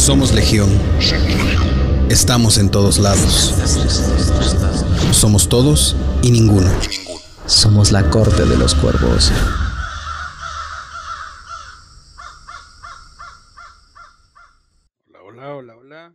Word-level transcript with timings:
Somos 0.00 0.32
Legión. 0.32 0.70
Estamos 2.08 2.56
en 2.56 2.70
todos 2.70 2.98
lados. 2.98 3.52
Somos 5.12 5.46
todos 5.46 5.94
y 6.22 6.30
ninguno. 6.30 6.70
Somos 7.44 7.92
la 7.92 8.08
corte 8.08 8.46
de 8.46 8.56
los 8.56 8.74
cuervos. 8.74 9.30
Hola, 15.12 15.22
hola, 15.22 15.54
hola, 15.54 15.76
hola. 15.76 16.14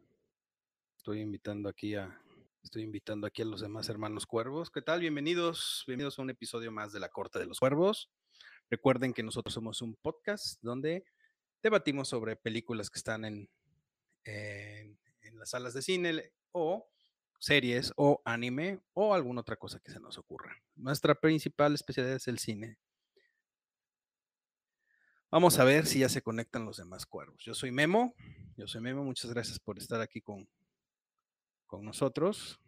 Estoy 0.97 1.21
invitando 1.21 1.69
aquí 1.69 1.93
a 1.93 2.19
estoy 2.63 2.81
invitando 2.81 3.27
aquí 3.27 3.43
a 3.43 3.45
los 3.45 3.61
demás 3.61 3.87
hermanos 3.87 4.25
cuervos. 4.25 4.71
¿Qué 4.71 4.81
tal? 4.81 5.01
Bienvenidos, 5.01 5.83
bienvenidos 5.85 6.17
a 6.17 6.23
un 6.23 6.31
episodio 6.31 6.71
más 6.71 6.91
de 6.91 6.99
la 6.99 7.09
Corte 7.09 7.37
de 7.37 7.45
los 7.45 7.59
Cuervos. 7.59 8.09
Recuerden 8.71 9.13
que 9.13 9.21
nosotros 9.21 9.53
somos 9.53 9.83
un 9.83 9.95
podcast 9.95 10.59
donde 10.63 11.05
debatimos 11.61 12.09
sobre 12.09 12.35
películas 12.35 12.89
que 12.89 12.97
están 12.97 13.25
en, 13.25 13.47
en, 14.25 14.97
las 15.33 15.51
salas 15.51 15.73
de 15.73 15.81
cine 15.81 16.31
o 16.51 16.89
series 17.39 17.93
o 17.97 18.21
anime 18.25 18.79
o 18.93 19.13
alguna 19.13 19.41
otra 19.41 19.57
cosa 19.57 19.79
que 19.79 19.91
se 19.91 19.99
nos 19.99 20.17
ocurra. 20.17 20.55
Nuestra 20.75 21.15
principal 21.15 21.73
especialidad 21.73 22.15
es 22.15 22.27
el 22.27 22.39
cine. 22.39 22.77
Vamos 25.29 25.59
a 25.59 25.65
ver 25.65 25.85
si 25.85 25.99
ya 25.99 26.09
se 26.09 26.21
conectan 26.21 26.65
los 26.65 26.77
demás 26.77 27.05
cuervos. 27.05 27.43
Yo 27.43 27.53
soy 27.53 27.71
Memo, 27.71 28.15
yo 28.55 28.67
soy 28.67 28.81
Memo, 28.81 29.03
muchas 29.03 29.31
gracias 29.31 29.59
por 29.59 29.77
estar 29.77 29.99
aquí 29.99 30.21
con, 30.21 30.47
con 31.67 31.83
nosotros. 31.83 32.59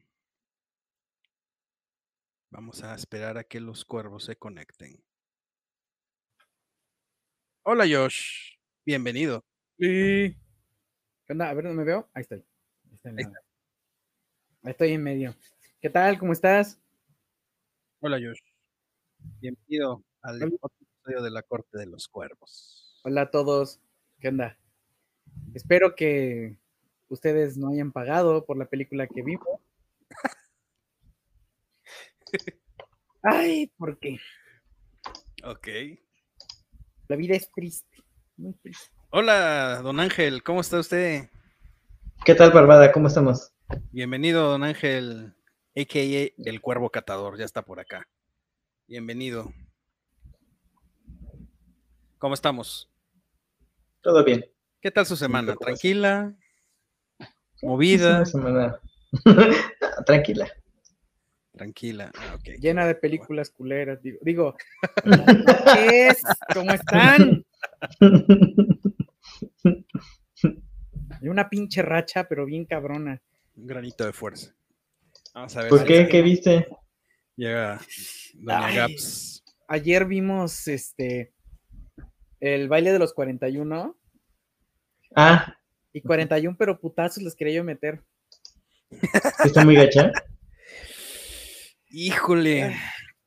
Vamos 2.49 2.83
a 2.83 2.93
esperar 2.95 3.37
a 3.37 3.43
que 3.43 3.59
los 3.59 3.85
cuervos 3.85 4.25
se 4.25 4.35
conecten. 4.35 5.03
Hola 7.63 7.85
Josh, 7.89 8.57
bienvenido. 8.85 9.45
Sí. 9.77 10.35
¿Qué 11.27 11.33
onda? 11.33 11.49
A 11.49 11.53
ver, 11.53 11.65
¿dónde 11.65 11.79
me 11.79 11.83
veo? 11.83 12.09
Ahí 12.13 12.21
estoy. 12.21 12.37
Ahí, 12.85 12.95
está 12.95 13.09
en 13.09 13.19
Ahí 13.19 14.71
estoy 14.71 14.91
en 14.93 15.03
medio. 15.03 15.35
¿Qué 15.81 15.89
tal? 15.89 16.17
¿Cómo 16.17 16.31
estás? 16.31 16.79
Hola 17.99 18.17
Josh. 18.17 18.39
Bienvenido 19.41 20.05
al 20.21 20.41
episodio 20.41 21.21
de 21.21 21.29
la 21.29 21.41
Corte 21.41 21.77
de 21.77 21.85
los 21.85 22.07
Cuervos. 22.07 23.01
Hola 23.03 23.23
a 23.23 23.29
todos. 23.29 23.81
¿Qué 24.21 24.29
onda? 24.29 24.57
Espero 25.53 25.95
que 25.95 26.57
ustedes 27.09 27.57
no 27.57 27.71
hayan 27.73 27.91
pagado 27.91 28.45
por 28.45 28.57
la 28.57 28.69
película 28.69 29.05
que 29.05 29.21
vimos. 29.21 29.59
Ay, 33.21 33.67
¿por 33.77 33.99
qué? 33.99 34.17
Ok. 35.43 35.67
La 37.09 37.17
vida 37.17 37.35
es 37.35 37.51
triste. 37.51 37.97
Muy 38.37 38.53
triste. 38.53 38.96
Hola, 39.09 39.79
don 39.83 39.99
Ángel, 39.99 40.43
¿cómo 40.43 40.61
está 40.61 40.79
usted? 40.79 41.29
¿Qué 42.25 42.35
tal, 42.35 42.51
Barbada? 42.51 42.91
¿Cómo 42.91 43.07
estamos? 43.07 43.51
Bienvenido, 43.91 44.49
don 44.49 44.63
Ángel, 44.63 45.33
a.k.a. 45.75 46.49
el 46.49 46.61
Cuervo 46.61 46.89
Catador, 46.89 47.37
ya 47.37 47.45
está 47.45 47.61
por 47.63 47.79
acá. 47.79 48.07
Bienvenido. 48.87 49.51
¿Cómo 52.17 52.33
estamos? 52.33 52.89
¿Todo 54.01 54.23
bien? 54.23 54.45
¿Qué 54.81 54.91
tal 54.91 55.05
su 55.05 55.15
semana? 55.15 55.55
¿Tranquila? 55.55 56.33
Es 57.19 57.63
¿Movida? 57.63 58.17
una 58.17 58.25
semana- 58.25 58.79
Tranquila. 60.05 60.47
Tranquila. 61.53 62.11
Ah. 62.15 62.37
Llena 62.59 62.85
de 62.85 62.93
películas 62.95 63.49
culeras. 63.49 64.01
Digo, 64.03 64.17
digo 64.21 64.55
¿qué 65.73 66.07
es? 66.09 66.21
¿Cómo 66.53 66.71
están? 66.71 67.43
Hay 71.21 71.27
una 71.29 71.49
pinche 71.49 71.81
racha, 71.81 72.27
pero 72.27 72.45
bien 72.45 72.65
cabrona. 72.65 73.21
Un 73.55 73.67
granito 73.67 74.05
de 74.05 74.13
fuerza. 74.13 74.53
Vamos 75.33 75.55
a 75.55 75.61
ver 75.61 75.69
¿Por 75.69 75.79
si 75.79 75.85
qué? 75.85 76.07
¿Qué 76.07 76.21
viste? 76.21 76.67
llega 77.35 77.79
Doña 78.33 78.65
Ay. 78.65 78.75
Gaps. 78.75 79.43
Ayer 79.67 80.05
vimos 80.05 80.67
este 80.67 81.33
el 82.39 82.67
baile 82.69 82.91
de 82.91 82.99
los 82.99 83.13
41 83.13 83.97
Ah, 85.15 85.55
y 85.93 86.01
41, 86.01 86.55
pero 86.57 86.79
putazos 86.79 87.23
les 87.23 87.35
quería 87.35 87.55
yo 87.55 87.63
meter. 87.63 88.03
está 89.45 89.65
muy 89.65 89.75
gacha. 89.75 90.11
Híjole. 91.89 92.75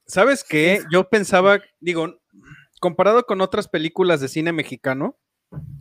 ¿Sabes 0.06 0.44
qué? 0.44 0.82
Yo 0.92 1.08
pensaba, 1.08 1.60
digo, 1.80 2.20
comparado 2.80 3.24
con 3.24 3.40
otras 3.40 3.68
películas 3.68 4.20
de 4.20 4.28
cine 4.28 4.52
mexicano, 4.52 5.18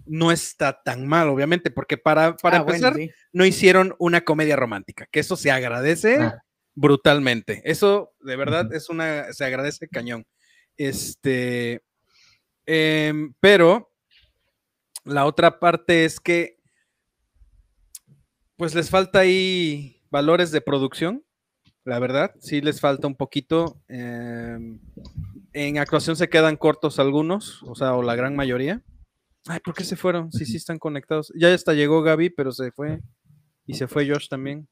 no 0.06 0.32
está 0.32 0.82
tan 0.84 1.08
mal, 1.08 1.30
obviamente, 1.30 1.70
porque 1.72 1.98
para, 1.98 2.36
para 2.38 2.58
Ah, 2.60 2.62
bueno, 2.64 2.88
empezar, 2.88 2.96
sí. 2.96 3.12
no 3.32 3.46
hicieron 3.46 3.96
una 4.00 4.22
comedia 4.22 4.56
romántica, 4.56 5.08
que 5.12 5.20
eso 5.20 5.36
se 5.36 5.52
agradece 5.52 6.18
Ah. 6.20 6.42
brutalmente. 6.76 7.62
Eso 7.66 8.14
de 8.22 8.36
verdad 8.36 8.74
es 8.74 8.90
una, 8.90 9.32
se 9.34 9.46
agradece 9.46 9.88
cañón. 9.88 10.26
Este, 10.78 11.84
em, 12.66 13.34
pero 13.40 13.92
la 15.06 15.26
otra 15.26 15.60
parte 15.60 16.06
es 16.06 16.20
que, 16.20 16.58
pues 18.56 18.76
les 18.76 18.90
falta 18.90 19.20
ahí 19.20 20.02
valores 20.10 20.52
de 20.52 20.62
producción, 20.62 21.24
la 21.86 22.00
verdad, 22.00 22.34
sí 22.40 22.62
les 22.62 22.80
falta 22.82 23.08
un 23.08 23.16
poquito. 23.16 23.82
em, 23.88 24.80
en 25.54 25.78
actuación 25.80 26.16
se 26.16 26.30
quedan 26.30 26.58
cortos 26.58 27.00
algunos, 27.00 27.64
o 27.64 27.74
sea, 27.76 27.94
o 27.96 28.04
la 28.04 28.16
gran 28.16 28.36
mayoría. 28.36 28.84
Ay, 29.52 29.60
¿por 29.62 29.74
qué 29.74 29.84
se 29.84 29.96
fueron? 29.96 30.32
Sí, 30.32 30.46
sí 30.46 30.58
están 30.58 30.78
conectados. 30.78 31.34
Ya 31.36 31.52
hasta 31.52 31.74
llegó 31.74 32.04
Gaby, 32.04 32.30
pero 32.30 32.52
se 32.52 32.72
fue. 32.72 33.02
Y 33.66 33.74
se 33.74 33.88
fue 33.88 34.08
Josh 34.08 34.28
también. 34.30 34.70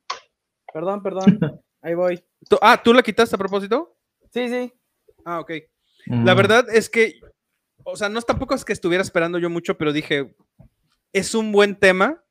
Perdón, 0.72 1.02
perdón. 1.02 1.40
Ahí 1.82 1.96
voy. 1.96 2.24
Tú- 2.48 2.60
ah, 2.62 2.80
¿tú 2.84 2.94
la 2.94 3.02
quitaste 3.02 3.36
a 3.36 3.40
propósito? 3.40 3.98
Sí, 4.32 4.48
sí. 4.48 4.72
Ah, 5.26 5.40
ok. 5.40 5.52
La 6.06 6.34
Mm, 6.34 6.38
verdad 6.38 6.66
es 6.72 6.92
que, 6.92 7.20
o 7.84 7.96
sea, 7.96 8.08
no 8.08 8.20
es 8.20 8.26
tampoco 8.28 8.54
es 8.54 8.64
que 8.64 8.72
estuviera 8.72 9.02
esperando 9.02 9.40
yo 9.40 9.50
mucho, 9.50 9.80
pero 9.80 9.92
dije, 9.92 10.36
es 11.12 11.34
un 11.34 11.52
buen 11.52 11.76
tema, 11.80 12.24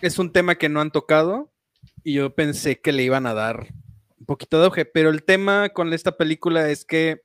es 0.00 0.18
un 0.18 0.32
tema 0.32 0.56
que 0.56 0.68
no 0.68 0.80
han 0.80 0.90
tocado 0.90 1.52
y 2.02 2.14
yo 2.14 2.34
pensé 2.34 2.80
que 2.80 2.90
le 2.90 3.04
iban 3.04 3.26
a 3.26 3.32
dar 3.34 3.68
un 4.18 4.26
poquito 4.26 4.58
de 4.58 4.64
auge, 4.66 4.86
pero 4.86 5.10
el 5.10 5.22
tema 5.24 5.68
con 5.68 5.92
esta 5.92 6.16
película 6.16 6.68
es 6.68 6.84
que 6.84 7.22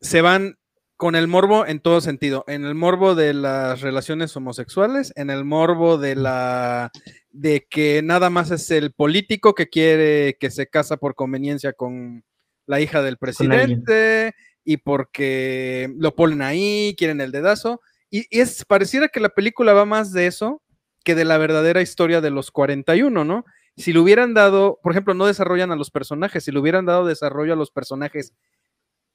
se 0.00 0.22
van 0.22 0.58
con 0.96 1.16
el 1.16 1.26
morbo 1.28 1.66
en 1.66 1.80
todo 1.80 2.00
sentido, 2.00 2.44
en 2.46 2.64
el 2.64 2.74
morbo 2.74 3.14
de 3.14 3.34
las 3.34 3.80
relaciones 3.80 4.36
homosexuales, 4.36 5.12
en 5.16 5.30
el 5.30 5.44
morbo 5.44 5.98
de 5.98 6.14
la 6.14 6.90
de 7.30 7.66
que 7.68 8.00
nada 8.02 8.30
más 8.30 8.50
es 8.50 8.70
el 8.70 8.92
político 8.92 9.54
que 9.54 9.68
quiere 9.68 10.36
que 10.38 10.50
se 10.50 10.68
casa 10.68 10.96
por 10.96 11.14
conveniencia 11.14 11.72
con 11.72 12.24
la 12.66 12.80
hija 12.80 13.02
del 13.02 13.18
presidente 13.18 14.34
y 14.64 14.78
porque 14.78 15.92
lo 15.98 16.14
ponen 16.14 16.42
ahí, 16.42 16.94
quieren 16.96 17.20
el 17.20 17.32
dedazo. 17.32 17.80
Y, 18.10 18.26
y 18.30 18.40
es, 18.40 18.64
pareciera 18.64 19.08
que 19.08 19.20
la 19.20 19.30
película 19.30 19.72
va 19.72 19.84
más 19.84 20.12
de 20.12 20.26
eso 20.26 20.62
que 21.04 21.14
de 21.14 21.24
la 21.24 21.38
verdadera 21.38 21.82
historia 21.82 22.20
de 22.20 22.30
los 22.30 22.50
41, 22.50 23.24
¿no? 23.24 23.44
Si 23.76 23.92
le 23.92 23.98
hubieran 23.98 24.34
dado, 24.34 24.78
por 24.82 24.92
ejemplo, 24.92 25.14
no 25.14 25.26
desarrollan 25.26 25.72
a 25.72 25.76
los 25.76 25.90
personajes, 25.90 26.44
si 26.44 26.52
le 26.52 26.58
hubieran 26.60 26.86
dado 26.86 27.04
desarrollo 27.04 27.52
a 27.52 27.56
los 27.56 27.70
personajes. 27.70 28.32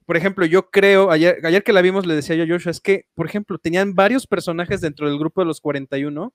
Por 0.09 0.17
ejemplo, 0.17 0.43
yo 0.43 0.71
creo, 0.71 1.11
ayer, 1.11 1.37
ayer 1.43 1.63
que 1.63 1.71
la 1.71 1.83
vimos 1.83 2.07
le 2.07 2.15
decía 2.15 2.35
yo 2.35 2.43
a 2.43 2.47
Joshua, 2.47 2.71
es 2.71 2.81
que, 2.81 3.05
por 3.13 3.27
ejemplo, 3.27 3.59
tenían 3.59 3.93
varios 3.93 4.25
personajes 4.25 4.81
dentro 4.81 5.07
del 5.07 5.19
grupo 5.19 5.41
de 5.41 5.45
los 5.45 5.61
41 5.61 6.33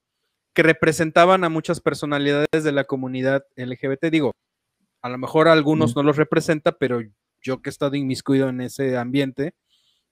que 0.53 0.63
representaban 0.63 1.43
a 1.43 1.49
muchas 1.49 1.81
personalidades 1.81 2.63
de 2.63 2.71
la 2.71 2.85
comunidad 2.85 3.43
LGBT. 3.57 4.05
Digo, 4.09 4.31
a 5.01 5.09
lo 5.09 5.17
mejor 5.17 5.49
a 5.49 5.51
algunos 5.51 5.91
Mm. 5.91 5.99
no 5.99 6.03
los 6.03 6.15
representa, 6.15 6.71
pero 6.71 7.01
yo 7.43 7.61
que 7.61 7.67
he 7.67 7.71
estado 7.71 7.97
inmiscuido 7.97 8.47
en 8.47 8.61
ese 8.61 8.95
ambiente, 8.95 9.55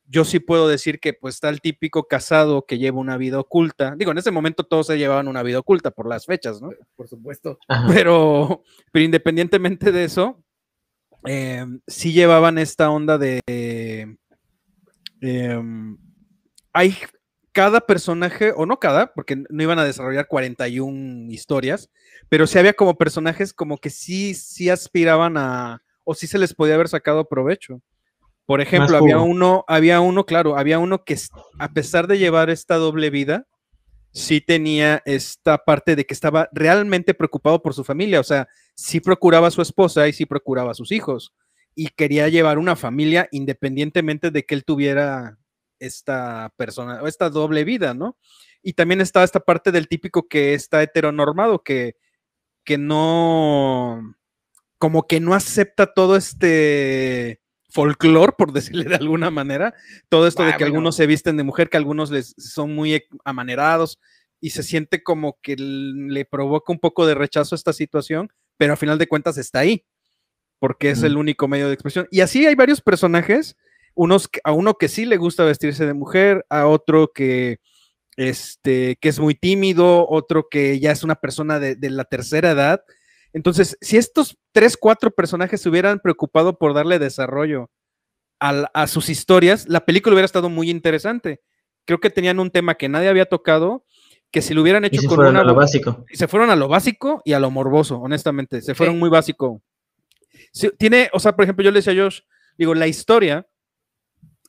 yo 0.06 0.26
sí 0.26 0.42
puedo 0.42 0.68
decir 0.68 1.00
que 1.00 1.14
pues 1.14 1.36
está 1.36 1.48
el 1.48 1.62
típico 1.62 2.04
casado 2.04 2.66
que 2.66 2.78
lleva 2.78 3.00
una 3.00 3.16
vida 3.16 3.40
oculta. 3.40 3.96
Digo, 3.98 4.12
en 4.12 4.18
ese 4.18 4.32
momento 4.32 4.66
todos 4.66 4.88
se 4.88 4.98
llevaban 4.98 5.30
una 5.30 5.42
vida 5.42 5.60
oculta 5.60 5.90
por 5.90 6.10
las 6.10 6.26
fechas, 6.26 6.62
¿no? 6.62 6.70
Por 6.98 7.08
supuesto. 7.08 7.58
Pero, 7.88 8.62
pero 8.92 9.06
independientemente 9.06 9.94
de 9.94 10.04
eso, 10.04 10.43
eh, 11.26 11.66
sí 11.88 12.14
llevaban 12.14 12.58
esta 12.58 12.90
onda 12.90 13.18
de... 13.18 13.42
em, 15.22 15.98
hay 16.74 16.98
cada 17.54 17.82
personaje, 17.82 18.52
o 18.56 18.66
no 18.66 18.80
cada, 18.80 19.14
porque 19.14 19.44
no 19.50 19.64
iban 19.64 19.80
a 19.80 19.86
desarrollar 19.86 20.28
41 20.28 21.32
historias, 21.32 21.90
pero 22.28 22.48
sí 22.48 22.58
había 22.58 22.74
como 22.74 22.98
personajes 22.98 23.54
como 23.54 23.78
que 23.78 23.92
sí, 23.92 24.34
sí 24.34 24.70
aspiraban 24.70 25.38
a, 25.38 25.84
o 26.04 26.16
sí 26.16 26.28
se 26.28 26.40
les 26.40 26.54
podía 26.54 26.76
haber 26.76 26.90
sacado 26.90 27.30
provecho. 27.30 27.82
Por 28.46 28.60
ejemplo, 28.60 28.98
había 28.98 29.20
uno, 29.20 29.64
había 29.68 30.02
uno, 30.02 30.26
claro, 30.26 30.58
había 30.58 30.80
uno 30.80 31.06
que 31.06 31.18
a 31.60 31.72
pesar 31.72 32.08
de 32.08 32.18
llevar 32.18 32.50
esta 32.50 32.76
doble 32.76 33.10
vida, 33.10 33.48
sí 34.14 34.42
tenía 34.42 35.02
esta 35.06 35.58
parte 35.58 35.96
de 35.96 36.06
que 36.06 36.14
estaba 36.14 36.48
realmente 36.54 37.14
preocupado 37.14 37.62
por 37.62 37.74
su 37.74 37.84
familia, 37.84 38.20
o 38.20 38.24
sea, 38.24 38.48
sí 38.76 39.00
procuraba 39.00 39.48
a 39.48 39.52
su 39.52 39.62
esposa 39.62 40.08
y 40.08 40.14
sí 40.14 40.26
procuraba 40.26 40.72
a 40.72 40.76
sus 40.76 40.92
hijos 40.92 41.34
y 41.76 41.88
quería 41.90 42.30
llevar 42.30 42.60
una 42.60 42.76
familia 42.76 43.28
independientemente 43.32 44.30
de 44.30 44.46
que 44.46 44.54
él 44.56 44.64
tuviera 44.64 45.40
esta 45.80 46.54
persona 46.56 47.02
o 47.02 47.08
esta 47.08 47.30
doble 47.30 47.64
vida, 47.64 47.94
¿no? 47.94 48.18
Y 48.62 48.74
también 48.74 49.02
está 49.02 49.24
esta 49.24 49.40
parte 49.40 49.72
del 49.72 49.88
típico 49.88 50.28
que 50.28 50.54
está 50.54 50.82
heteronormado, 50.84 51.64
que, 51.64 51.98
que 52.64 52.78
no, 52.78 54.16
como 54.78 55.08
que 55.08 55.20
no 55.20 55.34
acepta 55.34 55.94
todo 55.94 56.16
este 56.16 57.42
folclore, 57.74 58.34
por 58.38 58.54
decirle 58.54 58.86
de 58.86 58.96
alguna 58.96 59.32
manera, 59.32 59.74
todo 60.08 60.28
esto 60.28 60.44
de 60.44 60.52
que 60.52 60.58
bueno. 60.58 60.68
algunos 60.68 60.96
se 60.96 61.08
visten 61.08 61.38
de 61.38 61.44
mujer, 61.44 61.70
que 61.70 61.78
algunos 61.78 62.12
les 62.12 62.36
son 62.38 62.74
muy 62.74 62.94
e- 62.94 63.08
amanerados 63.26 64.00
y 64.40 64.52
se 64.52 64.62
siente 64.62 65.04
como 65.04 65.40
que 65.42 65.56
le 65.58 66.26
provoca 66.26 66.72
un 66.72 66.80
poco 66.80 67.08
de 67.08 67.16
rechazo 67.16 67.56
a 67.56 67.58
esta 67.58 67.74
situación, 67.74 68.32
pero 68.58 68.74
a 68.74 68.78
final 68.78 68.98
de 68.98 69.08
cuentas 69.08 69.38
está 69.38 69.60
ahí, 69.60 69.86
porque 70.60 70.92
es 70.92 71.02
el 71.04 71.18
único 71.18 71.48
medio 71.48 71.68
de 71.68 71.74
expresión. 71.74 72.08
Y 72.12 72.22
así 72.22 72.46
hay 72.46 72.54
varios 72.56 72.82
personajes, 72.82 73.56
unos 73.96 74.30
a 74.44 74.52
uno 74.52 74.76
que 74.76 74.90
sí 74.90 75.06
le 75.06 75.18
gusta 75.18 75.44
vestirse 75.44 75.86
de 75.86 75.94
mujer, 75.94 76.46
a 76.50 76.68
otro 76.68 77.12
que 77.14 77.60
este 78.18 78.98
que 79.02 79.10
es 79.10 79.20
muy 79.20 79.34
tímido, 79.34 80.08
otro 80.08 80.48
que 80.50 80.80
ya 80.80 80.92
es 80.92 81.04
una 81.04 81.16
persona 81.16 81.60
de, 81.60 81.76
de 81.76 81.90
la 81.90 82.04
tercera 82.04 82.52
edad. 82.52 82.84
Entonces, 83.34 83.78
si 83.82 83.98
estos 83.98 84.38
tres, 84.52 84.78
cuatro 84.78 85.12
personajes 85.12 85.60
se 85.62 85.70
hubieran 85.70 86.00
preocupado 86.00 86.58
por 86.58 86.74
darle 86.74 87.00
desarrollo 87.00 87.70
a 88.40 88.88
sus 88.88 89.10
historias, 89.10 89.68
la 89.70 89.86
película 89.86 90.14
hubiera 90.14 90.26
estado 90.26 90.50
muy 90.50 90.70
interesante. 90.70 91.42
Creo 91.86 92.00
que 92.00 92.10
tenían 92.10 92.40
un 92.40 92.52
tema 92.52 92.76
que 92.76 92.90
nadie 92.90 93.08
había 93.08 93.26
tocado, 93.26 93.86
que 94.32 94.42
si 94.42 94.54
lo 94.54 94.62
hubieran 94.62 94.84
Y 94.84 94.88
hecho 94.88 95.02
se 95.02 95.08
con 95.08 95.16
fueron 95.16 95.36
una 95.36 95.42
a 95.42 95.46
lo 95.46 95.56
básico. 95.56 96.06
y 96.12 96.18
se 96.18 96.28
fueron 96.28 96.50
a 96.50 96.56
lo 96.56 96.68
básico 96.68 97.22
y 97.24 97.34
a 97.34 97.40
lo 97.40 97.50
morboso, 97.52 98.00
honestamente. 98.00 98.62
Se 98.62 98.76
fueron 98.76 98.96
Sí. 98.96 99.00
muy 99.00 99.10
básico. 99.10 99.62
Sí, 100.52 100.70
tiene, 100.78 101.10
o 101.14 101.20
sea, 101.20 101.36
por 101.36 101.44
ejemplo, 101.44 101.64
yo 101.64 101.72
le 101.72 101.80
decía 101.80 101.94
a 101.94 102.04
Josh, 102.04 102.20
digo, 102.58 102.76
la 102.76 102.88
historia, 102.88 103.48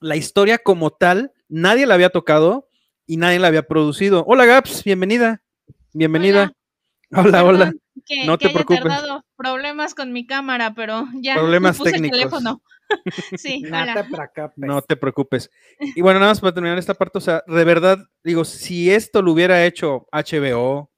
la 0.01 0.17
historia 0.17 0.59
como 0.59 0.91
tal, 0.91 1.33
nadie 1.49 1.87
la 1.87 1.95
había 1.95 2.11
tocado 2.11 2.69
y 3.07 3.17
nadie 3.17 3.39
la 3.39 3.47
había 3.49 3.63
producido. 3.69 4.25
Hola, 4.27 4.45
Gaps, 4.45 4.83
bienvenida. 4.85 5.43
Bienvenida. 5.93 6.43
Hola, 6.45 6.53
hola. 7.43 7.45
Perdón 7.45 7.81
Que, 8.07 8.27
No 8.27 8.39
que 8.39 8.47
te 8.49 8.49
haya 8.51 8.55
preocupes. 8.65 8.83
tardado. 8.83 9.25
Problemas 9.37 9.95
con 9.95 10.13
mi 10.13 10.27
cámara, 10.27 10.75
pero 10.75 11.07
ya 11.21 11.35
Problemas 11.35 11.79
puse 11.79 11.93
técnicos. 11.93 12.19
el 12.19 12.25
teléfono. 12.25 12.63
sí, 13.37 13.61
No 13.63 13.83
hola. 13.83 13.95
te 13.95 14.05
preocupes. 14.05 14.53
No 14.57 14.83
te 14.83 14.97
preocupes. 14.97 15.51
Y 15.97 16.01
bueno, 16.03 16.21
nada 16.21 16.33
más 16.33 16.41
para 16.41 16.55
terminar 16.55 16.79
esta 16.79 16.95
parte, 16.95 17.19
o 17.19 17.21
sea, 17.21 17.43
de 17.47 17.65
verdad, 17.65 17.99
digo, 18.23 18.45
si 18.45 18.91
esto 18.91 19.23
lo 19.23 19.33
hubiera 19.33 19.65
hecho 19.65 20.07
HBO 20.13 20.91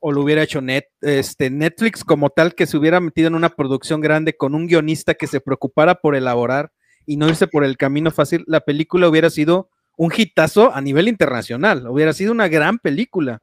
o 0.00 0.12
lo 0.12 0.22
hubiera 0.22 0.42
hecho 0.42 0.60
Net, 0.60 0.84
este, 1.02 1.50
Netflix 1.50 2.04
como 2.04 2.30
tal, 2.30 2.54
que 2.54 2.66
se 2.66 2.76
hubiera 2.76 3.00
metido 3.00 3.28
en 3.28 3.34
una 3.34 3.50
producción 3.50 4.00
grande 4.00 4.34
con 4.36 4.54
un 4.54 4.66
guionista 4.66 5.14
que 5.14 5.26
se 5.26 5.40
preocupara 5.40 5.94
por 5.96 6.16
elaborar 6.16 6.72
y 7.06 7.16
no 7.16 7.28
irse 7.28 7.46
por 7.46 7.64
el 7.64 7.76
camino 7.76 8.10
fácil, 8.10 8.42
la 8.46 8.60
película 8.60 9.08
hubiera 9.08 9.30
sido 9.30 9.68
un 9.98 10.10
hitazo 10.16 10.74
a 10.74 10.80
nivel 10.80 11.08
internacional, 11.08 11.86
hubiera 11.86 12.12
sido 12.14 12.32
una 12.32 12.48
gran 12.48 12.78
película. 12.78 13.40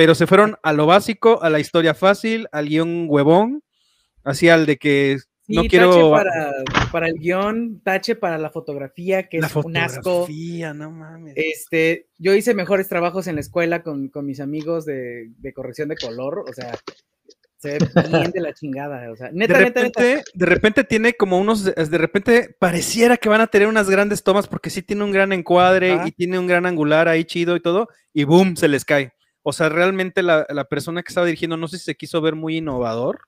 Pero 0.00 0.14
se 0.14 0.26
fueron 0.26 0.56
a 0.62 0.72
lo 0.72 0.86
básico, 0.86 1.42
a 1.42 1.50
la 1.50 1.60
historia 1.60 1.92
fácil, 1.92 2.48
al 2.52 2.68
guion 2.70 3.04
huevón, 3.06 3.62
así 4.24 4.48
al 4.48 4.64
de 4.64 4.78
que 4.78 5.18
Sí, 5.42 5.54
no 5.54 5.60
tache 5.60 5.68
quiero 5.68 6.10
para, 6.10 6.52
para 6.90 7.08
el 7.08 7.18
guion, 7.18 7.82
tache 7.84 8.14
para 8.14 8.38
la 8.38 8.48
fotografía, 8.48 9.28
que 9.28 9.40
la 9.40 9.48
es 9.48 9.56
un 9.56 9.76
asco. 9.76 10.20
fotografía, 10.20 10.72
no 10.72 10.90
mames. 10.90 11.34
Este, 11.36 12.06
yo 12.16 12.34
hice 12.34 12.54
mejores 12.54 12.88
trabajos 12.88 13.26
en 13.26 13.34
la 13.34 13.42
escuela 13.42 13.82
con, 13.82 14.08
con 14.08 14.24
mis 14.24 14.40
amigos 14.40 14.86
de, 14.86 15.32
de 15.36 15.52
corrección 15.52 15.90
de 15.90 15.96
color, 15.96 16.46
o 16.48 16.52
sea, 16.54 16.72
se 17.58 17.72
ve 17.72 17.78
bien 18.30 18.30
de 18.30 18.40
la 18.40 18.54
chingada, 18.54 19.12
o 19.12 19.16
sea, 19.16 19.28
neta, 19.34 19.58
de 19.58 19.64
neta, 19.64 19.82
neta. 19.82 20.00
repente, 20.00 20.30
de 20.32 20.46
repente 20.46 20.84
tiene 20.84 21.12
como 21.12 21.38
unos, 21.38 21.62
de 21.62 21.74
de 21.74 21.98
repente 21.98 22.56
pareciera 22.58 23.18
que 23.18 23.28
van 23.28 23.42
a 23.42 23.48
tener 23.48 23.68
unas 23.68 23.90
grandes 23.90 24.22
tomas 24.22 24.48
porque 24.48 24.70
sí 24.70 24.80
tiene 24.80 25.04
un 25.04 25.12
gran 25.12 25.34
encuadre 25.34 25.92
Ajá. 25.92 26.08
y 26.08 26.12
tiene 26.12 26.38
un 26.38 26.46
gran 26.46 26.64
angular 26.64 27.06
ahí 27.06 27.26
chido 27.26 27.54
y 27.54 27.60
todo, 27.60 27.90
y 28.14 28.24
boom, 28.24 28.56
se 28.56 28.66
les 28.66 28.86
cae. 28.86 29.12
O 29.42 29.52
sea, 29.52 29.68
realmente 29.68 30.22
la, 30.22 30.46
la 30.50 30.64
persona 30.64 31.02
que 31.02 31.08
estaba 31.08 31.26
dirigiendo, 31.26 31.56
no 31.56 31.66
sé 31.68 31.78
si 31.78 31.84
se 31.84 31.94
quiso 31.94 32.20
ver 32.20 32.34
muy 32.34 32.58
innovador 32.58 33.22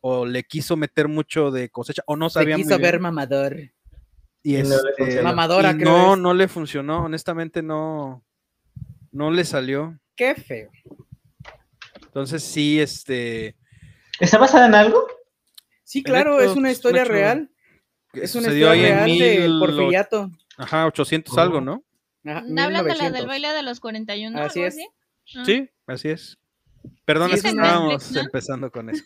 o 0.00 0.26
le 0.26 0.44
quiso 0.44 0.76
meter 0.76 1.08
mucho 1.08 1.50
de 1.50 1.70
cosecha 1.70 2.02
o 2.06 2.14
no 2.16 2.28
Se 2.28 2.34
sabía 2.40 2.56
muy 2.56 2.64
quiso 2.64 2.78
ver 2.78 2.92
bien. 2.94 3.02
mamador. 3.02 3.56
Y 4.42 4.52
no 4.62 4.68
le 4.82 4.90
este. 5.08 5.22
Mamadora, 5.22 5.72
y 5.72 5.78
creo 5.78 5.90
no, 5.90 6.12
es. 6.14 6.20
no 6.20 6.34
le 6.34 6.46
funcionó, 6.46 7.04
honestamente 7.04 7.62
no, 7.62 8.24
no 9.10 9.30
le 9.32 9.44
salió. 9.44 9.98
Qué 10.14 10.34
feo. 10.36 10.70
Entonces 12.02 12.42
sí, 12.44 12.80
este, 12.80 13.56
¿Está 14.20 14.38
basada 14.38 14.66
en 14.66 14.74
algo? 14.74 15.06
Sí, 15.84 16.02
claro, 16.02 16.40
es 16.40 16.50
una 16.50 16.52
es 16.52 16.56
un 16.56 16.72
historia 16.72 17.04
real. 17.04 17.50
Es 18.12 18.34
una 18.34 18.48
historia 18.48 18.70
ahí 18.70 18.84
en 18.84 18.94
real 18.94 19.06
de 19.18 19.38
mil 19.40 19.50
och- 19.52 19.58
Porfiriato. 19.60 20.30
Ajá, 20.56 20.86
800 20.86 21.36
algo. 21.38 21.60
¿no? 21.60 21.84
Ajá, 22.24 22.38
Hablan 22.38 22.54
de 22.54 22.54
la 22.72 22.82
1900. 22.82 23.12
del 23.18 23.26
baile 23.26 23.48
de 23.52 23.62
los 23.62 23.80
41, 23.80 24.38
Así 24.40 24.60
algo 24.60 24.68
es. 24.68 24.74
así. 24.74 24.88
Ah. 25.34 25.44
Sí, 25.44 25.68
así 25.86 26.08
es. 26.10 26.38
Perdón, 27.04 27.30
Sí, 27.30 27.36
es 27.36 27.42
que 27.42 27.48
estábamos 27.48 27.92
Netflix, 27.92 28.12
¿no? 28.14 28.20
empezando 28.22 28.70
con 28.70 28.90
eso. 28.90 29.02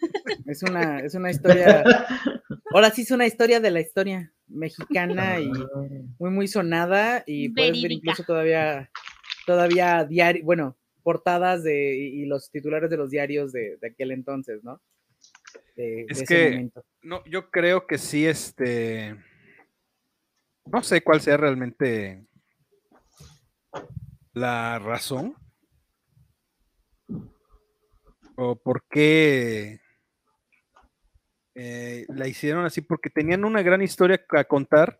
Es 0.46 0.62
una, 0.62 1.00
es 1.00 1.14
una 1.14 1.30
historia. 1.30 1.82
Ahora 2.74 2.90
sí 2.90 3.02
es 3.02 3.10
una 3.10 3.26
historia 3.26 3.58
de 3.60 3.70
la 3.70 3.80
historia 3.80 4.32
mexicana 4.48 5.40
y 5.40 5.50
muy, 6.18 6.30
muy 6.30 6.46
sonada. 6.48 7.22
Y 7.26 7.48
puedes 7.48 7.80
ver 7.82 7.92
incluso 7.92 8.22
todavía, 8.24 8.90
todavía 9.46 10.04
diario, 10.04 10.44
bueno, 10.44 10.76
portadas 11.02 11.62
de, 11.64 11.96
y 11.96 12.26
los 12.26 12.50
titulares 12.50 12.90
de 12.90 12.96
los 12.98 13.10
diarios 13.10 13.50
de, 13.52 13.78
de 13.80 13.88
aquel 13.88 14.10
entonces, 14.12 14.62
¿no? 14.62 14.80
De, 15.74 16.04
Es 16.08 16.18
de 16.20 16.24
que- 16.26 16.50
momento. 16.50 16.84
No, 17.02 17.24
yo 17.24 17.50
creo 17.50 17.86
que 17.86 17.96
sí, 17.96 18.26
este. 18.26 19.16
No 20.66 20.82
sé 20.82 21.00
cuál 21.02 21.20
sea 21.22 21.38
realmente 21.38 22.26
la 24.34 24.78
razón. 24.78 25.34
O 28.42 28.56
por 28.56 28.84
qué 28.88 29.80
eh, 31.54 32.06
la 32.08 32.26
hicieron 32.26 32.64
así, 32.64 32.80
porque 32.80 33.10
tenían 33.10 33.44
una 33.44 33.60
gran 33.60 33.82
historia 33.82 34.18
a 34.30 34.44
contar, 34.44 34.98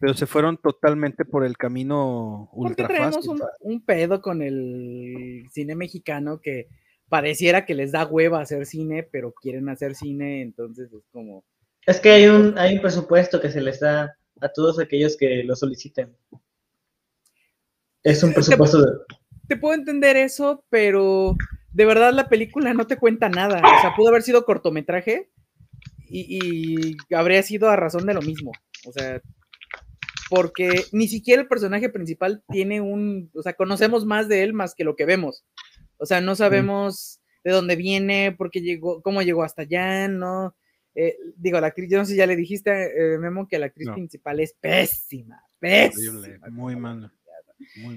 pero 0.00 0.14
se 0.14 0.26
fueron 0.26 0.56
totalmente 0.56 1.26
por 1.26 1.44
el 1.44 1.58
camino 1.58 2.48
Porque 2.50 2.70
ultra 2.70 2.88
traemos 2.88 3.16
fácil. 3.16 3.32
un, 3.32 3.42
un 3.60 3.84
pedo 3.84 4.22
con 4.22 4.40
el 4.40 5.46
cine 5.52 5.74
mexicano 5.74 6.40
que 6.40 6.68
pareciera 7.10 7.66
que 7.66 7.74
les 7.74 7.92
da 7.92 8.06
hueva 8.06 8.40
hacer 8.40 8.64
cine, 8.64 9.02
pero 9.02 9.34
quieren 9.34 9.68
hacer 9.68 9.94
cine, 9.94 10.40
entonces 10.40 10.90
es 10.90 11.04
como. 11.12 11.44
Es 11.84 12.00
que 12.00 12.10
hay 12.10 12.26
un, 12.26 12.56
hay 12.56 12.76
un 12.76 12.80
presupuesto 12.80 13.38
que 13.38 13.50
se 13.50 13.60
les 13.60 13.80
da 13.80 14.16
a 14.40 14.48
todos 14.48 14.78
aquellos 14.78 15.14
que 15.14 15.44
lo 15.44 15.54
soliciten. 15.56 16.16
Es 18.02 18.22
un 18.22 18.32
presupuesto 18.32 18.80
de... 18.80 18.92
te 19.46 19.58
puedo 19.58 19.74
entender 19.74 20.16
eso, 20.16 20.64
pero 20.70 21.36
de 21.72 21.84
verdad 21.84 22.12
la 22.12 22.28
película 22.28 22.72
no 22.74 22.86
te 22.86 22.96
cuenta 22.96 23.28
nada. 23.28 23.58
O 23.58 23.80
sea, 23.80 23.94
pudo 23.96 24.08
haber 24.08 24.22
sido 24.22 24.44
cortometraje 24.44 25.30
y, 26.08 26.38
y 27.10 27.14
habría 27.14 27.42
sido 27.42 27.68
a 27.70 27.76
razón 27.76 28.06
de 28.06 28.14
lo 28.14 28.22
mismo. 28.22 28.52
O 28.86 28.92
sea, 28.92 29.20
porque 30.30 30.84
ni 30.92 31.08
siquiera 31.08 31.42
el 31.42 31.48
personaje 31.48 31.88
principal 31.88 32.42
tiene 32.50 32.80
un, 32.80 33.30
o 33.34 33.42
sea, 33.42 33.54
conocemos 33.54 34.04
más 34.04 34.28
de 34.28 34.42
él 34.42 34.52
más 34.52 34.74
que 34.74 34.84
lo 34.84 34.94
que 34.96 35.06
vemos. 35.06 35.44
O 35.96 36.06
sea, 36.06 36.20
no 36.20 36.34
sabemos 36.36 37.20
de 37.44 37.52
dónde 37.52 37.76
viene, 37.76 38.32
por 38.36 38.50
qué 38.50 38.60
llegó, 38.60 39.00
cómo 39.02 39.22
llegó 39.22 39.42
hasta 39.42 39.62
allá, 39.62 40.08
¿no? 40.08 40.54
Eh, 40.94 41.16
digo, 41.36 41.60
la 41.60 41.68
actriz, 41.68 41.88
yo 41.90 41.98
no 41.98 42.04
sé 42.04 42.12
si 42.12 42.18
ya 42.18 42.26
le 42.26 42.36
dijiste, 42.36 42.70
eh, 43.14 43.18
Memo, 43.18 43.46
que 43.48 43.58
la 43.58 43.66
actriz 43.66 43.86
No. 43.88 43.94
principal 43.94 44.40
es 44.40 44.52
pésima, 44.60 45.42
Horrible, 45.62 46.28
pésima. 46.30 46.48
muy 46.50 46.76
mal. 46.76 47.12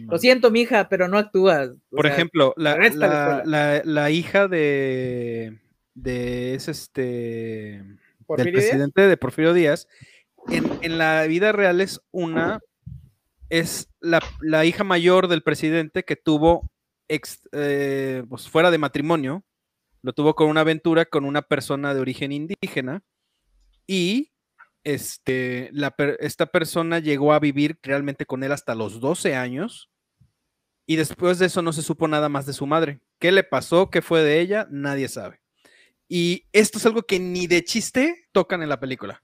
Lo 0.08 0.18
siento, 0.18 0.51
mija, 0.51 0.89
pero 0.89 1.08
no 1.08 1.18
actúas. 1.18 1.70
O 1.70 1.96
Por 1.98 2.06
sea, 2.06 2.13
ejemplo, 2.13 2.53
la, 2.58 2.77
la 3.46 3.82
la, 3.84 4.10
hija 4.12 4.48
de, 4.48 5.60
de 5.94 6.56
ese 6.56 6.72
este 6.72 7.84
del 8.38 8.51
presidente 8.51 9.01
de 9.08 9.18
Porfirio 9.18 9.53
Díaz, 9.53 9.88
en, 10.50 10.65
en 10.82 10.98
la 10.98 11.24
vida 11.27 11.51
real 11.51 11.82
es 11.82 12.01
una, 12.12 12.60
es 13.50 13.89
la, 14.00 14.22
la 14.39 14.65
hija 14.65 14.84
mayor 14.84 15.27
del 15.27 15.44
presidente 15.44 16.03
que 16.03 16.15
tuvo 16.15 16.72
ex- 17.08 17.48
eh, 17.51 18.24
pues 18.30 18.50
fuera 18.50 18.72
de 18.72 18.77
matrimonio, 18.77 19.44
lo 20.01 20.13
tuvo 20.13 20.34
con 20.34 20.48
una 20.48 20.62
aventura 20.62 21.06
con 21.06 21.25
una 21.25 21.41
persona 21.44 21.94
de 21.94 22.00
origen 22.00 22.32
indígena 22.32 23.03
y 23.86 24.32
este, 24.83 25.69
la 25.73 25.91
per- 25.91 26.17
esta 26.21 26.45
persona 26.47 27.00
llegó 27.00 27.33
a 27.33 27.39
vivir 27.39 27.79
realmente 27.83 28.25
con 28.25 28.43
él 28.43 28.51
hasta 28.51 28.75
los 28.75 29.00
12 29.00 29.35
años 29.35 29.89
y 30.85 30.95
después 30.95 31.39
de 31.39 31.45
eso 31.45 31.61
no 31.61 31.73
se 31.73 31.81
supo 31.83 32.07
nada 32.07 32.29
más 32.29 32.45
de 32.45 32.53
su 32.53 32.65
madre. 32.65 33.00
¿Qué 33.19 33.31
le 33.31 33.43
pasó? 33.43 33.89
¿Qué 33.89 34.01
fue 34.01 34.23
de 34.23 34.39
ella? 34.41 34.67
Nadie 34.71 35.07
sabe. 35.07 35.41
Y 36.07 36.47
esto 36.51 36.77
es 36.77 36.85
algo 36.85 37.03
que 37.03 37.19
ni 37.19 37.47
de 37.47 37.63
chiste 37.63 38.25
tocan 38.31 38.61
en 38.63 38.69
la 38.69 38.79
película. 38.79 39.21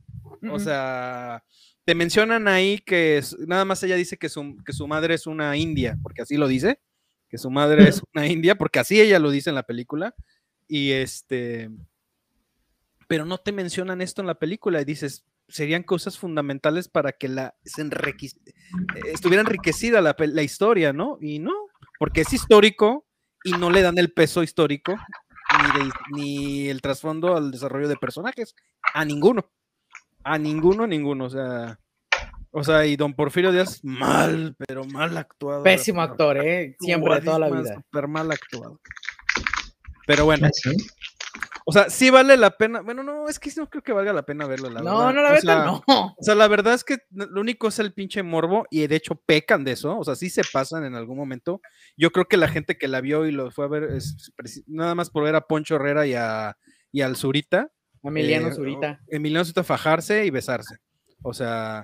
O 0.50 0.60
sea, 0.60 1.44
te 1.84 1.96
mencionan 1.96 2.48
ahí 2.48 2.78
que 2.80 3.18
es- 3.18 3.38
nada 3.40 3.66
más 3.66 3.82
ella 3.84 3.96
dice 3.96 4.18
que 4.18 4.30
su, 4.30 4.56
que 4.66 4.72
su 4.74 4.88
madre 4.88 5.16
es 5.16 5.28
una 5.28 5.58
india, 5.58 5.98
porque 6.04 6.22
así 6.22 6.38
lo 6.38 6.48
dice, 6.48 6.80
que 7.28 7.38
su 7.38 7.50
madre 7.50 7.88
es 7.88 8.02
una 8.14 8.28
india, 8.28 8.56
porque 8.56 8.80
así 8.80 9.02
ella 9.02 9.20
lo 9.20 9.32
dice 9.32 9.50
en 9.50 9.56
la 9.56 9.64
película. 9.64 10.16
Y 10.70 10.92
este, 10.92 11.70
pero 13.08 13.26
no 13.26 13.38
te 13.40 13.52
mencionan 13.52 14.02
esto 14.02 14.22
en 14.22 14.28
la 14.28 14.36
película 14.40 14.82
y 14.82 14.86
dices, 14.86 15.26
serían 15.48 15.84
cosas 15.84 16.18
fundamentales 16.18 16.88
para 16.90 17.12
que 17.14 17.28
la 17.30 17.56
se 17.64 17.82
eh, 17.82 17.88
estuviera 19.14 19.42
enriquecida 19.42 20.02
la, 20.02 20.16
la 20.18 20.42
historia, 20.44 20.94
¿no? 20.94 21.18
Y 21.22 21.40
no, 21.40 21.54
porque 22.00 22.22
es 22.22 22.34
histórico 22.34 23.06
y 23.44 23.52
no 23.52 23.70
le 23.70 23.82
dan 23.82 23.98
el 23.98 24.12
peso 24.12 24.44
histórico 24.44 24.96
ni, 24.96 25.80
de- 25.80 25.92
ni 26.12 26.68
el 26.70 26.82
trasfondo 26.82 27.36
al 27.38 27.52
desarrollo 27.52 27.88
de 27.88 27.96
personajes. 27.96 28.56
A 28.94 29.06
ninguno. 29.06 29.50
A 30.24 30.38
ninguno, 30.38 30.86
ninguno. 30.86 31.26
O 31.26 31.30
sea, 31.30 31.80
o 32.52 32.64
sea, 32.64 32.86
y 32.86 32.96
don 32.98 33.14
Porfirio 33.14 33.52
Díaz, 33.52 33.80
mal, 33.84 34.56
pero 34.68 34.84
mal 34.86 35.16
actuado. 35.18 35.64
Pésimo 35.64 36.02
actor, 36.02 36.38
¿eh? 36.38 36.76
Siempre, 36.80 37.16
de 37.16 37.22
toda 37.22 37.40
la 37.40 37.50
vida. 37.50 37.76
Súper 37.76 38.08
mal 38.08 38.32
actuado. 38.32 38.82
Pero 40.06 40.26
bueno, 40.26 40.50
sí. 40.54 40.72
O 41.70 41.72
sea, 41.74 41.90
sí 41.90 42.10
vale 42.10 42.38
la 42.38 42.52
pena. 42.52 42.80
Bueno, 42.82 43.04
no, 43.04 43.28
es 43.28 43.40
que 43.40 43.52
no 43.58 43.70
creo 43.70 43.84
que 43.84 43.92
valga 43.92 44.14
la 44.14 44.24
pena 44.24 44.48
verlo, 44.48 44.70
la 44.70 44.82
No, 44.82 45.00
verdad. 45.00 45.14
no, 45.14 45.22
la 45.22 45.30
O 45.30 45.34
verdad 45.34 45.42
sea, 45.42 45.66
no. 45.66 45.84
O 46.18 46.24
sea, 46.24 46.34
la 46.36 46.48
verdad 46.48 46.74
es 46.74 46.84
que 46.86 46.98
lo 47.12 47.42
único 47.42 47.68
es 47.68 47.80
el 47.80 47.92
pinche 47.94 48.24
morbo 48.24 48.66
y 48.72 48.88
de 48.88 48.96
hecho 48.96 49.16
pecan 49.16 49.64
de 49.66 49.74
eso, 49.74 49.98
o 50.00 50.04
sea, 50.06 50.16
sí 50.16 50.30
se 50.30 50.44
pasan 50.52 50.86
en 50.86 50.96
algún 50.96 51.18
momento. 51.18 51.60
Yo 51.98 52.12
creo 52.12 52.26
que 52.30 52.38
la 52.38 52.48
gente 52.48 52.78
que 52.78 52.88
la 52.88 53.02
vio 53.02 53.26
y 53.26 53.32
lo 53.32 53.52
fue 53.52 53.66
a 53.66 53.68
ver 53.68 53.84
es 53.84 54.32
nada 54.68 54.96
más 54.96 55.10
por 55.10 55.24
ver 55.24 55.36
a 55.36 55.42
Poncho 55.42 55.76
Herrera 55.76 56.08
y, 56.08 56.14
a, 56.14 56.58
y 56.94 57.02
al 57.02 57.16
Zurita. 57.18 57.70
Emiliano 58.02 58.48
eh, 58.48 58.54
Zurita. 58.54 59.02
o- 59.06 59.16
Emiliano 59.16 59.44
Zurita 59.44 59.64
fajarse 59.66 60.26
y 60.26 60.30
besarse. 60.30 60.78
O 61.22 61.34
sea, 61.34 61.84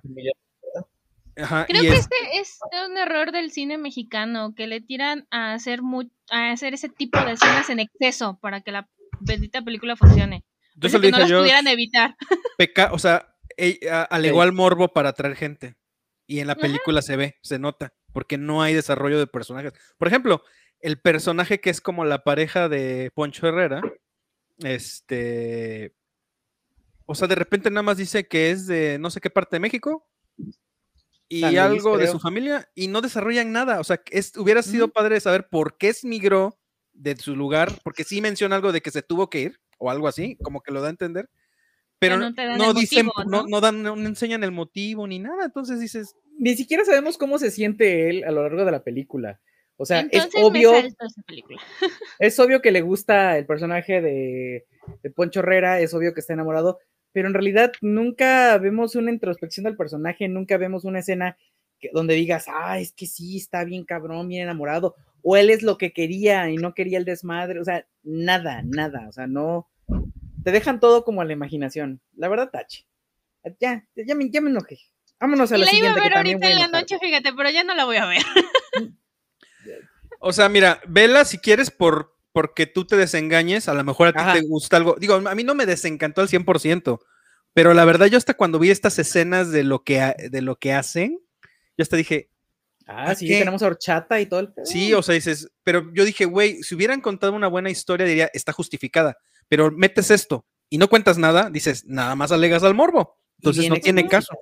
ajá, 1.35 1.65
Creo 1.67 1.81
que 1.81 1.87
es- 1.89 1.99
este 1.99 2.15
es 2.39 2.59
un 2.89 2.97
error 2.97 3.31
del 3.31 3.51
cine 3.51 3.77
mexicano, 3.77 4.53
que 4.55 4.67
le 4.67 4.79
tiran 4.81 5.27
a 5.31 5.53
hacer 5.53 5.81
mu- 5.81 6.09
a 6.29 6.51
hacer 6.51 6.73
ese 6.73 6.89
tipo 6.89 7.19
de 7.25 7.33
escenas 7.33 7.69
en 7.69 7.79
exceso 7.79 8.37
para 8.41 8.61
que 8.61 8.71
la 8.71 8.87
bendita 9.25 9.61
película 9.61 9.95
funcione. 9.95 10.43
yo 10.75 10.79
Parece 10.81 10.91
se 10.91 10.97
lo 10.97 11.01
que 11.01 11.11
no 11.11 11.17
dije 11.17 11.19
las 11.21 11.29
yo, 11.29 11.39
pudieran 11.39 11.67
evitar. 11.67 12.15
peca, 12.57 12.91
o 12.93 12.99
sea, 12.99 13.35
a- 13.91 14.01
alegó 14.03 14.41
Sí. 14.41 14.47
al 14.47 14.53
morbo 14.53 14.87
para 14.89 15.09
atraer 15.09 15.35
gente. 15.35 15.75
Y 16.25 16.39
en 16.39 16.47
la 16.47 16.53
Ajá. 16.53 16.61
película 16.61 17.01
se 17.01 17.15
ve, 17.17 17.35
se 17.43 17.59
nota, 17.59 17.93
porque 18.13 18.37
no 18.37 18.61
hay 18.61 18.73
desarrollo 18.73 19.19
de 19.19 19.27
personajes. 19.27 19.73
Por 19.97 20.07
ejemplo, 20.07 20.41
el 20.79 20.99
personaje 20.99 21.59
que 21.59 21.69
es 21.69 21.81
como 21.81 22.05
la 22.05 22.23
pareja 22.23 22.69
de 22.69 23.11
Poncho 23.13 23.47
Herrera, 23.47 23.81
este, 24.59 25.95
o 27.05 27.15
sea, 27.15 27.27
de 27.27 27.35
repente 27.35 27.69
nada 27.69 27.83
más 27.83 27.97
dice 27.97 28.27
que 28.27 28.51
es 28.51 28.67
de 28.67 28.97
no 28.99 29.09
sé 29.09 29.19
qué 29.21 29.29
parte 29.29 29.55
de 29.57 29.59
México 29.59 30.07
y 31.29 31.41
San 31.41 31.51
Luis, 31.51 31.59
algo 31.59 31.97
de 31.97 32.07
su 32.07 32.19
familia 32.19 32.69
y 32.75 32.87
no 32.87 33.01
desarrollan 33.01 33.51
nada. 33.51 33.79
O 33.79 33.83
sea, 33.83 34.01
es, 34.11 34.35
hubiera 34.37 34.61
sido 34.63 34.85
Ujú. 34.85 34.93
padre 34.93 35.19
saber 35.19 35.47
por 35.49 35.77
qué 35.77 35.89
es 35.89 36.03
migró 36.05 36.57
de 36.93 37.15
su 37.15 37.35
lugar, 37.35 37.71
porque 37.83 38.03
sí 38.03 38.21
menciona 38.21 38.55
algo 38.55 38.71
de 38.71 38.81
que 38.81 38.91
se 38.91 39.01
tuvo 39.01 39.29
que 39.29 39.39
ir 39.41 39.59
o 39.77 39.89
algo 39.89 40.07
así, 40.07 40.37
como 40.41 40.61
que 40.61 40.71
lo 40.71 40.81
da 40.81 40.87
a 40.87 40.91
entender. 40.91 41.29
Pero 41.99 42.17
no 42.19 42.73
dicen, 42.73 43.05
motivo, 43.05 43.29
no, 43.29 43.43
¿no? 43.43 43.47
no 43.47 43.61
dan, 43.61 43.81
no 43.81 43.93
enseñan 43.95 44.43
el 44.43 44.51
motivo 44.51 45.07
ni 45.07 45.19
nada. 45.19 45.45
Entonces 45.45 45.79
dices, 45.79 46.15
Ni 46.37 46.55
siquiera 46.55 46.83
sabemos 46.83 47.17
cómo 47.17 47.39
se 47.39 47.51
siente 47.51 48.09
él 48.09 48.23
a 48.25 48.31
lo 48.31 48.43
largo 48.43 48.65
de 48.65 48.71
la 48.71 48.83
película. 48.83 49.39
O 49.77 49.85
sea, 49.85 50.01
Entonces 50.01 50.31
es 50.35 50.41
obvio, 50.43 50.73
es 52.19 52.39
obvio 52.39 52.61
que 52.61 52.71
le 52.71 52.81
gusta 52.81 53.37
el 53.37 53.45
personaje 53.45 54.01
de, 54.01 54.65
de 55.01 55.09
Poncho 55.09 55.39
Herrera, 55.39 55.79
es 55.79 55.93
obvio 55.93 56.13
que 56.13 56.19
está 56.19 56.33
enamorado, 56.33 56.79
pero 57.11 57.27
en 57.27 57.33
realidad 57.33 57.71
nunca 57.81 58.57
vemos 58.57 58.95
una 58.95 59.11
introspección 59.11 59.63
del 59.63 59.77
personaje, 59.77 60.27
nunca 60.27 60.57
vemos 60.57 60.83
una 60.83 60.99
escena 60.99 61.37
que- 61.79 61.89
donde 61.93 62.15
digas, 62.15 62.45
ah, 62.47 62.79
es 62.79 62.91
que 62.93 63.05
sí, 63.07 63.37
está 63.37 63.63
bien 63.63 63.83
cabrón, 63.83 64.27
bien 64.27 64.43
enamorado, 64.43 64.95
o 65.23 65.37
él 65.37 65.49
es 65.49 65.63
lo 65.63 65.77
que 65.77 65.93
quería 65.93 66.49
y 66.49 66.57
no 66.57 66.73
quería 66.73 66.97
el 66.99 67.05
desmadre, 67.05 67.59
o 67.59 67.63
sea, 67.65 67.87
nada, 68.03 68.61
nada, 68.63 69.07
o 69.09 69.11
sea, 69.11 69.25
no, 69.25 69.69
te 70.43 70.51
dejan 70.51 70.79
todo 70.79 71.03
como 71.03 71.21
a 71.21 71.25
la 71.25 71.33
imaginación, 71.33 72.01
la 72.15 72.27
verdad, 72.27 72.49
Tachi. 72.51 72.85
Ya, 73.59 73.85
ya 73.95 74.15
me, 74.15 74.29
ya 74.29 74.39
me 74.39 74.49
enojé. 74.49 74.79
Vámonos 75.19 75.51
a 75.51 75.57
Y 75.57 75.59
la 75.59 75.65
la 75.65 75.71
iba 75.73 75.89
a 75.89 75.93
siguiente. 75.93 76.09
ver 76.09 76.17
ahorita 76.17 76.37
voy 76.37 76.47
a 76.47 76.51
en 76.51 76.59
la 76.71 76.79
noche, 76.79 76.97
fíjate, 77.01 77.33
pero 77.33 77.49
ya 77.49 77.63
no 77.63 77.73
la 77.75 77.85
voy 77.85 77.97
a 77.97 78.05
ver. 78.05 78.21
o 80.19 80.31
sea, 80.31 80.49
mira, 80.49 80.81
vela 80.87 81.25
si 81.25 81.37
quieres 81.37 81.71
por 81.71 82.13
porque 82.31 82.65
tú 82.65 82.85
te 82.85 82.97
desengañes, 82.97 83.69
a 83.69 83.73
lo 83.75 83.83
mejor 83.83 84.07
a 84.07 84.13
ti 84.13 84.19
Ajá. 84.19 84.33
te 84.33 84.41
gusta 84.41 84.77
algo. 84.77 84.95
Digo, 84.99 85.13
a 85.15 85.35
mí 85.35 85.43
no 85.43 85.53
me 85.55 85.67
desencantó 85.67 86.21
al 86.21 86.27
100%, 86.29 86.99
pero 87.53 87.73
la 87.75 87.85
verdad 87.85 88.07
yo 88.07 88.17
hasta 88.17 88.33
cuando 88.33 88.57
vi 88.57 88.71
estas 88.71 88.97
escenas 88.97 89.51
de 89.51 89.63
lo 89.63 89.83
que, 89.83 90.15
de 90.31 90.41
lo 90.41 90.55
que 90.57 90.73
hacen, 90.73 91.19
yo 91.77 91.83
hasta 91.83 91.95
dije, 91.95 92.31
Ah, 92.87 93.15
sí, 93.15 93.27
¿Qué? 93.27 93.39
tenemos 93.39 93.61
horchata 93.61 94.19
y 94.19 94.25
todo 94.25 94.41
el 94.41 94.53
sí, 94.65 94.93
o 94.93 95.01
sea, 95.01 95.15
dices, 95.15 95.51
pero 95.63 95.91
yo 95.93 96.05
dije, 96.05 96.25
güey, 96.25 96.61
si 96.63 96.75
hubieran 96.75 97.01
contado 97.01 97.33
una 97.33 97.47
buena 97.47 97.69
historia, 97.69 98.05
diría, 98.05 98.29
está 98.33 98.51
justificada, 98.51 99.17
pero 99.47 99.71
metes 99.71 100.11
esto 100.11 100.45
y 100.69 100.77
no 100.77 100.89
cuentas 100.89 101.17
nada, 101.17 101.49
dices, 101.49 101.85
nada 101.85 102.15
más 102.15 102.31
alegas 102.31 102.63
al 102.63 102.73
morbo. 102.73 103.17
Entonces 103.39 103.69
no 103.69 103.75
tiene 103.77 104.07
caso. 104.07 104.33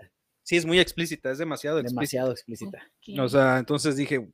Sí, 0.43 0.57
es 0.57 0.65
muy 0.65 0.79
explícita, 0.79 1.31
es 1.31 1.37
demasiado 1.37 1.79
explícita. 1.79 2.23
Demasiado 2.23 2.31
explícita. 2.31 2.79
O 3.21 3.29
sea, 3.29 3.57
entonces 3.57 3.95
dije, 3.95 4.27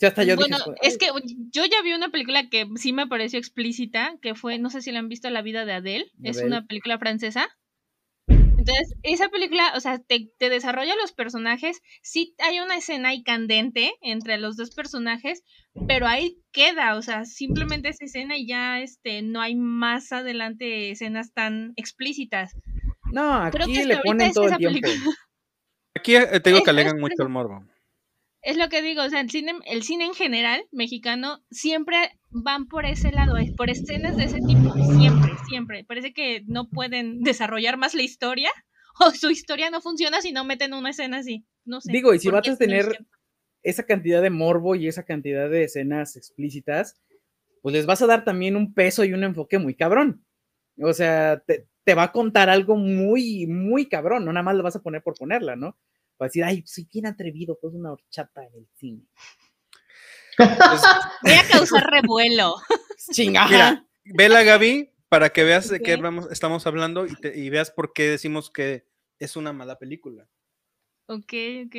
Sí, 0.00 0.06
hasta 0.06 0.24
yo 0.24 0.34
bueno, 0.34 0.56
dije, 0.56 0.70
es 0.80 0.96
que 0.96 1.08
yo 1.50 1.66
ya 1.66 1.82
vi 1.82 1.92
una 1.92 2.10
película 2.10 2.48
que 2.48 2.66
sí 2.76 2.94
me 2.94 3.06
pareció 3.06 3.38
explícita, 3.38 4.16
que 4.22 4.34
fue, 4.34 4.58
no 4.58 4.70
sé 4.70 4.80
si 4.80 4.92
la 4.92 4.98
han 4.98 5.10
visto, 5.10 5.28
La 5.28 5.42
vida 5.42 5.66
de 5.66 5.74
Adele, 5.74 6.10
es 6.22 6.42
una 6.42 6.64
película 6.66 6.98
francesa. 6.98 7.46
Entonces, 8.60 8.94
esa 9.02 9.28
película, 9.28 9.72
o 9.74 9.80
sea, 9.80 9.98
te, 9.98 10.30
te 10.38 10.48
desarrolla 10.50 10.94
los 10.96 11.12
personajes, 11.12 11.80
sí 12.02 12.34
hay 12.38 12.60
una 12.60 12.76
escena 12.76 13.08
ahí 13.10 13.22
candente 13.22 13.92
entre 14.02 14.38
los 14.38 14.56
dos 14.56 14.70
personajes, 14.70 15.42
pero 15.88 16.06
ahí 16.06 16.36
queda, 16.52 16.96
o 16.96 17.02
sea, 17.02 17.24
simplemente 17.24 17.88
esa 17.88 18.04
escena 18.04 18.36
y 18.36 18.46
ya 18.46 18.80
este, 18.80 19.22
no 19.22 19.40
hay 19.40 19.54
más 19.56 20.12
adelante 20.12 20.90
escenas 20.90 21.32
tan 21.32 21.72
explícitas. 21.76 22.52
No, 23.12 23.50
Creo 23.50 23.66
que 23.66 23.72
aquí 23.72 23.82
le 23.84 23.94
ahorita 23.94 24.02
ponen 24.08 24.26
es 24.28 24.34
todo 24.34 24.44
el 24.44 24.50
esa 24.50 24.58
tiempo. 24.58 24.80
película. 24.80 25.14
aquí 25.96 26.16
eh, 26.16 26.40
te 26.40 26.50
digo 26.50 26.58
Es- 26.58 26.64
que 26.64 26.70
alegan 26.70 27.00
mucho 27.00 27.22
el 27.22 27.28
morbo. 27.28 27.64
Es 28.42 28.56
lo 28.56 28.68
que 28.68 28.80
digo, 28.80 29.02
o 29.02 29.08
sea, 29.10 29.20
el 29.20 29.30
cine, 29.30 29.52
el 29.66 29.82
cine 29.82 30.06
en 30.06 30.14
general, 30.14 30.62
mexicano, 30.72 31.44
siempre 31.50 31.96
van 32.30 32.68
por 32.68 32.86
ese 32.86 33.12
lado, 33.12 33.36
eh, 33.36 33.52
por 33.56 33.68
escenas 33.68 34.16
de 34.16 34.24
ese 34.24 34.40
tipo, 34.40 34.72
siempre, 34.98 35.32
siempre. 35.46 35.84
Parece 35.84 36.14
que 36.14 36.42
no 36.46 36.68
pueden 36.70 37.22
desarrollar 37.22 37.76
más 37.76 37.94
la 37.94 38.02
historia, 38.02 38.50
o 39.00 39.10
su 39.10 39.30
historia 39.30 39.70
no 39.70 39.80
funciona 39.80 40.22
si 40.22 40.32
no 40.32 40.44
meten 40.44 40.72
una 40.72 40.90
escena 40.90 41.18
así. 41.18 41.44
No 41.64 41.80
sé. 41.80 41.92
Digo, 41.92 42.14
y 42.14 42.18
si 42.18 42.28
¿por 42.28 42.40
vas 42.40 42.48
a 42.48 42.56
tener 42.56 43.04
esa 43.62 43.84
cantidad 43.84 44.22
de 44.22 44.30
morbo 44.30 44.74
y 44.74 44.88
esa 44.88 45.04
cantidad 45.04 45.50
de 45.50 45.64
escenas 45.64 46.16
explícitas, 46.16 46.98
pues 47.60 47.74
les 47.74 47.84
vas 47.84 48.00
a 48.00 48.06
dar 48.06 48.24
también 48.24 48.56
un 48.56 48.72
peso 48.72 49.04
y 49.04 49.12
un 49.12 49.22
enfoque 49.22 49.58
muy 49.58 49.74
cabrón. 49.74 50.24
O 50.82 50.94
sea, 50.94 51.42
te, 51.46 51.68
te 51.84 51.94
va 51.94 52.04
a 52.04 52.12
contar 52.12 52.48
algo 52.48 52.76
muy, 52.76 53.46
muy 53.46 53.86
cabrón, 53.86 54.24
no 54.24 54.32
nada 54.32 54.44
más 54.44 54.56
lo 54.56 54.62
vas 54.62 54.76
a 54.76 54.82
poner 54.82 55.02
por 55.02 55.14
ponerla, 55.14 55.56
¿no? 55.56 55.76
Va 56.20 56.26
a 56.26 56.28
decir, 56.28 56.44
ay, 56.44 56.62
soy 56.66 56.86
bien 56.92 57.06
atrevido, 57.06 57.58
pues 57.60 57.72
una 57.74 57.92
horchata 57.92 58.44
en 58.44 58.54
el 58.54 58.68
cine. 58.76 59.02
Pues, 60.36 60.48
Voy 61.22 61.32
a 61.32 61.48
causar 61.50 61.90
revuelo. 61.90 62.56
Chinga. 63.12 63.46
Mira, 63.48 63.86
vela 64.04 64.42
Gaby 64.42 64.92
para 65.08 65.30
que 65.30 65.44
veas 65.44 65.68
de 65.68 65.80
qué 65.80 65.94
hablamos- 65.94 66.30
estamos 66.30 66.66
hablando 66.66 67.06
y, 67.06 67.14
te- 67.16 67.36
y 67.38 67.50
veas 67.50 67.70
por 67.70 67.92
qué 67.92 68.04
decimos 68.08 68.50
que 68.50 68.86
es 69.18 69.36
una 69.36 69.52
mala 69.52 69.78
película. 69.78 70.28
Ok, 71.06 71.32
ok. 71.66 71.76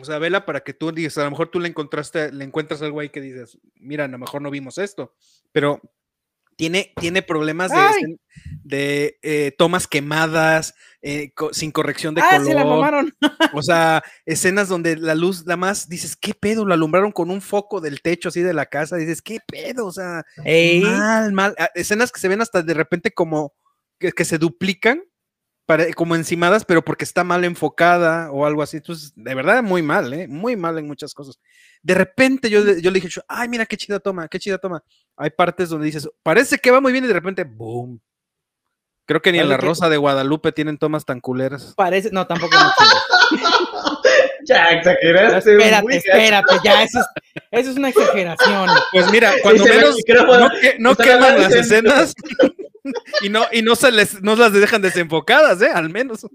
O 0.00 0.04
sea, 0.04 0.18
vela 0.18 0.44
para 0.44 0.60
que 0.64 0.74
tú 0.74 0.90
digas, 0.90 1.16
a 1.18 1.24
lo 1.24 1.30
mejor 1.30 1.48
tú 1.50 1.60
le 1.60 1.68
encontraste, 1.68 2.32
le 2.32 2.44
encuentras 2.44 2.82
algo 2.82 2.98
ahí 3.00 3.08
que 3.10 3.20
dices, 3.20 3.58
mira, 3.76 4.04
a 4.04 4.08
lo 4.08 4.18
mejor 4.18 4.42
no 4.42 4.50
vimos 4.50 4.78
esto, 4.78 5.14
pero 5.52 5.80
tiene, 6.56 6.92
tiene 6.98 7.22
problemas 7.22 7.70
de, 7.70 8.18
de 8.64 9.18
eh, 9.22 9.54
tomas 9.56 9.86
quemadas, 9.86 10.74
eh, 11.02 11.30
co- 11.34 11.52
sin 11.52 11.70
corrección 11.70 12.14
de 12.14 12.22
ah, 12.22 12.30
color. 12.30 12.46
se 12.46 12.54
la 12.54 12.64
mamaron. 12.64 13.14
O 13.52 13.62
sea, 13.62 14.02
escenas 14.24 14.68
donde 14.68 14.96
la 14.96 15.14
luz, 15.14 15.44
la 15.46 15.56
más, 15.56 15.88
dices, 15.88 16.16
¿qué 16.16 16.34
pedo? 16.34 16.64
Lo 16.64 16.74
alumbraron 16.74 17.12
con 17.12 17.30
un 17.30 17.40
foco 17.42 17.80
del 17.80 18.00
techo 18.02 18.30
así 18.30 18.40
de 18.40 18.54
la 18.54 18.66
casa, 18.66 18.96
dices, 18.96 19.22
¿qué 19.22 19.38
pedo? 19.46 19.86
O 19.86 19.92
sea, 19.92 20.24
Ey, 20.44 20.80
mal, 20.80 21.32
mal. 21.32 21.54
Escenas 21.74 22.10
que 22.10 22.20
se 22.20 22.28
ven 22.28 22.40
hasta 22.40 22.62
de 22.62 22.74
repente 22.74 23.12
como 23.12 23.54
que, 23.98 24.12
que 24.12 24.24
se 24.24 24.38
duplican, 24.38 25.02
para, 25.66 25.92
como 25.94 26.14
encimadas, 26.14 26.64
pero 26.64 26.82
porque 26.84 27.04
está 27.04 27.24
mal 27.24 27.44
enfocada 27.44 28.30
o 28.30 28.46
algo 28.46 28.62
así. 28.62 28.76
Entonces, 28.78 29.12
de 29.16 29.34
verdad, 29.34 29.62
muy 29.62 29.82
mal, 29.82 30.12
¿eh? 30.14 30.28
Muy 30.28 30.56
mal 30.56 30.78
en 30.78 30.86
muchas 30.86 31.12
cosas. 31.12 31.38
De 31.82 31.94
repente 31.94 32.48
yo, 32.48 32.60
le- 32.64 32.80
yo 32.80 32.90
le 32.90 33.00
dije, 33.00 33.20
ay, 33.28 33.48
mira 33.48 33.66
qué 33.66 33.76
chida 33.76 33.98
toma, 34.00 34.28
qué 34.28 34.38
chida 34.38 34.58
toma. 34.58 34.82
Hay 35.16 35.30
partes 35.30 35.68
donde 35.68 35.86
dices, 35.86 36.08
parece 36.22 36.58
que 36.58 36.70
va 36.70 36.80
muy 36.80 36.92
bien 36.92 37.04
y 37.04 37.08
de 37.08 37.14
repente, 37.14 37.44
boom. 37.44 38.00
Creo 39.06 39.22
que 39.22 39.30
ni 39.30 39.38
en 39.38 39.48
La 39.48 39.56
Rosa 39.56 39.88
de 39.88 39.96
Guadalupe 39.98 40.50
tienen 40.52 40.78
tomas 40.78 41.04
tan 41.04 41.20
culeras. 41.20 41.74
parece, 41.76 42.10
no, 42.12 42.26
tampoco. 42.26 42.56
Ya, 44.46 44.70
exageraste. 44.70 45.52
Espérate, 45.52 45.82
muy 45.82 45.94
espérate, 45.96 46.54
ya, 46.64 46.82
eso 46.82 47.00
es, 47.00 47.06
eso 47.50 47.70
es 47.70 47.76
una 47.76 47.88
exageración. 47.88 48.68
Pues 48.92 49.10
mira, 49.10 49.32
cuando 49.42 49.64
menos 49.64 49.96
no, 50.40 50.50
que- 50.60 50.76
no 50.78 50.96
queman 50.96 51.40
las 51.40 51.52
escenas 51.54 52.14
y 53.22 53.28
no, 53.28 53.44
y 53.52 53.62
no 53.62 53.74
se 53.76 53.90
les, 53.90 54.22
no 54.22 54.36
las 54.36 54.52
dejan 54.52 54.82
desenfocadas, 54.82 55.60
¿eh? 55.62 55.70
Al 55.72 55.90
menos. 55.90 56.26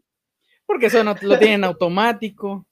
Porque 0.66 0.88
eso 0.88 1.04
no 1.04 1.16
lo 1.22 1.40
tienen 1.40 1.64
automático. 1.64 2.66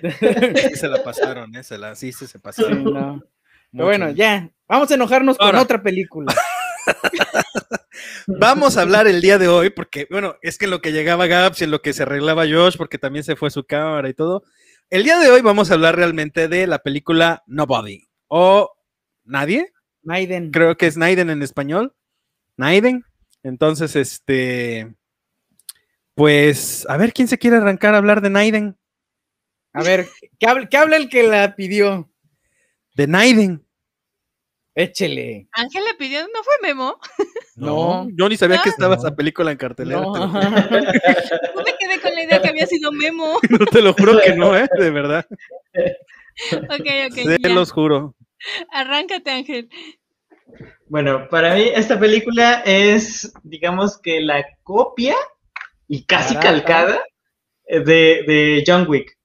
Sí 0.00 0.76
se 0.76 0.88
la 0.88 1.02
pasaron, 1.02 1.54
¿eh? 1.56 1.62
Se 1.64 1.76
la, 1.78 1.94
sí, 1.94 2.12
sí 2.12 2.26
se 2.26 2.32
Sí, 2.32 2.38
pasaron. 2.38 2.84
no. 2.84 2.90
mucho. 3.14 3.26
Pero 3.72 3.84
bueno, 3.86 4.10
ya, 4.10 4.48
vamos 4.68 4.90
a 4.90 4.94
enojarnos 4.94 5.38
con 5.38 5.56
otra 5.56 5.82
película. 5.82 6.32
Vamos 8.26 8.76
a 8.76 8.82
hablar 8.82 9.06
el 9.06 9.20
día 9.20 9.38
de 9.38 9.48
hoy, 9.48 9.70
porque, 9.70 10.06
bueno, 10.10 10.36
es 10.42 10.58
que 10.58 10.66
en 10.66 10.70
lo 10.70 10.80
que 10.80 10.92
llegaba 10.92 11.26
Gaps 11.26 11.60
y 11.60 11.64
en 11.64 11.70
lo 11.70 11.82
que 11.82 11.92
se 11.92 12.02
arreglaba 12.02 12.46
Josh, 12.48 12.76
porque 12.76 12.98
también 12.98 13.24
se 13.24 13.36
fue 13.36 13.50
su 13.50 13.64
cámara 13.64 14.08
y 14.08 14.14
todo, 14.14 14.44
El 14.90 15.04
día 15.04 15.18
de 15.18 15.30
hoy 15.30 15.42
vamos 15.42 15.70
a 15.70 15.74
hablar 15.74 15.96
realmente 15.96 16.48
de 16.48 16.66
la 16.66 16.78
película 16.78 17.42
Nobody 17.46 18.08
o 18.28 18.72
Nadie. 19.24 19.72
Maiden. 20.02 20.50
Creo 20.50 20.76
que 20.76 20.86
es 20.86 20.96
Naiden 20.96 21.30
en 21.30 21.42
español. 21.42 21.94
Naiden. 22.56 23.04
Entonces, 23.42 23.96
este. 23.96 24.94
Pues, 26.14 26.86
a 26.88 26.96
ver 26.96 27.12
quién 27.12 27.28
se 27.28 27.38
quiere 27.38 27.56
arrancar 27.56 27.94
a 27.94 27.98
hablar 27.98 28.20
de 28.20 28.30
Naiden. 28.30 28.76
A 29.72 29.82
ver, 29.82 30.08
¿qué 30.38 30.46
habla, 30.46 30.68
qué 30.68 30.76
habla 30.76 30.96
el 30.96 31.08
que 31.08 31.22
la 31.22 31.56
pidió? 31.56 32.10
De 32.94 33.06
Naiden. 33.06 33.64
Échele. 34.74 35.48
Ángel 35.52 35.84
le 35.84 35.94
pidió, 35.94 36.20
¿no 36.22 36.42
fue 36.42 36.54
Memo? 36.62 36.98
No. 37.56 38.08
Yo 38.16 38.28
ni 38.28 38.36
sabía 38.36 38.58
que 38.62 38.70
No. 38.70 38.72
estaba 38.72 38.94
esa 38.94 39.14
película 39.14 39.50
en 39.50 39.58
cartelera. 39.58 40.00
No. 40.00 40.12
te 40.12 40.18
lo- 40.18 40.26
Yo 41.54 41.62
me 41.64 41.76
quedé 41.78 42.00
con 42.00 42.14
la 42.14 42.22
idea 42.24 42.40
que 42.40 42.48
había 42.48 42.66
sido 42.66 42.90
Memo. 42.92 43.38
No 43.50 43.66
te 43.66 43.82
lo 43.82 43.92
juro 43.92 44.18
que 44.24 44.34
no, 44.34 44.56
¿eh? 44.56 44.66
De 44.78 44.90
verdad. 44.90 45.26
Ok, 45.74 46.86
ok. 47.10 47.14
Se 47.14 47.38
ya. 47.38 47.48
los 47.50 47.70
juro. 47.72 48.14
Arráncate, 48.70 49.30
Ángel. 49.30 49.68
Bueno, 50.86 51.28
para 51.30 51.54
mí 51.54 51.70
esta 51.74 51.98
película 51.98 52.62
es, 52.66 53.32
digamos 53.42 53.98
que 54.00 54.20
la 54.20 54.44
copia 54.62 55.14
y 55.88 56.04
casi 56.04 56.34
calcada 56.36 57.02
de, 57.68 57.84
de 58.26 58.64
John 58.66 58.86
Wick. 58.88 59.16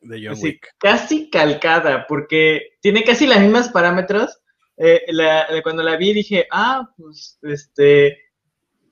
De 0.00 0.20
John 0.26 0.36
Wick. 0.42 0.66
casi 0.78 1.30
calcada, 1.30 2.06
porque 2.06 2.72
tiene 2.80 3.04
casi 3.04 3.26
los 3.26 3.38
mismos 3.38 3.68
parámetros. 3.68 4.38
Eh, 4.76 5.02
la- 5.08 5.46
cuando 5.62 5.82
la 5.82 5.96
vi 5.96 6.12
dije, 6.12 6.46
ah, 6.50 6.90
pues 6.96 7.38
este, 7.42 8.18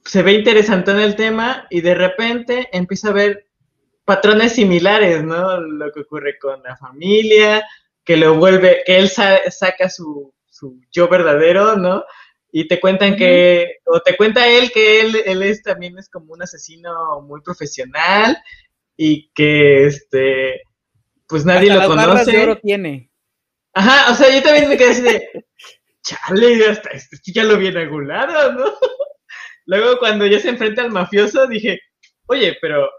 se 0.04 0.22
ve 0.22 0.32
interesante 0.32 0.90
en 0.92 1.00
el 1.00 1.16
tema 1.16 1.66
y 1.70 1.80
de 1.80 1.94
repente 1.94 2.68
empiezo 2.72 3.08
a 3.08 3.12
ver 3.12 3.48
patrones 4.04 4.52
similares, 4.54 5.22
¿no? 5.24 5.60
Lo 5.60 5.90
que 5.92 6.00
ocurre 6.00 6.38
con 6.38 6.62
la 6.62 6.76
familia, 6.76 7.64
que 8.04 8.16
lo 8.16 8.34
vuelve, 8.36 8.82
que 8.86 8.98
él 8.98 9.08
sa- 9.08 9.48
saca 9.50 9.88
su, 9.88 10.32
su 10.48 10.80
yo 10.92 11.08
verdadero, 11.08 11.76
¿no? 11.76 12.04
Y 12.52 12.68
te 12.68 12.78
cuentan 12.80 13.16
que, 13.16 13.76
o 13.86 14.00
te 14.00 14.16
cuenta 14.16 14.46
él 14.48 14.70
que 14.72 15.00
él, 15.00 15.16
él 15.24 15.42
es 15.42 15.62
también 15.62 15.98
es 15.98 16.08
como 16.10 16.32
un 16.34 16.42
asesino 16.42 17.20
muy 17.22 17.40
profesional 17.40 18.36
y 18.96 19.30
que 19.34 19.86
este, 19.86 20.62
pues 21.26 21.44
nadie 21.46 21.70
Hasta 21.70 21.74
lo 21.74 21.94
las 21.94 21.96
barras 22.06 22.26
de 22.26 22.32
conoce. 22.32 22.42
oro 22.50 22.58
tiene. 22.60 23.10
Ajá, 23.74 24.12
o 24.12 24.14
sea, 24.14 24.30
yo 24.34 24.42
también 24.42 24.68
me 24.68 24.76
quedé 24.76 24.90
así 24.90 25.00
de, 25.02 25.46
chale, 26.02 26.66
hasta 26.68 26.90
esto 26.90 27.16
ya 27.34 27.44
lo 27.44 27.56
vi 27.58 27.68
en 27.68 27.76
algún 27.78 28.08
lado, 28.08 28.52
¿no? 28.52 28.64
Luego 29.66 29.98
cuando 29.98 30.26
ya 30.26 30.40
se 30.40 30.50
enfrenta 30.50 30.82
al 30.82 30.90
mafioso 30.92 31.46
dije, 31.46 31.80
oye, 32.26 32.56
pero 32.60 32.90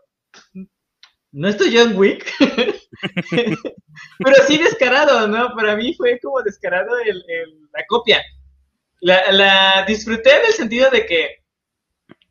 ¿no 1.31 1.47
esto 1.47 1.65
John 1.71 1.95
Wick? 1.97 2.31
pero 4.19 4.35
sí 4.47 4.57
descarado, 4.57 5.27
¿no? 5.27 5.53
Para 5.55 5.75
mí 5.75 5.93
fue 5.95 6.19
como 6.21 6.41
descarado 6.41 6.97
el- 6.99 7.23
la 7.73 7.85
copia. 7.87 8.23
La, 9.01 9.31
la 9.31 9.85
disfruté 9.87 10.31
en 10.37 10.45
el 10.47 10.53
sentido 10.53 10.89
de 10.91 11.05
que, 11.05 11.37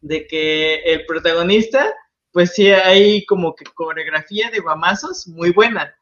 de 0.03 0.27
que 0.27 0.77
el 0.85 1.07
protagonista, 1.07 1.95
pues 2.33 2.55
sí 2.55 2.71
hay 2.71 3.25
como 3.27 3.55
que 3.55 3.65
coreografía 3.75 4.51
de 4.51 4.61
guamazos 4.61 5.27
muy 5.29 5.51
buena 5.53 5.95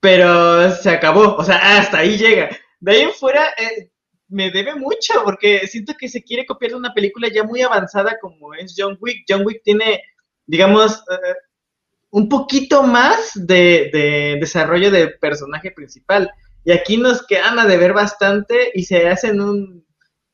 pero 0.00 0.70
se 0.70 0.90
acabó, 0.90 1.36
o 1.36 1.44
sea, 1.44 1.78
hasta 1.78 1.98
ahí 1.98 2.16
llega. 2.16 2.50
De 2.84 2.92
ahí 2.92 3.00
en 3.00 3.12
fuera 3.12 3.46
eh, 3.56 3.90
me 4.28 4.50
debe 4.50 4.74
mucho 4.74 5.14
porque 5.24 5.66
siento 5.66 5.94
que 5.98 6.06
se 6.06 6.22
quiere 6.22 6.44
copiar 6.44 6.72
de 6.72 6.76
una 6.76 6.92
película 6.92 7.28
ya 7.32 7.42
muy 7.42 7.62
avanzada 7.62 8.18
como 8.20 8.52
es 8.52 8.74
John 8.76 8.98
Wick. 9.00 9.24
John 9.26 9.42
Wick 9.46 9.62
tiene, 9.64 10.02
digamos, 10.44 11.02
eh, 11.10 11.34
un 12.10 12.28
poquito 12.28 12.82
más 12.82 13.30
de, 13.34 13.88
de 13.90 14.36
desarrollo 14.38 14.90
de 14.90 15.08
personaje 15.08 15.70
principal. 15.70 16.30
Y 16.62 16.72
aquí 16.72 16.98
nos 16.98 17.26
quedan 17.26 17.58
a 17.58 17.66
deber 17.66 17.94
bastante 17.94 18.70
y 18.74 18.84
se 18.84 19.08
hacen 19.08 19.40
un, 19.40 19.86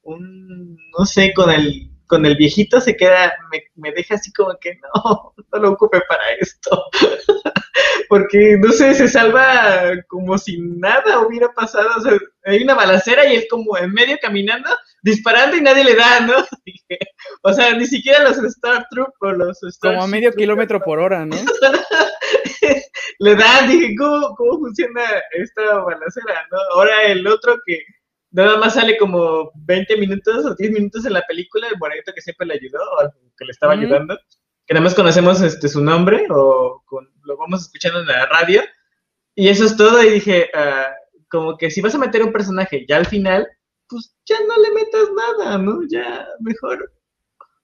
un 0.02 0.76
no 0.99 1.04
sé, 1.07 1.33
con 1.33 1.50
el, 1.50 1.89
con 2.11 2.27
el 2.27 2.35
viejito 2.35 2.81
se 2.81 2.96
queda, 2.96 3.33
me, 3.53 3.62
me 3.77 3.92
deja 3.92 4.16
así 4.16 4.33
como 4.33 4.59
que 4.61 4.75
no, 4.83 5.33
no 5.53 5.59
lo 5.61 5.70
ocupe 5.70 6.01
para 6.09 6.33
esto. 6.40 6.85
Porque, 8.09 8.57
no 8.59 8.73
sé, 8.73 8.94
se 8.94 9.07
salva 9.07 9.92
como 10.09 10.37
si 10.37 10.61
nada 10.61 11.20
hubiera 11.20 11.53
pasado. 11.53 11.88
O 11.96 12.01
sea, 12.01 12.18
hay 12.44 12.64
una 12.64 12.75
balacera 12.75 13.25
y 13.27 13.37
él 13.37 13.46
como 13.49 13.79
en 13.79 13.92
medio 13.92 14.18
caminando, 14.20 14.68
disparando 15.03 15.57
y 15.57 15.61
nadie 15.61 15.85
le 15.85 15.94
da, 15.94 16.20
¿no? 16.20 16.35
O 17.42 17.53
sea, 17.53 17.73
ni 17.75 17.87
siquiera 17.87 18.25
los 18.25 18.38
Star 18.38 18.87
Troop 18.90 19.14
o 19.20 19.31
los 19.31 19.62
Star 19.62 19.92
Como 19.92 20.05
a 20.05 20.09
medio 20.09 20.33
kilómetro 20.33 20.81
por 20.81 20.99
hora, 20.99 21.25
¿no? 21.25 21.37
le 23.18 23.35
dan, 23.37 23.68
dije, 23.68 23.94
¿cómo, 23.96 24.35
¿cómo 24.35 24.59
funciona 24.59 25.03
esta 25.33 25.79
balacera? 25.79 26.46
¿no? 26.51 26.59
Ahora 26.75 27.05
el 27.05 27.27
otro 27.27 27.57
que 27.64 27.83
nada 28.31 28.57
más 28.59 28.75
sale 28.75 28.97
como 28.99 29.51
20 29.55 29.97
minutos 29.97 30.45
o 30.47 30.55
10 30.55 30.71
minutos 30.73 31.05
en 31.07 31.12
la 31.14 31.23
película, 31.27 31.69
el 31.69 31.79
morenito 31.79 32.12
que 32.14 32.21
siempre 32.21 32.47
le 32.47 32.55
ayudó, 32.55 32.79
o 32.83 33.11
que 33.37 33.45
le 33.45 33.51
estaba 33.53 33.75
ayudando, 33.75 34.19
que 34.66 34.75
nada 34.75 34.85
más 34.85 34.95
conocemos 34.95 35.40
este, 35.43 35.69
su 35.69 35.83
nombre 35.83 36.27
o 36.31 36.83
con- 36.87 37.11
lo 37.25 37.37
vamos 37.37 37.62
escuchando 37.62 38.01
en 38.01 38.07
la 38.07 38.27
radio, 38.27 38.62
y 39.35 39.49
eso 39.49 39.64
es 39.64 39.77
todo, 39.77 40.03
y 40.03 40.11
dije, 40.11 40.51
ah, 40.55 40.93
como 41.29 41.57
que 41.57 41.71
si 41.71 41.81
vas 41.81 41.95
a 41.95 41.99
meter 41.99 42.23
un 42.23 42.33
personaje 42.33 42.85
ya 42.88 42.97
al 42.97 43.07
final, 43.07 43.47
pues 43.88 44.14
ya 44.25 44.37
no 44.47 44.57
le 44.62 44.73
metas 44.73 45.09
nada, 45.16 45.59
¿no? 45.59 45.81
Ya 45.88 46.27
mejor. 46.40 46.93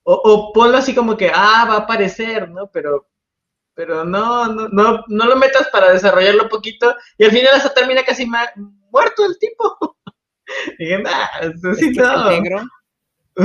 O, 0.05 0.14
o 0.14 0.52
ponlo 0.52 0.79
así 0.79 0.94
como 0.94 1.16
que, 1.16 1.31
ah, 1.35 1.66
va 1.68 1.74
a 1.74 1.79
aparecer, 1.79 2.48
¿no? 2.50 2.70
Pero 2.72 3.09
pero 3.74 4.05
no, 4.05 4.46
no, 4.48 4.68
no, 4.68 5.05
no 5.09 5.26
lo 5.26 5.37
metas 5.37 5.68
para 5.68 5.92
desarrollarlo 5.92 6.48
poquito 6.48 6.96
y 7.18 7.24
al 7.26 7.31
final 7.31 7.55
hasta 7.55 7.74
termina 7.74 8.05
casi 8.05 8.26
muerto 8.26 9.26
el 9.26 9.38
tipo. 9.38 9.76
Dije, 10.78 10.98
nah, 10.98 11.26
eso 11.42 11.74
sí, 11.74 11.87
Es 11.88 11.96
que 11.96 12.02
es 12.02 12.09
el 12.09 12.12
no. 12.14 12.30
negro. 12.30 12.62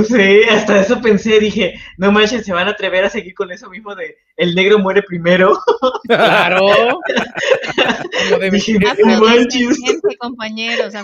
Sí, 0.08 0.40
hasta 0.48 0.80
eso 0.80 1.02
pensé, 1.02 1.38
dije, 1.38 1.74
no 1.98 2.10
manches, 2.10 2.46
se 2.46 2.54
van 2.54 2.66
a 2.66 2.70
atrever 2.70 3.04
a 3.04 3.10
seguir 3.10 3.34
con 3.34 3.52
eso 3.52 3.68
mismo 3.68 3.94
de 3.94 4.16
el 4.36 4.54
negro 4.54 4.78
muere 4.78 5.02
primero. 5.02 5.58
Claro. 6.08 6.60
Como 6.60 8.38
debe 8.38 8.56
Dije, 8.56 8.78
no 9.04 9.20
manches. 9.20 9.78
Compañeros. 10.18 10.94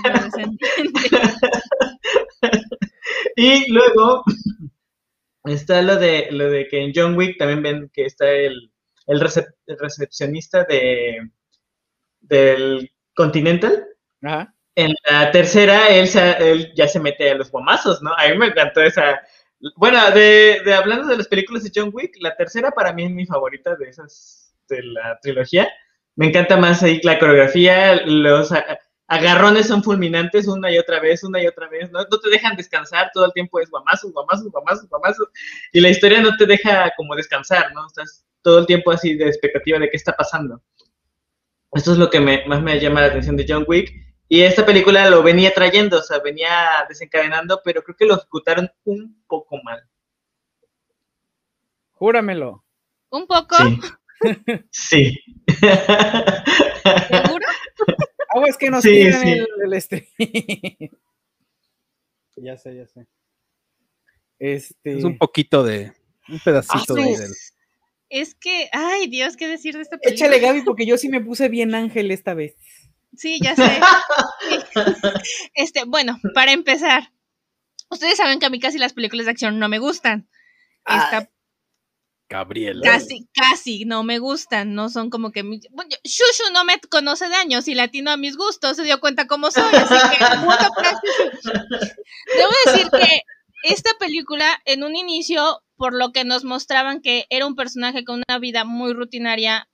Y 3.36 3.70
luego 3.72 4.22
está 5.44 5.82
lo 5.82 5.96
de 5.96 6.28
lo 6.30 6.50
de 6.50 6.68
que 6.68 6.82
en 6.82 6.92
John 6.94 7.16
Wick 7.16 7.38
también 7.38 7.62
ven 7.62 7.90
que 7.92 8.04
está 8.04 8.30
el, 8.30 8.72
el, 9.06 9.20
recep- 9.20 9.54
el 9.66 9.78
recepcionista 9.78 10.64
de 10.64 11.30
del 12.20 12.90
Continental. 13.14 13.84
Ajá. 14.22 14.54
En 14.82 14.94
la 15.10 15.30
tercera, 15.32 15.88
él, 15.88 16.06
se- 16.08 16.50
él 16.52 16.72
ya 16.76 16.86
se 16.86 17.00
mete 17.00 17.30
a 17.30 17.34
los 17.34 17.50
guamazos, 17.50 18.00
¿no? 18.02 18.12
A 18.16 18.28
mí 18.28 18.38
me 18.38 18.46
encantó 18.46 18.80
esa. 18.80 19.20
Bueno, 19.76 19.98
de, 20.12 20.62
de 20.64 20.74
hablando 20.74 21.08
de 21.08 21.16
las 21.16 21.26
películas 21.28 21.64
de 21.64 21.72
John 21.74 21.90
Wick, 21.92 22.14
la 22.20 22.36
tercera 22.36 22.70
para 22.70 22.92
mí 22.92 23.04
es 23.04 23.10
mi 23.10 23.26
favorita 23.26 23.74
de 23.76 23.88
esas 23.88 24.54
de 24.68 24.82
la 24.84 25.18
trilogía. 25.20 25.68
Me 26.14 26.26
encanta 26.28 26.56
más 26.56 26.82
ahí 26.82 27.00
la 27.02 27.18
coreografía, 27.18 28.02
los 28.06 28.52
agarrones 29.08 29.66
son 29.66 29.82
fulminantes 29.82 30.46
una 30.46 30.70
y 30.70 30.78
otra 30.78 31.00
vez, 31.00 31.24
una 31.24 31.42
y 31.42 31.46
otra 31.48 31.68
vez, 31.68 31.90
¿no? 31.90 32.00
No 32.00 32.20
te 32.20 32.30
dejan 32.30 32.56
descansar, 32.56 33.10
todo 33.12 33.24
el 33.26 33.32
tiempo 33.32 33.58
es 33.60 33.70
guamazos, 33.70 34.12
guamazos, 34.12 34.48
guamazos, 34.52 34.88
guamazos. 34.88 35.28
Y 35.72 35.80
la 35.80 35.88
historia 35.90 36.20
no 36.20 36.36
te 36.36 36.46
deja 36.46 36.92
como 36.96 37.16
descansar, 37.16 37.72
¿no? 37.74 37.86
Estás 37.86 38.24
todo 38.42 38.60
el 38.60 38.66
tiempo 38.66 38.92
así 38.92 39.14
de 39.16 39.26
expectativa 39.26 39.78
de 39.80 39.90
qué 39.90 39.96
está 39.96 40.12
pasando. 40.12 40.62
Esto 41.72 41.92
es 41.92 41.98
lo 41.98 42.10
que 42.10 42.20
me- 42.20 42.44
más 42.46 42.62
me 42.62 42.78
llama 42.78 43.00
la 43.00 43.06
atención 43.06 43.36
de 43.36 43.46
John 43.48 43.64
Wick. 43.66 43.90
Y 44.28 44.42
esta 44.42 44.66
película 44.66 45.08
lo 45.08 45.22
venía 45.22 45.54
trayendo, 45.54 45.98
o 45.98 46.02
sea, 46.02 46.18
venía 46.18 46.84
desencadenando, 46.88 47.60
pero 47.64 47.82
creo 47.82 47.96
que 47.96 48.04
lo 48.06 48.16
ejecutaron 48.16 48.70
un 48.84 49.22
poco 49.26 49.56
mal. 49.62 49.82
Júramelo. 51.92 52.64
Un 53.10 53.26
poco, 53.26 53.56
Sí. 53.56 53.80
Sí. 54.70 55.18
seguro. 57.08 57.46
Ah, 58.30 58.42
es 58.46 58.58
que 58.58 58.68
nos 58.70 58.82
Sí, 58.82 58.90
tiran 58.90 59.22
sí. 59.22 59.28
el, 59.32 59.46
el 59.64 59.72
este. 59.72 60.08
Ya 62.36 62.56
sé, 62.58 62.76
ya 62.76 62.86
sé. 62.86 63.06
este. 64.38 64.98
Es 64.98 65.02
un 65.04 65.16
poquito 65.18 65.64
de. 65.64 65.92
Un 66.28 66.38
pedacito 66.38 66.94
Ah, 66.94 67.00
de. 67.02 67.16
del- 67.16 67.32
Es 68.10 68.34
que, 68.34 68.68
ay 68.72 69.06
Dios, 69.08 69.36
¿qué 69.36 69.48
decir 69.48 69.74
de 69.74 69.80
esta 69.82 69.96
película? 69.96 70.26
Échale, 70.28 70.40
Gaby, 70.46 70.60
porque 70.62 70.84
yo 70.86 70.98
sí 70.98 71.08
me 71.08 71.20
puse 71.22 71.48
bien 71.48 71.74
ángel 71.74 72.10
esta 72.10 72.34
vez. 72.34 72.54
Sí, 73.18 73.38
ya 73.42 73.54
sé. 73.56 73.80
Este, 75.54 75.84
bueno, 75.84 76.18
para 76.34 76.52
empezar, 76.52 77.12
ustedes 77.90 78.16
saben 78.16 78.38
que 78.38 78.46
a 78.46 78.50
mí 78.50 78.60
casi 78.60 78.78
las 78.78 78.92
películas 78.92 79.26
de 79.26 79.32
acción 79.32 79.58
no 79.58 79.68
me 79.68 79.78
gustan. 79.78 80.28
Esta 80.86 81.28
Gabriela. 82.30 82.80
casi, 82.82 83.26
casi 83.32 83.84
no 83.86 84.04
me 84.04 84.18
gustan, 84.18 84.74
no 84.74 84.88
son 84.90 85.10
como 85.10 85.32
que 85.32 85.42
mi- 85.42 85.60
bueno, 85.72 85.90
Shushu 86.04 86.52
no 86.52 86.64
me 86.64 86.78
conoce 86.90 87.28
de 87.28 87.34
años 87.36 87.66
y 87.68 87.74
latino 87.74 88.10
a 88.10 88.16
mis 88.18 88.36
gustos, 88.36 88.76
se 88.76 88.84
dio 88.84 89.00
cuenta 89.00 89.26
cómo 89.26 89.50
soy, 89.50 89.74
así 89.74 89.94
que 90.18 90.24
punto 90.36 90.72
para 90.74 90.92
Shushu. 90.92 91.50
Debo 92.36 92.50
decir 92.66 92.88
que 92.90 93.22
esta 93.64 93.90
película 93.98 94.60
en 94.66 94.84
un 94.84 94.94
inicio, 94.94 95.62
por 95.76 95.94
lo 95.94 96.12
que 96.12 96.24
nos 96.24 96.44
mostraban 96.44 97.00
que 97.00 97.26
era 97.30 97.46
un 97.46 97.56
personaje 97.56 98.04
con 98.04 98.22
una 98.28 98.38
vida 98.38 98.64
muy 98.64 98.92
rutinaria, 98.92 99.68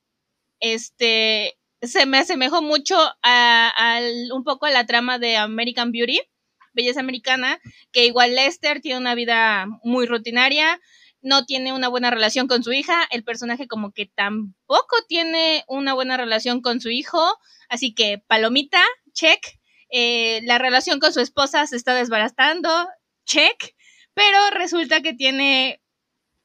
este 0.59 1.57
se 1.87 2.05
me 2.05 2.17
asemejó 2.17 2.61
mucho 2.61 2.97
a, 3.23 3.99
un 4.33 4.43
poco 4.43 4.65
a 4.65 4.71
la 4.71 4.85
trama 4.85 5.19
de 5.19 5.37
American 5.37 5.91
Beauty, 5.91 6.19
Belleza 6.73 6.99
Americana, 6.99 7.59
que 7.91 8.05
igual 8.05 8.35
Lester 8.35 8.81
tiene 8.81 8.99
una 8.99 9.15
vida 9.15 9.65
muy 9.83 10.05
rutinaria, 10.05 10.79
no 11.21 11.45
tiene 11.45 11.73
una 11.73 11.87
buena 11.87 12.11
relación 12.11 12.47
con 12.47 12.63
su 12.63 12.71
hija, 12.71 13.07
el 13.09 13.23
personaje 13.23 13.67
como 13.67 13.91
que 13.91 14.05
tampoco 14.05 14.95
tiene 15.07 15.63
una 15.67 15.93
buena 15.93 16.17
relación 16.17 16.61
con 16.61 16.81
su 16.81 16.89
hijo, 16.89 17.37
así 17.69 17.93
que 17.93 18.23
palomita, 18.27 18.83
check, 19.13 19.39
Eh, 19.91 20.41
la 20.43 20.57
relación 20.57 20.99
con 20.99 21.13
su 21.13 21.21
esposa 21.21 21.65
se 21.67 21.77
está 21.77 21.93
desbaratando, 21.93 22.69
check, 23.23 23.75
pero 24.13 24.37
resulta 24.51 25.01
que 25.01 25.13
tiene 25.13 25.79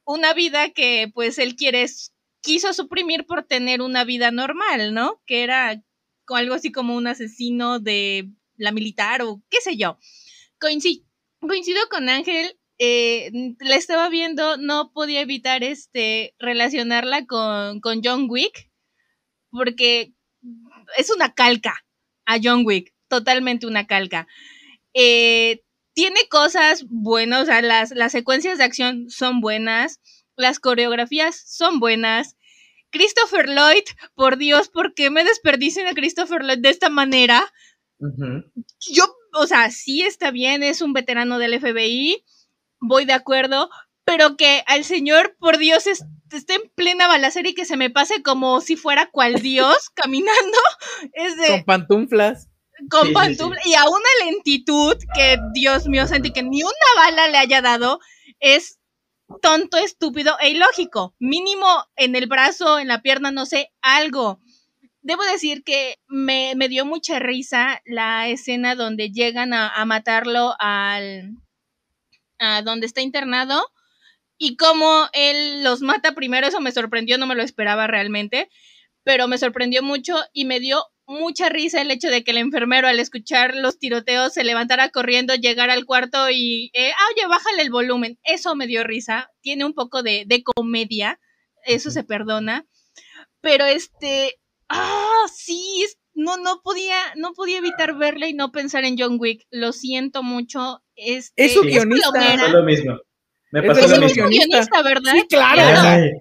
una 0.04 0.34
vida 0.34 0.70
que 0.70 1.10
pues 1.14 1.38
él 1.38 1.56
quiere, 1.56 1.86
quiso 2.42 2.72
suprimir 2.72 3.26
por 3.26 3.44
tener 3.44 3.82
una 3.82 4.04
vida 4.04 4.30
normal, 4.30 4.94
¿no? 4.94 5.22
Que 5.26 5.42
era 5.42 5.82
algo 6.28 6.54
así 6.54 6.70
como 6.72 6.96
un 6.96 7.06
asesino 7.06 7.80
de 7.80 8.30
la 8.56 8.72
militar 8.72 9.22
o 9.22 9.42
qué 9.50 9.60
sé 9.60 9.76
yo. 9.76 9.98
Coinci- 10.60 11.04
coincido 11.40 11.80
con 11.90 12.08
Ángel, 12.08 12.56
eh, 12.78 13.30
la 13.60 13.76
estaba 13.76 14.08
viendo, 14.08 14.56
no 14.56 14.92
podía 14.92 15.20
evitar 15.20 15.64
este 15.64 16.34
relacionarla 16.38 17.26
con, 17.26 17.80
con 17.80 18.00
John 18.02 18.26
Wick, 18.28 18.70
porque 19.50 20.14
es 20.96 21.10
una 21.10 21.34
calca 21.34 21.84
a 22.26 22.38
John 22.42 22.62
Wick, 22.64 22.94
totalmente 23.08 23.66
una 23.66 23.86
calca. 23.86 24.26
Eh, 24.94 25.62
tiene 25.94 26.20
cosas 26.30 26.84
buenas, 26.88 27.42
o 27.42 27.46
sea, 27.46 27.60
las, 27.62 27.90
las 27.90 28.12
secuencias 28.12 28.58
de 28.58 28.64
acción 28.64 29.10
son 29.10 29.40
buenas, 29.40 30.00
las 30.40 30.58
coreografías 30.58 31.40
son 31.46 31.78
buenas. 31.80 32.36
Christopher 32.90 33.48
Lloyd, 33.48 33.84
por 34.14 34.36
Dios, 34.36 34.68
¿por 34.68 34.94
qué 34.94 35.10
me 35.10 35.22
desperdician 35.22 35.86
a 35.86 35.94
Christopher 35.94 36.42
Lloyd 36.42 36.58
de 36.58 36.70
esta 36.70 36.88
manera? 36.88 37.52
Yo, 38.92 39.04
o 39.34 39.46
sea, 39.46 39.70
sí 39.70 40.02
está 40.02 40.30
bien, 40.30 40.62
es 40.62 40.80
un 40.82 40.92
veterano 40.92 41.38
del 41.38 41.54
FBI, 41.60 42.24
voy 42.80 43.04
de 43.04 43.12
acuerdo, 43.12 43.70
pero 44.04 44.36
que 44.36 44.64
al 44.66 44.84
señor, 44.84 45.36
por 45.38 45.58
Dios, 45.58 45.86
es- 45.86 46.04
esté 46.32 46.54
en 46.54 46.62
plena 46.74 47.06
balacera 47.08 47.48
y 47.48 47.54
que 47.54 47.64
se 47.66 47.76
me 47.76 47.90
pase 47.90 48.22
como 48.22 48.60
si 48.60 48.76
fuera 48.76 49.10
cual 49.10 49.34
Dios 49.42 49.90
caminando, 49.94 50.58
es 51.12 51.36
de 51.36 51.46
Con 51.48 51.64
pantuflas. 51.64 52.48
con 52.88 53.02
Sí, 53.02 53.08
sí, 53.08 53.12
pantufla 53.14 53.60
y 53.66 53.74
a 53.74 53.84
una 53.84 54.24
lentitud 54.24 54.96
que, 55.14 55.38
Dios 55.52 55.86
mío, 55.86 56.06
sentí 56.08 56.32
que 56.32 56.42
ni 56.42 56.62
una 56.62 56.72
bala 56.96 57.28
le 57.28 57.36
haya 57.38 57.60
dado, 57.60 58.00
es 58.40 58.79
tonto, 59.42 59.76
estúpido 59.76 60.36
e 60.40 60.50
ilógico. 60.50 61.14
Mínimo 61.18 61.66
en 61.96 62.16
el 62.16 62.26
brazo, 62.26 62.78
en 62.78 62.88
la 62.88 63.02
pierna, 63.02 63.30
no 63.30 63.46
sé, 63.46 63.72
algo. 63.82 64.40
Debo 65.02 65.22
decir 65.24 65.64
que 65.64 65.98
me, 66.08 66.54
me 66.56 66.68
dio 66.68 66.84
mucha 66.84 67.18
risa 67.18 67.80
la 67.86 68.28
escena 68.28 68.74
donde 68.74 69.10
llegan 69.10 69.54
a, 69.54 69.84
matarlo 69.86 70.54
al 70.58 71.36
a 72.38 72.62
donde 72.62 72.86
está 72.86 73.00
internado 73.02 73.62
y 74.38 74.56
cómo 74.56 75.08
él 75.12 75.62
los 75.62 75.82
mata 75.82 76.14
primero, 76.14 76.46
eso 76.46 76.60
me 76.60 76.72
sorprendió, 76.72 77.18
no 77.18 77.26
me 77.26 77.34
lo 77.34 77.42
esperaba 77.42 77.86
realmente, 77.86 78.48
pero 79.04 79.28
me 79.28 79.36
sorprendió 79.36 79.82
mucho 79.82 80.16
y 80.32 80.46
me 80.46 80.60
dio 80.60 80.82
mucha 81.10 81.48
risa 81.48 81.80
el 81.82 81.90
hecho 81.90 82.08
de 82.08 82.22
que 82.24 82.30
el 82.30 82.38
enfermero 82.38 82.86
al 82.88 83.00
escuchar 83.00 83.54
los 83.56 83.78
tiroteos 83.78 84.32
se 84.32 84.44
levantara 84.44 84.90
corriendo, 84.90 85.34
llegara 85.34 85.72
al 85.74 85.84
cuarto 85.84 86.30
y, 86.30 86.70
eh, 86.72 86.92
ah, 86.92 87.04
oye, 87.14 87.26
bájale 87.26 87.62
el 87.62 87.70
volumen. 87.70 88.18
Eso 88.24 88.54
me 88.54 88.66
dio 88.66 88.84
risa. 88.84 89.30
Tiene 89.40 89.64
un 89.64 89.74
poco 89.74 90.02
de, 90.02 90.24
de 90.26 90.42
comedia, 90.42 91.18
eso 91.64 91.90
se 91.90 92.04
perdona. 92.04 92.66
Pero 93.40 93.64
este, 93.64 94.38
ah, 94.68 95.24
sí, 95.34 95.82
es- 95.84 95.98
no, 96.14 96.36
no 96.36 96.60
podía, 96.62 96.96
no 97.16 97.32
podía 97.32 97.58
evitar 97.58 97.96
verle 97.96 98.28
y 98.28 98.34
no 98.34 98.52
pensar 98.52 98.84
en 98.84 98.96
John 98.98 99.16
Wick. 99.18 99.46
Lo 99.50 99.72
siento 99.72 100.22
mucho. 100.22 100.82
Este, 100.96 101.44
Es 101.46 101.54
su 101.54 101.62
Sí. 101.62 101.68
guionista. 101.68 102.48
Lo 102.48 102.62
mismo. 102.62 102.98
Me 103.52 103.62
pasó 103.64 103.80
Es 103.80 103.98
mismo. 104.00 104.24
un 104.24 104.30
guionista, 104.30 104.82
¿verdad? 104.82 105.12
Sí, 105.14 105.26
claro. 105.28 105.62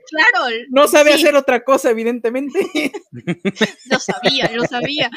Claro. 0.10 0.56
No 0.70 0.88
sabe 0.88 1.12
Sí. 1.14 1.22
hacer 1.24 1.36
otra 1.36 1.64
cosa, 1.64 1.92
evidentemente. 1.92 2.60
Lo 3.90 4.00
sabía, 4.00 4.50
lo 4.56 4.64
sabía. 4.66 5.10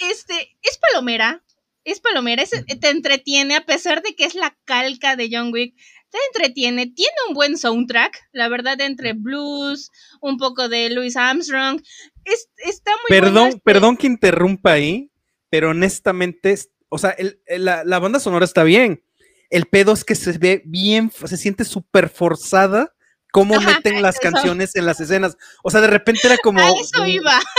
Este, 0.00 0.56
es 0.62 0.78
palomera, 0.78 1.42
es 1.84 2.00
palomera, 2.00 2.42
es- 2.42 2.50
te 2.80 2.88
entretiene 2.90 3.56
a 3.56 3.64
pesar 3.66 4.02
de 4.02 4.14
que 4.14 4.24
es 4.24 4.34
la 4.34 4.56
calca 4.64 5.16
de 5.16 5.28
John 5.32 5.52
Wick. 5.52 5.74
Te 6.10 6.18
entretiene, 6.32 6.86
tiene 6.86 7.12
un 7.28 7.34
buen 7.34 7.58
soundtrack, 7.58 8.18
la 8.32 8.48
verdad, 8.48 8.80
entre 8.80 9.12
blues, 9.12 9.90
un 10.22 10.38
poco 10.38 10.68
de 10.68 10.88
Louis 10.90 11.16
Armstrong. 11.16 11.82
Es, 12.24 12.48
está 12.58 12.92
muy 12.92 13.08
Perdón, 13.20 13.48
este- 13.48 13.60
perdón 13.64 13.96
que 13.96 14.06
interrumpa 14.06 14.72
ahí, 14.72 15.10
pero 15.50 15.70
honestamente, 15.70 16.52
es- 16.52 16.70
o 16.88 16.96
sea, 16.98 17.10
el- 17.10 17.40
el- 17.46 17.64
la, 17.64 17.84
la 17.84 17.98
banda 17.98 18.20
sonora 18.20 18.44
está 18.44 18.62
bien. 18.62 19.02
El 19.50 19.66
pedo 19.66 19.92
es 19.92 20.04
que 20.04 20.14
se 20.14 20.36
ve 20.38 20.62
bien, 20.64 21.10
se 21.10 21.36
siente 21.36 21.64
súper 21.64 22.08
forzada 22.08 22.94
cómo 23.32 23.56
Ajá, 23.56 23.74
meten 23.76 24.02
las 24.02 24.16
eso. 24.16 24.22
canciones 24.22 24.76
en 24.76 24.86
las 24.86 25.00
escenas. 25.00 25.36
O 25.62 25.70
sea, 25.70 25.80
de 25.80 25.86
repente 25.88 26.26
era 26.26 26.36
como. 26.38 26.60
A 26.60 26.70
eso 26.80 27.06
iba. 27.06 27.38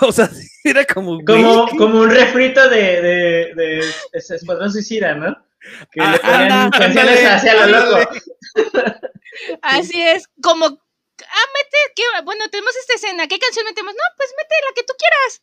O 0.00 0.10
sea, 0.10 0.28
era 0.64 0.84
como. 0.84 1.24
Como, 1.24 2.00
un 2.00 2.10
refrito 2.10 2.68
de, 2.68 3.00
de, 3.00 3.54
de, 3.54 3.92
Escuadrón 4.12 4.72
Suicida, 4.72 5.14
¿no? 5.14 5.36
Que 5.92 6.00
Ah, 6.00 6.10
le 6.10 6.18
ponían 6.18 6.52
anda, 6.52 6.78
canciones 6.78 7.18
ándale, 7.18 7.26
hacia 7.28 7.66
lo 7.66 7.66
loco. 7.68 8.10
Así 9.62 10.00
es, 10.02 10.26
como, 10.42 10.66
ah, 10.66 11.46
mete, 11.54 11.78
¿qué? 11.94 12.02
bueno, 12.24 12.48
tenemos 12.50 12.74
esta 12.74 12.94
escena, 12.94 13.28
¿qué 13.28 13.38
canción 13.38 13.64
metemos? 13.64 13.94
No, 13.94 14.02
pues 14.16 14.30
mete 14.36 14.54
la 14.68 14.74
que 14.74 14.82
tú 14.82 14.94
quieras. 14.98 15.42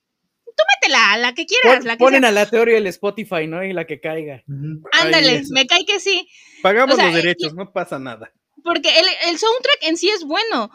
Tú 0.60 0.64
métela, 0.76 1.18
la 1.18 1.34
que 1.34 1.46
quieras, 1.46 1.78
Pon- 1.80 1.88
la 1.88 1.94
que 1.96 2.00
ponen 2.04 2.22
sea. 2.22 2.30
a 2.30 2.32
la 2.34 2.46
teoría 2.46 2.78
el 2.78 2.88
Spotify, 2.88 3.48
¿no? 3.48 3.64
Y 3.64 3.72
la 3.74 3.86
que 3.86 4.00
caiga. 4.02 4.44
Ándale, 4.92 5.30
Ay, 5.30 5.44
me 5.52 5.66
cae 5.68 5.86
que 5.86 6.00
sí. 6.00 6.28
Pagamos 6.62 6.94
o 6.94 6.98
sea, 6.98 7.06
los 7.06 7.16
derechos, 7.16 7.54
no 7.54 7.72
pasa 7.72 8.00
nada. 8.00 8.32
Porque 8.64 8.90
el, 8.90 9.06
el 9.30 9.38
soundtrack 9.38 9.78
en 9.84 9.98
sí 9.98 10.10
es 10.10 10.24
bueno. 10.26 10.70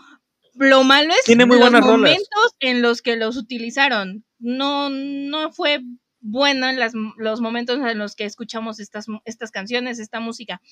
Lo 0.55 0.85
malo 0.85 1.13
es 1.13 1.25
Tiene 1.25 1.45
muy 1.47 1.57
los 1.59 1.65
buenas 1.69 1.83
rolas. 1.83 1.99
momentos 1.99 2.55
en 2.61 2.81
los 2.81 3.03
que 3.03 3.17
los 3.17 3.37
utilizaron. 3.37 4.25
No, 4.39 4.89
no 4.91 5.53
fue 5.53 5.81
bueno 6.21 6.69
en 6.71 6.79
las, 6.79 6.93
los 7.19 7.41
momentos 7.41 7.77
en 7.79 7.99
los 7.99 8.15
que 8.15 8.25
escuchamos 8.25 8.81
estas, 8.81 9.07
estas 9.25 9.51
canciones, 9.51 9.99
esta 9.99 10.21
música. 10.21 10.63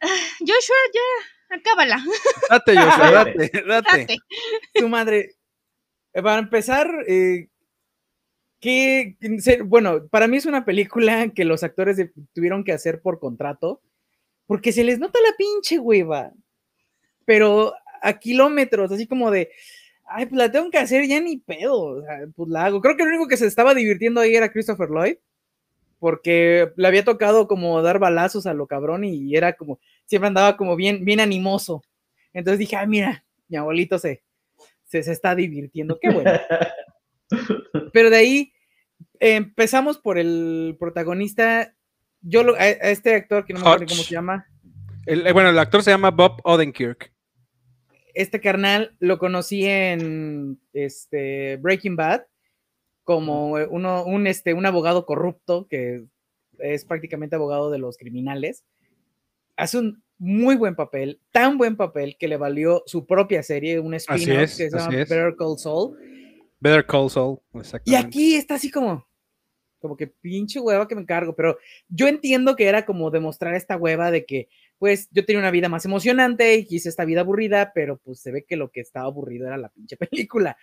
Ah, 0.00 0.06
Joshua, 0.38 0.76
ya, 0.94 1.56
acábala. 1.56 2.02
Date, 2.48 2.76
Joshua, 2.76 3.10
Date. 3.12 3.32
date, 3.38 3.62
date. 3.66 3.98
Date. 3.98 4.16
Tu 4.74 4.88
madre. 4.88 5.34
eh, 6.14 6.22
Para 6.22 6.38
empezar, 6.38 6.88
eh, 7.08 7.48
que, 8.60 9.16
bueno, 9.64 10.06
para 10.08 10.28
mí 10.28 10.36
es 10.36 10.46
una 10.46 10.64
película 10.64 11.30
que 11.34 11.44
los 11.44 11.62
actores 11.62 11.98
tuvieron 12.34 12.62
que 12.62 12.72
hacer 12.72 13.00
por 13.00 13.18
contrato, 13.18 13.80
porque 14.46 14.72
se 14.72 14.84
les 14.84 14.98
nota 14.98 15.18
la 15.20 15.34
pinche 15.36 15.78
hueva, 15.78 16.32
pero 17.24 17.72
a 18.02 18.18
kilómetros, 18.18 18.92
así 18.92 19.06
como 19.06 19.30
de, 19.30 19.50
ay, 20.04 20.26
pues 20.26 20.38
la 20.38 20.50
tengo 20.50 20.70
que 20.70 20.78
hacer 20.78 21.06
ya 21.06 21.20
ni 21.20 21.38
pedo, 21.38 22.04
pues 22.36 22.48
la 22.50 22.66
hago. 22.66 22.80
Creo 22.80 22.96
que 22.96 23.02
el 23.02 23.10
único 23.10 23.28
que 23.28 23.36
se 23.38 23.46
estaba 23.46 23.74
divirtiendo 23.74 24.20
ahí 24.20 24.34
era 24.34 24.52
Christopher 24.52 24.90
Lloyd, 24.90 25.16
porque 25.98 26.72
le 26.76 26.88
había 26.88 27.04
tocado 27.04 27.48
como 27.48 27.80
dar 27.82 27.98
balazos 27.98 28.46
a 28.46 28.54
lo 28.54 28.66
cabrón 28.66 29.04
y 29.04 29.36
era 29.36 29.54
como, 29.54 29.80
siempre 30.04 30.28
andaba 30.28 30.56
como 30.56 30.76
bien, 30.76 31.04
bien 31.04 31.20
animoso. 31.20 31.82
Entonces 32.32 32.58
dije, 32.58 32.76
ay, 32.76 32.88
mira, 32.88 33.24
mi 33.48 33.56
abuelito 33.56 33.98
se, 33.98 34.22
se, 34.84 35.02
se 35.02 35.12
está 35.12 35.34
divirtiendo, 35.34 35.98
qué 35.98 36.10
bueno. 36.10 36.32
Pero 37.92 38.10
de 38.10 38.16
ahí 38.16 38.52
empezamos 39.18 39.98
por 39.98 40.18
el 40.18 40.76
protagonista. 40.78 41.74
Yo 42.22 42.42
lo- 42.42 42.54
a, 42.54 42.58
a 42.58 42.90
este 42.90 43.14
actor 43.14 43.44
que 43.44 43.54
no 43.54 43.60
me 43.60 43.66
acuerdo 43.66 43.86
cómo 43.94 44.02
se 44.02 44.14
llama, 44.14 44.46
El- 45.06 45.26
eh, 45.26 45.32
bueno, 45.32 45.48
el 45.50 45.58
actor 45.58 45.82
se 45.82 45.90
llama 45.90 46.10
Bob 46.10 46.40
Odenkirk. 46.44 47.12
este 48.14 48.40
carnal 48.40 48.94
lo 48.98 49.18
conocí 49.18 49.64
en 49.66 50.58
este 50.72 51.56
Breaking 51.58 51.96
Bad 51.96 52.22
como 53.04 53.52
uno, 53.70 54.04
un, 54.04 54.26
este, 54.26 54.52
un 54.54 54.66
abogado 54.66 55.06
corrupto 55.06 55.66
que 55.68 56.04
es 56.58 56.84
prácticamente 56.84 57.36
abogado 57.36 57.70
de 57.70 57.78
los 57.78 57.96
criminales. 57.96 58.64
Hace 59.56 59.78
un 59.78 60.02
muy 60.18 60.54
buen 60.56 60.74
papel, 60.76 61.20
tan 61.32 61.56
buen 61.56 61.76
papel 61.76 62.16
que 62.18 62.28
le 62.28 62.36
valió 62.36 62.82
su 62.86 63.06
propia 63.06 63.42
serie, 63.42 63.80
un 63.80 63.94
spin-off 63.94 64.28
es, 64.28 64.56
que 64.56 64.70
se 64.70 64.76
llama 64.78 64.94
es. 64.98 65.08
Better 65.08 65.34
Call 65.36 65.56
Saul. 65.58 65.96
Better 66.60 66.86
Call 66.86 67.10
Saul. 67.10 67.40
Y 67.84 67.94
aquí 67.94 68.36
está 68.36 68.54
así 68.54 68.70
como, 68.70 69.06
como 69.80 69.96
que 69.96 70.06
pinche 70.06 70.60
hueva 70.60 70.86
que 70.86 70.94
me 70.94 71.06
cargo, 71.06 71.34
pero 71.34 71.58
yo 71.88 72.06
entiendo 72.06 72.54
que 72.54 72.66
era 72.66 72.84
como 72.84 73.10
demostrar 73.10 73.54
esta 73.54 73.76
hueva 73.76 74.10
de 74.10 74.26
que, 74.26 74.48
pues, 74.78 75.08
yo 75.10 75.24
tenía 75.24 75.40
una 75.40 75.50
vida 75.50 75.68
más 75.68 75.84
emocionante 75.86 76.54
y 76.54 76.66
quise 76.66 76.90
esta 76.90 77.04
vida 77.04 77.22
aburrida, 77.22 77.72
pero 77.74 77.98
pues 77.98 78.20
se 78.20 78.30
ve 78.30 78.44
que 78.44 78.56
lo 78.56 78.70
que 78.70 78.80
estaba 78.80 79.06
aburrido 79.06 79.46
era 79.46 79.56
la 79.56 79.70
pinche 79.70 79.96
película. 79.96 80.56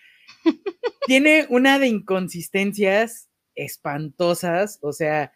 Tiene 1.06 1.48
una 1.50 1.80
de 1.80 1.88
inconsistencias 1.88 3.30
espantosas, 3.56 4.78
o 4.82 4.94
sea, 4.94 5.32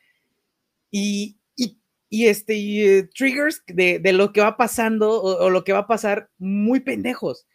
y, 0.91 1.39
y, 1.55 1.79
y 2.09 2.27
este, 2.27 2.55
y, 2.55 2.83
eh, 2.83 3.03
triggers 3.03 3.63
de, 3.65 3.97
de 3.97 4.13
lo 4.13 4.31
que 4.31 4.41
va 4.41 4.57
pasando 4.57 5.21
o, 5.21 5.45
o 5.45 5.49
lo 5.49 5.63
que 5.63 5.73
va 5.73 5.79
a 5.79 5.87
pasar 5.87 6.29
muy 6.37 6.81
pendejos. 6.81 7.47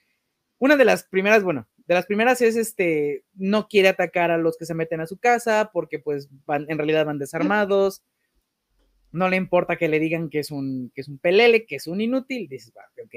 Una 0.58 0.76
de 0.76 0.86
las 0.86 1.04
primeras, 1.04 1.44
bueno, 1.44 1.68
De 1.86 1.94
las 1.94 2.06
primeras 2.06 2.40
es 2.42 2.56
este, 2.56 3.24
no 3.34 3.68
quiere 3.68 3.88
atacar 3.88 4.30
a 4.30 4.38
los 4.38 4.56
que 4.56 4.66
se 4.66 4.74
meten 4.74 5.00
a 5.00 5.06
su 5.06 5.18
casa 5.18 5.70
porque 5.72 5.98
pues 6.00 6.28
van, 6.44 6.66
en 6.68 6.78
realidad 6.78 7.06
van 7.06 7.18
desarmados. 7.18 8.02
No 9.12 9.28
le 9.28 9.36
importa 9.36 9.76
que 9.76 9.88
le 9.88 10.00
digan 10.00 10.28
que 10.28 10.40
es 10.40 10.50
un, 10.50 10.90
que 10.94 11.00
es 11.00 11.08
un 11.08 11.18
pelele, 11.18 11.64
que 11.66 11.76
es 11.76 11.86
un 11.86 12.00
inútil. 12.00 12.48
Dices, 12.48 12.72
"Va, 12.76 12.82
ok. 13.02 13.14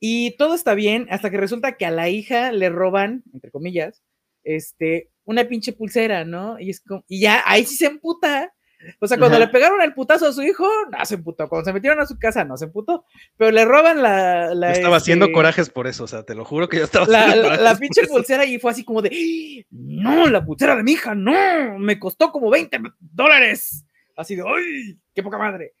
Y 0.00 0.36
todo 0.36 0.54
está 0.54 0.74
bien 0.74 1.06
hasta 1.10 1.30
que 1.30 1.36
resulta 1.38 1.76
que 1.76 1.86
a 1.86 1.90
la 1.90 2.08
hija 2.08 2.52
le 2.52 2.68
roban, 2.70 3.22
entre 3.32 3.50
comillas, 3.50 4.02
este, 4.42 5.10
una 5.24 5.44
pinche 5.48 5.72
pulsera, 5.72 6.24
¿no? 6.24 6.58
Y 6.60 6.70
es 6.70 6.80
como, 6.80 7.04
y 7.08 7.20
ya 7.20 7.42
ahí 7.46 7.64
sí 7.64 7.76
se 7.76 7.86
emputa. 7.86 8.53
O 9.00 9.06
sea, 9.06 9.18
cuando 9.18 9.36
Ajá. 9.36 9.46
le 9.46 9.50
pegaron 9.52 9.80
el 9.82 9.94
putazo 9.94 10.26
a 10.28 10.32
su 10.32 10.42
hijo, 10.42 10.66
no 10.90 11.04
se 11.04 11.14
emputó. 11.16 11.48
Cuando 11.48 11.64
se 11.64 11.72
metieron 11.72 12.00
a 12.00 12.06
su 12.06 12.18
casa, 12.18 12.44
no 12.44 12.56
se 12.56 12.66
emputó. 12.66 13.04
Pero 13.36 13.50
le 13.50 13.64
roban 13.64 14.02
la. 14.02 14.54
la 14.54 14.68
Yo 14.68 14.74
estaba 14.74 14.96
haciendo 14.96 15.26
este, 15.26 15.34
corajes 15.34 15.70
por 15.70 15.86
eso, 15.86 16.04
o 16.04 16.06
sea, 16.06 16.22
te 16.22 16.34
lo 16.34 16.44
juro 16.44 16.68
que 16.68 16.78
yo 16.78 16.84
estaba 16.84 17.06
la, 17.06 17.20
haciendo 17.26 17.42
la- 17.42 17.48
corajes 17.56 17.64
la 17.64 17.78
pinche 17.78 18.06
pulsera 18.06 18.44
y 18.44 18.58
fue 18.58 18.70
así 18.70 18.84
como 18.84 19.02
de, 19.02 19.10
"¡Ah! 19.10 19.66
no, 19.70 20.26
la 20.28 20.44
pulsera 20.44 20.76
de 20.76 20.82
mi 20.82 20.92
hija, 20.92 21.14
no, 21.14 21.78
me 21.78 21.98
costó 21.98 22.30
como 22.32 22.50
20 22.50 22.78
dólares. 23.00 23.84
Así 24.16 24.36
de, 24.36 24.42
¡ay! 24.42 24.98
¡Qué 25.14 25.22
poca 25.22 25.38
madre! 25.38 25.74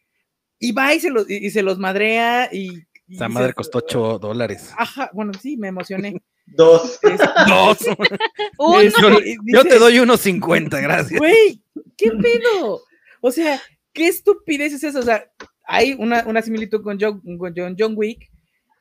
Y 0.58 0.72
va 0.72 0.94
y 0.94 1.00
se 1.00 1.10
los, 1.10 1.28
y, 1.30 1.46
y 1.46 1.50
se 1.50 1.62
los 1.62 1.78
madrea 1.78 2.48
y... 2.52 2.84
y 3.06 3.14
Esa 3.16 3.28
madre 3.28 3.52
costó 3.52 3.78
8 3.78 4.18
dólares. 4.18 4.72
Ajá, 4.76 5.10
bueno, 5.12 5.32
sí, 5.40 5.56
me 5.56 5.68
emocioné. 5.68 6.20
Dos. 6.46 6.98
Es- 7.02 7.20
Dos. 7.48 7.78
Uno. 8.58 9.18
Yo, 9.46 9.64
te 9.64 9.78
doy 9.78 9.98
unos 9.98 10.20
50, 10.20 10.80
gracias. 10.80 11.18
Güey, 11.18 11.60
¿qué 11.96 12.10
pedo? 12.10 12.80
O 13.26 13.30
sea, 13.30 13.58
¿qué 13.94 14.06
estupidez 14.06 14.74
es 14.74 14.84
eso? 14.84 14.98
O 14.98 15.02
sea, 15.02 15.24
hay 15.66 15.94
una, 15.98 16.24
una 16.26 16.42
similitud 16.42 16.82
con 16.82 16.98
John, 17.00 17.22
con 17.38 17.54
John, 17.56 17.74
John 17.78 17.94
Wick, 17.96 18.28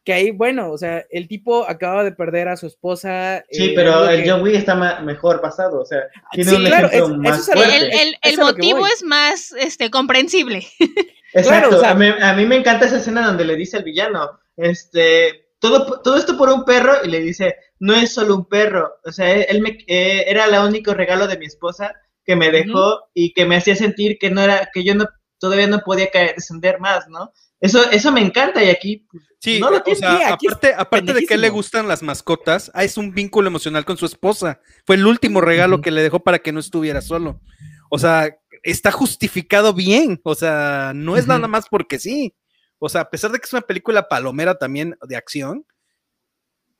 que 0.04 0.12
ahí, 0.12 0.32
bueno, 0.32 0.70
o 0.70 0.78
sea, 0.78 1.06
el 1.12 1.30
tipo 1.30 1.66
acaba 1.66 2.04
de 2.04 2.12
perder 2.12 2.50
a 2.50 2.58
su 2.58 2.68
esposa. 2.68 3.42
Sí, 3.50 3.68
eh, 3.70 3.72
pero 3.74 4.10
el 4.10 4.22
que- 4.24 4.30
John 4.30 4.42
Wick 4.44 4.56
está 4.56 4.76
ma- 4.76 5.00
mejor 5.00 5.40
pasado, 5.40 5.80
o 5.80 5.86
sea, 5.86 6.02
tiene 6.34 6.50
Sí, 6.50 6.56
un 6.58 6.66
claro, 6.66 6.88
ejemplo 6.88 7.06
es- 7.06 7.10
eso 7.14 7.18
más 7.20 7.40
es 7.40 7.54
fuerte. 7.54 8.18
El, 8.22 8.38
motivo 8.38 8.86
es 8.88 9.04
más 9.04 9.54
este, 9.58 9.90
comprensible. 9.90 10.68
Exacto, 11.34 11.70
Claro, 11.70 11.78
o 11.78 11.80
sea- 11.80 11.92
a, 11.92 11.96
mí, 11.96 12.08
a 12.22 12.34
mí 12.34 12.46
me 12.46 12.58
encanta 12.58 12.86
esa 12.86 12.98
escena 12.98 13.26
donde 13.26 13.46
le 13.46 13.56
dice 13.56 13.78
al 13.78 13.84
villano, 13.84 14.30
este, 14.58 15.46
todo, 15.60 16.02
todo 16.02 16.18
esto 16.18 16.38
por 16.38 16.50
un 16.50 16.66
perro 16.66 16.96
y 17.06 17.10
le 17.10 17.22
dice, 17.22 17.56
no 17.80 17.96
es 17.96 18.14
solo 18.14 18.36
un 18.36 18.46
perro, 18.50 18.96
o 19.06 19.12
sea, 19.14 19.32
él, 19.34 19.62
me, 19.62 19.78
eh, 19.88 20.26
era 20.28 20.46
el 20.46 20.68
único 20.68 20.94
regalo 20.94 21.28
de 21.28 21.38
mi 21.38 21.46
esposa 21.46 21.96
que 22.26 22.36
me 22.36 22.52
dejó 22.52 23.02
y 23.14 23.34
que 23.34 23.46
me 23.46 23.58
hacía 23.58 23.76
sentir 23.76 24.18
que 24.20 24.30
no 24.30 24.42
era, 24.42 24.70
que 24.74 24.84
yo 24.84 24.96
no, 24.96 25.06
todavía 25.40 25.68
no 25.68 25.80
podía 25.80 26.10
caer, 26.10 26.36
descender 26.36 26.80
más, 26.80 27.08
¿no? 27.10 27.32
Eso, 27.60 27.90
eso 27.92 28.12
me 28.12 28.22
encanta 28.22 28.64
y 28.64 28.70
aquí, 28.70 29.06
Sí, 29.44 29.60
No 29.60 29.70
lo 29.72 29.84
o 29.86 29.96
sea, 29.96 30.34
aquí 30.34 30.48
aparte, 30.48 30.74
aparte 30.74 31.14
de 31.14 31.26
que 31.26 31.36
le 31.36 31.50
gustan 31.50 31.86
las 31.86 32.02
mascotas, 32.02 32.72
ah, 32.74 32.86
es 32.86 32.98
un 32.98 33.14
vínculo 33.14 33.50
emocional 33.50 33.84
con 33.84 33.98
su 33.98 34.06
esposa. 34.06 34.62
Fue 34.86 34.96
el 34.96 35.06
último 35.06 35.42
regalo 35.42 35.82
que 35.82 35.92
le 35.92 36.02
dejó 36.02 36.22
para 36.22 36.40
que 36.40 36.54
no 36.54 36.62
estuviera 36.62 37.02
solo. 37.02 37.42
O 37.90 38.00
sea, 38.00 38.34
está 38.64 38.90
justificado 38.90 39.74
bien. 39.74 40.22
O 40.24 40.34
sea, 40.34 40.94
no 40.96 41.18
es 41.18 41.28
nada 41.28 41.50
más 41.50 41.66
porque 41.70 42.00
sí. 42.00 42.34
O 42.80 42.88
sea, 42.88 43.02
a 43.02 43.10
pesar 43.10 43.32
de 43.32 43.40
que 43.40 43.46
es 43.46 43.52
una 43.52 43.64
película 43.64 44.08
palomera 44.08 44.58
también 44.58 44.96
de 45.06 45.18
acción. 45.18 45.66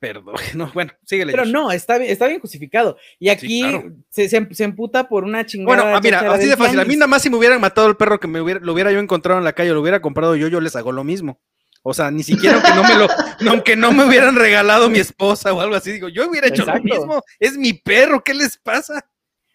Perdón, 0.06 0.34
no, 0.54 0.70
bueno, 0.74 0.92
síguele. 1.04 1.32
Pero 1.32 1.44
no, 1.46 1.72
está 1.72 1.98
bien, 1.98 2.10
está 2.10 2.26
bien 2.26 2.40
justificado. 2.40 2.96
Y 3.18 3.28
aquí 3.30 3.60
claro. 3.62 3.92
se, 4.10 4.28
se, 4.28 4.46
se 4.52 4.64
emputa 4.64 5.08
por 5.08 5.24
una 5.24 5.46
chingada. 5.46 5.82
Bueno, 5.82 5.96
ah, 5.96 6.00
mira, 6.02 6.32
así 6.32 6.46
de 6.46 6.56
fácil. 6.56 6.78
A 6.78 6.84
mí 6.84 6.94
nada 6.96 7.06
más 7.06 7.22
si 7.22 7.30
me 7.30 7.36
hubieran 7.36 7.60
matado 7.60 7.88
el 7.88 7.96
perro 7.96 8.20
que 8.20 8.28
me 8.28 8.40
hubiera, 8.40 8.60
lo 8.60 8.72
hubiera 8.72 8.92
yo 8.92 8.98
encontrado 8.98 9.38
en 9.38 9.44
la 9.44 9.52
calle, 9.54 9.70
lo 9.70 9.80
hubiera 9.80 10.02
comprado 10.02 10.36
yo, 10.36 10.48
yo 10.48 10.60
les 10.60 10.76
hago 10.76 10.92
lo 10.92 11.04
mismo. 11.04 11.40
O 11.82 11.92
sea, 11.92 12.10
ni 12.10 12.22
siquiera 12.22 12.56
aunque 12.56 12.74
no 12.74 12.82
me 12.82 12.94
lo, 12.94 13.08
aunque 13.50 13.76
no 13.76 13.92
me 13.92 14.04
hubieran 14.06 14.36
regalado 14.36 14.88
mi 14.88 14.98
esposa 14.98 15.52
o 15.52 15.60
algo 15.60 15.74
así, 15.74 15.92
digo, 15.92 16.08
yo 16.08 16.28
hubiera 16.30 16.48
hecho 16.48 16.62
Exacto. 16.62 16.82
lo 16.86 16.94
mismo. 16.94 17.22
Es 17.38 17.56
mi 17.58 17.74
perro, 17.74 18.22
¿qué 18.24 18.32
les 18.34 18.56
pasa? 18.56 19.04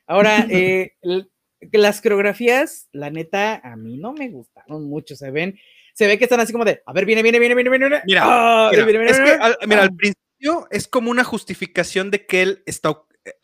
Ahora, 0.05 0.45
eh, 0.49 0.93
las 1.71 2.01
coreografías, 2.01 2.87
la 2.91 3.09
neta, 3.09 3.61
a 3.63 3.75
mí 3.75 3.97
no 3.97 4.13
me 4.13 4.29
gustaron 4.29 4.87
mucho. 4.87 5.15
Se 5.15 5.31
ven, 5.31 5.57
se 5.93 6.07
ve 6.07 6.17
que 6.17 6.25
están 6.25 6.39
así 6.39 6.51
como 6.53 6.65
de, 6.65 6.81
a 6.85 6.93
ver, 6.93 7.05
viene, 7.05 7.23
viene, 7.23 7.39
viene, 7.39 7.55
viene, 7.55 7.69
viene. 7.71 8.01
Mira, 8.05 8.21
Ah, 8.23 8.69
Mira, 8.71 8.85
viene, 8.85 8.99
viene, 8.99 9.11
es 9.11 9.17
que, 9.17 9.23
viene. 9.23 9.43
al, 9.43 9.57
mira, 9.67 9.81
Ah. 9.81 9.83
al 9.85 9.91
es 10.71 10.87
como 10.87 11.11
una 11.11 11.23
justificación 11.23 12.11
de 12.11 12.25
que 12.25 12.41
él 12.41 12.63
está 12.65 12.91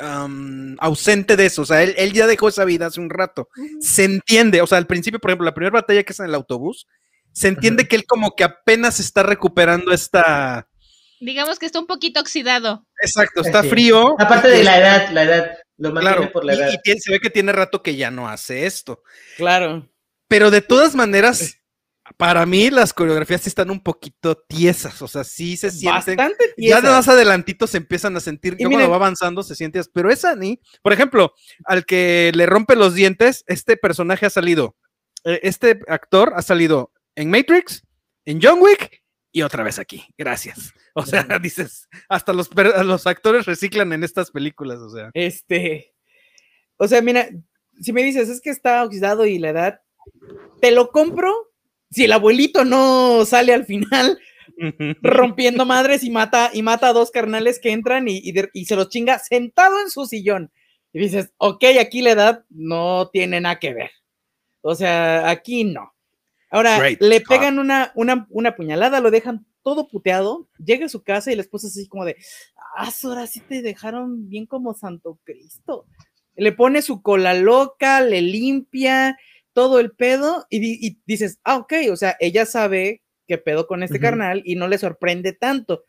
um, 0.02 0.76
ausente 0.80 1.36
de 1.36 1.46
eso. 1.48 1.62
O 1.64 1.66
sea, 1.66 1.84
él, 1.84 1.94
él 1.98 2.14
ya 2.14 2.28
dejó 2.28 2.48
esa 2.50 2.66
vida 2.66 2.88
hace 2.88 3.00
un 3.02 3.10
rato. 3.10 3.50
Se 3.82 4.04
entiende. 4.06 4.62
O 4.62 4.68
sea, 4.68 4.78
al 4.78 4.88
principio, 4.88 5.20
por 5.20 5.32
ejemplo, 5.32 5.46
la 5.46 5.54
primera 5.54 5.74
batalla 5.74 6.04
que 6.04 6.14
es 6.14 6.20
en 6.20 6.28
el 6.28 6.36
autobús, 6.36 6.88
se 7.32 7.50
entiende 7.50 7.88
que 7.88 7.96
él 7.98 8.06
como 8.06 8.36
que 8.36 8.44
apenas 8.46 9.00
está 9.00 9.24
recuperando 9.24 9.92
esta. 9.92 10.68
Digamos 11.20 11.60
que 11.60 11.66
está 11.66 11.80
un 11.80 11.88
poquito 11.88 12.20
oxidado. 12.20 12.86
Exacto, 13.02 13.42
está 13.42 13.60
Así 13.60 13.70
frío. 13.70 14.16
aparte 14.20 14.48
de 14.50 14.64
la 14.64 14.78
edad, 14.78 15.10
la 15.12 15.24
edad, 15.24 15.52
lo 15.78 15.92
mantiene 15.92 16.16
Claro, 16.18 16.32
por 16.32 16.46
la 16.46 16.54
y- 16.54 16.58
edad. 16.58 16.70
y 16.74 16.78
tiene- 16.82 17.00
se 17.02 17.12
ve 17.12 17.20
que 17.20 17.30
tiene 17.30 17.52
rato 17.52 17.82
que 17.82 17.96
ya 17.96 18.12
no 18.12 18.28
hace 18.30 18.66
esto. 18.66 19.02
Claro. 19.38 19.90
Pero 20.28 20.52
de 20.52 20.62
todas 20.62 20.96
maneras, 20.96 21.58
para 22.18 22.46
mí 22.46 22.70
las 22.70 22.94
coreografías 22.94 23.42
sí 23.42 23.50
están 23.50 23.72
un 23.72 23.82
poquito 23.82 24.36
tiesas. 24.36 25.02
O 25.02 25.08
sea, 25.08 25.24
sí 25.24 25.58
se 25.58 25.72
sienten. 25.72 26.18
Bastante 26.18 26.46
Ya 26.50 26.54
tiesas. 26.56 26.84
de 26.84 26.90
más 26.90 27.08
adelantito 27.08 27.68
se 27.68 27.78
empiezan 27.78 28.16
a 28.16 28.20
sentir, 28.20 28.56
Y 28.58 28.64
ya 28.64 28.70
cuando 28.70 28.90
va 28.90 28.96
avanzando 28.96 29.44
se 29.44 29.56
siente, 29.56 29.82
pero 29.94 30.12
esa 30.12 30.36
ni, 30.36 30.62
por 30.82 30.94
ejemplo, 30.94 31.34
al 31.66 31.86
que 31.86 32.32
le 32.36 32.46
rompe 32.46 32.76
los 32.76 32.94
dientes, 32.94 33.44
este 33.48 33.78
personaje 33.78 34.26
ha 34.26 34.30
salido, 34.30 34.76
eh, 35.24 35.40
este 35.44 35.80
actor 35.88 36.34
ha 36.36 36.42
salido 36.42 36.92
en 37.16 37.30
Matrix, 37.30 37.84
en 38.26 38.40
John 38.42 38.60
Wick 38.62 39.04
y 39.32 39.42
otra 39.42 39.64
vez 39.64 39.80
aquí, 39.80 40.06
gracias. 40.18 40.74
O 40.94 41.06
sea, 41.06 41.26
dices, 41.42 41.90
hasta 42.08 42.34
los, 42.34 42.50
los 42.54 43.08
actores 43.08 43.46
reciclan 43.46 43.92
en 43.94 44.04
estas 44.04 44.32
películas, 44.32 44.80
o 44.80 44.90
sea. 44.90 45.10
Este, 45.14 45.94
o 46.78 46.88
sea, 46.88 47.02
mira, 47.02 47.28
si 47.82 47.92
me 47.94 48.04
dices, 48.04 48.30
es 48.30 48.42
que 48.42 48.50
está 48.50 48.84
oxidado 48.84 49.26
y 49.26 49.40
la 49.40 49.50
edad, 49.50 49.82
te 50.62 50.72
lo 50.72 50.92
compro 50.92 51.34
si 51.92 52.06
el 52.06 52.12
abuelito 52.14 52.66
no 52.66 53.26
sale 53.26 53.54
al 53.54 53.66
final 53.66 54.20
rompiendo 55.02 55.66
madres 55.66 56.04
y 56.04 56.10
mata, 56.10 56.50
y 56.54 56.62
mata 56.62 56.90
a 56.90 56.94
dos 56.94 57.12
carnales 57.12 57.60
que 57.60 57.72
entran 57.72 58.08
y, 58.08 58.18
y 58.24 58.32
de- 58.32 58.50
y 58.54 58.66
se 58.66 58.76
los 58.76 58.90
chinga 58.90 59.20
sentado 59.20 59.80
en 59.82 59.90
su 59.90 60.06
sillón. 60.06 60.52
Y 60.94 61.00
dices, 61.00 61.34
ok, 61.38 61.64
aquí 61.80 62.02
la 62.02 62.12
edad 62.12 62.46
no 62.50 63.10
tiene 63.12 63.42
nada 63.42 63.60
que 63.60 63.74
ver. 63.74 63.92
O 64.62 64.76
sea, 64.76 65.30
aquí 65.30 65.64
no. 65.66 65.94
Ahora, 66.50 66.80
Great 66.80 67.02
le 67.02 67.20
pegan 67.22 67.60
una, 67.60 67.92
una, 67.96 68.28
una 68.30 68.56
puñalada, 68.56 69.02
lo 69.02 69.12
dejan 69.12 69.46
todo 69.62 69.88
puteado, 69.88 70.48
llega 70.64 70.86
a 70.86 70.90
su 70.90 71.04
casa 71.04 71.32
y 71.32 71.36
la 71.36 71.42
esposa 71.42 71.68
es 71.68 71.74
así 71.74 71.88
como 71.88 72.06
de, 72.06 72.16
ah, 72.78 72.90
ahora 73.04 73.28
sí 73.28 73.42
te 73.42 73.62
dejaron 73.62 74.30
bien 74.30 74.46
como 74.46 74.74
Santo 74.74 75.20
Cristo. 75.26 75.86
Le 76.38 76.52
pone 76.52 76.82
su 76.82 77.02
cola 77.02 77.34
loca, 77.34 78.02
le 78.02 78.22
limpia 78.22 79.18
todo 79.56 79.80
el 79.80 79.92
pedo 79.92 80.46
y, 80.50 80.60
di- 80.60 80.78
y 80.82 81.02
dices, 81.08 81.40
ah, 81.46 81.56
ok, 81.58 81.74
o 81.92 81.96
sea, 81.96 82.16
ella 82.20 82.46
sabe 82.46 83.02
qué 83.28 83.38
pedo 83.40 83.66
con 83.66 83.82
este 83.82 83.98
carnal 84.02 84.42
y 84.46 84.56
no 84.56 84.68
le 84.68 84.78
sorprende 84.78 85.32
tanto. 85.34 85.86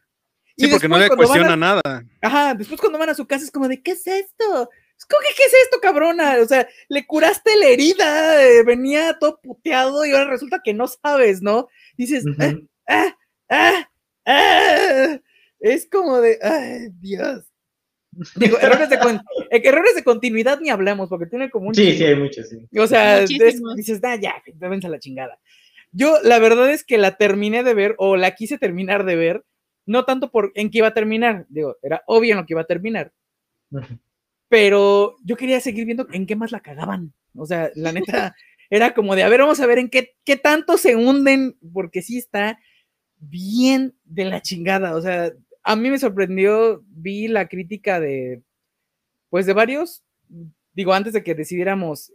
Sí, 0.56 0.66
Y 0.66 0.70
porque 0.70 0.88
no 0.88 0.96
le 0.98 1.04
a- 1.06 1.08
cuestiona 1.08 1.56
nada. 1.56 1.82
Ajá, 2.22 2.54
después 2.54 2.80
cuando 2.80 2.98
van 2.98 3.10
a 3.10 3.14
su 3.14 3.26
casa 3.26 3.44
es 3.44 3.50
como 3.50 3.68
de, 3.68 3.82
¿qué 3.82 3.90
es 3.90 4.06
esto? 4.06 4.70
Es 4.96 5.04
como 5.04 5.20
que, 5.20 5.34
¿qué 5.36 5.42
es 5.42 5.52
esto, 5.64 5.78
cabrona? 5.82 6.36
O 6.40 6.46
sea, 6.46 6.66
le 6.88 7.06
curaste 7.06 7.54
la 7.56 7.66
herida, 7.66 8.42
eh, 8.42 8.62
venía 8.62 9.18
todo 9.18 9.38
puteado 9.42 10.06
y 10.06 10.12
ahora 10.12 10.30
resulta 10.30 10.60
que 10.64 10.72
no 10.72 10.86
sabes, 10.88 11.42
¿no? 11.42 11.68
Dices, 11.98 12.24
ah, 12.38 12.54
ah, 12.88 13.16
ah, 13.50 13.90
ah. 14.26 15.18
Es 15.60 15.88
como 15.90 16.20
de, 16.20 16.38
ay, 16.40 16.88
Dios. 17.00 17.44
Digo, 18.36 18.58
errores 18.58 18.88
de, 18.90 18.98
con- 18.98 19.20
eh, 19.50 19.60
errores 19.64 19.94
de 19.94 20.04
continuidad 20.04 20.60
ni 20.60 20.70
hablamos, 20.70 21.08
porque 21.08 21.26
tiene 21.26 21.50
como 21.50 21.68
un 21.68 21.74
Sí, 21.74 21.82
chingo. 21.82 21.98
sí, 21.98 22.04
hay 22.04 22.16
muchos, 22.16 22.48
sí. 22.48 22.56
O 22.78 22.86
sea, 22.86 23.20
dices, 23.24 24.00
ah, 24.02 24.16
ya, 24.16 24.34
a 24.60 24.88
la 24.88 24.98
chingada. 24.98 25.38
Yo, 25.92 26.18
la 26.22 26.38
verdad 26.38 26.70
es 26.70 26.84
que 26.84 26.98
la 26.98 27.16
terminé 27.16 27.62
de 27.62 27.74
ver, 27.74 27.94
o 27.98 28.16
la 28.16 28.34
quise 28.34 28.58
terminar 28.58 29.04
de 29.04 29.16
ver, 29.16 29.44
no 29.86 30.04
tanto 30.04 30.30
por 30.30 30.52
en 30.54 30.70
qué 30.70 30.78
iba 30.78 30.88
a 30.88 30.94
terminar, 30.94 31.46
digo, 31.48 31.76
era 31.82 32.02
obvio 32.06 32.32
en 32.32 32.38
lo 32.38 32.46
que 32.46 32.54
iba 32.54 32.62
a 32.62 32.66
terminar, 32.66 33.12
pero 34.48 35.16
yo 35.24 35.36
quería 35.36 35.60
seguir 35.60 35.84
viendo 35.84 36.06
en 36.12 36.26
qué 36.26 36.36
más 36.36 36.52
la 36.52 36.60
cagaban. 36.60 37.12
O 37.34 37.46
sea, 37.46 37.70
la 37.74 37.92
neta, 37.92 38.34
era 38.70 38.94
como 38.94 39.14
de, 39.16 39.22
a 39.22 39.28
ver, 39.28 39.40
vamos 39.40 39.60
a 39.60 39.66
ver 39.66 39.78
en 39.78 39.88
qué, 39.88 40.14
qué 40.24 40.36
tanto 40.36 40.78
se 40.78 40.96
hunden, 40.96 41.56
porque 41.72 42.02
sí 42.02 42.18
está 42.18 42.58
bien 43.18 43.94
de 44.04 44.24
la 44.24 44.42
chingada. 44.42 44.94
O 44.94 45.00
sea, 45.00 45.32
a 45.68 45.74
mí 45.76 45.90
me 45.90 45.98
sorprendió, 45.98 46.82
vi 46.86 47.26
la 47.28 47.48
crítica 47.48 47.98
de, 48.00 48.42
pues 49.30 49.46
de 49.46 49.52
varios, 49.52 50.04
digo, 50.72 50.92
antes 50.92 51.12
de 51.12 51.22
que 51.24 51.34
decidiéramos 51.34 52.12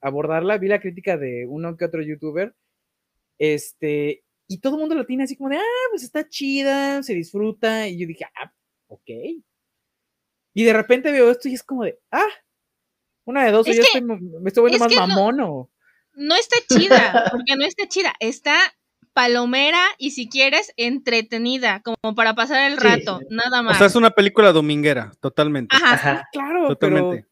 abordarla, 0.00 0.58
vi 0.58 0.68
la 0.68 0.80
crítica 0.80 1.16
de 1.16 1.46
uno 1.48 1.76
que 1.76 1.84
otro 1.84 2.00
youtuber, 2.02 2.54
este, 3.38 4.22
y 4.46 4.58
todo 4.60 4.74
el 4.76 4.80
mundo 4.80 4.94
lo 4.94 5.04
tiene 5.06 5.24
así 5.24 5.36
como 5.36 5.50
de, 5.50 5.56
ah, 5.56 5.86
pues 5.90 6.02
está 6.02 6.28
chida, 6.28 7.02
se 7.02 7.14
disfruta, 7.14 7.88
y 7.88 7.98
yo 7.98 8.06
dije, 8.06 8.24
ah, 8.24 8.52
ok. 8.86 9.10
Y 10.54 10.64
de 10.64 10.72
repente 10.72 11.10
veo 11.12 11.30
esto 11.30 11.48
y 11.48 11.54
es 11.54 11.62
como 11.62 11.84
de, 11.84 11.98
ah, 12.10 12.26
una 13.24 13.44
de 13.44 13.50
dos, 13.52 13.66
Es 13.66 13.76
yo 13.76 13.82
que- 13.82 13.98
estoy, 13.98 14.02
me 14.02 14.48
estoy 14.48 14.62
volviendo 14.62 14.86
es 14.86 14.96
más 14.96 15.08
no- 15.08 15.14
mamón 15.14 15.40
o... 15.40 15.70
No 16.14 16.34
está 16.34 16.56
chida, 16.68 17.28
porque 17.30 17.54
no 17.56 17.64
está 17.64 17.86
chida. 17.86 18.12
Está 18.18 18.56
palomera 19.22 19.80
y 19.98 20.12
si 20.12 20.28
quieres, 20.28 20.72
entretenida, 20.76 21.82
como 21.82 22.14
para 22.14 22.34
pasar 22.34 22.70
el 22.70 22.78
Sí, 22.78 22.86
rato, 22.86 23.20
nada 23.30 23.60
O 23.60 23.64
más. 23.64 23.78
sea, 23.78 23.88
es 23.88 23.96
una 23.96 24.10
película 24.10 24.52
dominguera, 24.52 25.10
totalmente. 25.20 25.74
Ajá. 25.74 25.94
Ajá. 25.94 26.28
Claro, 26.32 26.68
Totalmente. 26.68 27.26
pero 27.26 27.28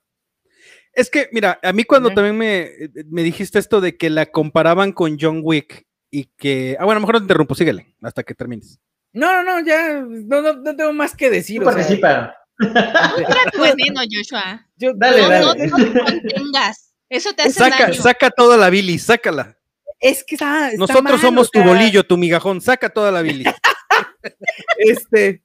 Es 0.93 1.11
que, 1.11 1.29
mira, 1.31 1.61
a 1.63 1.73
mí 1.73 1.85
cuando 1.85 2.09
Ajá. 2.09 2.17
también 2.17 2.37
me, 2.39 2.71
me 3.09 3.23
dijiste 3.23 3.61
esto 3.61 3.81
de 3.81 3.97
que 3.97 4.11
la 4.11 4.27
comparaban 4.27 4.91
con 4.91 5.17
John 5.21 5.41
Wick 5.45 5.87
y 6.11 6.25
que. 6.37 6.77
Ah, 6.81 6.85
bueno, 6.87 6.97
a 6.99 7.01
lo 7.01 7.01
mejor 7.03 7.15
no 7.15 7.21
te 7.21 7.25
interrumpo, 7.25 7.55
síguele 7.55 7.95
hasta 8.03 8.25
que 8.25 8.35
termines. 8.35 8.81
no, 9.13 9.33
no, 9.33 9.45
no, 9.45 9.65
ya 9.65 10.01
no, 10.01 10.43
no, 10.43 10.53
no 10.55 10.75
tengo 10.77 10.93
más 10.93 11.15
que 11.15 11.31
decir. 11.31 11.63
Tú 11.63 11.69
o 11.69 11.73
sea, 11.73 11.83
participa. 11.83 12.35
Tu 13.53 13.61
veneno, 13.63 14.01
Joshua. 14.11 14.67
yo- 14.77 14.93
Dale, 14.97 15.23
no, 15.23 15.29
dale. 15.29 15.67
no, 15.69 15.79
no 15.79 15.85
te 15.93 16.01
contengas. 16.01 16.93
Eso 17.09 17.33
te 17.35 17.43
hace 17.43 17.53
Saca, 17.53 17.87
daño. 17.87 18.03
saca 18.03 18.31
toda 18.31 18.57
la 18.57 18.71
bilis, 18.71 19.05
sácala. 19.05 19.56
Es 20.01 20.25
que 20.25 20.35
está, 20.37 20.67
está 20.69 20.79
Nosotros 20.79 21.03
mal, 21.05 21.19
somos 21.21 21.49
o 21.49 21.51
tu 21.51 21.63
bolillo, 21.63 22.05
tu 22.05 22.17
migajón, 22.17 22.61
saca 22.61 22.89
toda 22.91 23.11
la 23.11 23.23
bilis. 23.23 23.47
Este. 24.79 25.43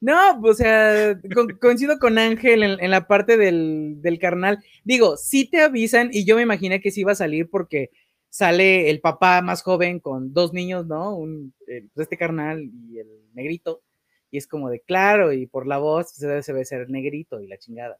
No, 0.00 0.40
o 0.42 0.54
sea, 0.54 1.16
co- 1.34 1.46
coincido 1.60 1.98
con 1.98 2.18
Ángel 2.18 2.62
en, 2.62 2.82
en 2.82 2.90
la 2.90 3.06
parte 3.06 3.36
del, 3.36 3.96
del 4.02 4.18
carnal. 4.18 4.62
Digo, 4.84 5.16
sí 5.16 5.48
te 5.48 5.60
avisan 5.60 6.10
y 6.12 6.24
yo 6.24 6.36
me 6.36 6.42
imaginé 6.42 6.80
que 6.80 6.90
sí 6.90 7.02
iba 7.02 7.12
a 7.12 7.16
salir 7.16 7.48
porque 7.50 7.90
sale 8.28 8.90
el 8.90 9.00
papá 9.00 9.42
más 9.42 9.62
joven 9.62 10.00
con 10.00 10.32
dos 10.32 10.52
niños, 10.52 10.86
¿no? 10.86 11.14
Un, 11.16 11.54
eh, 11.68 11.86
pues, 11.94 12.06
este 12.06 12.16
carnal 12.16 12.62
y 12.88 12.98
el 12.98 13.08
negrito. 13.34 13.82
Y 14.30 14.38
es 14.38 14.46
como 14.48 14.70
de 14.70 14.80
claro, 14.80 15.32
y 15.32 15.46
por 15.46 15.66
la 15.66 15.78
voz 15.78 16.10
se 16.12 16.26
debe, 16.26 16.42
se 16.42 16.52
debe 16.52 16.64
ser 16.64 16.88
negrito 16.90 17.40
y 17.40 17.46
la 17.46 17.58
chingada. 17.58 17.98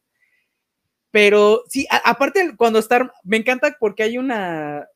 Pero 1.11 1.63
sí, 1.69 1.87
a- 1.91 2.09
aparte 2.11 2.55
cuando 2.57 2.79
está, 2.79 3.13
me 3.23 3.37
encanta 3.37 3.77
porque 3.79 4.03
hay 4.03 4.17
una, 4.19 4.89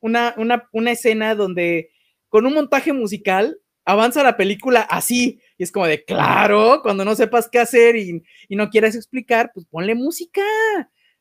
una, 0.00 0.34
una, 0.36 0.68
una 0.72 0.92
escena 0.92 1.34
donde 1.34 1.90
con 2.28 2.46
un 2.46 2.54
montaje 2.54 2.92
musical 2.92 3.58
avanza 3.84 4.22
la 4.22 4.36
película 4.36 4.80
así. 4.80 5.40
Y 5.58 5.62
es 5.62 5.72
como 5.72 5.86
de, 5.86 6.04
claro, 6.04 6.80
cuando 6.82 7.04
no 7.04 7.14
sepas 7.14 7.48
qué 7.48 7.58
hacer 7.58 7.96
y, 7.96 8.22
y 8.48 8.56
no 8.56 8.68
quieras 8.68 8.94
explicar, 8.94 9.50
pues 9.54 9.66
ponle 9.66 9.94
música. 9.94 10.42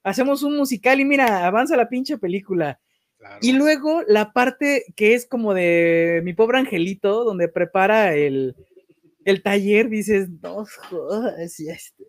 Hacemos 0.04 0.44
un 0.44 0.58
musical 0.58 1.00
y 1.00 1.06
mira, 1.06 1.46
avanza 1.46 1.78
la 1.78 1.90
pinche 1.90 2.18
película. 2.18 2.80
Y 3.42 3.54
luego 3.54 4.04
la 4.08 4.34
parte 4.34 4.86
que 4.96 5.14
es 5.16 5.26
como 5.26 5.54
de 5.54 6.22
mi 6.24 6.34
pobre 6.34 6.60
angelito, 6.60 7.24
donde 7.24 7.48
prepara 7.48 8.14
el, 8.14 8.56
el 9.24 9.42
taller, 9.42 9.90
dices, 9.90 10.30
no 10.44 10.66
jodas, 10.66 11.60
este- 11.60 12.06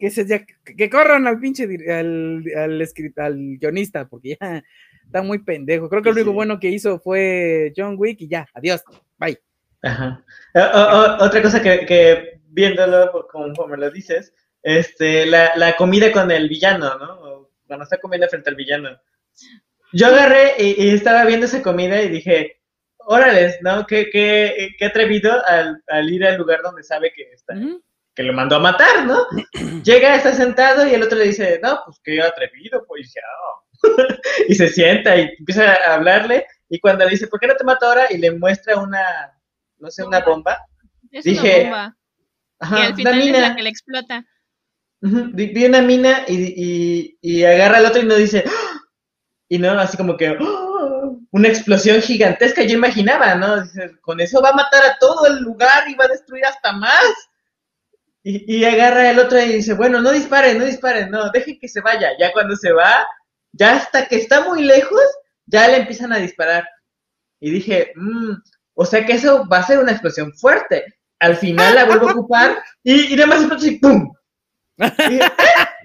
que, 0.00 0.10
se, 0.10 0.26
ya, 0.26 0.44
que 0.64 0.88
corran 0.90 1.26
al 1.26 1.40
pinche 1.40 1.64
al, 1.90 2.44
al, 2.56 2.88
al 3.16 3.58
guionista, 3.58 4.08
porque 4.08 4.36
ya 4.40 4.64
está 5.08 5.22
muy 5.22 5.38
pendejo. 5.40 5.88
Creo 5.88 6.02
que 6.02 6.10
lo 6.10 6.14
único 6.16 6.30
sí. 6.30 6.34
bueno 6.34 6.60
que 6.60 6.68
hizo 6.68 6.98
fue 7.00 7.72
John 7.76 7.96
Wick 7.98 8.20
y 8.20 8.28
ya, 8.28 8.46
adiós, 8.54 8.82
bye. 9.18 9.38
Ajá. 9.82 10.24
O- 10.54 10.58
o- 10.60 11.16
o- 11.20 11.24
otra 11.24 11.40
cosa 11.42 11.62
que, 11.62 11.86
que 11.86 12.40
viéndolo 12.48 13.26
conforme 13.30 13.76
lo 13.78 13.90
dices, 13.90 14.32
este, 14.62 15.24
la, 15.26 15.52
la 15.56 15.74
comida 15.76 16.10
con 16.12 16.30
el 16.30 16.48
villano, 16.48 16.96
¿no? 16.98 17.48
Cuando 17.66 17.84
está 17.84 17.98
comiendo 17.98 18.28
frente 18.28 18.50
al 18.50 18.56
villano. 18.56 18.90
Yo 19.92 20.08
agarré 20.08 20.54
y, 20.58 20.84
y 20.84 20.90
estaba 20.90 21.24
viendo 21.24 21.46
esa 21.46 21.62
comida 21.62 22.02
y 22.02 22.08
dije, 22.08 22.60
órales, 22.98 23.58
¿no? 23.62 23.86
Qué, 23.86 24.10
qué, 24.10 24.70
qué 24.78 24.84
atrevido 24.84 25.32
al, 25.46 25.82
al 25.86 26.10
ir 26.10 26.24
al 26.26 26.36
lugar 26.36 26.60
donde 26.62 26.82
sabe 26.82 27.12
que 27.14 27.22
está, 27.32 27.54
Ujú. 27.54 27.82
que 28.14 28.22
lo 28.24 28.32
mandó 28.34 28.56
a 28.56 28.60
matar, 28.60 29.06
¿no? 29.06 29.26
Llega, 29.84 30.16
está 30.16 30.32
sentado 30.34 30.86
y 30.86 30.92
el 30.92 31.02
otro 31.02 31.16
le 31.18 31.24
dice, 31.26 31.60
no, 31.62 31.80
pues 31.86 31.98
qué 32.04 32.20
atrevido, 32.20 32.84
pues 32.86 33.12
ya. 33.14 33.22
y 34.48 34.54
se 34.54 34.68
sienta 34.68 35.16
y 35.16 35.34
empieza 35.38 35.72
a 35.72 35.94
hablarle 35.94 36.46
y 36.68 36.80
cuando 36.80 37.04
le 37.04 37.10
dice, 37.10 37.26
¿por 37.26 37.40
qué 37.40 37.46
no 37.46 37.54
te 37.56 37.64
mato 37.64 37.86
ahora? 37.86 38.06
Y 38.10 38.18
le 38.18 38.30
muestra 38.32 38.78
una, 38.78 39.32
no 39.78 39.90
sé, 39.90 40.04
una 40.04 40.20
bomba. 40.20 40.58
Es 41.10 41.24
dije, 41.24 41.60
una 41.60 41.70
bomba. 41.70 41.96
Ajá, 42.60 42.78
y 42.78 42.82
al 42.82 42.94
final 42.94 43.18
es 43.18 43.24
mina. 43.24 43.40
la 43.40 43.56
que 43.56 43.62
le 43.62 43.70
explota. 43.70 44.26
Vi 45.00 45.46
vi 45.46 45.64
una 45.64 45.80
mina 45.80 46.24
y, 46.26 46.54
y, 46.56 47.18
y 47.22 47.44
agarra 47.44 47.78
al 47.78 47.86
otro 47.86 48.02
y 48.02 48.06
no 48.06 48.16
dice, 48.16 48.44
¡Ah! 48.46 48.80
y 49.48 49.58
no, 49.58 49.70
así 49.78 49.96
como 49.96 50.16
que 50.16 50.26
¡Ah! 50.26 50.68
una 51.30 51.48
explosión 51.48 52.00
gigantesca, 52.00 52.62
yo 52.62 52.76
imaginaba, 52.76 53.34
¿no? 53.34 53.62
Dice, 53.62 53.98
con 54.00 54.20
eso 54.20 54.42
va 54.42 54.50
a 54.50 54.54
matar 54.54 54.84
a 54.84 54.98
todo 54.98 55.26
el 55.26 55.40
lugar 55.40 55.88
y 55.88 55.94
va 55.94 56.04
a 56.04 56.08
destruir 56.08 56.44
hasta 56.44 56.72
más. 56.72 57.04
Y, 58.22 58.58
y 58.58 58.64
agarra 58.64 59.10
el 59.10 59.18
otro 59.18 59.40
y 59.40 59.52
dice, 59.52 59.74
bueno, 59.74 60.00
no 60.00 60.10
disparen, 60.10 60.58
no 60.58 60.64
disparen, 60.64 61.10
no, 61.10 61.30
dejen 61.30 61.58
que 61.60 61.68
se 61.68 61.80
vaya. 61.80 62.10
Ya 62.18 62.32
cuando 62.32 62.56
se 62.56 62.72
va, 62.72 63.06
ya 63.52 63.76
hasta 63.76 64.06
que 64.06 64.16
está 64.16 64.44
muy 64.44 64.62
lejos, 64.62 65.00
ya 65.46 65.68
le 65.68 65.78
empiezan 65.78 66.12
a 66.12 66.18
disparar. 66.18 66.68
Y 67.40 67.50
dije, 67.50 67.92
"Mm, 67.96 68.32
o 68.74 68.84
sea 68.84 69.04
que 69.06 69.12
eso 69.14 69.46
va 69.48 69.58
a 69.58 69.66
ser 69.66 69.78
una 69.78 69.92
explosión 69.92 70.32
fuerte. 70.34 70.84
Al 71.20 71.36
final 71.36 71.74
la 71.74 71.84
vuelvo 71.84 72.08
a 72.08 72.12
ocupar 72.12 72.62
y, 72.82 73.12
y 73.12 73.16
nada 73.16 73.26
más 73.26 73.38
explota 73.40 73.66
y 73.66 73.78
¡pum! 73.78 74.12
Y- 74.78 75.18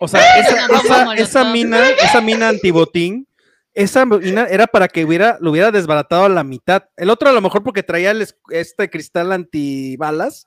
O 0.00 0.06
sea, 0.06 0.20
esa, 0.38 0.68
bomba 0.68 1.14
esa, 1.14 1.22
esa 1.40 1.44
mina, 1.52 1.88
esa 1.90 2.20
mina 2.20 2.48
antibotín, 2.50 3.26
esa 3.74 4.06
mina 4.06 4.44
era 4.44 4.68
para 4.68 4.86
que 4.86 5.04
hubiera, 5.04 5.38
lo 5.40 5.50
hubiera 5.50 5.72
desbaratado 5.72 6.24
a 6.26 6.28
la 6.28 6.44
mitad. 6.44 6.84
El 6.96 7.10
otro 7.10 7.28
a 7.28 7.32
lo 7.32 7.40
mejor 7.40 7.64
porque 7.64 7.82
traía 7.82 8.12
el 8.12 8.22
es- 8.22 8.38
este 8.50 8.88
cristal 8.90 9.32
antibalas 9.32 10.46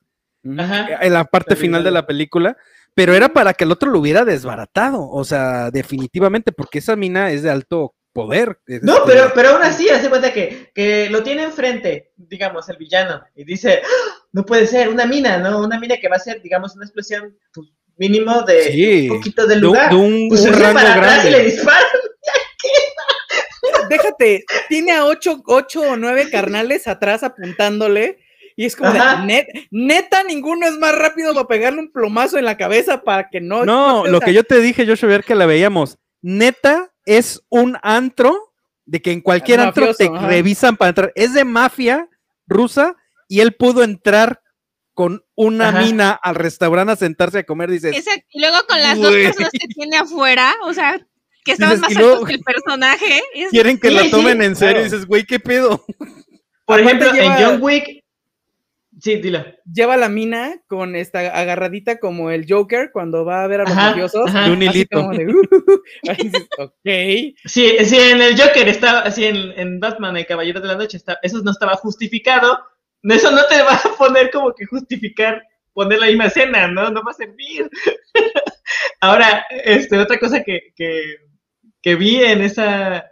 Ajá. 0.58 1.00
en 1.02 1.14
la 1.14 1.26
parte 1.26 1.58
final 1.58 1.84
de 1.84 1.92
la 1.92 2.08
película, 2.08 2.56
pero 2.96 3.14
era 3.16 3.30
para 3.30 3.54
que 3.54 3.64
el 3.64 3.72
otro 3.72 3.90
lo 3.92 4.00
hubiera 4.00 4.26
desbaratado. 4.26 5.08
O 5.10 5.24
sea, 5.24 5.72
definitivamente, 5.72 6.52
porque 6.52 6.80
esa 6.80 6.96
mina 6.96 7.32
es 7.32 7.44
de 7.44 7.50
alto 7.52 7.94
poder. 8.14 8.60
No, 8.82 8.94
Este, 8.98 9.06
pero, 9.08 9.32
pero 9.34 9.50
aún 9.52 9.64
así, 9.64 9.88
hace 9.90 10.10
cuenta 10.10 10.34
que, 10.34 10.70
que 10.76 11.10
lo 11.10 11.24
tiene 11.24 11.44
enfrente, 11.44 12.12
digamos, 12.18 12.68
el 12.68 12.76
villano, 12.78 13.24
y 13.36 13.46
dice, 13.46 13.82
"Ah, 13.84 14.26
no 14.34 14.46
puede 14.46 14.68
ser, 14.68 14.90
una 14.90 15.06
mina, 15.06 15.38
¿no? 15.38 15.60
Una 15.62 15.80
mina 15.80 15.96
que 15.98 16.10
va 16.10 16.18
a 16.18 16.20
ser, 16.20 16.42
digamos, 16.42 16.76
una 16.76 16.84
explosión 16.86 17.38
pues, 17.54 17.70
mínimo 17.98 18.42
de 18.44 18.64
Sí, 18.72 19.10
un 19.10 19.18
poquito 19.18 19.48
del 19.48 19.62
de 19.62 19.66
lugar. 19.66 19.90
de 19.92 19.96
un- 19.96 20.28
pues 20.28 20.42
un 20.42 20.54
rango 20.54 20.74
para 20.74 20.94
atrás 20.96 21.26
y 21.26 21.30
le 21.30 21.38
grande. 21.38 21.52
dispara. 21.52 21.86
Déjate, 23.90 24.44
tiene 24.70 24.92
a 24.94 25.06
ocho, 25.06 25.42
ocho 25.46 25.82
o 25.82 25.96
nueve 25.98 26.30
carnales 26.30 26.88
atrás 26.88 27.24
apuntándole. 27.24 28.18
Y 28.62 28.66
es 28.66 28.76
como 28.76 28.92
de, 28.92 29.00
Ajá. 29.00 29.26
"Net- 29.26 29.48
neta, 29.72 30.22
ninguno 30.24 30.68
es 30.68 30.78
más 30.78 30.96
rápido 30.96 31.34
para 31.34 31.48
pegarle 31.48 31.80
un 31.80 31.92
plomazo 31.92 32.38
en 32.38 32.46
la 32.46 32.58
cabeza 32.58 33.02
para 33.02 33.28
que 33.30 33.42
no. 33.42 33.66
No, 33.66 34.02
explote", 34.02 34.12
lo 34.12 34.20
que 34.20 34.34
yo 34.34 34.44
te 34.44 34.60
dije, 34.60 34.86
Joshua, 34.86 35.10
ver 35.10 35.24
que 35.24 35.34
la 35.34 35.48
veíamos, 35.48 35.98
neta, 36.22 36.92
es 37.06 37.42
un 37.50 37.76
antro 37.82 38.54
de 38.86 39.02
que 39.02 39.12
en 39.12 39.22
cualquier 39.22 39.62
antro 39.62 39.96
te 39.96 40.06
ajá. 40.06 40.28
revisan 40.28 40.78
para 40.78 40.90
entrar. 40.90 41.12
Es 41.16 41.34
de 41.34 41.44
mafia 41.44 42.08
rusa 42.46 42.96
y 43.28 43.40
él 43.40 43.54
pudo 43.56 43.82
entrar 43.82 44.42
con 44.94 45.24
una 45.36 45.70
Ajá. 45.70 45.80
mina 45.82 46.12
al 46.12 46.36
restaurante 46.36 46.94
a 46.94 46.96
sentarse 46.98 47.40
a 47.40 47.44
comer. 47.44 47.72
Dices, 47.72 47.96
y 48.30 48.40
luego 48.40 48.58
con 48.68 48.80
las 48.80 49.00
dos 49.00 49.12
personas 49.12 49.50
que 49.52 49.68
tiene 49.70 49.98
afuera, 49.98 50.54
o 50.66 50.74
sea, 50.74 51.00
que 51.44 51.54
estaban 51.54 51.78
Dices, 51.78 51.90
más 51.90 51.98
luego- 51.98 52.14
altos 52.18 52.28
que 52.30 52.36
el 52.36 52.42
personaje. 52.44 53.22
es- 53.34 53.50
quieren 53.50 53.80
que 53.80 53.88
Sí, 53.88 53.94
la 53.96 54.04
sí, 54.04 54.12
tomen 54.12 54.44
en 54.44 54.56
serio. 54.56 54.74
claro. 54.76 54.82
Y 54.82 54.92
dices, 54.92 55.08
güey, 55.08 55.26
¿qué 55.26 55.40
pedo? 55.40 55.84
Por 56.66 56.80
ejemplo, 56.80 57.12
lleva- 57.12 57.40
en 57.40 57.46
John 57.46 57.58
Wick, 57.64 58.01
sí, 59.02 59.16
dilo. 59.18 59.44
Lleva 59.72 59.98
la 59.98 60.08
mina 60.10 60.62
con 60.68 60.96
esta 60.96 61.20
agarradita 61.38 62.00
como 62.00 62.32
el 62.32 62.46
Joker 62.48 62.92
cuando 62.94 63.26
va 63.26 63.44
a 63.44 63.48
ver 63.48 63.62
a 63.62 63.64
los 63.64 63.72
Ajá, 63.74 63.90
mafiosos. 63.90 64.30
ajá. 64.30 64.46
De 64.46 64.52
un 64.52 64.64
así 64.68 64.78
hilito. 64.80 64.98
como 65.02 65.12
de, 65.18 65.28
"Uh", 65.28 65.42
ahí 66.10 66.18
dices, 66.24 66.48
ok. 66.58 66.74
Sí, 67.46 67.76
sí, 67.86 67.98
en 68.00 68.22
el 68.22 68.40
Joker 68.40 68.68
estaba, 68.70 69.10
sí, 69.12 69.26
en, 69.26 69.38
en 69.60 69.80
Batman, 69.80 70.16
el 70.18 70.26
Caballero 70.26 70.62
de 70.62 70.68
la 70.68 70.76
Noche, 70.76 70.98
está, 70.98 71.18
eso 71.22 71.42
no 71.44 71.52
estaba 71.52 71.76
justificado. 71.76 72.58
Eso 73.04 73.32
no 73.32 73.42
te 73.50 73.62
va 73.64 73.74
a 73.74 73.98
poner 73.98 74.30
como 74.32 74.54
que 74.54 74.66
justificar 74.66 75.42
poner 75.74 76.00
la 76.00 76.08
misma 76.08 76.26
escena, 76.26 76.68
¿no? 76.68 76.92
No 76.92 77.02
va 77.04 77.12
a 77.12 77.16
servir. 77.16 77.70
Ahora, 79.02 79.46
este, 79.50 79.98
otra 79.98 80.20
cosa 80.20 80.44
que, 80.44 80.72
que, 80.76 81.16
que 81.82 81.96
vi 81.96 82.24
en 82.24 82.42
esa. 82.42 83.08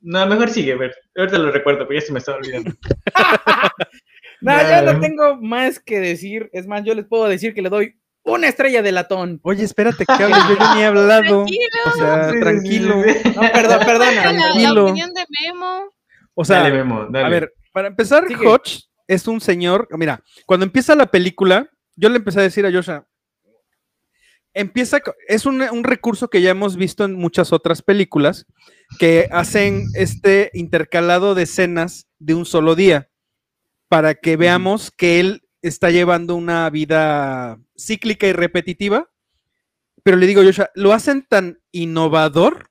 No, 0.00 0.26
mejor 0.26 0.48
sigue, 0.50 0.72
a 0.72 0.76
ver. 0.76 0.94
Ahorita 1.16 1.38
lo 1.38 1.50
recuerdo, 1.52 1.86
pero 1.86 2.00
ya 2.00 2.06
se 2.06 2.12
me 2.12 2.18
estaba 2.18 2.38
olvidando. 2.38 2.72
No, 4.42 4.52
ya 4.60 4.82
No. 4.82 4.92
no 4.94 5.00
tengo 5.00 5.36
más 5.40 5.78
que 5.80 6.00
decir. 6.00 6.50
Es 6.52 6.66
más, 6.66 6.82
yo 6.84 6.94
les 6.94 7.06
puedo 7.06 7.26
decir 7.28 7.54
que 7.54 7.62
le 7.62 7.68
doy 7.68 7.94
una 8.24 8.48
estrella 8.48 8.82
de 8.82 8.92
latón. 8.92 9.40
Oye, 9.42 9.64
espérate 9.64 10.04
que 10.04 10.12
hables, 10.22 10.38
yo, 10.48 10.58
yo 10.58 10.74
ni 10.74 10.80
he 10.82 10.84
hablado. 10.84 11.44
Tranquilo. 11.44 11.68
O 11.86 11.96
sea, 11.96 12.24
Sí, 12.28 12.34
sí, 12.34 12.40
tranquilo. 12.40 13.02
sí, 13.04 13.10
sí. 13.22 13.32
No, 13.34 13.40
perdón, 13.52 13.78
perdona. 13.86 14.32
la, 14.32 14.72
la 14.72 14.82
opinión 14.82 15.12
de 15.14 15.24
Memo. 15.44 15.90
O 16.34 16.44
sea, 16.44 16.58
dale, 16.60 16.74
Memo, 16.76 17.06
dale. 17.10 17.26
A 17.26 17.28
ver, 17.28 17.52
para 17.72 17.88
empezar, 17.88 18.26
Sigue. 18.28 18.46
Hodge 18.46 18.84
es 19.08 19.26
un 19.28 19.40
señor. 19.40 19.88
Mira, 19.92 20.22
cuando 20.46 20.64
empieza 20.64 20.94
la 20.94 21.06
película, 21.06 21.68
yo 21.96 22.08
le 22.08 22.16
empecé 22.16 22.40
a 22.40 22.44
decir 22.44 22.64
a 22.66 22.72
Joshua. 22.72 23.06
Empieza, 24.54 25.00
es 25.28 25.46
un, 25.46 25.62
un 25.62 25.82
recurso 25.82 26.28
que 26.28 26.42
ya 26.42 26.50
hemos 26.50 26.76
visto 26.76 27.04
en 27.04 27.14
muchas 27.14 27.54
otras 27.54 27.80
películas 27.80 28.44
que 28.98 29.26
hacen 29.32 29.84
este 29.94 30.50
intercalado 30.52 31.34
de 31.34 31.44
escenas 31.44 32.06
de 32.18 32.34
un 32.34 32.44
solo 32.44 32.74
día 32.74 33.08
para 33.92 34.14
que 34.14 34.38
veamos 34.38 34.90
que 34.90 35.20
él 35.20 35.42
está 35.60 35.90
llevando 35.90 36.34
una 36.34 36.70
vida 36.70 37.60
cíclica 37.76 38.26
y 38.26 38.32
repetitiva. 38.32 39.10
Pero 40.02 40.16
le 40.16 40.26
digo, 40.26 40.42
Joshua, 40.42 40.70
lo 40.74 40.94
hacen 40.94 41.26
tan 41.28 41.60
innovador 41.72 42.70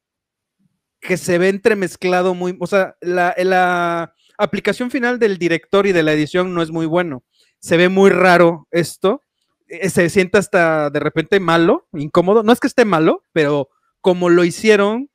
que 1.00 1.18
se 1.18 1.38
ve 1.38 1.50
entremezclado 1.50 2.34
muy, 2.34 2.58
o 2.60 2.66
sea, 2.66 2.96
la, 3.02 3.36
la 3.38 4.16
aplicación 4.40 4.90
final 4.90 5.20
del 5.20 5.38
director 5.38 5.86
y 5.86 5.92
de 5.92 6.02
la 6.02 6.14
edición 6.14 6.56
no 6.56 6.64
es 6.64 6.72
muy 6.72 6.88
bueno. 6.88 7.24
Se 7.60 7.78
ve 7.78 7.88
muy 7.88 8.10
raro 8.10 8.68
esto. 8.72 9.22
eh, 9.68 9.92
Se 9.92 10.10
siente 10.10 10.40
hasta 10.40 10.90
de 10.90 11.00
repente 11.00 11.40
malo, 11.40 11.88
incómodo. 11.94 12.42
No 12.42 12.52
es 12.52 12.60
que 12.60 12.66
esté 12.66 12.84
malo, 12.84 13.24
pero 13.32 13.70
como 14.02 14.28
lo 14.30 14.44
hicieron, 14.44 15.12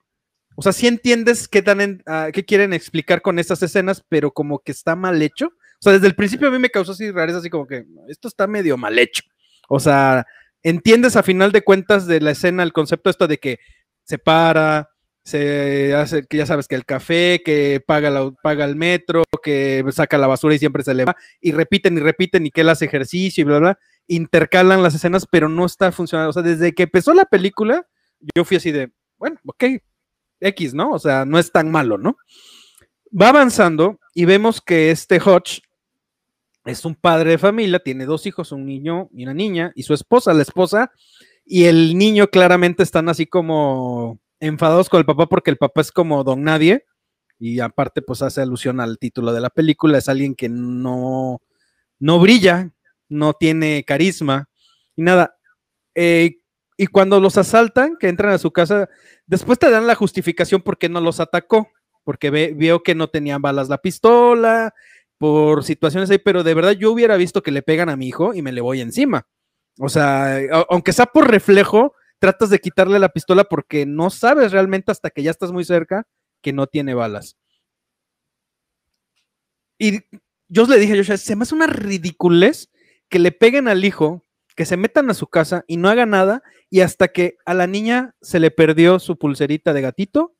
o 0.55 0.63
sea, 0.63 0.73
sí 0.73 0.87
entiendes 0.87 1.49
qué, 1.49 1.63
dan 1.63 1.81
en- 1.81 2.03
ah, 2.07 2.29
qué 2.33 2.45
quieren 2.45 2.73
explicar 2.75 3.23
con 3.23 3.41
estas 3.41 3.61
escenas, 3.65 4.05
pero 4.09 4.31
como 4.31 4.61
que 4.61 4.71
está 4.71 4.95
mal 4.95 5.21
hecho. 5.21 5.51
O 5.79 5.83
sea, 5.83 5.93
desde 5.93 6.07
el 6.07 6.14
principio 6.14 6.49
a 6.49 6.51
mí 6.51 6.59
me 6.59 6.70
causó 6.70 6.93
así 6.93 7.11
rareza, 7.11 7.39
así 7.39 7.51
como 7.51 7.66
que 7.66 7.85
esto 8.09 8.29
está 8.29 8.47
medio 8.47 8.77
mal 8.77 8.99
hecho. 8.99 9.22
O 9.68 9.79
sea, 9.81 10.27
entiendes 10.62 11.16
a 11.16 11.22
final 11.22 11.53
de 11.53 11.62
cuentas 11.62 12.07
de 12.07 12.20
la 12.20 12.31
escena 12.33 12.62
el 12.62 12.72
concepto 12.72 13.11
esto 13.11 13.27
de 13.29 13.39
que 13.39 13.59
se 14.05 14.18
para, 14.18 14.91
se 15.24 15.95
hace, 15.95 16.24
que 16.27 16.37
ya 16.39 16.47
sabes 16.47 16.68
que 16.68 16.77
el 16.77 16.85
café, 16.85 17.43
que 17.45 17.83
paga, 17.85 18.11
la- 18.11 18.31
paga 18.43 18.64
el 18.64 18.77
metro, 18.77 19.24
que 19.43 19.85
saca 19.93 20.18
la 20.18 20.29
basura 20.29 20.55
y 20.55 20.59
siempre 20.59 20.83
se 20.85 20.95
le 20.95 21.05
va, 21.05 21.16
y 21.41 21.53
repiten 21.53 21.97
y 21.97 22.01
repiten 22.01 22.47
y 22.47 22.51
que 22.51 22.61
él 22.62 22.68
hace 22.68 22.85
ejercicio 22.85 23.43
y 23.43 23.45
bla, 23.45 23.59
bla, 23.59 23.79
intercalan 24.07 24.83
las 24.83 24.95
escenas, 24.95 25.27
pero 25.31 25.49
no 25.49 25.66
está 25.66 25.91
funcionando. 25.93 26.31
O 26.31 26.33
sea, 26.33 26.43
desde 26.43 26.72
que 26.72 26.85
empezó 26.85 27.12
la 27.14 27.24
película, 27.24 27.87
yo 28.37 28.45
fui 28.45 28.57
así 28.57 28.70
de, 28.70 28.93
bueno, 29.18 29.39
ok, 29.45 29.64
X, 30.41 30.74
¿no? 30.74 30.93
O 30.93 30.99
sea, 31.01 31.24
no 31.24 31.39
es 31.39 31.51
tan 31.51 31.70
malo, 31.70 31.99
¿no? 31.99 32.16
Va 33.11 33.29
avanzando 33.29 33.99
y 34.15 34.25
vemos 34.25 34.61
que 34.61 34.91
este 34.91 35.21
Hodge 35.21 35.63
es 36.65 36.85
un 36.85 36.95
padre 36.95 37.31
de 37.31 37.39
familia, 37.39 37.79
tiene 37.79 38.07
dos 38.07 38.27
hijos, 38.27 38.53
un 38.53 38.67
niño 38.67 39.09
y 39.13 39.23
una 39.23 39.35
niña, 39.35 39.73
y 39.75 39.85
su 39.85 39.95
esposa, 39.95 40.35
la 40.35 40.43
esposa, 40.43 40.91
y 41.45 41.65
el 41.65 41.97
niño 41.97 42.27
claramente 42.29 42.83
están 42.83 43.09
así 43.09 43.27
como 43.27 44.19
enfadados 44.41 44.89
con 44.89 44.99
el 44.99 45.07
papá 45.07 45.27
porque 45.27 45.51
el 45.51 45.57
papá 45.57 45.81
es 45.81 45.93
como 45.93 46.25
don 46.25 46.43
nadie, 46.43 46.85
y 47.39 47.61
aparte 47.61 48.03
pues 48.03 48.23
hace 48.23 48.41
alusión 48.41 48.81
al 48.81 48.99
título 48.99 49.33
de 49.33 49.41
la 49.41 49.51
película, 49.51 49.99
es 49.99 50.09
alguien 50.09 50.35
que 50.35 50.49
no, 50.49 51.41
no 52.01 52.19
brilla, 52.19 52.73
no 53.09 53.35
tiene 53.35 53.85
carisma, 53.85 54.49
y 54.97 55.03
nada. 55.03 55.37
Eh, 55.95 56.39
y 56.77 56.89
cuando 56.89 57.21
los 57.21 57.39
asaltan, 57.39 57.97
que 57.97 58.09
entran 58.09 58.33
a 58.33 58.39
su 58.39 58.51
casa, 58.51 58.89
después 59.27 59.59
te 59.59 59.71
dan 59.71 59.87
la 59.87 59.95
justificación 59.95 60.63
por 60.63 60.79
qué 60.79 60.89
no 60.89 61.01
los 61.01 61.21
atacó, 61.21 61.69
porque 62.07 62.31
ve- 62.31 62.55
vio 62.55 62.85
que 62.85 62.95
no 62.95 63.09
tenían 63.09 63.43
balas 63.43 63.69
la 63.69 63.79
pistola, 63.79 64.73
por 65.19 65.65
situaciones 65.65 66.09
ahí, 66.09 66.19
pero 66.19 66.45
de 66.45 66.55
verdad 66.55 66.71
yo 66.71 66.93
hubiera 66.93 67.17
visto 67.17 67.43
que 67.43 67.51
le 67.51 67.63
pegan 67.63 67.89
a 67.89 67.97
mi 67.97 68.07
hijo 68.07 68.33
y 68.33 68.43
me 68.43 68.53
le 68.53 68.61
voy 68.61 68.81
encima. 68.81 69.27
O 69.81 69.89
sea, 69.89 70.39
aunque 70.69 70.93
sea 70.93 71.07
por 71.07 71.29
reflejo, 71.29 71.95
tratas 72.21 72.49
de 72.49 72.61
quitarle 72.61 73.01
la 73.01 73.09
pistola 73.09 73.43
porque 73.43 73.87
no 73.87 74.11
sabes 74.11 74.53
realmente 74.53 74.93
hasta 74.93 75.11
que 75.11 75.25
ya 75.25 75.33
estás 75.33 75.51
muy 75.51 75.65
cerca 75.65 76.07
que 76.43 76.53
no 76.53 76.69
tiene 76.69 76.95
balas. 76.95 77.37
Y 79.77 79.99
yo 80.49 80.65
le 80.67 80.79
dije 80.79 80.93
a 80.93 80.97
Joshua, 80.99 81.17
se 81.17 81.35
me 81.35 81.43
hace 81.43 81.57
una 81.57 81.67
ridiculez 81.67 82.71
que 83.09 83.19
le 83.19 83.33
peguen 83.33 83.67
al 83.67 83.85
hijo, 83.85 84.23
que 84.55 84.65
se 84.65 84.77
metan 84.77 85.11
a 85.11 85.15
su 85.15 85.27
casa 85.27 85.65
y 85.67 85.77
no 85.77 85.89
haga 85.89 86.07
nada, 86.07 86.45
y 86.71 86.83
hasta 86.83 87.09
que 87.09 87.37
a 87.45 87.53
la 87.53 87.67
niña 87.67 88.15
se 88.23 88.39
le 88.39 88.53
perdió 88.53 89.01
su 89.01 89.19
pulserita 89.19 89.73
de 89.73 89.81
gatito, 89.83 90.37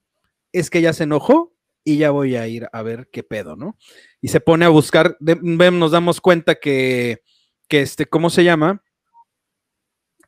es 0.53 0.71
que 0.71 0.81
ya 0.81 0.93
se 0.93 1.05
enojó 1.05 1.56
y 1.87 1.99
ya 1.99 2.11
voy 2.11 2.35
a 2.35 2.49
ir 2.49 2.69
a 2.73 2.83
ver 2.83 3.09
qué 3.13 3.23
pedo, 3.23 3.55
¿no? 3.55 3.79
Y 4.21 4.27
se 4.27 4.41
pone 4.41 4.65
a 4.65 4.71
buscar, 4.71 5.17
nos 5.21 5.93
damos 5.93 6.21
cuenta 6.21 6.57
que, 6.57 7.23
que 7.69 7.81
este, 7.81 8.07
¿cómo 8.07 8.29
se 8.29 8.43
llama? 8.43 8.83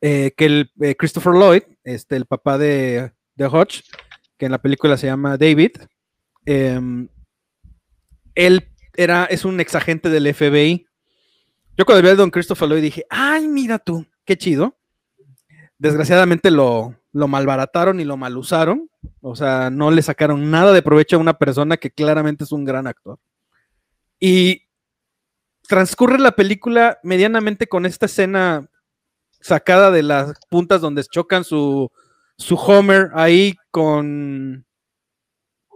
Eh, 0.00 0.34
que 0.36 0.46
el 0.46 0.70
eh, 0.80 0.94
Christopher 0.94 1.32
Lloyd, 1.32 1.62
este, 1.82 2.14
el 2.14 2.26
papá 2.26 2.58
de, 2.58 3.12
de 3.34 3.46
Hodge, 3.46 3.82
que 4.36 4.46
en 4.46 4.52
la 4.52 4.62
película 4.62 4.96
se 4.96 5.08
llama 5.08 5.36
David, 5.36 5.72
em, 6.46 7.08
él 8.36 8.68
era, 8.96 9.24
es 9.24 9.44
un 9.44 9.58
exagente 9.58 10.10
del 10.10 10.32
FBI. 10.32 10.86
Yo 11.76 11.84
cuando 11.84 12.02
vi 12.04 12.10
a 12.10 12.14
Don 12.14 12.30
Christopher 12.30 12.68
Lloyd 12.68 12.82
dije, 12.82 13.04
ay, 13.10 13.48
mira 13.48 13.80
tú, 13.80 14.06
qué 14.24 14.38
chido. 14.38 14.78
Desgraciadamente 15.76 16.52
lo, 16.52 16.94
lo 17.12 17.28
malbarataron 17.28 18.00
y 18.00 18.04
lo 18.04 18.16
malusaron. 18.16 18.90
O 19.20 19.36
sea, 19.36 19.70
no 19.70 19.90
le 19.90 20.02
sacaron 20.02 20.50
nada 20.50 20.72
de 20.72 20.82
provecho 20.82 21.16
a 21.16 21.20
una 21.20 21.38
persona 21.38 21.76
que 21.76 21.90
claramente 21.90 22.44
es 22.44 22.52
un 22.52 22.64
gran 22.64 22.86
actor. 22.86 23.18
Y 24.20 24.62
transcurre 25.68 26.18
la 26.18 26.32
película 26.32 26.98
medianamente 27.02 27.66
con 27.66 27.86
esta 27.86 28.06
escena 28.06 28.68
sacada 29.40 29.90
de 29.90 30.02
las 30.02 30.34
puntas 30.48 30.80
donde 30.80 31.04
chocan 31.04 31.44
su, 31.44 31.90
su 32.36 32.56
Homer 32.56 33.10
ahí 33.14 33.56
con 33.70 34.64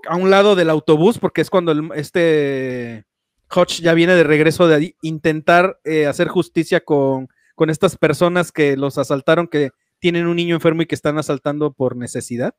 a 0.08 0.16
un 0.16 0.30
lado 0.30 0.56
del 0.56 0.70
autobús, 0.70 1.18
porque 1.18 1.42
es 1.42 1.50
cuando 1.50 1.94
este 1.94 3.04
Hodge 3.48 3.82
ya 3.82 3.94
viene 3.94 4.14
de 4.14 4.24
regreso 4.24 4.66
de 4.66 4.74
ahí, 4.74 4.96
intentar 5.02 5.78
eh, 5.84 6.06
hacer 6.06 6.28
justicia 6.28 6.80
con, 6.80 7.28
con 7.54 7.70
estas 7.70 7.96
personas 7.96 8.50
que 8.50 8.76
los 8.76 8.98
asaltaron, 8.98 9.46
que 9.46 9.70
tienen 10.02 10.26
un 10.26 10.34
niño 10.34 10.56
enfermo 10.56 10.82
y 10.82 10.86
que 10.86 10.96
están 10.96 11.16
asaltando 11.16 11.72
por 11.72 11.96
necesidad. 11.96 12.56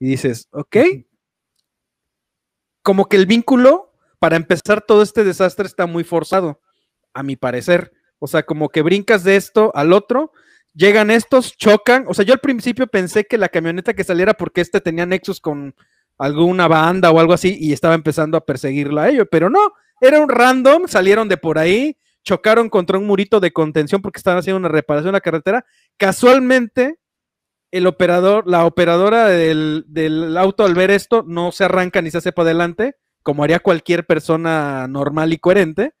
Y 0.00 0.08
dices, 0.08 0.48
ok. 0.50 0.76
Como 2.82 3.08
que 3.08 3.16
el 3.16 3.26
vínculo 3.26 3.92
para 4.18 4.34
empezar 4.34 4.82
todo 4.82 5.02
este 5.02 5.22
desastre 5.22 5.66
está 5.66 5.86
muy 5.86 6.02
forzado, 6.02 6.60
a 7.12 7.22
mi 7.22 7.36
parecer. 7.36 7.92
O 8.18 8.26
sea, 8.26 8.42
como 8.42 8.70
que 8.70 8.82
brincas 8.82 9.22
de 9.22 9.36
esto 9.36 9.70
al 9.76 9.92
otro, 9.92 10.32
llegan 10.74 11.12
estos, 11.12 11.56
chocan. 11.56 12.06
O 12.08 12.14
sea, 12.14 12.24
yo 12.24 12.32
al 12.32 12.40
principio 12.40 12.88
pensé 12.88 13.24
que 13.24 13.38
la 13.38 13.48
camioneta 13.48 13.94
que 13.94 14.02
saliera 14.02 14.34
porque 14.34 14.60
este 14.60 14.80
tenía 14.80 15.06
nexos 15.06 15.40
con 15.40 15.76
alguna 16.18 16.66
banda 16.66 17.12
o 17.12 17.20
algo 17.20 17.34
así 17.34 17.56
y 17.60 17.72
estaba 17.72 17.94
empezando 17.94 18.36
a 18.36 18.44
perseguirla 18.44 19.04
a 19.04 19.10
ellos, 19.10 19.28
pero 19.30 19.48
no, 19.48 19.74
era 20.00 20.18
un 20.18 20.28
random, 20.28 20.88
salieron 20.88 21.28
de 21.28 21.36
por 21.36 21.56
ahí, 21.56 21.96
chocaron 22.24 22.68
contra 22.68 22.98
un 22.98 23.06
murito 23.06 23.38
de 23.38 23.52
contención 23.52 24.02
porque 24.02 24.18
estaban 24.18 24.38
haciendo 24.38 24.58
una 24.58 24.68
reparación 24.68 25.10
en 25.10 25.14
la 25.14 25.20
carretera. 25.20 25.64
Casualmente, 25.98 26.96
el 27.72 27.86
operador, 27.86 28.46
la 28.48 28.66
operadora 28.66 29.28
del, 29.28 29.84
del 29.88 30.36
auto 30.38 30.64
al 30.64 30.74
ver 30.74 30.90
esto 30.90 31.24
no 31.26 31.52
se 31.52 31.64
arranca 31.64 32.02
ni 32.02 32.10
se 32.10 32.18
hace 32.18 32.32
para 32.32 32.48
adelante, 32.50 32.96
como 33.22 33.44
haría 33.44 33.60
cualquier 33.60 34.06
persona 34.06 34.86
normal 34.88 35.32
y 35.32 35.38
coherente. 35.38 35.92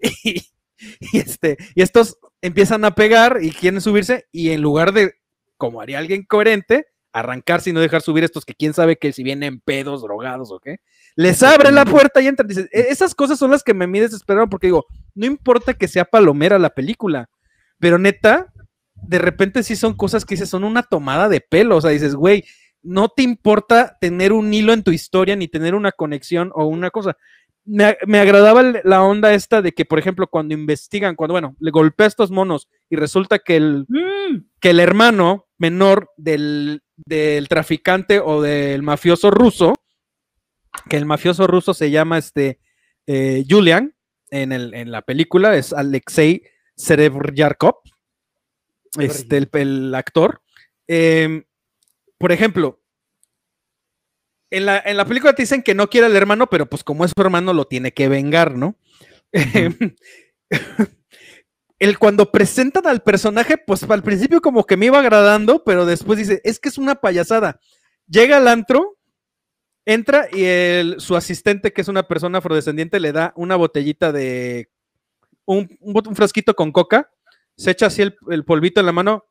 Y, 0.80 1.16
y 1.16 1.18
este, 1.20 1.56
y 1.74 1.82
estos 1.82 2.18
empiezan 2.42 2.84
a 2.84 2.94
pegar 2.94 3.38
y 3.42 3.50
quieren 3.50 3.80
subirse, 3.80 4.26
y 4.32 4.50
en 4.50 4.62
lugar 4.62 4.92
de, 4.92 5.14
como 5.56 5.80
haría 5.80 5.98
alguien 5.98 6.24
coherente, 6.24 6.86
arrancarse 7.12 7.70
y 7.70 7.72
no 7.72 7.80
dejar 7.80 8.02
subir 8.02 8.24
estos 8.24 8.44
que 8.44 8.54
quién 8.54 8.74
sabe 8.74 8.96
que 8.96 9.12
si 9.12 9.22
vienen 9.22 9.60
pedos, 9.60 10.02
drogados 10.02 10.52
o 10.52 10.60
qué, 10.60 10.78
les 11.16 11.42
abre 11.42 11.72
la 11.72 11.84
puerta 11.86 12.20
y 12.20 12.28
entran. 12.28 12.48
Dices, 12.48 12.68
"E- 12.72 12.88
esas 12.90 13.14
cosas 13.14 13.38
son 13.38 13.52
las 13.52 13.62
que 13.64 13.74
me 13.74 13.86
me 13.86 14.00
desesperaron 14.02 14.50
porque 14.50 14.68
digo, 14.68 14.86
no 15.14 15.26
importa 15.26 15.74
que 15.74 15.88
sea 15.88 16.04
palomera 16.04 16.58
la 16.58 16.70
película, 16.70 17.30
pero 17.78 17.98
neta, 17.98 18.52
de 19.06 19.18
repente 19.18 19.62
sí 19.62 19.76
son 19.76 19.94
cosas 19.94 20.24
que 20.24 20.34
dices, 20.34 20.48
son 20.48 20.64
una 20.64 20.82
tomada 20.82 21.28
de 21.28 21.40
pelo. 21.40 21.76
O 21.76 21.80
sea, 21.80 21.90
dices, 21.90 22.14
güey, 22.14 22.44
no 22.82 23.08
te 23.08 23.22
importa 23.22 23.96
tener 24.00 24.32
un 24.32 24.52
hilo 24.52 24.72
en 24.72 24.82
tu 24.82 24.92
historia 24.92 25.36
ni 25.36 25.48
tener 25.48 25.74
una 25.74 25.92
conexión 25.92 26.50
o 26.54 26.66
una 26.66 26.90
cosa. 26.90 27.16
Me, 27.64 27.96
me 28.06 28.20
agradaba 28.20 28.62
la 28.84 29.02
onda 29.02 29.34
esta 29.34 29.60
de 29.60 29.72
que, 29.72 29.84
por 29.84 29.98
ejemplo, 29.98 30.28
cuando 30.28 30.54
investigan, 30.54 31.16
cuando, 31.16 31.34
bueno, 31.34 31.56
le 31.58 31.70
golpea 31.70 32.06
a 32.06 32.08
estos 32.08 32.30
monos 32.30 32.68
y 32.88 32.96
resulta 32.96 33.40
que 33.40 33.56
el, 33.56 33.86
que 34.60 34.70
el 34.70 34.80
hermano 34.80 35.48
menor 35.58 36.10
del, 36.16 36.82
del 36.96 37.48
traficante 37.48 38.20
o 38.20 38.40
del 38.40 38.82
mafioso 38.82 39.30
ruso, 39.30 39.74
que 40.88 40.96
el 40.96 41.06
mafioso 41.06 41.46
ruso 41.46 41.74
se 41.74 41.90
llama 41.90 42.18
este 42.18 42.60
eh, 43.06 43.44
Julian 43.48 43.94
en, 44.30 44.52
el, 44.52 44.74
en 44.74 44.92
la 44.92 45.02
película, 45.02 45.56
es 45.56 45.72
Alexei 45.72 46.42
Serebryakov, 46.76 47.76
este, 48.98 49.36
el, 49.36 49.48
el 49.52 49.94
actor. 49.94 50.42
Em, 50.88 51.44
por 52.18 52.32
ejemplo, 52.32 52.80
en 54.50 54.66
la, 54.66 54.78
en 54.84 54.96
la 54.96 55.04
película 55.04 55.34
te 55.34 55.42
dicen 55.42 55.62
que 55.62 55.74
no 55.74 55.88
quiere 55.90 56.06
al 56.06 56.16
hermano, 56.16 56.46
pero 56.48 56.66
pues 56.66 56.84
como 56.84 57.04
es 57.04 57.12
su 57.14 57.20
hermano 57.22 57.52
lo 57.52 57.66
tiene 57.66 57.92
que 57.92 58.08
vengar, 58.08 58.56
¿no? 58.56 58.78
el 61.78 61.98
cuando 61.98 62.30
presentan 62.32 62.86
al 62.86 63.02
personaje, 63.02 63.58
pues 63.58 63.82
al 63.82 64.02
principio 64.02 64.40
como 64.40 64.64
que 64.64 64.76
me 64.76 64.86
iba 64.86 64.98
agradando, 64.98 65.62
pero 65.64 65.84
después 65.84 66.18
dice, 66.18 66.40
es 66.44 66.58
que 66.58 66.68
es 66.70 66.78
una 66.78 66.94
payasada. 66.96 67.60
Llega 68.08 68.38
al 68.38 68.48
antro, 68.48 68.96
entra 69.84 70.28
y 70.32 70.44
el- 70.44 71.00
su 71.00 71.16
asistente, 71.16 71.72
que 71.72 71.82
es 71.82 71.88
una 71.88 72.06
persona 72.08 72.38
afrodescendiente, 72.38 72.98
le 73.00 73.12
da 73.12 73.32
una 73.36 73.56
botellita 73.56 74.10
de 74.12 74.70
un, 75.44 75.76
un 75.80 75.92
bot- 75.94 76.06
un 76.08 76.16
frasquito 76.16 76.54
con 76.54 76.72
coca, 76.72 77.10
se 77.56 77.70
echa 77.70 77.86
así 77.86 78.02
el, 78.02 78.16
el 78.30 78.44
polvito 78.44 78.80
en 78.80 78.86
la 78.86 78.92
mano, 78.92 79.24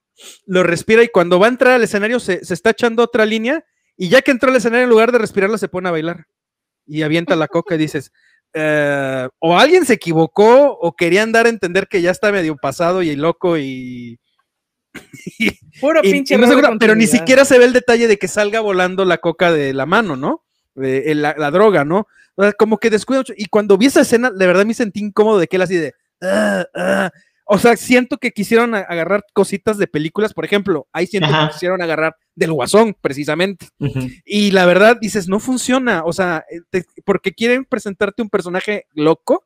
lo 0.46 0.64
respira 0.64 1.04
y 1.04 1.10
cuando 1.10 1.40
va 1.40 1.48
a 1.48 1.50
entrar 1.50 1.74
al 1.74 1.84
escenario 1.84 2.20
se, 2.20 2.44
se 2.46 2.54
está 2.54 2.72
echando 2.72 3.04
otra 3.04 3.26
línea 3.26 3.64
y 3.98 4.10
ya 4.10 4.22
que 4.22 4.32
entró 4.32 4.50
al 4.50 4.56
escenario 4.56 4.84
en 4.86 4.90
lugar 4.90 5.12
de 5.12 5.18
respirarla 5.20 5.58
se 5.58 5.68
pone 5.68 5.90
a 5.90 5.92
bailar 5.92 6.26
y 6.88 7.02
avienta 7.04 7.36
la 7.36 7.48
coca 7.48 7.76
y 7.76 7.78
dices, 7.80 8.12
eh, 8.54 9.28
o 9.40 9.58
alguien 9.60 9.86
se 9.86 9.94
equivocó 9.94 10.72
o 10.80 10.96
querían 10.96 11.32
dar 11.32 11.46
a 11.46 11.50
entender 11.50 11.88
que 11.88 12.02
ya 12.02 12.12
está 12.12 12.32
medio 12.32 12.56
pasado 12.56 13.02
y 13.04 13.16
loco 13.16 13.58
y 13.58 14.18
Puro 15.82 16.00
Y- 16.04 16.12
pinche 16.12 16.36
y 16.36 16.38
no 16.38 16.48
pero 16.80 16.96
ni 16.96 17.06
siquiera 17.08 17.44
se 17.46 17.60
ve 17.60 17.66
el 17.66 17.74
detalle 17.74 18.08
de 18.08 18.18
que 18.18 18.28
salga 18.30 18.62
volando 18.62 19.04
la 19.04 19.18
coca 19.18 19.52
de 19.52 19.74
la 19.74 19.86
mano, 19.86 20.16
¿no? 20.16 20.46
El- 20.76 21.22
la, 21.22 21.36
la 21.38 21.52
droga, 21.52 21.84
¿no? 21.84 22.08
O 22.36 22.44
sea, 22.44 22.54
como 22.54 22.78
que 22.78 22.90
descuida 22.90 23.20
mucho. 23.20 23.34
Y 23.36 23.46
cuando 23.48 23.78
vi 23.78 23.88
esa 23.88 24.02
escena, 24.02 24.30
de 24.32 24.48
verdad 24.48 24.66
me 24.66 24.74
sentí 24.74 25.00
incómodo 25.02 25.40
de 25.40 25.48
que 25.48 25.56
él 25.58 25.62
así 25.62 25.76
de. 25.76 25.94
"Ah, 26.22 26.66
ah". 26.76 27.12
O 27.48 27.60
sea, 27.60 27.78
siento 27.78 28.18
que 28.18 28.32
quisieron 28.32 28.74
agarrar 28.74 29.24
cositas 29.34 29.78
de 29.78 29.86
películas, 29.88 30.34
por 30.34 30.46
ejemplo, 30.46 30.88
ahí 30.92 31.06
siento 31.06 31.30
Ajá. 31.30 31.48
que 31.48 31.54
quisieron 31.54 31.82
agarrar 31.82 32.16
del 32.36 32.52
guasón, 32.54 32.96
precisamente. 33.00 33.68
Y 34.26 34.52
la 34.52 34.66
verdad, 34.66 34.98
dices, 35.00 35.28
no 35.28 35.40
funciona. 35.40 36.04
O 36.06 36.12
sea, 36.12 36.44
eh, 36.50 36.62
te- 36.72 36.86
porque 37.06 37.34
quieren 37.34 37.64
presentarte 37.66 38.22
un 38.24 38.30
personaje 38.30 38.88
loco, 38.94 39.46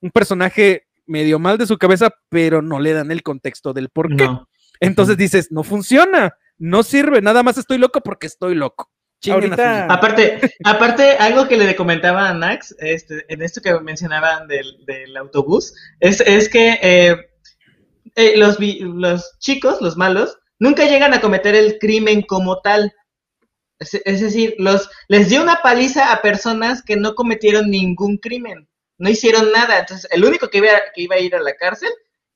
un 0.00 0.10
personaje 0.10 0.84
medio 1.06 1.38
mal 1.38 1.56
de 1.56 1.66
su 1.66 1.78
cabeza, 1.78 2.10
pero 2.28 2.60
no 2.60 2.80
le 2.80 2.92
dan 2.92 3.10
el 3.10 3.22
contexto 3.22 3.72
del 3.72 3.88
por 3.88 4.14
qué. 4.14 4.24
No. 4.24 4.46
Entonces 4.80 5.16
dices, 5.16 5.50
no 5.50 5.64
funciona, 5.64 6.34
no 6.58 6.82
sirve, 6.82 7.22
nada 7.22 7.42
más 7.42 7.56
estoy 7.56 7.78
loco 7.78 8.00
porque 8.02 8.26
estoy 8.26 8.54
loco. 8.54 8.90
Ahorita-. 9.28 9.86
Aparte, 9.92 10.38
aparte, 10.64 11.12
algo 11.18 11.48
que 11.48 11.56
le 11.56 11.74
comentaba 11.74 12.28
a 12.28 12.34
Nax, 12.34 12.76
este, 12.78 13.24
en 13.32 13.42
esto 13.42 13.60
que 13.60 13.72
mencionaban 13.80 14.46
del, 14.46 14.84
del 14.86 15.16
autobús, 15.16 15.74
es, 15.98 16.20
es 16.20 16.48
que 16.48 16.78
eh, 16.82 17.16
eh, 18.18 18.36
los, 18.36 18.58
los 18.58 19.38
chicos, 19.38 19.80
los 19.80 19.96
malos, 19.96 20.38
nunca 20.58 20.86
llegan 20.86 21.14
a 21.14 21.20
cometer 21.20 21.54
el 21.54 21.78
crimen 21.78 22.22
como 22.22 22.60
tal. 22.60 22.92
Es, 23.78 23.94
es 23.94 24.20
decir, 24.20 24.56
los, 24.58 24.90
les 25.06 25.28
dio 25.28 25.40
una 25.40 25.62
paliza 25.62 26.12
a 26.12 26.20
personas 26.20 26.82
que 26.82 26.96
no 26.96 27.14
cometieron 27.14 27.70
ningún 27.70 28.18
crimen, 28.18 28.68
no 28.98 29.08
hicieron 29.08 29.52
nada. 29.52 29.78
Entonces, 29.78 30.10
el 30.10 30.24
único 30.24 30.50
que 30.50 30.58
iba, 30.58 30.68
que 30.92 31.02
iba 31.02 31.14
a 31.14 31.20
ir 31.20 31.36
a 31.36 31.40
la 31.40 31.54
cárcel 31.54 31.90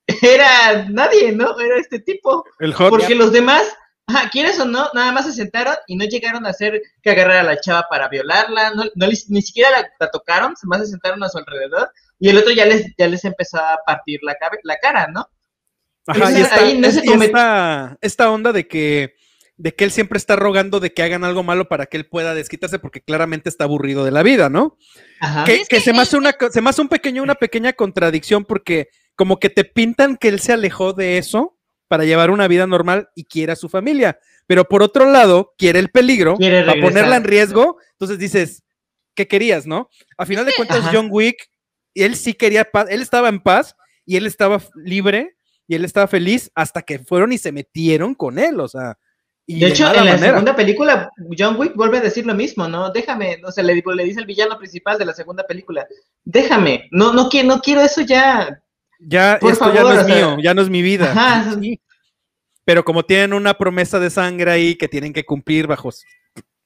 era 0.21 0.87
nadie, 0.89 1.33
¿no? 1.33 1.59
Era 1.59 1.77
este 1.77 1.99
tipo. 1.99 2.45
El 2.59 2.73
hot. 2.73 2.89
Porque 2.89 3.13
los 3.13 3.33
demás, 3.33 3.63
ajá, 4.07 4.29
quieres 4.29 4.57
o 4.61 4.65
no, 4.65 4.89
nada 4.93 5.11
más 5.11 5.25
se 5.25 5.33
sentaron 5.33 5.75
y 5.87 5.97
no 5.97 6.05
llegaron 6.05 6.45
a 6.45 6.51
hacer 6.51 6.81
que 7.01 7.11
agarrar 7.11 7.39
a 7.39 7.43
la 7.43 7.59
chava 7.59 7.87
para 7.89 8.07
violarla, 8.07 8.71
no, 8.71 8.85
no 8.95 9.07
ni 9.07 9.41
siquiera 9.41 9.69
la, 9.69 9.89
la 9.99 10.09
tocaron, 10.11 10.53
más 10.63 10.79
se 10.79 10.87
sentaron 10.87 11.21
a 11.25 11.27
su 11.27 11.39
alrededor 11.39 11.91
y 12.19 12.29
el 12.29 12.37
otro 12.37 12.53
ya 12.53 12.65
les, 12.65 12.85
ya 12.97 13.09
les 13.09 13.25
empezó 13.25 13.57
a 13.57 13.79
partir 13.85 14.21
la, 14.23 14.37
la 14.63 14.77
cara, 14.77 15.07
¿no? 15.07 15.27
Ajá, 16.07 16.29
y 16.31 16.33
Ese- 16.33 16.41
esta, 16.41 16.55
ahí 16.63 16.77
no 16.79 16.91
se 16.91 17.01
y 17.03 17.11
esta- 17.13 17.97
esta 18.01 18.31
onda 18.31 18.51
de 18.51 18.67
que, 18.67 19.15
de 19.55 19.73
que 19.73 19.83
él 19.85 19.91
siempre 19.91 20.17
está 20.17 20.35
rogando 20.35 20.79
de 20.79 20.93
que 20.93 21.03
hagan 21.03 21.23
algo 21.23 21.43
malo 21.43 21.69
para 21.69 21.85
que 21.85 21.95
él 21.97 22.05
pueda 22.07 22.33
desquitarse 22.33 22.79
porque 22.79 23.01
claramente 23.01 23.49
está 23.49 23.63
aburrido 23.65 24.03
de 24.03 24.11
la 24.11 24.23
vida, 24.23 24.49
¿no? 24.49 24.77
Ajá. 25.21 25.43
Que, 25.45 25.55
Es 25.55 25.67
que 25.69 25.77
que 25.77 25.81
se 25.81 25.93
me 25.93 25.99
hace 26.01 26.17
una, 26.17 26.35
se 26.51 26.61
me 26.61 26.69
hace 26.69 26.81
un 26.81 26.89
pequeño, 26.89 27.23
una 27.23 27.35
pequeña 27.35 27.73
contradicción 27.73 28.43
porque 28.45 28.89
como 29.15 29.39
que 29.39 29.49
te 29.49 29.63
pintan 29.63 30.17
que 30.17 30.27
él 30.27 30.39
se 30.39 30.53
alejó 30.53 30.91
de 30.93 31.17
eso 31.19 31.57
para 31.87 32.03
llevar 32.03 32.31
una 32.31 32.47
vida 32.47 32.65
normal 32.65 33.09
y 33.15 33.25
quiere 33.25 33.51
a 33.53 33.55
su 33.55 33.69
familia, 33.69 34.17
pero 34.47 34.65
por 34.67 34.81
otro 34.81 35.05
lado 35.09 35.53
quiere 35.57 35.77
el 35.79 35.89
peligro 35.89 36.35
Quiere 36.37 36.61
para 36.61 36.73
regresar. 36.73 36.89
ponerla 36.93 37.15
en 37.17 37.23
riesgo, 37.23 37.77
entonces 37.91 38.17
dices, 38.17 38.63
¿qué 39.13 39.27
querías, 39.27 39.67
no? 39.67 39.89
A 40.17 40.25
final 40.25 40.45
de 40.45 40.53
cuentas 40.53 40.79
Ajá. 40.79 40.89
John 40.91 41.07
Wick, 41.11 41.47
él 41.93 42.15
sí 42.15 42.33
quería 42.33 42.65
paz, 42.71 42.87
él 42.89 43.03
estaba 43.03 43.29
en 43.29 43.39
paz 43.39 43.75
y 44.05 44.15
él 44.17 44.25
estaba 44.25 44.59
libre 44.75 45.35
y 45.67 45.75
él 45.75 45.85
estaba 45.85 46.07
feliz 46.07 46.51
hasta 46.55 46.81
que 46.81 46.99
fueron 46.99 47.31
y 47.31 47.37
se 47.37 47.51
metieron 47.51 48.15
con 48.15 48.39
él, 48.39 48.59
o 48.59 48.67
sea, 48.67 48.97
y 49.45 49.59
De 49.59 49.67
hecho, 49.67 49.87
en 49.87 49.93
la 49.95 50.03
manera. 50.13 50.27
segunda 50.29 50.55
película, 50.55 51.09
John 51.37 51.57
Wick 51.57 51.75
vuelve 51.75 51.97
a 51.97 52.01
decir 52.01 52.25
lo 52.25 52.33
mismo, 52.33 52.67
¿no? 52.69 52.91
Déjame, 52.91 53.41
o 53.43 53.51
sea, 53.51 53.63
le, 53.63 53.83
le 53.85 54.03
dice 54.05 54.19
al 54.21 54.25
villano 54.25 54.57
principal 54.57 54.97
de 54.97 55.05
la 55.05 55.13
segunda 55.13 55.45
película, 55.45 55.85
déjame, 56.23 56.87
no, 56.91 57.11
no, 57.11 57.27
quiero, 57.27 57.49
no 57.49 57.59
quiero 57.59 57.81
eso 57.81 58.01
ya. 58.01 58.61
Ya, 58.99 59.37
Por 59.41 59.51
esto 59.51 59.65
ya 59.73 59.81
favor, 59.81 59.95
no 59.95 59.99
es 60.01 60.07
sea, 60.07 60.15
mío, 60.15 60.37
ya 60.41 60.53
no 60.53 60.61
es 60.61 60.69
mi 60.69 60.81
vida. 60.81 61.11
Ajá. 61.11 61.55
Sí. 61.61 61.79
Pero 62.65 62.85
como 62.85 63.03
tienen 63.03 63.33
una 63.33 63.55
promesa 63.55 63.99
de 63.99 64.09
sangre 64.09 64.49
ahí 64.49 64.75
que 64.75 64.87
tienen 64.87 65.11
que 65.11 65.25
cumplir 65.25 65.67
bajo 65.67 65.89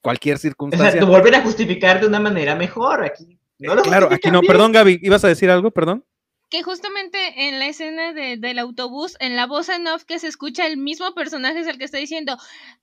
cualquier 0.02 0.36
O 0.36 0.38
sea, 0.38 0.50
circunstancia. 0.52 1.04
volver 1.06 1.34
a 1.34 1.42
justificar 1.42 2.00
de 2.00 2.06
una 2.06 2.20
manera 2.20 2.56
mejor 2.56 3.04
aquí. 3.04 3.40
No 3.58 3.74
lo 3.74 3.82
claro, 3.82 4.10
aquí 4.12 4.30
no. 4.30 4.42
Perdón, 4.44 4.72
Gaby, 4.72 5.00
¿ibas 5.02 5.24
a 5.24 5.30
decir 5.30 5.50
algo? 5.50 5.72
Perdón. 5.72 6.06
Que 6.50 6.64
justamente 6.64 7.48
en 7.48 7.60
la 7.60 7.68
escena 7.68 8.14
de- 8.14 8.38
del 8.38 8.60
autobús, 8.60 9.16
en 9.20 9.36
la 9.36 9.46
voz 9.48 9.68
en 9.70 9.86
off 9.88 10.06
que 10.06 10.18
se 10.20 10.28
escucha, 10.28 10.66
el 10.66 10.78
mismo 10.78 11.14
personaje 11.14 11.60
es 11.60 11.68
el 11.68 11.78
que 11.78 11.84
está 11.84 11.98
diciendo 11.98 12.38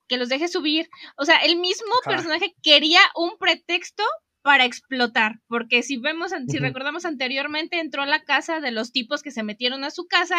que 0.06 0.18
los 0.18 0.28
deje 0.28 0.48
subir. 0.48 0.88
O 1.16 1.24
sea, 1.24 1.36
el 1.38 1.56
mismo 1.56 1.92
personaje 2.14 2.54
quería 2.62 3.00
un 3.14 3.38
pretexto 3.38 4.02
para 4.42 4.66
explotar. 4.66 5.40
Porque 5.48 5.82
si 5.82 5.96
vemos, 5.96 6.32
si 6.48 6.58
recordamos 6.58 7.06
anteriormente, 7.06 7.78
entró 7.80 8.02
a 8.02 8.06
la 8.06 8.22
casa 8.22 8.60
de 8.60 8.70
los 8.70 8.92
tipos 8.92 9.22
que 9.22 9.30
se 9.30 9.42
metieron 9.42 9.82
a 9.84 9.90
su 9.90 10.06
casa. 10.06 10.36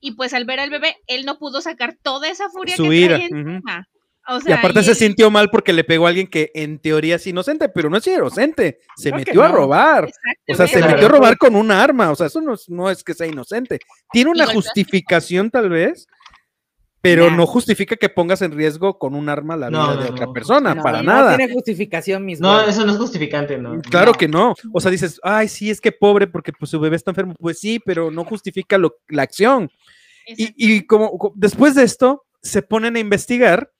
Y 0.00 0.12
pues 0.12 0.34
al 0.34 0.44
ver 0.44 0.58
al 0.60 0.70
bebé, 0.70 0.96
él 1.06 1.24
no 1.24 1.38
pudo 1.38 1.60
sacar 1.60 1.96
toda 2.02 2.28
esa 2.28 2.48
furia 2.50 2.74
Su 2.76 2.82
que 2.84 2.88
traía 2.88 3.26
encima. 3.26 3.84
O 4.28 4.38
y 4.46 4.52
aparte 4.52 4.80
y 4.80 4.84
se 4.84 4.90
él- 4.90 4.96
sintió 4.96 5.30
mal 5.30 5.48
porque 5.50 5.72
le 5.72 5.84
pegó 5.84 6.06
a 6.06 6.10
alguien 6.10 6.26
que 6.26 6.50
en 6.54 6.78
teoría 6.78 7.16
es 7.16 7.26
inocente, 7.26 7.68
pero 7.68 7.88
no 7.90 7.96
es 7.96 8.06
inocente. 8.06 8.78
Se 8.96 9.08
Claro 9.10 9.24
metió 9.24 9.42
a 9.42 9.48
no. 9.48 9.54
robar. 9.54 10.10
O 10.48 10.54
sea, 10.54 10.66
se 10.68 10.82
metió 10.82 11.06
a 11.06 11.10
robar 11.10 11.38
con 11.38 11.56
un 11.56 11.70
arma. 11.70 12.10
O 12.10 12.14
sea, 12.14 12.26
eso 12.26 12.40
no 12.40 12.54
es, 12.54 12.68
no 12.68 12.90
es 12.90 13.02
que 13.02 13.14
sea 13.14 13.26
inocente. 13.26 13.78
Tiene 14.12 14.30
una 14.30 14.46
justificación, 14.46 15.50
tal 15.50 15.70
vez, 15.70 16.06
pero 17.00 17.30
Nah. 17.30 17.36
no 17.36 17.46
justifica 17.46 17.94
que 17.96 18.08
pongas 18.08 18.42
en 18.42 18.52
riesgo 18.52 18.98
con 18.98 19.14
un 19.14 19.28
arma 19.28 19.56
la 19.56 19.68
vida 19.68 19.78
No, 19.78 19.96
de 19.96 20.04
no, 20.08 20.10
otra 20.14 20.26
no. 20.26 20.32
persona, 20.32 20.74
No, 20.74 20.82
para 20.82 20.98
no 21.02 21.04
nada. 21.12 21.36
tiene 21.36 21.52
justificación, 21.52 22.24
mis 22.24 22.40
No, 22.40 22.60
eso 22.68 22.84
no 22.84 22.92
es 22.92 22.98
justificante, 22.98 23.56
¿no? 23.56 23.80
Claro 23.82 24.12
No. 24.12 24.18
que 24.18 24.28
no. 24.28 24.54
O 24.72 24.80
sea, 24.80 24.90
dices, 24.90 25.20
ay, 25.22 25.46
sí, 25.48 25.70
es 25.70 25.80
que 25.80 25.92
pobre 25.92 26.26
porque 26.26 26.52
pues, 26.52 26.70
su 26.70 26.80
bebé 26.80 26.96
está 26.96 27.12
enfermo. 27.12 27.34
Pues 27.38 27.60
sí, 27.60 27.78
pero 27.78 28.10
no 28.10 28.24
justifica 28.24 28.76
lo- 28.78 28.96
la 29.08 29.22
acción. 29.22 29.70
Y, 30.26 30.52
y 30.56 30.86
como, 30.86 31.16
co- 31.16 31.32
después 31.36 31.74
de 31.76 31.84
esto, 31.84 32.24
se 32.42 32.62
ponen 32.62 32.96
a 32.96 32.98
investigar 33.00 33.70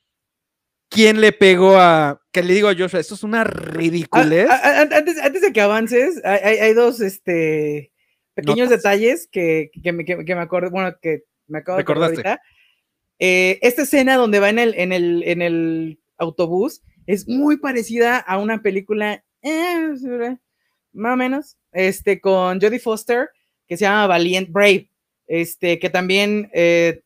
quién 0.88 1.20
le 1.20 1.32
pegó 1.32 1.76
a. 1.78 2.20
Que 2.32 2.42
le 2.42 2.54
digo 2.54 2.68
a 2.68 2.74
Joshua, 2.76 3.00
esto 3.00 3.14
es 3.14 3.22
una 3.22 3.44
ridiculez. 3.44 4.48
ah, 4.50 4.60
ah, 4.62 4.86
antes, 4.96 5.18
antes 5.22 5.42
de 5.42 5.52
que 5.52 5.60
avances, 5.60 6.20
hay, 6.24 6.58
hay- 6.58 6.74
dos 6.74 7.00
este, 7.00 7.92
pequeños 8.34 8.68
Notas. 8.68 8.82
detalles 8.82 9.28
que, 9.30 9.70
que, 9.82 9.92
me, 9.92 10.04
que, 10.04 10.24
que 10.24 10.34
me 10.34 10.40
acordé, 10.42 10.70
bueno, 10.70 10.96
que 11.00 11.24
me 11.46 11.58
acabo 11.58 11.76
de 11.76 11.82
acordar 11.82 12.10
Recordaste. 12.10 12.42
Eh, 13.20 13.58
esta 13.62 13.82
escena 13.82 14.16
donde 14.16 14.38
va 14.38 14.48
en 14.48 14.58
el, 14.60 14.74
en 14.74 14.92
el, 14.92 15.24
en 15.26 15.42
el 15.42 15.98
autobús 16.18 16.82
es 17.06 17.26
muy 17.26 17.56
parecida 17.56 18.18
a 18.18 18.38
una 18.38 18.62
película, 18.62 19.24
eh, 19.42 20.36
más 20.92 21.14
o 21.14 21.16
menos, 21.16 21.56
este, 21.72 22.20
con 22.20 22.60
Jodie 22.60 22.78
Foster, 22.78 23.30
que 23.66 23.76
se 23.76 23.84
llama 23.86 24.06
Valiant 24.06 24.50
Brave, 24.50 24.90
este, 25.26 25.78
que 25.78 25.90
también 25.90 26.48
eh, 26.52 27.02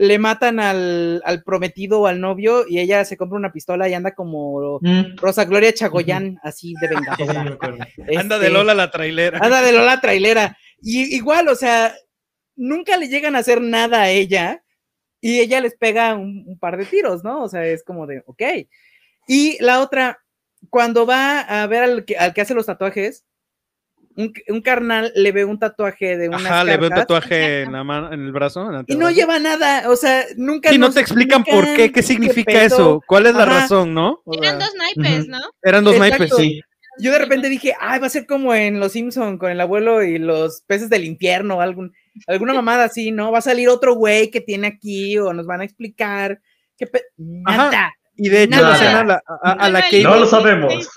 le 0.00 0.18
matan 0.18 0.60
al, 0.60 1.20
al 1.26 1.42
prometido 1.42 2.00
o 2.00 2.06
al 2.06 2.22
novio 2.22 2.64
y 2.66 2.78
ella 2.78 3.04
se 3.04 3.18
compra 3.18 3.36
una 3.36 3.52
pistola 3.52 3.86
y 3.86 3.92
anda 3.92 4.14
como 4.14 4.78
Mm. 4.80 5.16
Rosa 5.16 5.44
Gloria 5.44 5.74
Chagoyán, 5.74 6.38
así 6.42 6.72
de 6.80 6.88
sí, 6.88 6.94
vengadora. 6.94 7.42
acuerdo. 7.52 7.78
Anda 8.16 8.36
Este, 8.36 8.38
de 8.38 8.50
Lola 8.50 8.72
la 8.72 8.90
trailera. 8.90 9.38
Anda 9.42 9.60
de 9.60 9.72
Lola 9.72 10.00
trailera. 10.00 10.56
Y 10.80 11.14
igual, 11.14 11.48
o 11.48 11.54
sea, 11.54 11.94
nunca 12.56 12.96
le 12.96 13.08
llegan 13.08 13.36
a 13.36 13.40
hacer 13.40 13.60
nada 13.60 14.02
a 14.02 14.10
ella 14.10 14.64
y 15.20 15.40
ella 15.40 15.60
les 15.60 15.76
pega 15.76 16.14
un, 16.14 16.44
un 16.46 16.58
par 16.58 16.78
de 16.78 16.86
tiros, 16.86 17.22
¿no? 17.22 17.42
O 17.42 17.48
sea, 17.50 17.66
es 17.66 17.84
como 17.84 18.06
de, 18.06 18.22
ok. 18.24 18.42
Y 19.28 19.62
la 19.62 19.80
otra, 19.80 20.18
cuando 20.70 21.04
va 21.04 21.40
a 21.40 21.66
ver 21.66 21.82
al 21.82 22.04
que, 22.06 22.16
al 22.16 22.32
que 22.32 22.40
hace 22.40 22.54
los 22.54 22.64
tatuajes, 22.64 23.26
un, 24.16 24.32
un 24.48 24.60
carnal 24.60 25.12
le 25.14 25.32
ve 25.32 25.44
un 25.44 25.58
tatuaje 25.58 26.16
de 26.16 26.28
unas 26.28 26.44
Ajá, 26.44 26.64
le 26.64 26.76
veo 26.76 26.84
un 26.84 26.88
cartas 26.90 27.06
tatuaje 27.06 27.62
en 27.62 27.72
la 27.72 27.84
mano, 27.84 28.12
en 28.12 28.20
el 28.24 28.32
brazo. 28.32 28.68
en 28.68 28.74
el 28.78 28.84
y 28.88 28.96
no 28.96 29.10
lleva 29.10 29.38
nada, 29.38 29.88
o 29.88 29.96
sea, 29.96 30.24
nunca 30.36 30.72
Y 30.74 30.78
no 30.78 30.90
te 30.90 31.00
explican 31.00 31.44
por 31.44 31.64
qué, 31.64 31.74
qué 31.76 31.92
qué 31.92 32.02
significa 32.02 32.52
pedo. 32.52 32.64
eso, 32.66 33.02
cuál 33.06 33.26
es 33.26 33.34
la 33.34 33.44
Ajá. 33.44 33.60
razón, 33.60 33.94
¿no? 33.94 34.20
O 34.24 34.34
Eran 34.34 34.58
dos 34.58 34.70
naipes, 34.76 35.20
Ujú. 35.22 35.30
¿no? 35.30 35.38
eran 35.62 35.84
dos 35.84 35.94
Exacto. 35.94 36.18
naipes. 36.18 36.36
Sí. 36.36 36.60
Yo 36.98 37.12
de 37.12 37.18
repente 37.18 37.48
dije, 37.48 37.72
ay, 37.80 37.98
va 38.00 38.08
a 38.08 38.10
ser 38.10 38.26
como 38.26 38.52
en 38.54 38.78
Los 38.80 38.92
Simpson 38.92 39.38
con 39.38 39.50
el 39.50 39.60
abuelo 39.60 40.02
y 40.02 40.18
los 40.18 40.62
peces 40.66 40.90
del 40.90 41.04
infierno 41.04 41.56
o 41.56 41.60
algún, 41.60 41.92
alguna 42.26 42.52
mamada 42.52 42.84
así, 42.84 43.10
¿no? 43.12 43.30
Va 43.32 43.38
a 43.38 43.42
salir 43.42 43.68
otro 43.70 43.94
güey 43.94 44.30
que 44.30 44.40
tiene 44.42 44.66
aquí 44.66 45.16
o 45.18 45.32
nos 45.32 45.46
van 45.46 45.60
a 45.62 45.64
explicar. 45.64 46.40
qué 46.76 46.86
pe- 46.88 47.04
Ajá. 47.46 47.56
Nada. 47.70 47.92
Y 48.16 48.28
de 48.28 48.42
hecho, 48.42 48.56
la 48.56 48.62
Nada. 48.62 48.74
escena 48.74 49.00
a 49.00 49.04
la- 49.04 49.22
a, 49.42 49.52
a 49.52 49.68
la 49.70 49.80
No, 49.80 49.86
que 49.88 50.02
no, 50.02 50.10
iba- 50.10 50.16
lo 50.18 50.26
sabemos. 50.26 50.88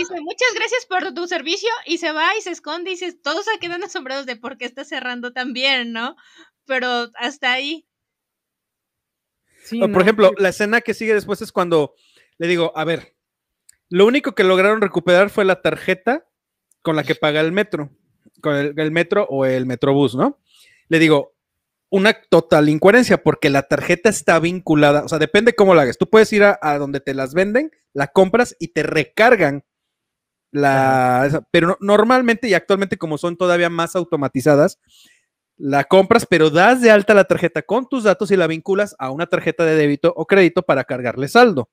Dice, 0.00 0.20
muchas 0.20 0.48
gracias 0.54 0.86
por 0.86 1.12
tu 1.12 1.26
servicio, 1.26 1.68
y 1.84 1.98
se 1.98 2.12
va 2.12 2.36
y 2.38 2.40
se 2.40 2.50
esconde 2.50 2.92
y 2.92 2.96
se, 2.96 3.12
todos 3.12 3.44
se 3.44 3.58
quedan 3.58 3.84
asombrados 3.84 4.26
de 4.26 4.36
por 4.36 4.56
qué 4.56 4.64
está 4.64 4.84
cerrando 4.84 5.32
tan 5.32 5.52
bien, 5.52 5.92
¿no? 5.92 6.16
Pero 6.64 7.10
hasta 7.16 7.52
ahí. 7.52 7.86
Sí, 9.64 9.82
O, 9.82 9.88
no, 9.88 9.92
por 9.92 10.02
ejemplo, 10.02 10.30
sí. 10.30 10.42
la 10.42 10.48
escena 10.48 10.80
que 10.80 10.94
sigue 10.94 11.12
después 11.12 11.42
es 11.42 11.52
cuando 11.52 11.94
le 12.38 12.46
digo, 12.46 12.72
a 12.74 12.84
ver, 12.84 13.14
lo 13.90 14.06
único 14.06 14.34
que 14.34 14.44
lograron 14.44 14.80
recuperar 14.80 15.28
fue 15.28 15.44
la 15.44 15.60
tarjeta 15.60 16.26
con 16.80 16.96
la 16.96 17.04
que 17.04 17.14
paga 17.14 17.40
el 17.40 17.52
metro, 17.52 17.90
con 18.40 18.56
el, 18.56 18.74
el 18.78 18.90
metro 18.90 19.26
o 19.28 19.44
el 19.44 19.66
metrobús, 19.66 20.14
¿no? 20.14 20.38
Le 20.88 20.98
digo, 20.98 21.34
una 21.90 22.14
total 22.14 22.68
incoherencia 22.68 23.22
porque 23.22 23.50
la 23.50 23.64
tarjeta 23.64 24.08
está 24.08 24.38
vinculada, 24.38 25.04
o 25.04 25.08
sea, 25.08 25.18
depende 25.18 25.54
cómo 25.54 25.74
la 25.74 25.82
hagas. 25.82 25.98
Tú 25.98 26.08
puedes 26.08 26.32
ir 26.32 26.44
a, 26.44 26.58
a 26.62 26.78
donde 26.78 27.00
te 27.00 27.12
las 27.12 27.34
venden, 27.34 27.70
la 27.92 28.06
compras 28.06 28.56
y 28.58 28.68
te 28.68 28.82
recargan 28.84 29.64
la, 30.52 31.24
esa- 31.26 31.46
pero 31.52 31.68
no- 31.68 31.76
normalmente 31.80 32.48
y 32.48 32.54
actualmente 32.54 32.96
como 32.98 33.18
son 33.18 33.36
todavía 33.36 33.70
más 33.70 33.96
automatizadas, 33.96 34.78
la 35.56 35.84
compras, 35.84 36.26
pero 36.28 36.50
das 36.50 36.80
de 36.80 36.90
alta 36.90 37.14
la 37.14 37.24
tarjeta 37.24 37.62
con 37.62 37.88
tus 37.88 38.04
datos 38.04 38.30
y 38.30 38.36
la 38.36 38.46
vinculas 38.46 38.96
a 38.98 39.10
una 39.10 39.26
tarjeta 39.26 39.64
de 39.64 39.76
débito 39.76 40.12
o 40.16 40.26
crédito 40.26 40.62
para 40.62 40.84
cargarle 40.84 41.28
saldo, 41.28 41.70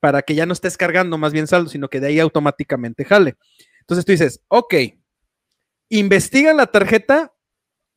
para 0.00 0.22
que 0.22 0.34
ya 0.34 0.46
no 0.46 0.54
estés 0.54 0.76
cargando 0.78 1.18
más 1.18 1.32
bien 1.32 1.46
saldo, 1.46 1.68
sino 1.70 1.88
que 1.88 2.00
de 2.00 2.08
ahí 2.08 2.20
automáticamente 2.20 3.04
jale. 3.04 3.36
Entonces 3.80 4.04
tú 4.06 4.12
dices, 4.12 4.42
ok, 4.48 4.74
investiga 5.88 6.52
la 6.54 6.66
tarjeta 6.66 7.34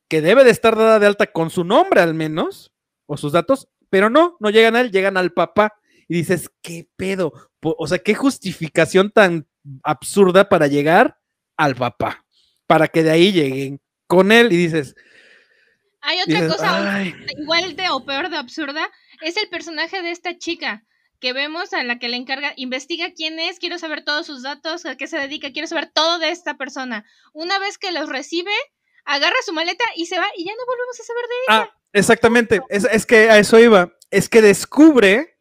que 0.08 0.20
debe 0.20 0.44
de 0.44 0.50
estar 0.50 0.76
dada 0.76 0.98
de 0.98 1.06
alta 1.06 1.26
con 1.28 1.50
su 1.50 1.64
nombre 1.64 2.00
al 2.00 2.14
menos, 2.14 2.72
o 3.06 3.16
sus 3.16 3.32
datos, 3.32 3.68
pero 3.90 4.10
no, 4.10 4.36
no 4.40 4.50
llegan 4.50 4.76
a 4.76 4.80
él, 4.82 4.90
llegan 4.92 5.16
al 5.16 5.32
papá. 5.32 5.74
Y 6.08 6.14
dices, 6.14 6.50
¿qué 6.62 6.88
pedo? 6.96 7.32
O 7.62 7.86
sea, 7.86 7.98
qué 7.98 8.14
justificación 8.14 9.10
tan 9.10 9.46
absurda 9.82 10.48
para 10.48 10.66
llegar 10.66 11.18
al 11.56 11.74
papá, 11.76 12.24
para 12.66 12.88
que 12.88 13.02
de 13.02 13.10
ahí 13.10 13.32
lleguen 13.32 13.80
con 14.06 14.32
él 14.32 14.52
y 14.52 14.56
dices, 14.56 14.94
Hay 16.00 16.20
otra 16.22 16.42
dices, 16.42 16.52
cosa 16.56 16.94
"Ay". 16.96 17.14
igual 17.38 17.76
de 17.76 17.88
o 17.90 18.04
peor 18.04 18.30
de 18.30 18.36
absurda, 18.36 18.90
es 19.22 19.36
el 19.36 19.48
personaje 19.48 20.02
de 20.02 20.10
esta 20.10 20.36
chica 20.38 20.84
que 21.20 21.34
vemos 21.34 21.74
a 21.74 21.84
la 21.84 21.98
que 21.98 22.08
le 22.08 22.16
encarga, 22.16 22.54
investiga 22.56 23.12
quién 23.14 23.38
es, 23.38 23.58
quiero 23.58 23.78
saber 23.78 24.02
todos 24.04 24.24
sus 24.26 24.42
datos, 24.42 24.86
a 24.86 24.96
qué 24.96 25.06
se 25.06 25.18
dedica, 25.18 25.52
quiero 25.52 25.68
saber 25.68 25.90
todo 25.92 26.18
de 26.18 26.30
esta 26.30 26.56
persona. 26.56 27.04
Una 27.34 27.58
vez 27.58 27.76
que 27.76 27.92
los 27.92 28.08
recibe, 28.08 28.52
agarra 29.04 29.36
su 29.44 29.52
maleta 29.52 29.84
y 29.96 30.06
se 30.06 30.18
va 30.18 30.26
y 30.36 30.46
ya 30.46 30.52
no 30.52 30.64
volvemos 30.66 30.98
a 30.98 31.02
saber 31.04 31.22
de 31.22 31.34
ella. 31.34 31.70
Ah, 31.70 31.78
exactamente. 31.92 32.60
Es, 32.70 32.84
es 32.84 33.04
que 33.04 33.28
a 33.28 33.38
eso 33.38 33.58
iba. 33.58 33.92
Es 34.10 34.30
que 34.30 34.40
descubre 34.40 35.36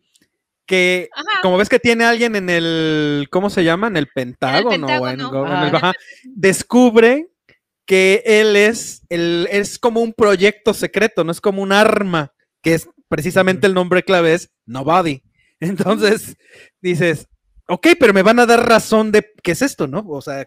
que, 0.69 1.09
Ajá. 1.13 1.41
como 1.41 1.57
ves 1.57 1.67
que 1.67 1.79
tiene 1.79 2.05
alguien 2.05 2.35
en 2.35 2.49
el, 2.49 3.27
¿cómo 3.31 3.49
se 3.49 3.63
llama? 3.63 3.87
En 3.87 3.97
el 3.97 4.07
Pentágono. 4.07 4.69
o 4.87 5.07
en 5.07 5.17
Pentágono. 5.17 5.29
go- 5.31 5.45
en 5.47 5.51
el- 5.51 5.75
Ajá. 5.75 5.77
ajá, 5.89 5.93
descubre 6.23 7.27
que 7.85 8.21
él 8.25 8.55
es, 8.55 9.01
el, 9.09 9.47
es 9.51 9.79
como 9.79 9.99
un 9.99 10.13
proyecto 10.13 10.73
secreto, 10.75 11.23
no 11.23 11.31
es 11.31 11.41
como 11.41 11.61
un 11.63 11.71
arma, 11.71 12.33
que 12.61 12.75
es 12.75 12.87
precisamente 13.07 13.65
el 13.67 13.73
nombre 13.73 14.03
clave 14.03 14.35
es 14.35 14.51
Nobody. 14.67 15.23
Entonces 15.59 16.37
dices, 16.81 17.27
ok, 17.67 17.87
pero 17.99 18.13
me 18.13 18.21
van 18.21 18.39
a 18.39 18.45
dar 18.45 18.67
razón 18.69 19.11
de 19.11 19.25
qué 19.43 19.51
es 19.53 19.61
esto, 19.63 19.87
¿no? 19.87 20.05
O 20.07 20.21
sea, 20.21 20.45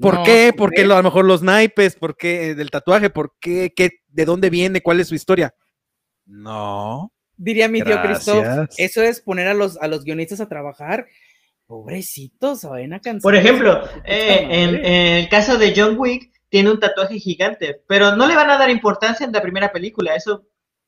¿Por 0.00 0.14
No, 0.14 0.22
qué? 0.24 0.52
¿Por 0.56 0.70
qué 0.70 0.82
a 0.82 0.86
lo 0.86 1.02
mejor 1.02 1.24
los 1.26 1.42
naipes? 1.42 1.94
¿Por 1.96 2.16
qué 2.16 2.54
del 2.54 2.70
tatuaje? 2.70 3.10
¿Por 3.10 3.34
qué? 3.38 3.72
qué? 3.76 3.90
¿De 4.08 4.24
dónde 4.24 4.48
viene? 4.48 4.80
¿Cuál 4.80 5.00
es 5.00 5.08
su 5.08 5.14
historia? 5.14 5.52
No. 6.24 7.12
Diría 7.42 7.68
mi 7.68 7.80
tío 7.80 8.02
Christoph, 8.02 8.44
Gracias. 8.44 8.78
eso 8.78 9.02
es 9.02 9.22
poner 9.22 9.48
a 9.48 9.54
los, 9.54 9.78
a 9.78 9.88
los 9.88 10.04
guionistas 10.04 10.42
a 10.42 10.48
trabajar. 10.48 11.06
Pobrecitos, 11.66 12.64
vayan 12.64 12.92
a 12.92 13.00
cansar. 13.00 13.22
Por 13.22 13.34
ejemplo, 13.34 13.82
eh, 14.04 14.46
en 14.50 14.84
el 14.84 15.28
caso 15.30 15.56
de 15.56 15.72
John 15.74 15.94
Wick, 15.98 16.30
tiene 16.50 16.70
un 16.70 16.78
tatuaje 16.78 17.18
gigante, 17.18 17.82
pero 17.88 18.14
no 18.14 18.26
le 18.26 18.36
van 18.36 18.50
a 18.50 18.58
dar 18.58 18.68
importancia 18.68 19.24
en 19.24 19.32
la 19.32 19.40
primera 19.40 19.72
película, 19.72 20.14
eso 20.14 20.44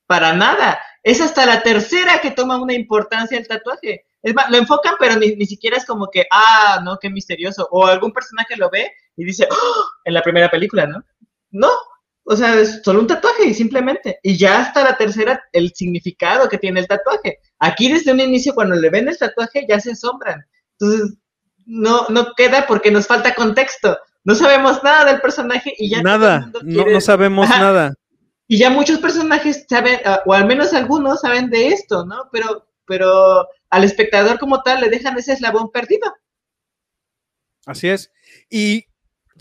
para 0.07 0.35
nada. 0.35 0.79
Es 1.03 1.23
hasta 1.23 1.47
la 1.47 1.63
tercera 1.63 2.21
que 2.21 2.33
toma 2.33 2.61
una 2.61 2.75
importancia 2.75 3.39
el 3.39 3.49
tatuaje. 3.49 4.05
Es 4.23 4.35
más, 4.35 4.51
lo 4.51 4.59
enfocan, 4.59 4.97
pero 4.99 5.17
ni, 5.17 5.35
ni 5.37 5.47
siquiera 5.47 5.79
es 5.79 5.87
como 5.87 6.09
que, 6.13 6.27
ah, 6.31 6.83
no, 6.85 6.99
qué 7.01 7.09
misterioso. 7.09 7.67
O 7.71 7.87
algún 7.87 8.13
personaje 8.13 8.57
lo 8.57 8.69
ve 8.69 8.93
y 9.17 9.25
dice, 9.25 9.49
"Oh", 9.51 9.85
en 10.05 10.13
la 10.13 10.21
primera 10.23 10.51
película, 10.51 10.87
¿no? 10.87 11.03
No, 11.51 11.71
o 12.25 12.37
sea, 12.37 12.61
es 12.61 12.81
solo 12.85 13.01
un 13.01 13.07
tatuaje 13.07 13.47
y 13.47 13.55
simplemente. 13.55 14.19
Y 14.23 14.37
ya 14.37 14.61
hasta 14.61 14.85
la 14.85 14.97
tercera, 14.97 15.43
el 15.53 15.73
significado 15.75 16.49
que 16.49 16.59
tiene 16.59 16.81
el 16.81 16.87
tatuaje. 16.87 17.39
Aquí 17.59 17.93
desde 17.93 18.13
un 18.13 18.21
inicio, 18.21 18.55
cuando 18.55 18.77
le 18.77 18.91
ven 18.91 19.09
el 19.09 19.19
tatuaje, 19.19 19.67
ya 19.69 19.81
se 19.81 19.93
asombran. 19.93 20.45
Entonces, 20.79 21.17
no, 21.67 22.07
no 22.09 22.33
queda 22.37 22.67
porque 22.67 22.91
nos 22.91 23.07
falta 23.07 23.35
contexto. 23.35 23.99
No 24.25 24.35
sabemos 24.35 24.83
nada 24.85 25.05
del 25.11 25.21
personaje 25.21 25.75
y 25.77 25.91
ya 25.91 26.03
nada. 26.03 26.51
No, 26.63 26.85
no 26.87 27.01
sabemos 27.01 27.51
Ajá. 27.51 27.61
nada. 27.61 27.95
y 28.47 28.59
ya 28.59 28.71
muchos 28.71 28.99
personajes 28.99 29.65
saben, 29.69 29.99
ah, 30.05 30.23
o 30.27 30.33
al 30.33 30.47
menos 30.47 30.73
algunos 30.75 31.23
saben 31.23 31.51
de 31.51 31.69
esto, 31.69 32.05
¿no? 32.05 32.29
Pero, 32.31 32.69
pero 32.87 33.49
al 33.71 33.85
espectador 33.85 34.39
como 34.39 34.63
tal 34.63 34.81
le 34.81 34.91
dejan 34.91 35.19
ese 35.19 35.33
eslabón 35.33 35.71
perdido. 35.73 36.15
Así 37.67 37.89
es. 37.89 38.13
Y 38.51 38.87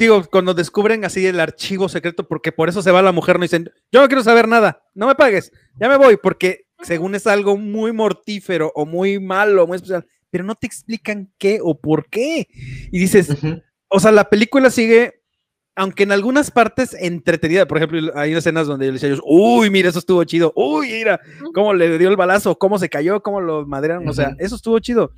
digo, 0.06 0.24
cuando 0.30 0.54
descubren 0.54 1.06
así 1.06 1.26
el 1.26 1.40
archivo 1.40 1.90
secreto, 1.90 2.28
porque 2.28 2.52
por 2.52 2.70
eso 2.70 2.82
se 2.82 2.92
va 2.92 3.02
la 3.02 3.12
mujer, 3.12 3.38
no 3.38 3.44
dicen, 3.44 3.72
yo 3.92 4.02
no 4.02 4.08
quiero 4.08 4.24
saber 4.24 4.48
nada, 4.48 4.84
no 4.94 5.08
me 5.08 5.16
pagues, 5.16 5.52
ya 5.80 5.90
me 5.90 5.98
voy, 5.98 6.18
porque 6.18 6.66
según 6.82 7.16
es 7.16 7.28
algo 7.28 7.58
muy 7.58 7.94
mortífero 7.94 8.72
o 8.76 8.86
muy 8.86 9.20
malo, 9.20 9.68
muy 9.68 9.76
especial, 9.76 10.06
pero 10.30 10.44
no 10.44 10.56
te 10.56 10.68
explican 10.68 11.32
qué 11.38 11.60
o 11.62 11.80
por 11.80 12.10
qué. 12.10 12.48
Y 12.92 13.00
dices, 13.00 13.38
o 13.90 14.00
sea, 14.00 14.12
la 14.12 14.30
película 14.30 14.70
sigue, 14.70 15.22
aunque 15.76 16.04
en 16.04 16.12
algunas 16.12 16.52
partes 16.52 16.96
entretenida, 17.00 17.68
por 17.68 17.78
ejemplo, 17.78 18.12
hay 18.16 18.34
escenas 18.34 18.68
donde 18.68 18.88
yo 18.88 18.94
le 18.94 19.00
decía, 19.00 19.22
uy, 19.24 19.70
mira, 19.70 19.90
eso 19.90 20.00
estuvo 20.00 20.24
chido, 20.24 20.52
uy, 20.56 20.88
mira, 20.92 21.20
cómo 21.54 21.74
le 21.74 21.98
dio 21.98 22.10
el 22.10 22.18
balazo, 22.18 22.58
cómo 22.58 22.80
se 22.80 22.90
cayó, 22.90 23.22
cómo 23.22 23.42
lo 23.42 23.66
madrearon, 23.68 24.08
o 24.08 24.14
sea, 24.14 24.36
eso 24.40 24.56
estuvo 24.56 24.80
chido, 24.80 25.12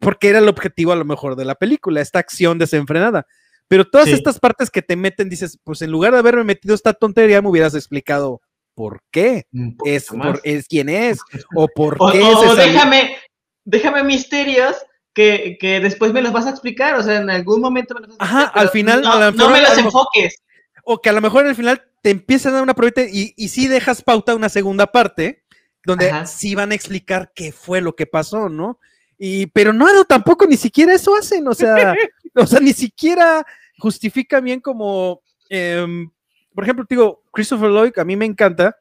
porque 0.00 0.28
era 0.28 0.38
el 0.38 0.48
objetivo 0.48 0.92
a 0.92 0.96
lo 0.96 1.04
mejor 1.04 1.36
de 1.36 1.44
la 1.44 1.54
película, 1.54 2.00
esta 2.00 2.18
acción 2.18 2.58
desenfrenada. 2.58 3.26
Pero 3.68 3.84
todas 3.88 4.08
Sí. 4.08 4.12
estas 4.14 4.38
partes 4.38 4.70
que 4.70 4.82
te 4.82 4.96
meten, 4.96 5.28
dices, 5.28 5.58
pues 5.64 5.80
en 5.82 5.90
lugar 5.90 6.12
de 6.12 6.18
haberme 6.18 6.44
metido 6.44 6.74
esta 6.74 6.92
tontería, 6.92 7.40
me 7.42 7.48
hubieras 7.48 7.74
explicado 7.74 8.40
por 8.74 9.00
qué 9.10 9.46
es, 9.84 10.06
por, 10.06 10.40
es 10.44 10.66
quién 10.68 10.88
es, 10.88 11.18
o 11.56 11.68
por 11.68 11.96
O, 11.98 12.10
qué 12.10 12.20
o 12.22 12.42
salió- 12.42 12.54
déjame, 12.72 13.16
déjame 13.64 14.02
misterios 14.04 14.76
que, 15.14 15.56
que 15.60 15.78
después 15.80 16.12
me 16.12 16.20
los 16.22 16.32
vas 16.32 16.46
a 16.46 16.50
explicar, 16.50 16.96
o 16.96 17.02
sea, 17.02 17.16
en 17.18 17.30
algún 17.30 17.60
momento 17.60 17.94
me 17.94 18.00
los 18.00 18.10
vas 18.10 18.18
a 18.20 18.24
Ajá, 18.24 18.40
explicar, 18.42 18.62
al 18.62 18.70
pero 18.70 18.72
final, 18.72 19.02
no, 19.02 19.12
a 19.12 19.14
lo 19.20 19.30
no 19.30 19.32
mejor- 19.36 19.52
me 19.52 19.58
a 19.58 19.60
los 19.62 19.70
lo 19.70 19.76
mejor- 19.84 19.86
enfoques. 20.14 20.42
o 20.84 21.00
que 21.00 21.08
a 21.08 21.12
lo 21.12 21.20
mejor 21.20 21.46
al 21.46 21.54
final 21.54 21.82
te 22.02 22.10
empiezan 22.10 22.50
a 22.52 22.54
dar 22.56 22.62
una 22.64 22.74
probita 22.74 23.02
y, 23.02 23.32
y 23.36 23.48
sí 23.48 23.68
dejas 23.68 24.02
pauta 24.02 24.34
una 24.34 24.48
segunda 24.50 24.86
parte 24.88 25.42
donde 25.86 26.10
Ajá. 26.10 26.26
sí 26.26 26.54
van 26.54 26.72
a 26.72 26.74
explicar 26.74 27.30
qué 27.34 27.52
fue 27.52 27.80
lo 27.80 27.94
que 27.94 28.06
pasó, 28.06 28.48
¿no? 28.48 28.78
Y, 29.16 29.46
pero 29.46 29.72
no, 29.72 29.92
no, 29.94 30.04
tampoco 30.04 30.46
ni 30.46 30.56
siquiera 30.56 30.92
eso 30.92 31.14
hacen, 31.16 31.46
o 31.46 31.54
sea, 31.54 31.94
o 32.42 32.46
sea, 32.46 32.60
ni 32.60 32.72
siquiera 32.72 33.46
justifica 33.78 34.40
bien 34.40 34.60
como, 34.60 35.22
em, 35.48 36.10
por 36.54 36.64
ejemplo, 36.64 36.84
digo, 36.88 37.22
Christopher 37.32 37.70
Lloyd, 37.70 37.98
a 37.98 38.04
mí 38.04 38.16
me 38.16 38.24
encanta 38.24 38.76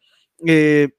eh, 0.45 0.89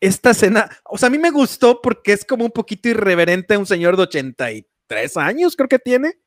esta 0.00 0.30
escena, 0.30 0.68
o 0.84 0.98
sea, 0.98 1.06
a 1.06 1.10
mí 1.10 1.18
me 1.18 1.30
gustó 1.30 1.80
porque 1.80 2.12
es 2.12 2.24
como 2.24 2.44
un 2.44 2.50
poquito 2.50 2.88
irreverente 2.88 3.56
un 3.56 3.66
señor 3.66 3.96
de 3.96 4.02
83 4.02 5.16
años, 5.16 5.56
creo 5.56 5.68
que 5.68 5.78
tiene, 5.78 6.18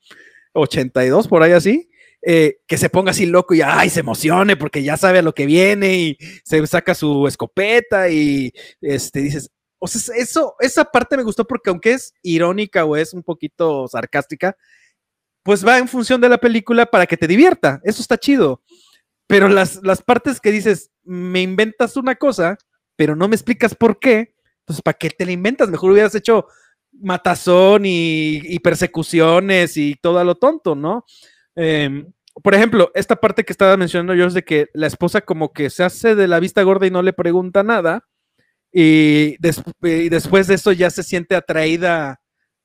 82, 0.54 1.28
por 1.28 1.44
ahí 1.44 1.52
así, 1.52 1.90
eh, 2.24 2.58
que 2.66 2.78
se 2.78 2.90
ponga 2.90 3.12
así 3.12 3.28
loco 3.28 3.54
y 3.54 3.62
ay, 3.62 3.90
se 3.90 4.00
emocione 4.00 4.58
porque 4.58 4.82
ya 4.82 4.98
sabe 4.98 5.20
a 5.20 5.22
lo 5.22 5.34
que 5.36 5.46
viene 5.46 5.98
y 5.98 6.18
se 6.44 6.66
saca 6.66 6.96
su 6.96 7.28
escopeta 7.28 8.10
y 8.10 8.52
este, 8.82 9.22
dices, 9.22 9.52
o 9.80 9.88
sea, 9.88 10.16
eso, 10.16 10.56
esa 10.60 10.86
parte 10.86 11.16
me 11.16 11.24
gustó 11.24 11.46
porque 11.46 11.70
aunque 11.70 11.92
es 11.94 12.14
irónica 12.24 12.84
o 12.86 12.96
es 12.96 13.14
un 13.14 13.22
poquito 13.22 13.88
sarcástica, 13.88 14.58
pues 15.48 15.66
va 15.66 15.78
en 15.78 15.88
función 15.88 16.20
de 16.20 16.28
la 16.28 16.40
película 16.40 16.86
para 16.86 17.06
que 17.06 17.16
te 17.16 17.26
divierta, 17.26 17.80
eso 17.86 18.02
está 18.02 18.18
chido. 18.18 18.62
Pero 19.28 19.48
las, 19.48 19.82
las 19.82 20.02
partes 20.02 20.42
que 20.42 20.52
dices, 20.52 20.92
me 21.06 21.42
inventas 21.42 21.96
una 21.96 22.16
cosa, 22.16 22.58
pero 22.98 23.16
no 23.16 23.30
me 23.30 23.36
explicas 23.38 23.74
por 23.74 23.98
qué, 23.98 24.36
entonces, 24.60 24.82
¿para 24.84 24.98
qué 24.98 25.10
te 25.10 25.26
la 25.26 25.32
inventas? 25.32 25.70
Mejor 25.70 25.92
hubieras 25.92 26.14
hecho 26.16 26.48
matazón 26.92 27.84
y, 27.86 28.60
persecuciones 28.60 29.78
y 29.78 29.96
todo 30.02 30.20
a 30.20 30.26
lo 30.26 30.36
tonto, 30.36 30.76
¿no? 30.76 31.06
Eh, 31.56 32.04
por 32.44 32.54
ejemplo, 32.54 32.92
esta 32.94 33.16
parte 33.16 33.46
que 33.46 33.54
estaba 33.54 33.78
mencionando 33.78 34.16
yo 34.16 34.26
es 34.26 34.34
de 34.34 34.44
que 34.44 34.68
la 34.74 34.88
esposa 34.88 35.22
como 35.22 35.54
que 35.54 35.70
se 35.70 35.86
hace 35.86 36.14
de 36.14 36.28
la 36.28 36.42
vista 36.42 36.62
gorda 36.64 36.88
y 36.88 36.92
no 36.92 37.02
le 37.02 37.14
pregunta 37.14 37.64
nada 37.64 38.04
y, 38.70 39.38
y 39.82 40.10
después 40.10 40.48
de 40.48 40.56
eso 40.56 40.74
ya 40.74 40.90
se 40.90 41.04
siente 41.04 41.38
atraída 41.38 42.20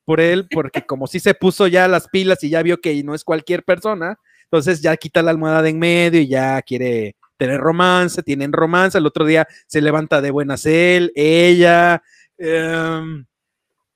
por 0.05 0.20
él 0.20 0.46
porque 0.53 0.84
como 0.84 1.07
si 1.07 1.20
se 1.20 1.34
puso 1.34 1.66
ya 1.66 1.86
las 1.88 2.09
pilas 2.09 2.42
y 2.44 2.50
ya 2.50 2.62
vio 2.62 2.80
que 2.80 3.03
no 3.05 3.14
es 3.14 3.24
cualquier 3.24 3.62
persona, 3.64 4.18
entonces 4.44 4.80
ya 4.82 4.96
quita 4.96 5.22
la 5.22 5.30
almohada 5.30 5.62
de 5.62 5.70
en 5.70 5.78
medio 5.78 6.20
y 6.20 6.28
ya 6.28 6.61
quiere 6.62 7.16
tener 7.36 7.61
romance, 7.61 8.22
tienen 8.22 8.53
romance, 8.53 8.98
el 8.98 9.07
otro 9.07 9.24
día 9.24 9.46
se 9.66 9.80
levanta 9.80 10.20
de 10.20 10.30
buenas 10.30 10.64
él, 10.66 11.12
ella, 11.14 12.03
em, 12.38 13.24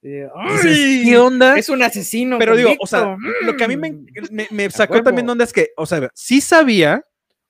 Eh. 0.02 0.28
¿qué 1.04 1.18
onda? 1.18 1.56
Es 1.58 1.68
un 1.68 1.82
asesino. 1.82 2.38
Pero 2.38 2.56
digo, 2.56 2.74
o 2.78 2.86
sea, 2.86 3.16
lo 3.42 3.56
que 3.56 3.64
a 3.64 3.68
mí 3.68 3.76
me, 3.76 3.90
Mm. 3.92 4.06
me- 4.30 4.48
me 4.50 4.70
sacó 4.70 5.02
también 5.02 5.26
de 5.26 5.32
onda 5.32 5.44
es 5.44 5.52
que, 5.52 5.70
o 5.76 5.84
sea, 5.86 6.08
sí 6.14 6.40
sabía 6.40 7.02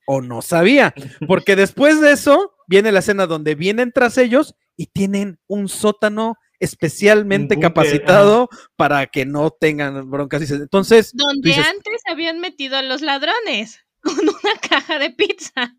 o 0.06 0.20
no 0.22 0.40
sabía, 0.42 0.94
porque 1.28 1.56
después 1.56 2.00
de 2.00 2.12
eso 2.12 2.54
viene 2.66 2.92
la 2.92 3.00
escena 3.00 3.26
donde 3.26 3.54
vienen 3.54 3.92
tras 3.92 4.16
ellos 4.18 4.54
y 4.76 4.86
tienen 4.86 5.38
un 5.46 5.68
sótano 5.68 6.36
especialmente 6.60 7.58
capacitado 7.58 8.48
para 8.76 9.06
que 9.06 9.26
no 9.26 9.50
tengan 9.50 10.10
broncas. 10.10 10.50
Entonces, 10.50 11.12
Donde 11.14 11.48
dices- 11.50 11.66
antes 11.66 12.00
habían 12.10 12.40
metido 12.40 12.76
a 12.76 12.82
los 12.82 13.02
ladrones 13.02 13.80
con 14.00 14.18
una 14.20 14.58
caja 14.68 14.98
de 14.98 15.10
pizza. 15.10 15.76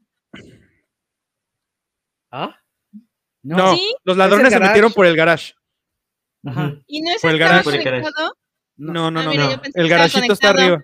¿Ah? 2.32 2.55
no, 3.43 3.75
¿Sí? 3.75 3.95
los 4.03 4.17
ladrones 4.17 4.51
se 4.51 4.59
metieron 4.59 4.91
por 4.91 5.05
el 5.05 5.15
garage. 5.15 5.53
Ajá. 6.45 6.75
Y 6.88 7.01
no 7.01 7.11
es 7.11 7.21
Por 7.21 7.32
el 7.32 7.39
garage. 7.39 7.63
Conectado. 7.63 8.38
No, 8.78 9.09
no, 9.11 9.19
Ah, 9.21 9.23
no, 9.23 9.30
mira, 9.32 9.45
no. 9.55 9.61
El 9.73 9.89
garajito 9.89 10.34
está 10.34 10.49
arriba. 10.49 10.82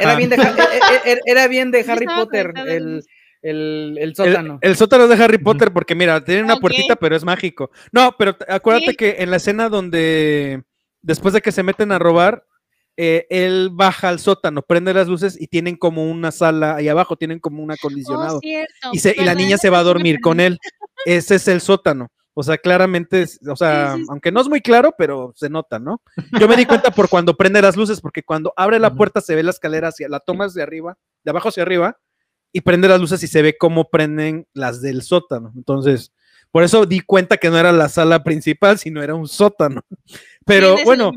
Era 0.00 0.16
bien 0.16 0.30
de, 0.30 0.36
e- 0.36 0.40
e- 0.40 1.12
e- 1.12 1.20
era 1.26 1.46
bien 1.46 1.70
de 1.70 1.84
Sí 1.84 1.90
Harry 1.90 2.04
estaba 2.06 2.24
Potter, 2.24 2.46
conectado 2.46 2.76
el, 2.76 3.04
el- 3.50 3.98
el, 4.00 4.14
sótano. 4.16 4.58
el 4.60 4.76
sótano 4.76 5.08
de 5.08 5.22
Harry 5.22 5.38
Potter, 5.38 5.72
porque 5.72 5.94
mira, 5.94 6.22
tiene 6.24 6.42
una 6.42 6.56
puertita, 6.56 6.96
pero 6.96 7.14
es 7.16 7.24
mágico. 7.24 7.70
No, 7.92 8.14
pero 8.18 8.36
acuérdate 8.48 8.90
Sí. 8.90 8.96
que 8.96 9.16
en 9.18 9.30
la 9.30 9.36
escena 9.36 9.68
donde 9.68 10.62
después 11.02 11.32
de 11.34 11.40
que 11.40 11.52
se 11.52 11.62
meten 11.62 11.92
a 11.92 11.98
robar, 11.98 12.44
eh, 12.96 13.26
él 13.30 13.68
baja 13.72 14.08
al 14.08 14.18
sótano, 14.18 14.62
prende 14.62 14.94
las 14.94 15.06
luces 15.06 15.40
y 15.40 15.46
tienen 15.48 15.76
como 15.76 16.10
una 16.10 16.32
sala 16.32 16.76
ahí 16.76 16.88
abajo, 16.88 17.16
tienen 17.16 17.38
como 17.38 17.62
un 17.62 17.70
acondicionado. 17.70 18.38
Oh, 18.38 18.40
cierto. 18.40 18.72
y, 18.92 18.98
se- 18.98 19.14
y 19.16 19.22
la 19.24 19.34
niña 19.34 19.58
se 19.58 19.70
va 19.70 19.78
a 19.80 19.82
dormir 19.84 20.18
con 20.20 20.40
él. 20.40 20.58
Ese 21.04 21.34
es 21.36 21.46
el 21.48 21.60
sótano. 21.60 22.08
O 22.38 22.42
sea, 22.42 22.58
claramente, 22.58 23.24
o 23.48 23.56
sea, 23.56 23.92
Sí, 23.92 23.96
sí, 23.98 24.02
sí. 24.02 24.06
aunque 24.10 24.30
no 24.32 24.40
es 24.42 24.48
muy 24.48 24.60
claro, 24.60 24.94
pero 24.98 25.32
se 25.36 25.48
nota, 25.48 25.78
¿no? 25.78 26.02
Yo 26.38 26.48
me 26.48 26.56
di 26.56 26.66
cuenta 26.66 26.90
por 26.90 27.08
cuando 27.08 27.34
prende 27.34 27.62
las 27.62 27.76
luces, 27.76 28.00
porque 28.00 28.22
cuando 28.22 28.52
abre 28.56 28.78
la 28.78 28.94
puerta 28.94 29.20
se 29.22 29.34
ve 29.34 29.42
la 29.42 29.50
escalera 29.52 29.88
hacia, 29.88 30.08
la 30.08 30.20
toma 30.20 30.44
hacia 30.46 30.62
arriba, 30.62 30.98
de 31.24 31.30
abajo 31.30 31.48
hacia 31.48 31.62
arriba, 31.62 31.98
y 32.56 32.62
prende 32.62 32.88
las 32.88 32.98
luces 33.00 33.22
y 33.22 33.26
se 33.26 33.42
ve 33.42 33.58
cómo 33.58 33.90
prenden 33.90 34.46
las 34.54 34.80
del 34.80 35.02
sótano. 35.02 35.52
Entonces, 35.56 36.12
por 36.50 36.62
eso 36.62 36.86
di 36.86 37.00
cuenta 37.00 37.36
que 37.36 37.50
no 37.50 37.58
era 37.58 37.70
la 37.70 37.90
sala 37.90 38.24
principal, 38.24 38.78
sino 38.78 39.02
era 39.02 39.14
un 39.14 39.28
sótano. 39.28 39.82
Pero 40.46 40.76
bueno, 40.84 41.12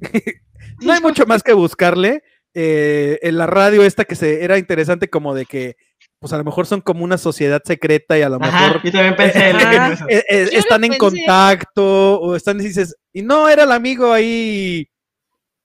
no 0.80 0.92
hay 0.92 1.00
mucho 1.02 1.26
más 1.26 1.42
que 1.42 1.52
buscarle. 1.52 2.22
Eh, 2.54 3.18
en 3.22 3.36
la 3.38 3.46
radio 3.46 3.82
esta 3.82 4.04
que 4.06 4.14
se 4.14 4.42
era 4.44 4.56
interesante 4.58 5.08
como 5.08 5.34
de 5.34 5.44
que, 5.46 5.76
pues 6.18 6.32
a 6.32 6.38
lo 6.38 6.44
mejor 6.44 6.66
son 6.66 6.80
como 6.80 7.04
una 7.04 7.18
sociedad 7.18 7.60
secreta 7.64 8.18
y 8.18 8.22
a 8.22 8.28
lo 8.30 8.36
Ajá, 8.42 8.68
mejor 8.68 8.82
yo 8.82 8.92
también 8.92 9.16
pensé 9.16 9.50
en 9.50 9.56
Ajá. 9.56 9.92
eso. 9.92 10.04
eh, 10.08 10.24
eh, 10.30 10.44
Yo 10.46 10.52
lo 10.52 10.58
están 10.60 10.84
en 10.84 10.90
pensé. 10.92 10.98
contacto 10.98 12.20
o 12.20 12.36
están 12.36 12.58
y 12.60 12.64
dices, 12.64 12.96
y 13.12 13.20
no 13.22 13.48
era 13.50 13.64
el 13.64 13.72
amigo 13.72 14.12
ahí, 14.12 14.88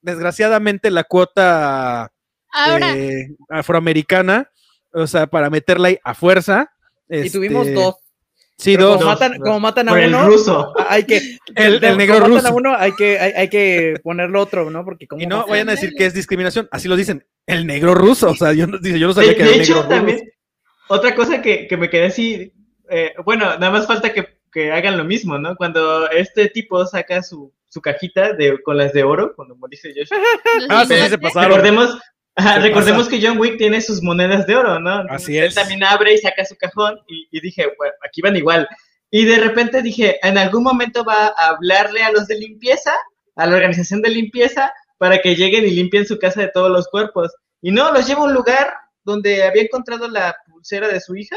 desgraciadamente 0.02 0.90
la 0.90 1.04
cuota 1.04 2.10
Ahora, 2.50 2.94
eh, 2.96 3.28
afroamericana, 3.50 4.50
o 4.92 5.06
sea, 5.06 5.26
para 5.26 5.50
meterla 5.50 5.88
ahí 5.88 5.98
a 6.04 6.14
fuerza. 6.14 6.70
y 7.08 7.30
tuvimos 7.30 7.66
este, 7.66 7.80
dos. 7.80 7.96
Sí, 8.60 8.74
Pero 8.74 8.88
dos. 8.88 8.96
Como 8.96 9.10
Dos, 9.10 9.20
matan, 9.20 9.32
dos. 9.38 9.44
como 9.46 9.60
matan 9.60 9.88
a 9.88 9.92
Por 9.92 10.00
el 10.00 10.08
uno, 10.14 10.26
ruso. 10.26 10.72
hay 10.88 11.04
que. 11.04 11.18
El- 11.54 11.84
el 11.84 11.96
negro 11.96 12.16
como 12.20 12.28
matan 12.28 12.42
ruso. 12.42 12.48
a 12.48 12.52
uno, 12.56 12.74
hay 12.76 12.92
que, 12.92 13.18
hay, 13.18 13.32
hay 13.32 13.48
que 13.48 13.94
ponerlo 14.02 14.40
otro, 14.42 14.68
¿no? 14.70 14.84
Porque 14.84 15.06
como 15.06 15.22
Y 15.22 15.26
no 15.26 15.36
matan- 15.38 15.50
vayan 15.50 15.68
a 15.68 15.72
decir 15.72 15.94
que 15.96 16.06
es 16.06 16.12
discriminación, 16.14 16.68
así 16.72 16.88
lo 16.88 16.96
dicen, 16.96 17.24
el 17.46 17.66
negro 17.66 17.94
ruso, 17.94 18.30
o 18.30 18.34
sea, 18.34 18.52
yo 18.52 18.66
yo 18.66 19.06
no 19.06 19.12
sabía 19.14 19.30
De, 19.30 19.36
que 19.36 19.42
era 19.42 19.50
de 19.52 19.56
el 19.56 19.60
negro 19.60 19.62
hecho, 19.62 19.74
ruso. 19.76 19.88
también, 19.88 20.32
otra 20.88 21.14
cosa 21.14 21.40
que, 21.40 21.68
que 21.68 21.76
me 21.76 21.88
quedé 21.88 22.06
así, 22.06 22.52
eh, 22.90 23.12
bueno, 23.24 23.44
nada 23.44 23.70
más 23.70 23.86
falta 23.86 24.12
que, 24.12 24.40
que 24.50 24.72
hagan 24.72 24.96
lo 24.96 25.04
mismo, 25.04 25.38
¿no? 25.38 25.54
Cuando 25.54 26.10
este 26.10 26.48
tipo 26.48 26.84
saca 26.84 27.22
su, 27.22 27.52
su 27.68 27.80
cajita 27.80 28.32
de, 28.32 28.60
con 28.62 28.76
las 28.76 28.92
de 28.92 29.04
oro, 29.04 29.34
cuando 29.36 29.54
dice 29.70 29.92
Josh, 29.96 30.08
los 30.10 30.66
Ah, 30.68 30.84
sí, 30.84 30.94
se 31.08 31.18
pasaron. 31.18 31.50
recordemos, 31.50 31.96
ajá, 32.46 32.58
recordemos 32.60 33.08
que 33.08 33.20
John 33.20 33.38
Wick 33.38 33.58
tiene 33.58 33.80
sus 33.80 34.02
monedas 34.02 34.46
de 34.46 34.56
oro, 34.56 34.78
¿no? 34.80 35.00
Entonces, 35.02 35.24
Así 35.24 35.38
Él 35.38 35.44
es. 35.46 35.54
también 35.54 35.84
abre 35.84 36.14
y 36.14 36.18
saca 36.18 36.44
su 36.44 36.56
cajón 36.56 36.98
y, 37.08 37.28
y 37.30 37.40
dije, 37.40 37.66
bueno, 37.76 37.94
aquí 38.06 38.20
van 38.22 38.36
igual. 38.36 38.68
Y 39.10 39.24
de 39.24 39.38
repente 39.38 39.82
dije, 39.82 40.18
en 40.22 40.36
algún 40.38 40.62
momento 40.62 41.04
va 41.04 41.28
a 41.36 41.48
hablarle 41.48 42.02
a 42.02 42.12
los 42.12 42.26
de 42.26 42.36
limpieza, 42.38 42.94
a 43.36 43.46
la 43.46 43.54
organización 43.56 44.02
de 44.02 44.10
limpieza, 44.10 44.72
para 44.98 45.20
que 45.20 45.34
lleguen 45.34 45.64
y 45.64 45.70
limpien 45.70 46.06
su 46.06 46.18
casa 46.18 46.40
de 46.42 46.50
todos 46.52 46.70
los 46.70 46.88
cuerpos. 46.88 47.34
Y 47.62 47.70
no, 47.70 47.92
los 47.92 48.06
lleva 48.06 48.20
a 48.20 48.24
un 48.24 48.34
lugar 48.34 48.72
donde 49.04 49.42
había 49.44 49.62
encontrado 49.62 50.08
la 50.08 50.36
pulsera 50.46 50.88
de 50.88 51.00
su 51.00 51.16
hija 51.16 51.36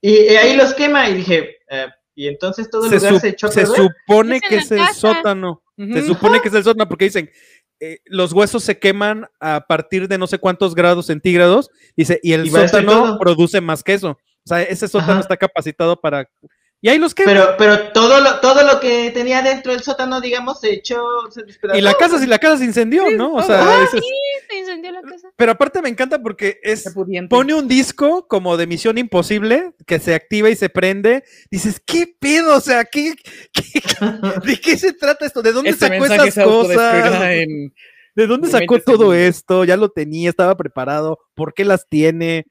y, 0.00 0.32
y 0.32 0.36
ahí 0.36 0.56
los 0.56 0.74
quema. 0.74 1.08
Y 1.08 1.14
dije, 1.14 1.56
eh, 1.70 1.86
y 2.14 2.28
entonces 2.28 2.68
todo 2.70 2.84
el 2.86 2.90
se, 2.90 3.06
lugar 3.06 3.20
se 3.20 3.28
echó 3.28 3.46
a 3.46 3.52
se 3.52 3.66
supone 3.66 4.40
que 4.40 4.56
es 4.56 4.70
el 4.72 4.78
casa. 4.78 4.94
sótano. 4.94 5.62
Se 5.76 6.02
supone 6.02 6.40
que 6.40 6.48
es 6.48 6.54
el 6.54 6.62
sótano 6.64 6.88
porque 6.88 7.06
dicen 7.06 7.28
eh, 7.86 7.98
los 8.06 8.32
huesos 8.32 8.64
se 8.64 8.78
queman 8.78 9.26
a 9.40 9.66
partir 9.68 10.08
de 10.08 10.16
no 10.16 10.26
sé 10.26 10.38
cuántos 10.38 10.74
grados 10.74 11.06
centígrados. 11.06 11.70
Dice, 11.96 12.18
y 12.22 12.32
el 12.32 12.46
Y 12.46 12.50
sótano 12.50 13.18
produce 13.18 13.60
más 13.60 13.82
que 13.82 13.92
eso. 13.92 14.10
O 14.10 14.46
sea, 14.46 14.62
ese 14.62 14.88
sótano 14.88 15.12
Ajá. 15.12 15.20
está 15.20 15.36
capacitado 15.36 16.00
para. 16.00 16.28
Y 16.84 16.88
ahí 16.90 16.98
los 16.98 17.14
queman. 17.14 17.34
Pero, 17.34 17.54
pero 17.56 17.92
todo 17.92 18.20
lo, 18.20 18.40
todo 18.40 18.62
lo 18.62 18.78
que 18.78 19.10
tenía 19.10 19.40
dentro 19.40 19.72
del 19.72 19.80
sótano, 19.82 20.20
digamos, 20.20 20.60
se 20.60 20.70
echó, 20.70 21.02
se 21.30 21.40
y 21.78 21.80
la 21.80 21.94
casa, 21.94 22.18
si 22.18 22.26
la 22.26 22.38
casa 22.38 22.58
se 22.58 22.66
incendió, 22.66 23.10
¿no? 23.12 23.32
O 23.32 23.42
sea, 23.42 23.62
Ah, 23.62 23.84
es- 23.84 23.90
se 24.50 24.58
incendió 24.58 24.92
la 24.92 25.00
casa. 25.00 25.30
pero 25.34 25.52
aparte 25.52 25.80
me 25.80 25.88
encanta 25.88 26.18
porque 26.20 26.60
es. 26.62 26.84
Pone 27.30 27.54
un 27.54 27.68
disco 27.68 28.26
como 28.28 28.58
de 28.58 28.66
Misión 28.66 28.98
Imposible 28.98 29.72
que 29.86 29.98
se 29.98 30.14
activa 30.14 30.50
y 30.50 30.56
se 30.56 30.68
prende. 30.68 31.24
Dices, 31.50 31.80
¿qué 31.80 32.06
pedo? 32.20 32.54
O 32.54 32.60
sea, 32.60 32.84
¿qué, 32.84 33.14
qué- 33.50 33.80
¿de 34.44 34.60
qué 34.60 34.76
se 34.76 34.92
trata 34.92 35.24
esto? 35.24 35.40
¿De 35.40 35.52
dónde 35.52 35.70
Este 35.70 35.88
sacó 35.88 36.04
esas 36.04 36.44
cosas? 36.44 37.22
en... 37.30 37.72
¿De 38.14 38.26
dónde 38.26 38.48
sacó 38.48 38.74
20 38.74 38.80
todo 38.84 39.14
esto? 39.14 39.64
Ya 39.64 39.78
lo 39.78 39.88
tenía, 39.88 40.28
estaba 40.28 40.54
preparado. 40.54 41.18
¿Por 41.34 41.54
qué 41.54 41.64
las 41.64 41.88
tiene? 41.88 42.44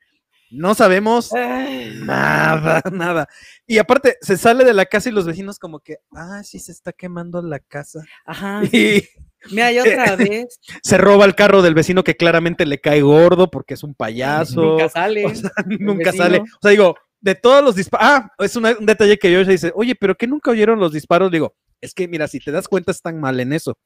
No 0.54 0.76
sabemos 0.76 1.34
Ay, 1.34 2.00
nada, 2.04 2.82
nada. 2.92 3.28
Y 3.68 3.78
aparte, 3.80 4.18
se 4.22 4.38
sale 4.38 4.64
de 4.64 4.74
la 4.74 4.86
casa 4.86 5.10
y 5.10 5.12
los 5.12 5.26
vecinos 5.26 5.58
como 5.60 5.80
que, 5.80 5.98
ah, 6.16 6.42
sí, 6.44 6.60
se 6.60 6.72
está 6.72 6.94
quemando 6.94 7.42
la 7.42 7.60
casa. 7.60 8.02
Ajá. 8.26 8.62
Y 8.72 9.04
Mira, 9.52 9.72
y 9.74 9.80
otra 9.80 10.16
vez. 10.16 10.60
se 10.82 10.98
roba 10.98 11.26
el 11.26 11.36
carro 11.36 11.62
del 11.62 11.74
vecino 11.74 12.04
que 12.04 12.16
claramente 12.16 12.66
le 12.66 12.80
cae 12.80 13.02
gordo 13.02 13.52
porque 13.52 13.74
es 13.74 13.84
un 13.84 13.94
payaso. 13.94 14.62
Nunca 14.62 14.88
sale. 14.90 15.26
O 15.26 15.36
sea, 15.36 15.52
nunca 15.80 16.06
vecino. 16.12 16.24
sale. 16.24 16.38
O 16.40 16.46
sea, 16.62 16.72
digo, 16.72 16.96
de 17.20 17.36
todos 17.36 17.62
los 17.64 17.76
disparos. 17.76 18.08
Ah, 18.10 18.32
es 18.40 18.56
una- 18.56 18.72
un 18.80 18.86
detalle 18.86 19.18
que 19.20 19.32
yo 19.32 19.44
dice, 19.44 19.74
oye, 19.76 19.96
pero 19.96 20.16
que 20.16 20.28
nunca 20.28 20.52
oyeron 20.52 20.80
los 20.80 20.94
disparos. 20.94 21.30
Digo, 21.30 21.56
es 21.82 21.94
que 21.94 22.08
mira, 22.08 22.28
si 22.30 22.40
te 22.40 22.52
das 22.52 22.70
cuenta, 22.70 22.92
están 22.92 23.20
mal 23.20 23.38
en 23.42 23.52
eso. 23.52 23.78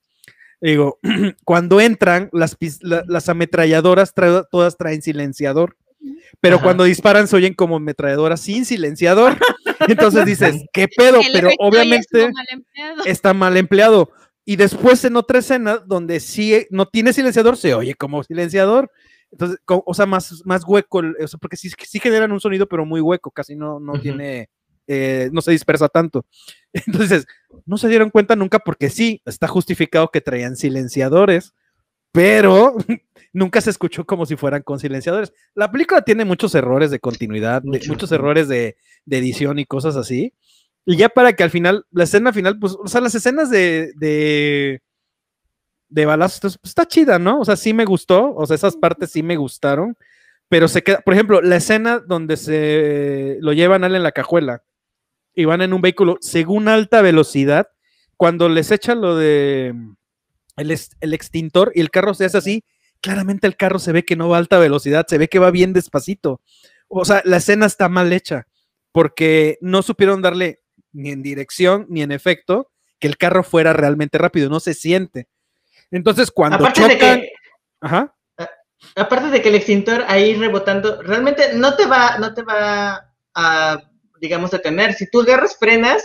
Digo, 0.62 1.00
cuando 1.44 1.82
entran, 1.82 2.30
las, 2.34 2.56
la- 2.82 3.04
las 3.08 3.28
ametralladoras 3.30 4.14
todas 4.52 4.78
traen 4.78 5.02
silenciador. 5.02 5.76
Pero 6.40 6.56
Ajá. 6.58 6.64
cuando 6.64 6.84
disparan 6.84 7.28
se 7.28 7.36
oyen 7.36 7.54
como 7.54 7.78
ametralladoras 7.78 8.42
sin 8.42 8.66
silenciador. 8.66 9.38
Entonces 9.88 10.26
dices, 10.26 10.64
¿qué 10.74 10.88
pedo? 10.88 11.20
El 11.22 11.32
Pero 11.34 11.50
obviamente 11.60 12.30
mal 12.32 13.04
está 13.06 13.34
mal 13.34 13.58
empleado. 13.58 14.12
Y 14.46 14.56
después 14.56 15.04
en 15.04 15.18
otra 15.18 15.40
escena 15.40 15.78
donde 15.78 16.20
sí 16.20 16.68
no 16.70 16.86
tiene 16.86 17.12
silenciador, 17.12 17.58
se 17.58 17.74
oye 17.74 17.96
como 17.96 18.24
silenciador. 18.24 18.90
Entonces, 19.32 19.60
o 19.66 19.94
sea, 19.94 20.06
más, 20.06 20.42
más 20.46 20.64
hueco, 20.66 21.00
o 21.00 21.28
sea, 21.28 21.38
porque 21.40 21.58
sí, 21.58 21.70
sí 21.86 22.00
generan 22.00 22.32
un 22.32 22.40
sonido, 22.40 22.68
pero 22.68 22.86
muy 22.86 23.02
hueco, 23.02 23.30
casi 23.32 23.56
no, 23.56 23.80
no 23.80 23.94
Ujú. 23.94 24.02
tiene, 24.02 24.50
eh, 24.88 25.30
no 25.34 25.42
se 25.42 25.52
dispersa 25.52 25.90
tanto. 25.90 26.26
Entonces, 26.74 27.28
no 27.66 27.78
se 27.78 27.90
dieron 27.90 28.10
cuenta 28.10 28.36
nunca 28.36 28.60
porque 28.60 28.90
sí, 28.90 29.22
está 29.26 29.48
justificado 29.48 30.10
que 30.12 30.22
traían 30.22 30.56
silenciadores, 30.56 31.54
pero 32.14 32.78
nunca 33.38 33.62
se 33.62 33.70
escuchó 33.70 34.06
como 34.06 34.26
si 34.26 34.36
fueran 34.36 34.64
con 34.64 34.80
silenciadores. 34.80 35.32
La 35.54 35.72
película 35.72 36.02
tiene 36.02 36.26
muchos 36.26 36.56
errores 36.56 36.90
de 36.92 37.00
continuidad, 37.00 37.62
de- 37.64 37.82
muchos 37.88 38.12
errores 38.12 38.48
de, 38.48 38.76
de 39.06 39.18
edición 39.18 39.60
y 39.60 39.66
cosas 39.66 39.96
así. 39.96 40.34
Y 40.86 40.98
ya 40.98 41.10
para 41.10 41.34
que 41.34 41.44
al 41.44 41.50
final, 41.52 41.86
la 41.92 42.06
escena 42.06 42.34
final, 42.34 42.58
pues, 42.60 42.76
o 42.82 42.88
sea, 42.88 43.02
las 43.02 43.14
escenas 43.14 43.50
de, 43.50 43.92
de, 43.98 44.82
de 45.90 46.06
balazos, 46.06 46.58
pues, 46.58 46.70
está 46.72 46.86
chida, 46.88 47.20
¿no? 47.20 47.40
O 47.40 47.46
sea, 47.46 47.56
sí 47.56 47.74
me 47.74 47.86
gustó, 47.86 48.34
o 48.34 48.46
sea, 48.46 48.56
esas 48.56 48.76
partes 48.76 49.12
sí 49.12 49.22
me 49.24 49.36
gustaron, 49.38 49.96
pero 50.50 50.68
se 50.68 50.82
queda, 50.84 51.02
por 51.02 51.14
ejemplo, 51.14 51.42
la 51.42 51.58
escena 51.58 52.00
donde 52.00 52.38
se 52.38 53.38
lo 53.42 53.54
llevan 53.54 53.84
a 53.84 53.88
él 53.88 53.96
en 53.96 54.04
la 54.04 54.14
cajuela 54.14 54.64
y 55.36 55.46
van 55.46 55.62
en 55.62 55.74
un 55.74 55.82
vehículo 55.82 56.18
según 56.22 56.68
alta 56.70 57.02
velocidad, 57.02 57.68
cuando 58.16 58.50
les 58.50 58.72
echan 58.72 59.02
lo 59.02 59.16
de 59.16 59.76
el, 60.56 60.80
el 61.02 61.14
extintor 61.14 61.72
y 61.76 61.82
el 61.82 61.92
carro 61.92 62.14
se 62.14 62.26
hace 62.26 62.38
así, 62.38 62.64
claramente 63.02 63.48
el 63.48 63.56
carro 63.56 63.80
se 63.80 63.92
ve 63.92 64.06
que 64.06 64.16
no 64.16 64.30
va 64.30 64.38
a 64.38 64.40
alta 64.40 64.60
velocidad, 64.60 65.06
se 65.08 65.18
ve 65.18 65.28
que 65.28 65.40
va 65.40 65.52
bien 65.52 65.74
despacito. 65.74 66.42
O 66.88 67.06
sea, 67.06 67.22
la 67.26 67.38
escena 67.38 67.66
está 67.66 67.90
mal 67.90 68.14
hecha 68.14 68.48
porque 68.92 69.58
no 69.62 69.82
supieron 69.82 70.22
darle 70.22 70.62
ni 70.94 71.12
en 71.12 71.22
dirección 71.22 71.86
ni 71.90 72.02
en 72.02 72.12
efecto 72.12 72.72
que 73.00 73.08
el 73.08 73.18
carro 73.18 73.44
fuera 73.44 73.74
realmente 73.74 74.18
rápido, 74.18 74.50
no 74.50 74.60
se 74.60 74.74
siente. 74.74 75.28
Entonces, 75.92 76.32
cuando 76.32 76.58
Aparte 76.58 76.82
de 76.82 76.94
chocan, 76.96 77.22
que, 77.22 77.32
ajá, 77.82 78.16
aparte 78.96 79.30
de 79.30 79.42
que 79.42 79.50
el 79.50 79.56
extintor 79.56 80.04
ahí 80.08 80.36
rebotando, 80.36 81.02
realmente 81.02 81.54
no 81.54 81.76
te 81.76 81.86
va, 81.86 82.18
no 82.18 82.34
te 82.34 82.42
va 82.42 83.14
a, 83.36 83.84
digamos, 84.20 84.52
detener. 84.52 84.94
Si 84.94 85.10
tú 85.10 85.22
agarras, 85.22 85.58
frenas, 85.58 86.04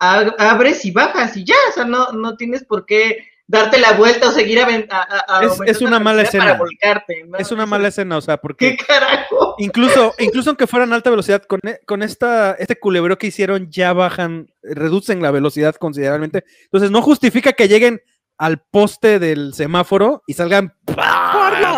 ab- 0.00 0.34
abres 0.38 0.84
y 0.84 0.90
bajas 0.90 1.36
y 1.36 1.44
ya, 1.44 1.54
o 1.70 1.72
sea, 1.72 1.84
no, 1.84 2.12
no 2.12 2.36
tienes 2.36 2.64
por 2.64 2.84
qué 2.86 3.18
darte 3.46 3.78
la 3.78 3.92
vuelta 3.92 4.28
o 4.28 4.32
seguir 4.32 4.60
a, 4.60 4.66
a- 4.90 5.38
a 5.40 5.44
Es- 5.66 5.80
una 5.82 5.92
la 5.92 5.98
mala 6.00 6.22
escena. 6.22 6.44
Para 6.44 6.58
volcarte, 6.58 7.24
¿no? 7.26 7.38
es 7.38 7.50
una 7.52 7.66
mala 7.66 7.88
escena, 7.88 8.16
o 8.16 8.20
sea, 8.20 8.36
porque 8.38 8.76
¿Qué 8.76 8.84
carajo? 8.86 9.56
incluso, 9.58 10.14
incluso 10.18 10.50
aunque 10.50 10.66
fueran 10.66 10.92
alta 10.92 11.10
velocidad, 11.10 11.42
con, 11.42 11.60
e- 11.66 11.80
con 11.86 12.02
esta, 12.02 12.52
este 12.58 12.78
culebreo 12.78 13.18
que 13.18 13.26
hicieron, 13.26 13.70
ya 13.70 13.92
bajan, 13.92 14.46
reducen 14.62 15.20
la 15.22 15.30
velocidad 15.30 15.74
considerablemente. 15.74 16.44
Entonces, 16.64 16.90
no 16.90 17.02
justifica 17.02 17.52
que 17.52 17.68
lleguen 17.68 18.00
al 18.38 18.62
poste 18.62 19.18
del 19.18 19.52
semáforo 19.54 20.22
y 20.26 20.32
salgan 20.34 20.74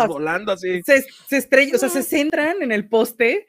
volando 0.07 0.51
así. 0.53 0.81
Se, 0.83 1.03
se 1.27 1.37
estrella, 1.37 1.75
o 1.75 1.77
sea, 1.77 1.89
se 1.89 2.03
centran 2.03 2.61
en 2.61 2.71
el 2.71 2.87
poste 2.87 3.45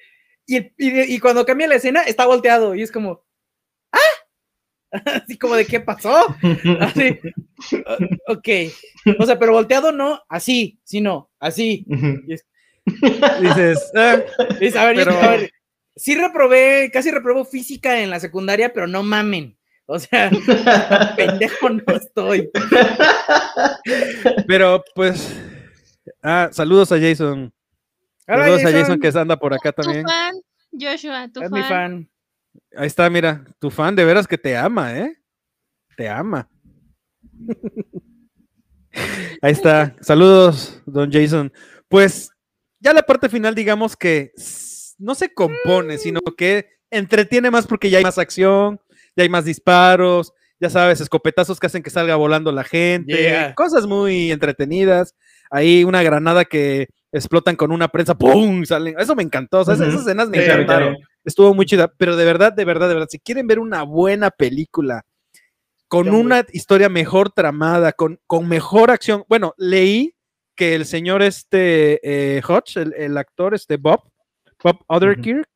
y, 0.46 0.58
y, 0.76 1.18
cuando 1.20 1.44
cambia 1.46 1.66
la 1.68 1.76
escena 1.76 2.02
está 2.02 2.26
volteado 2.26 2.74
y 2.74 2.82
es 2.82 2.90
como. 2.92 3.24
Así 5.24 5.36
como 5.38 5.54
de, 5.54 5.66
¿qué 5.66 5.80
pasó? 5.80 6.26
Así, 6.80 7.18
"O- 7.86 8.32
ok. 8.34 8.48
O 9.18 9.26
sea, 9.26 9.38
pero 9.38 9.52
volteado 9.52 9.92
no, 9.92 10.20
así, 10.28 10.78
sino, 10.84 11.30
así. 11.40 11.84
Y 12.26 12.32
es- 12.32 12.46
dices, 13.40 13.90
ah, 13.94 14.18
Es, 14.60 14.76
a 14.76 14.84
ver, 14.86 14.96
yo- 14.98 15.04
Pero- 15.04 15.18
a 15.20 15.30
ver, 15.32 15.50
sí 15.96 16.14
reprobé, 16.14 16.90
casi 16.92 17.10
reprobó 17.10 17.44
física 17.44 18.00
en 18.00 18.10
la 18.10 18.20
secundaria, 18.20 18.72
pero 18.72 18.86
no 18.86 19.02
mamen. 19.02 19.56
O 19.88 19.98
sea, 20.00 20.30
pendejo 21.16 21.70
no 21.70 21.82
estoy. 21.94 22.50
pero 24.46 24.82
pues, 24.94 25.36
ah, 26.22 26.48
saludos 26.52 26.90
a 26.92 26.98
Jason. 27.00 27.52
Hola, 28.28 28.44
Saludos 28.44 28.64
a 28.64 28.72
Jason 28.72 29.00
que 29.00 29.08
anda 29.18 29.36
por 29.36 29.54
acá 29.54 29.70
Tu 29.72 29.82
también. 29.82 30.04
fan, 30.06 30.34
Joshua, 30.72 31.28
tu 31.32 31.40
Es 31.42 31.50
fan. 31.50 31.58
mi 31.60 31.62
fan. 31.62 32.08
Ahí 32.76 32.86
está, 32.86 33.08
mira, 33.10 33.44
tu 33.58 33.70
fan 33.70 33.94
de 33.96 34.04
veras 34.04 34.26
que 34.26 34.38
te 34.38 34.56
ama, 34.56 34.96
¿eh? 34.98 35.16
Te 35.96 36.08
ama. 36.08 36.48
Ahí 39.42 39.52
está. 39.52 39.94
Saludos, 40.00 40.82
don 40.86 41.10
Jason. 41.10 41.52
Pues 41.88 42.30
ya 42.80 42.92
la 42.92 43.02
parte 43.02 43.28
final, 43.28 43.54
digamos 43.54 43.96
que 43.96 44.32
no 44.98 45.14
se 45.14 45.32
compone, 45.32 45.98
sino 45.98 46.20
que 46.36 46.68
entretiene 46.90 47.50
más 47.50 47.66
porque 47.66 47.90
ya 47.90 47.98
hay 47.98 48.04
más 48.04 48.18
acción, 48.18 48.80
ya 49.14 49.22
hay 49.24 49.28
más 49.28 49.44
disparos, 49.44 50.32
ya 50.58 50.70
sabes, 50.70 51.00
escopetazos 51.00 51.60
que 51.60 51.66
hacen 51.66 51.82
que 51.82 51.90
salga 51.90 52.16
volando 52.16 52.50
la 52.52 52.64
gente, 52.64 53.14
Yeah. 53.22 53.54
cosas 53.54 53.86
muy 53.86 54.30
entretenidas. 54.32 55.14
Ahí 55.50 55.84
una 55.84 56.02
granada 56.02 56.44
que 56.44 56.88
explotan 57.12 57.56
con 57.56 57.70
una 57.72 57.88
prensa, 57.88 58.16
¡pum! 58.16 58.64
Salen. 58.64 58.96
Eso 58.98 59.14
me 59.14 59.22
encantó. 59.22 59.60
o 59.60 59.64
sea, 59.64 59.74
esas- 59.74 59.94
escenas 59.94 60.28
me 60.30 60.38
Sí, 60.38 60.44
encantaron. 60.44 60.96
Estuvo 61.26 61.52
muy 61.52 61.66
chida, 61.66 61.92
pero 61.98 62.16
de 62.16 62.24
verdad, 62.24 62.52
de 62.52 62.64
verdad, 62.64 62.88
de 62.88 62.94
verdad, 62.94 63.08
si 63.10 63.18
quieren 63.18 63.46
ver 63.46 63.58
una 63.58 63.82
buena 63.82 64.30
película 64.30 65.04
con 65.88 66.08
una 66.08 66.44
historia 66.52 66.88
mejor 66.88 67.30
tramada, 67.30 67.92
con, 67.92 68.18
con 68.26 68.48
mejor 68.48 68.90
acción, 68.90 69.24
bueno, 69.28 69.54
leí 69.56 70.14
que 70.56 70.74
el 70.74 70.86
señor 70.86 71.22
este 71.22 72.00
eh, 72.02 72.42
Hodge, 72.42 72.76
el, 72.76 72.94
el 72.94 73.16
actor 73.18 73.54
este 73.54 73.76
Bob, 73.76 74.00
Bob 74.62 74.78
Otherkirk, 74.88 75.46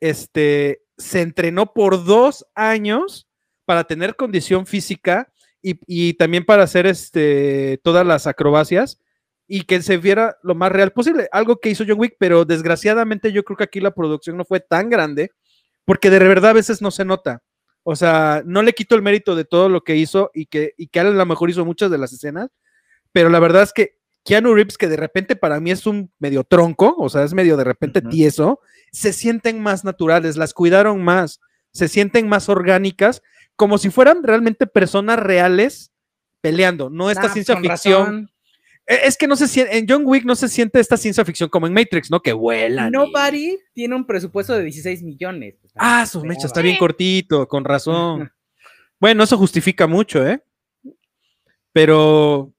este, 0.00 0.82
se 0.96 1.20
entrenó 1.20 1.72
por 1.72 2.04
dos 2.04 2.46
años 2.54 3.28
para 3.64 3.84
tener 3.84 4.16
condición 4.16 4.66
física 4.66 5.32
y, 5.62 5.78
y 5.86 6.14
también 6.14 6.44
para 6.44 6.62
hacer 6.62 6.86
este, 6.86 7.78
todas 7.82 8.06
las 8.06 8.26
acrobacias 8.26 9.00
y 9.48 9.62
que 9.62 9.80
se 9.82 9.96
viera 9.98 10.36
lo 10.42 10.54
más 10.54 10.72
real 10.72 10.92
posible. 10.92 11.28
Algo 11.32 11.56
que 11.60 11.70
hizo 11.70 11.84
John 11.86 11.98
Wick, 12.00 12.16
pero 12.18 12.44
desgraciadamente 12.44 13.32
yo 13.32 13.44
creo 13.44 13.56
que 13.56 13.64
aquí 13.64 13.80
la 13.80 13.92
producción 13.92 14.36
no 14.36 14.44
fue 14.44 14.60
tan 14.60 14.90
grande 14.90 15.30
porque 15.84 16.10
de 16.10 16.18
verdad 16.18 16.50
a 16.50 16.54
veces 16.54 16.82
no 16.82 16.90
se 16.90 17.04
nota. 17.04 17.42
O 17.84 17.94
sea, 17.94 18.42
no 18.44 18.62
le 18.62 18.72
quito 18.72 18.96
el 18.96 19.02
mérito 19.02 19.36
de 19.36 19.44
todo 19.44 19.68
lo 19.68 19.82
que 19.84 19.94
hizo 19.96 20.30
y 20.34 20.46
que, 20.46 20.72
y 20.76 20.88
que 20.88 20.98
a 21.00 21.04
lo 21.04 21.26
mejor 21.26 21.50
hizo 21.50 21.64
muchas 21.64 21.90
de 21.90 21.98
las 21.98 22.12
escenas, 22.12 22.50
pero 23.12 23.28
la 23.28 23.38
verdad 23.38 23.62
es 23.62 23.72
que 23.72 23.98
Keanu 24.24 24.52
Reeves, 24.54 24.76
que 24.76 24.88
de 24.88 24.96
repente 24.96 25.36
para 25.36 25.60
mí 25.60 25.70
es 25.70 25.86
un 25.86 26.10
medio 26.18 26.42
tronco, 26.42 26.96
o 26.98 27.08
sea, 27.08 27.22
es 27.22 27.32
medio 27.32 27.56
de 27.56 27.62
repente 27.62 28.00
Ujú. 28.00 28.08
tieso, 28.08 28.60
se 28.90 29.12
sienten 29.12 29.62
más 29.62 29.84
naturales, 29.84 30.36
las 30.36 30.52
cuidaron 30.52 31.04
más, 31.04 31.38
se 31.72 31.86
sienten 31.86 32.28
más 32.28 32.48
orgánicas, 32.48 33.22
como 33.54 33.78
si 33.78 33.90
fueran 33.90 34.24
realmente 34.24 34.66
personas 34.66 35.20
reales 35.20 35.92
peleando, 36.40 36.90
no 36.90 37.08
esta 37.12 37.26
Ah, 37.26 37.32
ciencia 37.32 37.56
ficción. 37.60 38.02
razón. 38.04 38.30
Eh, 38.86 39.00
Es 39.04 39.16
que 39.16 39.26
no 39.26 39.36
se 39.36 39.48
siente, 39.48 39.76
en 39.78 39.86
John 39.88 40.02
Wick 40.04 40.24
no 40.24 40.34
se 40.36 40.48
siente 40.48 40.78
esta 40.80 40.96
ciencia 40.96 41.24
ficción 41.24 41.48
como 41.48 41.66
en 41.66 41.72
Matrix, 41.72 42.10
¿no? 42.10 42.20
Que 42.20 42.32
vuelan. 42.32 42.88
y- 42.88 42.92
Nobody 42.92 43.58
tiene 43.72 43.94
un 43.96 44.06
presupuesto 44.06 44.54
de 44.54 44.62
16 44.64 45.02
millones. 45.02 45.56
Ah, 45.74 46.06
su 46.06 46.22
mecha 46.24 46.46
está 46.46 46.60
bien 46.62 46.76
cortito, 46.76 47.46
con 47.48 47.64
razón. 47.64 48.30
Bueno, 49.00 49.24
eso 49.24 49.36
justifica 49.36 49.86
mucho, 49.86 50.26
¿eh? 50.26 50.40
Pero, 51.72 52.52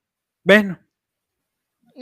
bueno, 0.43 0.79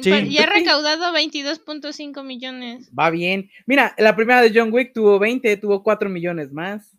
Sí. 0.02 0.10
Y 0.10 0.40
ha 0.40 0.44
Pues 0.46 0.50
recaudado 0.60 1.14
22.5 1.14 2.22
millones. 2.22 2.92
Va 2.98 3.10
bien. 3.10 3.50
Mira, 3.66 3.96
la 3.98 4.14
primera 4.14 4.42
de 4.42 4.52
John 4.54 4.74
Wick 4.74 4.92
tuvo 4.94 5.18
20, 5.20 5.56
tuvo 5.56 5.84
4 5.84 6.10
millones 6.10 6.52
más. 6.52 6.98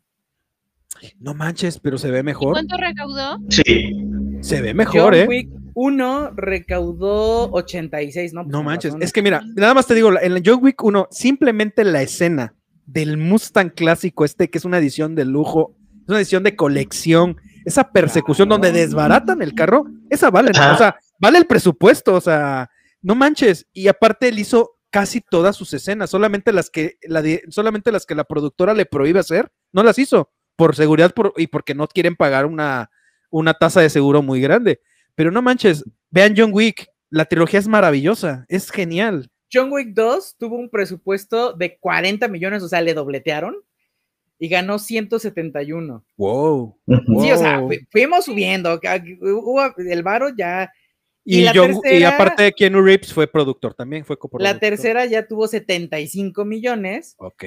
No 1.21 1.35
manches, 1.35 1.79
pero 1.79 1.99
se 1.99 2.11
ve 2.11 2.21
¿Y 2.21 2.23
mejor. 2.23 2.53
cuánto 2.53 2.77
recaudó? 2.77 3.39
Sí. 3.51 3.93
Se 4.41 4.61
ve 4.63 4.75
mejor, 4.75 5.15
John 5.15 5.15
¿eh? 5.15 5.27
Wick 5.29 5.51
1 5.75 6.31
recaudó 6.37 7.51
86, 7.53 8.33
¿no? 8.33 8.43
Pues 8.43 8.53
No 8.53 8.63
manches. 8.63 8.93
razón. 8.93 9.03
Es 9.03 9.13
que 9.13 9.23
mira, 9.23 9.43
nada 9.57 9.75
más 9.75 9.87
te 9.87 9.95
digo, 9.95 10.11
en 10.21 10.35
la 10.35 10.41
John 10.45 10.61
Wick 10.63 10.83
1, 10.83 11.09
simplemente 11.11 11.85
la 11.85 12.03
escena 12.03 12.55
del 12.87 13.17
Mustang 13.19 13.71
clásico 13.71 14.25
este, 14.25 14.49
que 14.49 14.59
es 14.59 14.65
una 14.65 14.79
edición 14.79 15.15
de 15.15 15.25
lujo, 15.25 15.75
es 16.03 16.09
una 16.09 16.19
edición 16.19 16.43
de 16.45 16.55
colección, 16.57 17.37
esa 17.65 17.91
persecución 17.91 18.49
donde 18.49 18.71
desbaratan 18.73 19.43
el 19.43 19.55
carro, 19.55 19.87
esa 20.09 20.31
vale, 20.31 20.53
¿no? 20.55 20.61
Ajá. 20.61 20.75
o 20.75 20.79
sea, 20.79 20.97
vale 21.19 21.39
el 21.39 21.47
presupuesto, 21.47 22.15
o 22.15 22.21
sea, 22.21 22.71
no 23.03 23.15
manches. 23.17 23.67
Y 23.73 23.89
aparte 23.89 24.29
él 24.29 24.39
hizo 24.39 24.79
casi 24.91 25.21
todas 25.21 25.57
sus 25.57 25.75
escenas, 25.75 26.09
solamente 26.11 26.53
las 26.53 26.71
que 26.71 26.97
la, 27.03 27.23
solamente 27.51 27.91
las 27.91 28.07
que 28.07 28.15
la 28.15 28.25
productora 28.25 28.73
le 28.73 28.87
prohíbe 28.87 29.19
hacer, 29.19 29.51
no 29.73 29.83
las 29.83 29.99
hizo, 29.99 30.31
por 30.57 30.75
seguridad 30.75 31.13
por- 31.15 31.33
y 31.37 31.47
porque 31.47 31.75
no 31.75 31.87
quieren 31.87 32.17
pagar 32.17 32.47
una, 32.47 32.91
una 33.31 33.55
tasa 33.55 33.81
de 33.81 33.91
seguro 33.91 34.23
muy 34.23 34.41
grande. 34.41 34.81
Pero 35.15 35.31
no 35.31 35.43
manches, 35.43 35.85
vean 36.11 36.35
John 36.37 36.51
Wick, 36.53 36.89
la 37.11 37.25
trilogía 37.27 37.61
es 37.61 37.69
maravillosa, 37.69 38.45
es 38.49 38.71
genial. 38.71 39.31
John 39.53 39.71
Wick 39.73 39.91
2 39.95 40.37
tuvo 40.39 40.57
un 40.57 40.69
presupuesto 40.71 41.53
de 41.53 41.79
40 41.79 42.27
millones, 42.29 42.63
o 42.63 42.69
sea, 42.69 42.81
le 42.81 42.95
dobletearon 42.95 43.55
y 44.39 44.49
ganó 44.49 44.79
171. 44.79 46.05
Wow. 46.17 46.77
Sí, 47.21 47.31
o 47.33 47.37
sea, 47.39 47.61
Wow. 47.61 47.71
fu- 47.71 47.79
fuimos 47.91 48.25
subiendo. 48.25 48.79
el 49.79 50.03
varo 50.03 50.29
ya. 50.37 50.71
Y, 51.25 51.39
Y 51.41 51.43
la 51.45 51.53
John- 51.55 51.71
y 51.73 51.81
tercera- 51.81 52.09
aparte 52.11 52.53
Keanu 52.53 52.83
Reeves 52.83 53.13
fue 53.13 53.27
productor 53.27 53.75
también, 53.75 54.05
fue 54.05 54.15
La 54.15 54.21
coproductor. 54.21 54.61
tercera 54.61 55.07
ya 55.07 55.27
tuvo 55.27 55.49
75 55.49 56.45
millones 56.45 57.15
Ok. 57.19 57.45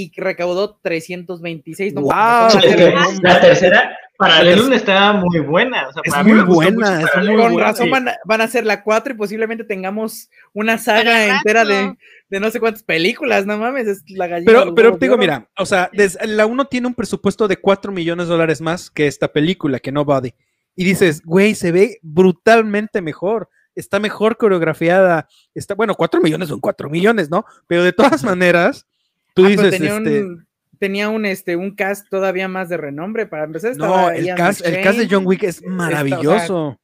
Y 0.00 0.12
recaudó 0.16 0.78
326. 0.82 1.92
No, 1.94 2.02
Wow. 2.02 2.12
no, 2.12 2.48
Es 2.60 2.76
que 2.76 2.90
no, 2.92 3.00
la 3.22 3.40
tercera, 3.40 3.96
Paralelum 4.16 4.72
estaba 4.72 5.12
muy 5.14 5.40
buena. 5.40 5.88
O 5.88 5.92
sea, 5.92 6.02
Es 6.04 6.12
para 6.12 6.24
mí 6.24 6.32
muy 6.34 6.42
buena, 6.44 7.00
es 7.02 7.16
muy 7.16 7.26
Con 7.36 7.52
buena. 7.52 7.64
razón 7.66 7.86
Sí. 7.86 7.90
van 7.90 8.08
a, 8.08 8.16
van 8.24 8.40
a 8.40 8.46
ser 8.48 8.64
la 8.64 8.82
4 8.82 9.12
y 9.12 9.16
posiblemente 9.16 9.64
tengamos 9.64 10.28
una 10.52 10.78
saga 10.78 11.02
Para 11.12 11.36
entera 11.36 11.64
de, 11.64 11.94
de 12.28 12.40
no 12.40 12.50
sé 12.50 12.60
cuántas 12.60 12.82
películas, 12.84 13.44
no 13.46 13.56
mames, 13.58 13.86
es 13.88 14.02
la 14.10 14.26
gallina. 14.28 14.50
Pero, 14.52 14.74
pero 14.74 14.96
digo, 14.98 15.16
mira, 15.16 15.48
o 15.56 15.66
sea, 15.66 15.90
des- 15.92 16.18
la 16.26 16.46
uno 16.46 16.64
tiene 16.66 16.86
un 16.86 16.94
presupuesto 16.94 17.48
de 17.48 17.56
4 17.56 17.90
millones 17.92 18.26
de 18.28 18.32
dólares 18.32 18.60
más 18.60 18.90
que 18.90 19.06
esta 19.08 19.28
película, 19.28 19.78
que 19.80 19.90
Nobody. 19.92 20.30
Y 20.76 20.84
dices, 20.84 21.22
güey, 21.24 21.54
se 21.56 21.72
ve 21.72 21.98
brutalmente 22.02 23.00
mejor, 23.02 23.48
está 23.74 23.98
mejor 24.00 24.36
coreografiada, 24.36 25.28
está, 25.54 25.74
bueno, 25.74 25.94
4 25.96 26.20
millones 26.20 26.48
son 26.50 26.60
4 26.60 26.88
millones, 26.90 27.30
¿no? 27.30 27.44
Pero 27.66 27.82
de 27.84 27.92
todas 27.92 28.22
maneras, 28.24 28.86
tú 29.34 29.44
Ah, 29.44 29.48
dices, 29.48 29.70
tenía 29.70 29.96
este, 29.96 30.24
un, 30.24 30.46
tenía 30.78 31.08
un, 31.08 31.26
este, 31.26 31.56
un 31.56 31.74
cast 31.74 32.08
todavía 32.08 32.48
más 32.48 32.68
de 32.68 32.76
renombre. 32.76 33.26
Para 33.26 33.44
empezar, 33.44 33.76
no, 33.76 34.10
el 34.10 34.34
cast, 34.34 34.64
el 34.66 34.82
cast 34.82 34.98
de 34.98 35.08
John 35.10 35.26
Wick 35.26 35.42
es 35.44 35.58
o 35.58 35.60
sea, 35.60 35.70
maravilloso. 35.70 36.78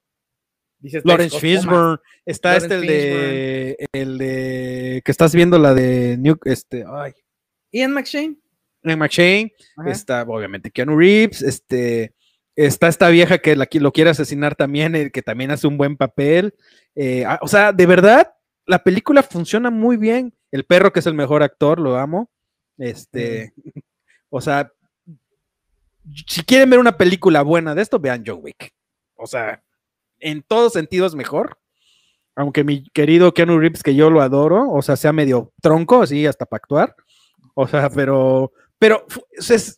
dices, 0.79 1.03
Lawrence 1.05 1.39
Texas, 1.39 1.65
toma. 1.65 1.73
Fishburne, 1.73 1.99
está 2.27 2.53
Lawrence 2.55 2.75
este 2.75 2.77
el 2.81 2.87
de, 2.87 3.89
el 3.93 4.19
de, 4.19 5.03
que 5.05 5.11
estás 5.11 5.35
viendo 5.35 5.59
la 5.59 5.75
de 5.75 6.17
New, 6.19 6.37
este, 6.45 6.85
ay, 6.89 7.13
Ian 7.73 7.93
McShane. 7.93 8.37
Ian 8.83 8.99
McShane, 8.99 9.53
Ajá. 9.77 9.91
está 9.91 10.23
obviamente 10.23 10.71
Keanu 10.71 10.97
Reeves, 10.99 11.43
este, 11.43 12.15
está 12.55 12.89
esta 12.89 13.09
vieja 13.09 13.39
que 13.39 13.57
la, 13.57 13.67
lo 13.73 13.93
quiere 13.93 14.11
asesinar 14.11 14.55
también, 14.55 14.95
eh, 14.95 15.11
que 15.11 15.23
también 15.23 15.51
hace 15.51 15.67
un 15.67 15.77
buen 15.79 15.97
papel. 15.97 16.55
eh, 16.95 17.25
ah, 17.27 17.39
o 17.43 17.49
sea, 17.49 17.73
de 17.73 17.87
verdad, 17.87 18.33
la 18.67 18.83
película 18.83 19.23
funciona 19.23 19.71
muy 19.71 19.97
bien. 19.97 20.35
El 20.51 20.65
perro, 20.65 20.93
que 20.93 21.01
es 21.01 21.07
el 21.07 21.15
mejor 21.15 21.43
actor, 21.43 21.81
lo 21.81 21.97
amo. 21.99 22.31
Este, 22.79 23.53
o 24.31 24.41
sea, 24.41 24.71
si 26.27 26.43
quieren 26.43 26.71
ver 26.71 26.79
una 26.79 26.97
película 26.97 27.43
buena 27.43 27.75
de 27.75 27.83
esto, 27.83 27.99
vean 27.99 28.25
John 28.27 28.41
Wick. 28.43 28.73
O 29.17 29.27
sea, 29.27 29.63
en 30.21 30.43
todos 30.43 30.73
sentidos 30.73 31.15
mejor. 31.15 31.59
Aunque 32.37 32.65
mi 32.65 32.85
querido 32.91 33.33
Keanu 33.33 33.59
Reeves, 33.59 33.85
que 33.85 33.95
yo 33.95 34.11
lo 34.11 34.21
adoro, 34.21 34.69
o 34.71 34.83
sea, 34.83 34.97
sea 34.97 35.13
medio 35.13 35.53
tronco, 35.63 36.03
así 36.03 36.27
hasta 36.27 36.47
para 36.47 36.59
actuar. 36.59 36.97
O 37.55 37.69
sea, 37.69 37.89
pero, 37.91 38.53
pero 38.79 39.07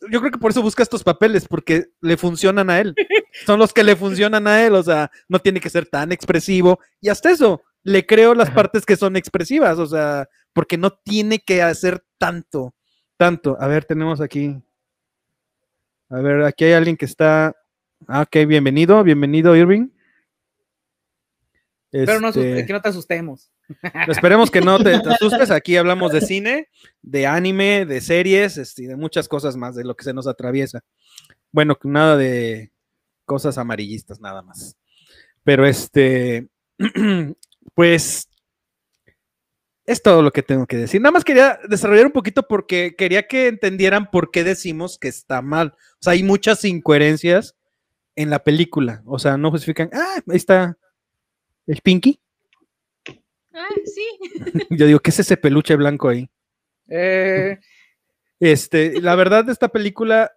yo 0.09 0.19
creo 0.19 0.31
que 0.31 0.39
por 0.39 0.49
eso 0.49 0.63
busca 0.63 0.81
estos 0.81 1.03
papeles, 1.03 1.47
porque 1.47 1.85
le 2.01 2.17
funcionan 2.17 2.71
a 2.71 2.79
él. 2.79 2.95
Son 3.45 3.59
los 3.59 3.73
que 3.73 3.83
le 3.83 3.95
funcionan 3.95 4.47
a 4.47 4.65
él, 4.65 4.73
o 4.73 4.81
sea, 4.81 5.11
no 5.29 5.37
tiene 5.37 5.59
que 5.59 5.69
ser 5.69 5.85
tan 5.85 6.11
expresivo. 6.11 6.79
Y 6.99 7.09
hasta 7.09 7.29
eso, 7.29 7.61
le 7.83 8.05
creo 8.05 8.33
las 8.33 8.49
partes 8.49 8.85
que 8.85 8.97
son 8.97 9.15
expresivas, 9.15 9.77
o 9.77 9.85
sea, 9.85 10.27
porque 10.51 10.77
no 10.77 10.91
tiene 10.91 11.39
que 11.39 11.61
hacer 11.61 12.03
tanto, 12.17 12.73
tanto. 13.17 13.57
A 13.59 13.67
ver, 13.67 13.83
tenemos 13.83 14.21
aquí. 14.21 14.55
A 16.09 16.21
ver, 16.21 16.43
aquí 16.43 16.65
hay 16.65 16.73
alguien 16.73 16.95
que 16.95 17.05
está. 17.05 17.55
Ah, 18.07 18.21
ok, 18.21 18.47
bienvenido, 18.47 19.03
bienvenido, 19.03 19.55
Irving. 19.55 19.89
Pero 21.89 22.19
no, 22.19 22.29
Este, 22.29 22.65
que 22.65 22.73
no 22.73 22.81
te 22.81 22.89
asustemos. 22.89 23.51
Esperemos 24.07 24.51
que 24.51 24.61
no 24.61 24.77
te, 24.77 24.99
te 24.99 25.09
asustes. 25.09 25.51
Aquí 25.51 25.75
hablamos 25.77 26.11
de 26.11 26.21
cine, 26.21 26.69
de 27.01 27.25
anime, 27.25 27.85
de 27.85 28.01
series 28.01 28.57
este, 28.57 28.83
y 28.83 28.85
de 28.85 28.95
muchas 28.95 29.27
cosas 29.27 29.57
más 29.57 29.75
de 29.75 29.83
lo 29.83 29.95
que 29.95 30.03
se 30.03 30.13
nos 30.13 30.27
atraviesa. 30.27 30.83
Bueno, 31.51 31.77
nada 31.83 32.17
de 32.17 32.71
cosas 33.25 33.57
amarillistas, 33.57 34.19
nada 34.19 34.41
más. 34.41 34.77
Pero 35.43 35.65
este, 35.65 36.49
pues, 37.73 38.26
Es 39.87 40.03
todo 40.03 40.21
lo 40.21 40.31
que 40.31 40.43
tengo 40.43 40.67
que 40.67 40.75
decir. 40.75 41.01
Nada 41.01 41.13
más 41.13 41.23
quería 41.23 41.59
desarrollar 41.69 42.05
un 42.07 42.11
poquito 42.11 42.43
porque 42.43 42.95
quería 42.97 43.25
que 43.25 43.47
entendieran 43.47 44.11
por 44.11 44.31
qué 44.31 44.43
decimos 44.43 44.99
que 44.99 45.07
está 45.07 45.41
mal. 45.41 45.73
O 45.93 45.97
sea, 46.01 46.11
hay 46.13 46.23
muchas 46.23 46.63
incoherencias 46.65 47.55
en 48.17 48.29
la 48.29 48.43
película. 48.43 49.01
O 49.05 49.17
sea, 49.17 49.37
no 49.37 49.49
justifican. 49.49 49.89
Ah, 49.93 50.21
ahí 50.27 50.35
está 50.35 50.77
el 51.67 51.79
Pinky. 51.81 52.19
Ah, 53.53 53.65
sí. 53.85 54.05
Yo 54.71 54.87
digo, 54.87 54.99
¿qué 54.99 55.09
es 55.09 55.19
ese 55.19 55.37
peluche 55.37 55.75
blanco 55.77 56.09
ahí? 56.09 56.29
Eh, 56.89 57.57
Este, 58.41 58.99
la 59.01 59.15
verdad, 59.15 59.49
esta 59.49 59.69
película 59.69 60.33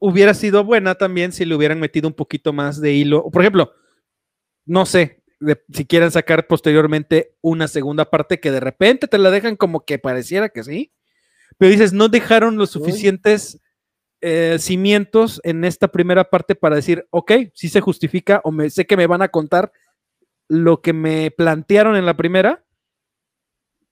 hubiera 0.00 0.32
sido 0.34 0.64
buena 0.64 0.94
también 0.94 1.32
si 1.32 1.44
le 1.44 1.54
hubieran 1.54 1.80
metido 1.80 2.08
un 2.08 2.14
poquito 2.14 2.52
más 2.54 2.80
de 2.80 2.92
hilo. 2.92 3.30
Por 3.30 3.42
ejemplo, 3.42 3.72
no 4.64 4.86
sé, 4.86 5.22
de- 5.40 5.62
si 5.72 5.84
quieren 5.86 6.10
sacar 6.10 6.46
posteriormente 6.46 7.34
una 7.40 7.68
segunda 7.68 8.10
parte 8.10 8.40
que 8.40 8.50
de 8.50 8.60
repente 8.60 9.08
te 9.08 9.18
la 9.18 9.30
dejan 9.30 9.56
como 9.56 9.84
que 9.84 9.98
pareciera 9.98 10.48
que 10.48 10.62
sí, 10.64 10.92
pero 11.58 11.70
dices, 11.70 11.92
no 11.92 12.08
dejaron 12.08 12.56
los 12.56 12.70
suficientes 12.70 13.60
eh, 14.20 14.56
cimientos 14.58 15.40
en 15.44 15.64
esta 15.64 15.88
primera 15.88 16.24
parte 16.30 16.54
para 16.54 16.76
decir, 16.76 17.06
ok, 17.10 17.32
sí 17.52 17.68
se 17.68 17.80
justifica 17.80 18.40
o 18.44 18.50
me, 18.52 18.70
sé 18.70 18.86
que 18.86 18.96
me 18.96 19.06
van 19.06 19.22
a 19.22 19.28
contar 19.28 19.70
lo 20.48 20.80
que 20.80 20.92
me 20.92 21.30
plantearon 21.30 21.96
en 21.96 22.06
la 22.06 22.16
primera. 22.16 22.64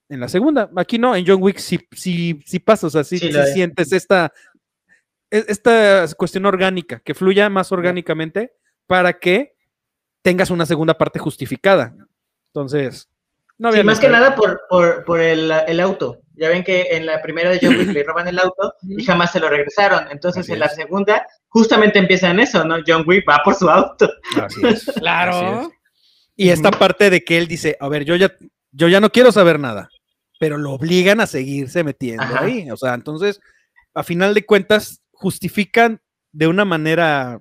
En 0.09 0.21
la 0.21 0.29
segunda, 0.29 0.71
aquí 0.77 0.99
no, 0.99 1.15
en 1.17 1.25
John 1.27 1.43
Wick 1.43 1.59
sí, 1.59 1.81
sí, 1.93 2.41
sí 2.45 2.59
pasa, 2.59 2.87
o 2.87 2.91
sea, 2.91 3.05
sí, 3.05 3.19
Sí, 3.19 3.27
sí 3.29 3.33
lo 3.33 3.43
hay. 3.43 3.53
sientes 3.53 3.93
esta, 3.93 4.33
e- 5.31 5.45
esta 5.49 6.07
cuestión 6.17 6.45
orgánica, 6.47 7.01
que 7.01 7.15
fluya 7.15 7.49
más 7.49 7.73
orgánicamente 7.73 8.53
para 8.87 9.19
que 9.19 9.55
tengas 10.23 10.51
una 10.51 10.67
segunda 10.67 10.97
parte 10.97 11.19
justificada. 11.19 11.95
Entonces, 12.47 13.09
no 13.59 13.69
Sí, 13.71 13.79
había 13.79 13.85
más 13.85 14.01
que 14.01 14.09
nada 14.09 14.35
por, 14.35 14.63
por, 14.69 15.05
por 15.05 15.21
el, 15.21 15.53
el 15.67 15.81
auto. 15.81 16.21
Ya 16.35 16.49
ven 16.49 16.65
que 16.65 16.89
en 16.93 17.07
la 17.07 17.21
primera 17.23 17.51
de 17.51 17.59
John 17.63 17.77
Wick 17.77 17.89
le 17.93 18.03
roban 18.05 18.27
el 18.27 18.39
auto 18.39 18.75
y 18.83 19.05
jamás 19.05 19.33
se 19.33 19.41
lo 19.41 19.49
regresaron. 19.49 20.11
Entonces 20.11 20.45
Así 20.45 20.53
en 20.53 20.61
la 20.61 20.69
segunda 20.69 21.27
justamente 21.49 21.99
empieza 21.99 22.31
en 22.31 22.41
eso, 22.41 22.65
¿no? 22.65 22.77
John 22.87 23.05
Wick 23.07 23.29
va 23.29 23.41
por 23.45 23.55
su 23.55 23.69
auto. 23.69 24.11
Así 24.43 24.61
es, 24.67 24.89
así 24.89 25.01
claro. 25.01 25.63
es. 25.63 25.69
Y 26.35 26.49
esta 26.49 26.71
parte 26.71 27.11
de 27.11 27.23
que 27.23 27.37
él 27.39 27.47
dice, 27.47 27.77
a 27.79 27.89
ver, 27.89 28.05
yo 28.05 28.17
ya, 28.17 28.33
yo 28.73 28.89
ya 28.89 29.01
no 29.01 29.11
quiero 29.11 29.31
saber 29.31 29.61
nada, 29.61 29.91
pero 30.41 30.57
lo 30.57 30.73
obligan 30.73 31.21
a 31.21 31.27
seguirse 31.27 31.85
metiendo 31.85 32.23
Ajá. 32.23 32.45
ahí. 32.45 32.71
O 32.71 32.77
sea, 32.77 32.95
entonces, 32.95 33.39
a 33.95 34.03
final 34.03 34.33
de 34.33 34.47
cuentas, 34.47 35.03
justifican 35.13 36.01
de 36.33 36.47
una 36.47 36.65
manera 36.65 37.41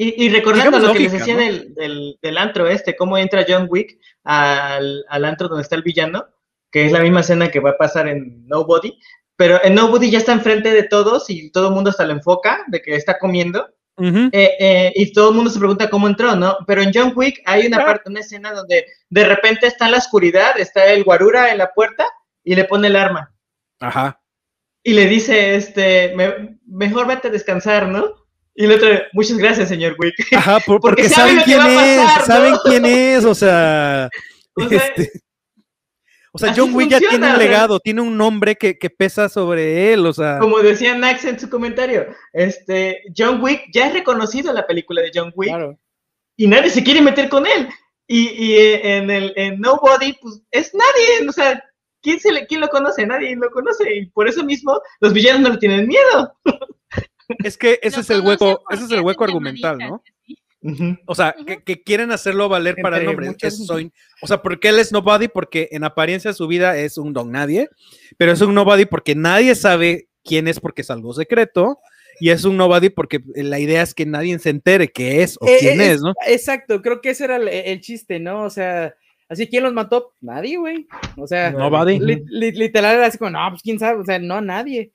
Y, 0.00 0.24
y 0.26 0.28
recordando 0.30 0.78
lo 0.78 0.92
que 0.94 1.00
les 1.00 1.12
decía 1.12 1.34
¿no? 1.34 1.40
del, 1.40 1.74
del, 1.74 2.18
del 2.22 2.38
antro 2.38 2.68
este, 2.68 2.94
cómo 2.96 3.18
entra 3.18 3.44
John 3.46 3.66
Wick 3.68 3.98
al, 4.22 5.04
al 5.08 5.24
antro 5.24 5.48
donde 5.48 5.62
está 5.62 5.74
el 5.74 5.82
villano, 5.82 6.24
que 6.70 6.86
es 6.86 6.92
la 6.92 7.00
misma 7.00 7.20
escena 7.20 7.50
que 7.50 7.58
va 7.60 7.70
a 7.70 7.76
pasar 7.76 8.06
en 8.08 8.46
Nobody, 8.46 8.96
pero 9.36 9.58
en 9.64 9.74
Nobody 9.74 10.08
ya 10.10 10.18
está 10.18 10.32
enfrente 10.32 10.70
de 10.72 10.84
todos 10.84 11.28
y 11.30 11.50
todo 11.50 11.68
el 11.68 11.74
mundo 11.74 11.90
hasta 11.90 12.04
lo 12.06 12.12
enfoca 12.12 12.64
de 12.68 12.80
que 12.80 12.94
está 12.94 13.18
comiendo. 13.18 13.68
Eh, 14.32 14.50
eh, 14.60 14.92
y 14.94 15.12
todo 15.12 15.30
el 15.30 15.34
mundo 15.34 15.50
se 15.50 15.58
pregunta 15.58 15.90
cómo 15.90 16.06
entró, 16.06 16.36
¿no? 16.36 16.56
Pero 16.68 16.82
en 16.82 16.92
John 16.94 17.12
Wick 17.16 17.42
hay 17.44 17.66
una 17.66 17.78
parte, 17.86 18.08
una 18.10 18.20
escena 18.20 18.52
donde 18.52 18.86
de 19.10 19.24
repente 19.24 19.66
está 19.66 19.86
en 19.86 19.90
la 19.92 19.98
oscuridad, 19.98 20.56
está 20.60 20.86
el 20.92 21.02
guarura 21.02 21.50
en 21.50 21.58
la 21.58 21.72
puerta 21.72 22.06
y 22.44 22.54
le 22.54 22.62
pone 22.64 22.86
el 22.86 22.94
arma. 22.94 23.34
Ajá. 23.80 24.20
Y 24.84 24.92
le 24.92 25.06
dice, 25.06 25.56
este, 25.56 26.12
"Me- 26.14 26.56
mejor 26.66 27.08
vete 27.08 27.26
a 27.26 27.30
descansar, 27.32 27.88
¿no? 27.88 28.14
Y 28.60 28.64
el 28.64 28.72
otro, 28.72 28.88
muchas 29.12 29.38
gracias, 29.38 29.68
señor 29.68 29.94
Wick. 30.00 30.14
Ajá, 30.36 30.58
por- 30.66 30.80
Porque 30.80 31.02
porque, 31.04 31.14
saben 31.14 31.38
quién 31.44 31.60
es, 31.64 32.10
saben 32.26 32.54
quién 32.64 32.84
es, 32.84 33.24
o 33.24 33.32
sea, 33.34 34.08
O 34.56 34.68
sea, 34.68 34.78
este, 34.78 35.12
o 36.32 36.38
sea, 36.38 36.52
John 36.56 36.74
Wick 36.74 36.88
ya 36.90 36.98
tiene 36.98 37.30
un 37.30 37.38
legado, 37.38 37.78
tiene 37.78 38.00
un 38.00 38.16
nombre 38.16 38.56
que, 38.56 38.76
que 38.76 38.90
pesa 38.90 39.28
sobre 39.28 39.92
él, 39.92 40.04
o 40.04 40.12
sea, 40.12 40.40
como 40.40 40.58
decía 40.58 40.92
Nax 40.96 41.24
en 41.24 41.38
su 41.38 41.48
comentario, 41.48 42.06
este, 42.32 43.02
John 43.16 43.40
Wick 43.40 43.66
ya 43.72 43.86
es 43.86 43.92
reconocido 43.92 44.48
en 44.50 44.56
la 44.56 44.66
película 44.66 45.02
de 45.02 45.12
John 45.14 45.32
Wick 45.36 45.50
Claro. 45.50 45.78
y 46.36 46.48
nadie 46.48 46.70
se 46.70 46.82
quiere 46.82 47.00
meter 47.00 47.28
con 47.28 47.46
él. 47.46 47.68
Y, 48.08 48.28
y 48.30 48.52
eh, 48.56 48.96
en 48.96 49.10
el 49.10 49.32
en 49.36 49.60
Nobody, 49.60 50.14
pues 50.14 50.40
es 50.50 50.74
nadie, 50.74 51.28
o 51.28 51.32
sea, 51.32 51.62
¿quién, 52.02 52.18
se 52.18 52.32
le, 52.32 52.46
¿quién 52.46 52.60
lo 52.62 52.68
conoce? 52.68 53.06
Nadie 53.06 53.36
lo 53.36 53.50
conoce 53.50 53.94
y 53.94 54.06
por 54.06 54.26
eso 54.28 54.42
mismo 54.42 54.80
los 55.00 55.12
villanos 55.12 55.42
no 55.42 55.50
le 55.50 55.58
tienen 55.58 55.86
miedo. 55.86 56.32
es 57.44 57.56
que 57.58 57.78
ese 57.82 58.00
es 58.00 58.10
el 58.10 58.20
hueco, 58.20 58.62
ese 58.70 58.84
es 58.84 58.90
el 58.90 59.00
hueco 59.00 59.24
argumental, 59.24 59.78
¿no? 59.78 60.02
O 61.06 61.14
sea, 61.14 61.34
que, 61.46 61.62
que 61.62 61.82
quieren 61.82 62.10
hacerlo 62.10 62.48
valer 62.48 62.76
para 62.82 62.98
el 62.98 63.04
nombre. 63.06 63.28
es 63.40 63.64
soy- 63.64 63.92
o 64.20 64.26
sea, 64.26 64.42
porque 64.42 64.68
él 64.70 64.78
es 64.80 64.90
nobody, 64.90 65.28
porque 65.28 65.68
en 65.70 65.84
apariencia 65.84 66.32
su 66.32 66.48
vida 66.48 66.76
es 66.76 66.98
un 66.98 67.12
don 67.12 67.30
nadie, 67.30 67.68
pero 68.16 68.32
es 68.32 68.40
un 68.40 68.54
nobody 68.54 68.84
porque 68.84 69.14
nadie 69.14 69.54
sabe 69.54 70.08
quién 70.24 70.48
es 70.48 70.58
porque 70.58 70.82
es 70.82 70.90
algo 70.90 71.14
secreto, 71.14 71.78
y 72.20 72.30
es 72.30 72.44
un 72.44 72.56
nobody 72.56 72.90
porque 72.90 73.20
la 73.36 73.60
idea 73.60 73.82
es 73.82 73.94
que 73.94 74.04
nadie 74.04 74.36
se 74.40 74.50
entere 74.50 74.88
qué 74.88 75.22
es 75.22 75.36
o 75.40 75.46
Eh, 75.46 75.58
quién 75.60 75.80
eh, 75.80 75.92
es, 75.92 76.02
¿no? 76.02 76.12
Exacto, 76.26 76.82
creo 76.82 77.00
que 77.00 77.10
ese 77.10 77.24
era 77.24 77.36
el, 77.36 77.46
el 77.46 77.80
chiste, 77.80 78.18
¿no? 78.18 78.42
O 78.42 78.50
sea, 78.50 78.92
así, 79.28 79.46
¿quién 79.46 79.62
los 79.62 79.72
mató? 79.72 80.14
Nadie, 80.20 80.56
güey. 80.58 80.88
O 81.16 81.28
sea, 81.28 81.52
Nobody. 81.52 82.00
li- 82.00 82.24
li- 82.28 82.50
literal 82.52 82.96
era 82.96 83.06
así 83.06 83.16
como, 83.18 83.30
no, 83.30 83.46
pues 83.50 83.62
quién 83.62 83.78
sabe, 83.78 84.00
o 84.00 84.04
sea, 84.04 84.18
no, 84.18 84.40
nadie. 84.40 84.90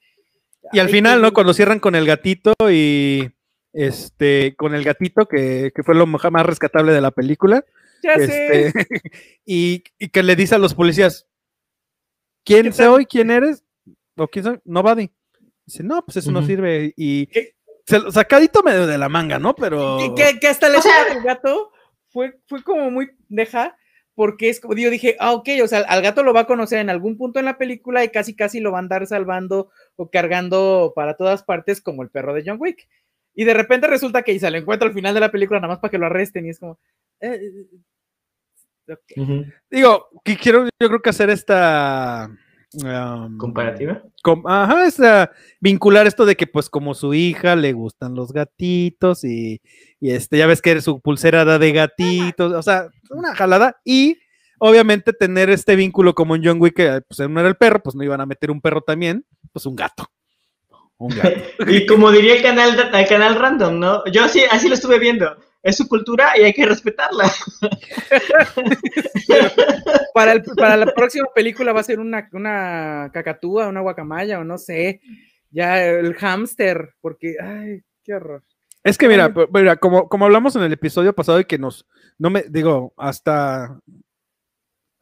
Y 0.72 0.80
al 0.80 0.89
final, 0.89 1.22
¿no? 1.22 1.34
Cuando 1.34 1.53
cierran 1.53 1.80
con 1.80 1.95
el 1.95 2.05
gatito 2.05 2.53
y 2.72 3.30
este, 3.74 4.55
con 4.55 4.74
el 4.76 4.84
gatito, 4.84 5.26
que, 5.28 5.72
que 5.76 5.84
fue 5.84 5.95
lo 5.95 6.05
más 6.07 6.45
rescatable 6.45 6.93
de 6.93 7.01
la 7.01 7.11
película, 7.11 7.64
Ya 8.03 8.16
sé. 8.18 8.68
este, 8.68 8.74
y, 9.45 9.84
y 9.99 10.09
que 10.09 10.24
le 10.24 10.36
dice 10.36 10.55
a 10.55 10.59
los 10.59 10.74
policías, 10.74 11.28
¿quién 12.45 12.68
¿Qué 12.68 12.72
soy? 12.74 13.05
¿Quién 13.05 13.32
eres? 13.32 13.64
¿O 14.18 14.28
quién 14.28 14.45
soy? 14.45 14.59
Nobody. 14.66 15.09
Dice, 15.66 15.84
no, 15.84 16.03
pues 16.05 16.18
eso 16.18 16.32
no 16.32 16.45
sirve. 16.45 16.93
Y 16.97 17.28
¿Qué? 17.28 17.55
se 17.86 17.99
lo- 17.99 18.11
sacadito 18.11 18.64
medio 18.64 18.86
de 18.88 18.97
la 18.97 19.09
manga, 19.09 19.39
¿no? 19.39 19.55
Pero. 19.55 19.97
Que, 20.16 20.34
que- 20.34 20.39
que 20.39 20.47
hasta 20.47 20.70
la 20.70 20.78
escena 20.80 21.05
del 21.14 21.24
gato 21.24 21.72
fue, 22.09 22.39
fue 22.47 22.64
como 22.64 22.91
muy 22.91 23.09
deja, 23.30 23.76
porque 24.14 24.49
es 24.49 24.59
como, 24.59 24.76
yo 24.76 24.89
dije, 24.91 25.16
ah, 25.20 25.32
ok, 25.34 25.49
o 25.64 25.68
sea, 25.68 25.80
al 25.80 26.01
gato 26.03 26.22
lo 26.22 26.34
va 26.34 26.41
a 26.41 26.47
conocer 26.47 26.80
en 26.80 26.89
algún 26.89 27.18
punto 27.18 27.39
en 27.39 27.45
la 27.45 27.57
película 27.57 28.03
y 28.03 28.09
casi 28.09 28.36
casi 28.36 28.59
lo 28.59 28.72
va 28.72 28.78
a 28.78 28.82
andar 28.82 29.07
salvando 29.07 29.72
o 29.96 30.10
cargando 30.10 30.94
para 30.96 31.16
todas 31.16 31.44
partes 31.44 31.82
como 31.82 32.04
el 32.04 32.10
perro 32.10 32.34
de 32.34 32.44
John 32.46 32.58
Wick. 32.60 32.88
Y 33.36 33.46
de 33.46 33.54
repente 33.54 33.88
resulta 33.88 34.22
que 34.22 34.39
se 34.39 34.52
lo 34.52 34.58
encuentra 34.58 34.88
al 34.88 34.94
final 34.94 35.14
de 35.14 35.20
la 35.20 35.32
película 35.32 35.60
nada 35.60 35.74
más 35.74 35.80
para 35.80 35.91
que 35.91 35.98
lo 35.98 36.06
arresten 36.06 36.46
y 36.46 36.50
es 36.50 36.60
como... 36.60 36.80
eh, 37.20 37.39
eh, 38.88 38.94
ok. 38.94 39.48
Digo, 39.72 40.10
que 40.24 40.38
quiero, 40.38 40.66
yo 40.66 40.88
creo 40.88 41.02
que 41.02 41.10
hacer 41.10 41.30
esta. 41.30 42.30
um, 42.84 43.38
Comparativa. 43.38 44.04
com- 44.22 44.46
ajá, 44.46 44.86
esta, 44.86 45.32
vincular 45.60 46.06
esto 46.06 46.26
de 46.26 46.36
que, 46.36 46.46
pues, 46.48 46.70
como 46.70 46.94
su 46.94 47.14
hija 47.14 47.56
le 47.56 47.74
gustan 47.74 48.14
los 48.14 48.34
gatitos 48.34 49.24
y, 49.24 49.62
y 50.00 50.12
este, 50.12 50.38
ya 50.38 50.46
ves 50.48 50.62
que 50.62 50.80
su 50.82 51.00
pulsera 51.00 51.41
era 51.41 51.58
de 51.58 51.72
gatitos, 51.72 52.54
o 52.54 52.62
sea, 52.62 52.89
una 53.10 53.34
jalada. 53.34 53.80
Y 53.84 54.18
obviamente 54.66 55.11
tener 55.11 55.49
este 55.49 55.76
vínculo 55.76 56.16
como 56.16 56.36
en 56.36 56.43
John 56.45 56.61
Wick, 56.61 56.76
que 56.76 57.01
pues 57.07 57.20
él 57.20 57.34
no 57.34 57.39
era 57.41 57.49
el 57.49 57.57
perro, 57.57 57.82
pues 57.84 57.95
no 57.95 58.03
iban 58.03 58.22
a 58.22 58.26
meter 58.26 58.49
un 58.49 58.61
perro 58.61 58.82
también, 58.82 59.26
pues 59.51 59.66
un 59.66 59.76
gato. 59.76 60.07
Un 60.97 61.09
gato. 61.09 61.41
Y 61.68 61.86
como 61.86 62.11
diría 62.11 62.36
el 62.36 62.41
canal, 62.41 62.91
el 62.93 63.07
canal 63.07 63.36
random, 63.36 63.80
¿no? 63.80 64.05
Yo 64.05 64.28
sí, 64.30 64.41
así 64.49 64.70
lo 64.70 64.76
estuve 64.76 64.99
viendo. 64.99 65.36
Es 65.61 65.78
su 65.78 65.88
cultura 65.88 66.38
y 66.38 66.43
hay 66.43 66.53
que 66.53 66.66
respetarla. 66.66 67.30
Para, 70.14 70.34
el- 70.34 70.43
para 70.57 70.78
la 70.78 70.93
próxima 70.93 71.28
película 71.34 71.74
va 71.74 71.80
a 71.80 71.84
ser 71.84 71.99
una, 71.99 72.30
una 72.34 73.09
cacatúa, 73.14 73.68
una 73.68 73.82
guacamaya 73.82 74.39
o 74.39 74.43
no 74.43 74.57
sé, 74.57 75.01
ya 75.49 75.84
el 75.84 76.14
hámster, 76.16 76.93
porque, 77.01 77.36
ay, 77.41 77.82
qué 78.03 78.14
horror. 78.14 78.43
Es 78.84 78.97
que 78.97 79.07
mira, 79.07 79.34
mira, 79.53 79.78
como, 79.78 80.09
como 80.09 80.26
hablamos 80.26 80.55
en 80.55 80.64
el 80.64 80.74
episodio 80.74 81.14
pasado 81.14 81.39
y 81.39 81.45
que 81.45 81.57
nos, 81.57 81.88
no 82.20 82.30
me, 82.30 82.43
digo, 82.49 82.93
hasta, 82.97 83.80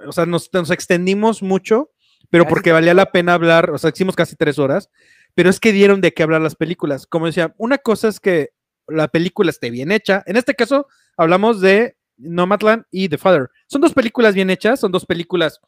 o 0.08 0.12
sea, 0.12 0.26
nos, 0.26 0.50
nos 0.54 0.72
extendimos 0.72 1.42
mucho, 1.42 1.92
pero 2.30 2.48
porque 2.48 2.72
valía 2.72 2.94
la 2.94 3.12
pena 3.12 3.34
hablar, 3.34 3.72
o 3.72 3.78
sea, 3.78 3.92
hicimos 3.94 4.16
casi 4.16 4.36
tres 4.36 4.60
horas, 4.60 4.90
pero 5.36 5.50
es 5.50 5.60
que 5.60 5.72
dieron 5.72 6.02
de 6.02 6.14
qué 6.14 6.24
hablar 6.24 6.42
las 6.42 6.56
películas. 6.56 7.08
Como 7.08 7.26
decía, 7.26 7.54
una 7.58 7.78
cosa 7.78 8.08
es 8.08 8.20
que 8.20 8.52
la 8.88 9.08
película 9.08 9.50
esté 9.50 9.70
bien 9.70 9.92
hecha, 9.92 10.24
en 10.26 10.38
este 10.38 10.56
caso 10.56 10.88
hablamos 11.18 11.62
de 11.62 11.98
Nomadland 12.18 12.86
y 12.92 13.10
The 13.10 13.18
Father. 13.18 13.50
Son 13.68 13.82
dos 13.82 13.94
películas 13.94 14.36
bien 14.36 14.50
hechas, 14.50 14.80
son 14.80 14.92
dos 14.92 15.06
películas 15.06 15.60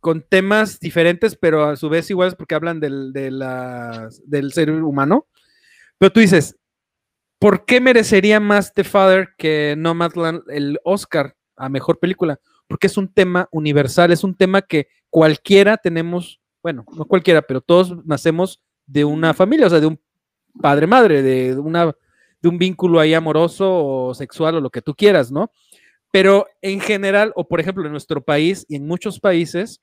con 0.00 0.22
temas 0.22 0.80
diferentes, 0.80 1.36
pero 1.36 1.64
a 1.64 1.76
su 1.76 1.88
vez 1.88 2.10
iguales 2.10 2.34
porque 2.34 2.54
hablan 2.54 2.80
del, 2.80 3.12
de 3.12 3.30
del 4.24 4.52
ser 4.52 4.70
humano. 4.70 5.26
Pero 5.98 6.12
tú 6.12 6.20
dices, 6.20 6.56
¿por 7.38 7.66
qué 7.66 7.80
merecería 7.80 8.40
más 8.40 8.72
The 8.72 8.84
Father 8.84 9.28
que 9.36 9.74
Nomadland 9.76 10.42
el 10.48 10.80
Oscar 10.84 11.36
a 11.56 11.68
mejor 11.68 11.98
película? 11.98 12.40
Porque 12.70 12.86
es 12.86 12.96
un 12.96 13.12
tema 13.12 13.48
universal, 13.50 14.12
es 14.12 14.22
un 14.22 14.36
tema 14.36 14.62
que 14.62 14.86
cualquiera 15.10 15.76
tenemos, 15.76 16.40
bueno, 16.62 16.86
no 16.96 17.04
cualquiera, 17.04 17.42
pero 17.42 17.60
todos 17.60 17.96
nacemos 18.06 18.62
de 18.86 19.04
una 19.04 19.34
familia, 19.34 19.66
o 19.66 19.70
sea, 19.70 19.80
de 19.80 19.88
un 19.88 20.00
padre 20.62 20.86
madre, 20.86 21.20
de 21.22 21.58
una 21.58 21.92
de 22.40 22.48
un 22.48 22.58
vínculo 22.58 23.00
ahí 23.00 23.12
amoroso 23.12 23.68
o 23.68 24.14
sexual 24.14 24.54
o 24.54 24.60
lo 24.60 24.70
que 24.70 24.82
tú 24.82 24.94
quieras, 24.94 25.30
¿no? 25.30 25.50
Pero 26.12 26.46
en 26.62 26.80
general, 26.80 27.32
o 27.34 27.46
por 27.46 27.60
ejemplo 27.60 27.84
en 27.84 27.92
nuestro 27.92 28.22
país 28.22 28.64
y 28.68 28.76
en 28.76 28.86
muchos 28.86 29.18
países, 29.18 29.80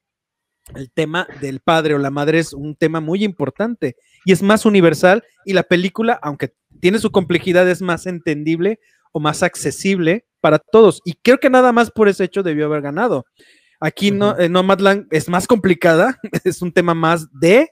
el 0.76 0.90
tema 0.92 1.28
del 1.40 1.60
padre 1.60 1.94
o 1.94 1.98
la 1.98 2.10
madre 2.10 2.40
es 2.40 2.54
un 2.54 2.76
tema 2.76 3.00
muy 3.00 3.24
importante 3.24 3.96
y 4.26 4.32
es 4.32 4.42
más 4.42 4.66
universal 4.66 5.24
y 5.46 5.54
la 5.54 5.64
película, 5.64 6.20
aunque 6.22 6.54
tiene 6.80 7.00
su 7.00 7.12
complejidad, 7.12 7.70
es 7.70 7.82
más 7.82 8.06
entendible 8.06 8.80
o 9.18 9.20
más 9.20 9.42
accesible 9.42 10.26
para 10.42 10.60
todos. 10.60 11.02
Y 11.06 11.14
creo 11.14 11.40
que 11.40 11.50
nada 11.50 11.72
más 11.72 11.90
por 11.92 12.08
ese 12.08 12.24
hecho 12.26 12.44
debió 12.44 12.66
haber 12.68 12.82
ganado. 12.82 13.26
Aquí 13.80 14.12
no, 14.12 14.38
en 14.40 14.52
Nomadland 14.52 15.08
es 15.12 15.28
más 15.28 15.48
complicada, 15.48 16.18
es 16.44 16.62
un 16.62 16.72
tema 16.72 16.94
más 16.94 17.28
de 17.32 17.70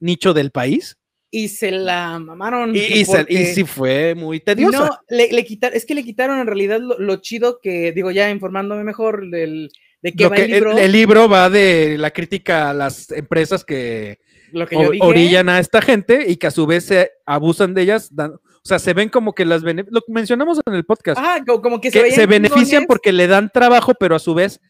nicho 0.00 0.32
del 0.34 0.50
país. 0.50 0.96
Y 1.30 1.48
se 1.48 1.70
la 1.70 2.18
mamaron. 2.18 2.74
Y, 2.76 2.78
y 2.80 3.04
se- 3.04 3.20
y 3.20 3.24
porque- 3.24 3.54
sí 3.54 3.64
fue 3.64 4.14
muy 4.14 4.40
tediosa. 4.40 4.78
No, 4.86 4.98
le, 5.08 5.32
le 5.32 5.44
quitaron, 5.44 5.76
es 5.76 5.86
que 5.86 5.94
le 5.94 6.04
quitaron 6.04 6.38
en 6.38 6.46
realidad 6.46 6.80
lo, 6.80 6.98
lo 6.98 7.16
chido 7.16 7.58
que, 7.62 7.92
digo, 7.92 8.10
ya 8.10 8.30
informándome 8.30 8.84
mejor 8.84 9.30
del, 9.30 9.70
de 10.02 10.12
qué 10.12 10.24
Lo 10.24 10.30
va 10.30 10.36
que- 10.36 10.44
el 10.44 10.50
libro. 10.50 10.72
el, 10.72 10.78
el 10.78 10.92
libro 10.92 11.28
va 11.28 11.48
de 11.48 11.96
la 11.98 12.10
crítica 12.10 12.70
a 12.70 12.74
las 12.74 13.10
empresas 13.12 13.64
que 13.64 14.18
lo 14.52 14.66
que 14.66 14.76
o- 14.76 14.82
yo 14.84 14.90
dije. 14.90 15.04
orillan 15.06 15.48
a 15.48 15.58
esta 15.58 15.80
gente 15.80 16.26
y 16.28 16.36
que 16.36 16.46
a 16.48 16.50
su 16.50 16.66
vez 16.66 16.84
se 16.84 17.10
abusan 17.24 17.72
de 17.72 17.82
ellas. 17.82 18.14
dan- 18.14 18.34
o 18.64 18.68
sea, 18.68 18.78
se 18.78 18.94
ven 18.94 19.08
como 19.08 19.34
que 19.34 19.44
las 19.44 19.62
lo 19.62 20.00
mencionamos 20.08 20.60
en 20.66 20.74
el 20.74 20.84
podcast. 20.84 21.20
Co- 21.46 21.60
como 21.60 21.80
que 21.80 21.90
se, 21.90 21.98
que 21.98 22.02
veían 22.04 22.16
se 22.16 22.26
benefician 22.26 22.84
porque 22.86 23.12
le 23.12 23.26
dan 23.26 23.50
trabajo, 23.52 23.92
pero 23.94 24.14
a 24.14 24.18
su 24.18 24.34
vez 24.34 24.60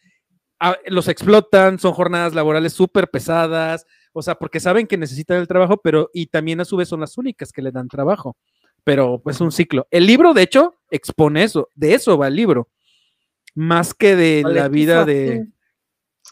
a- 0.61 0.79
los 0.87 1.09
explotan, 1.09 1.79
son 1.79 1.93
jornadas 1.93 2.35
laborales 2.35 2.73
súper 2.73 3.09
pesadas, 3.11 3.85
o 4.13 4.23
sea, 4.23 4.35
porque 4.37 4.61
saben 4.61 4.87
que 4.87 4.97
necesitan 4.97 5.39
el 5.39 5.47
trabajo, 5.49 5.79
pero 5.83 6.09
y 6.15 6.27
también 6.27 6.61
a 6.61 6.65
su 6.65 6.77
vez 6.77 6.89
son 6.89 7.01
las 7.01 7.19
únicas 7.19 7.53
que 7.53 7.63
le 7.63 7.71
dan 7.71 7.89
trabajo. 7.89 8.37
Pero 8.85 9.21
pues 9.23 9.41
un 9.41 9.53
ciclo. 9.53 9.87
El 9.91 10.07
libro, 10.07 10.35
de 10.35 10.43
hecho, 10.43 10.75
expone 10.91 11.45
eso, 11.45 11.69
de 11.75 11.95
eso 11.95 12.19
va 12.19 12.29
el 12.29 12.35
libro, 12.37 12.69
más 13.55 13.95
que 13.95 14.17
de 14.17 14.43
la 14.45 14.65
¿qué 14.65 14.69
vida 14.71 15.05
de... 15.05 15.47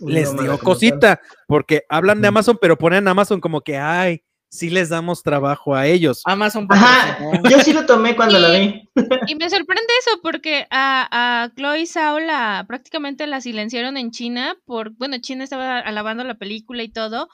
Les 0.01 0.35
dio 0.37 0.59
cosita, 0.59 1.21
porque 1.47 1.83
hablan 1.89 2.23
de. 2.23 2.29
Amazon, 2.29 2.57
pero 2.61 2.79
ponen 2.79 3.07
Amazon 3.07 3.39
como 3.41 3.61
que, 3.61 3.77
ay, 3.77 4.23
sí 4.51 4.69
les 4.69 4.89
damos 4.89 5.23
trabajo 5.23 5.75
a 5.77 5.87
ellos. 5.87 6.23
Amazon 6.25 6.67
Ajá, 6.69 7.19
yo 7.49 7.61
sí 7.61 7.73
lo 7.73 7.87
tomé 7.87 8.17
cuando 8.17 8.39
la 8.39 8.51
vi. 8.51 8.89
Y 9.29 9.35
me 9.37 9.49
sorprende 9.49 9.93
eso 10.01 10.21
porque 10.23 10.67
a, 10.71 11.45
a 11.45 11.51
Chloe 11.55 11.87
Zhao 11.87 12.19
la, 12.19 12.65
prácticamente 12.67 13.27
la 13.27 13.41
silenciaron 13.41 13.97
en 13.97 14.11
China 14.11 14.57
por, 14.65 14.91
bueno, 14.97 15.17
China 15.21 15.45
estaba 15.45 15.79
alabando 15.79 16.25
la 16.25 16.35
película 16.35 16.83
y 16.83 16.89
todo, 16.93 17.29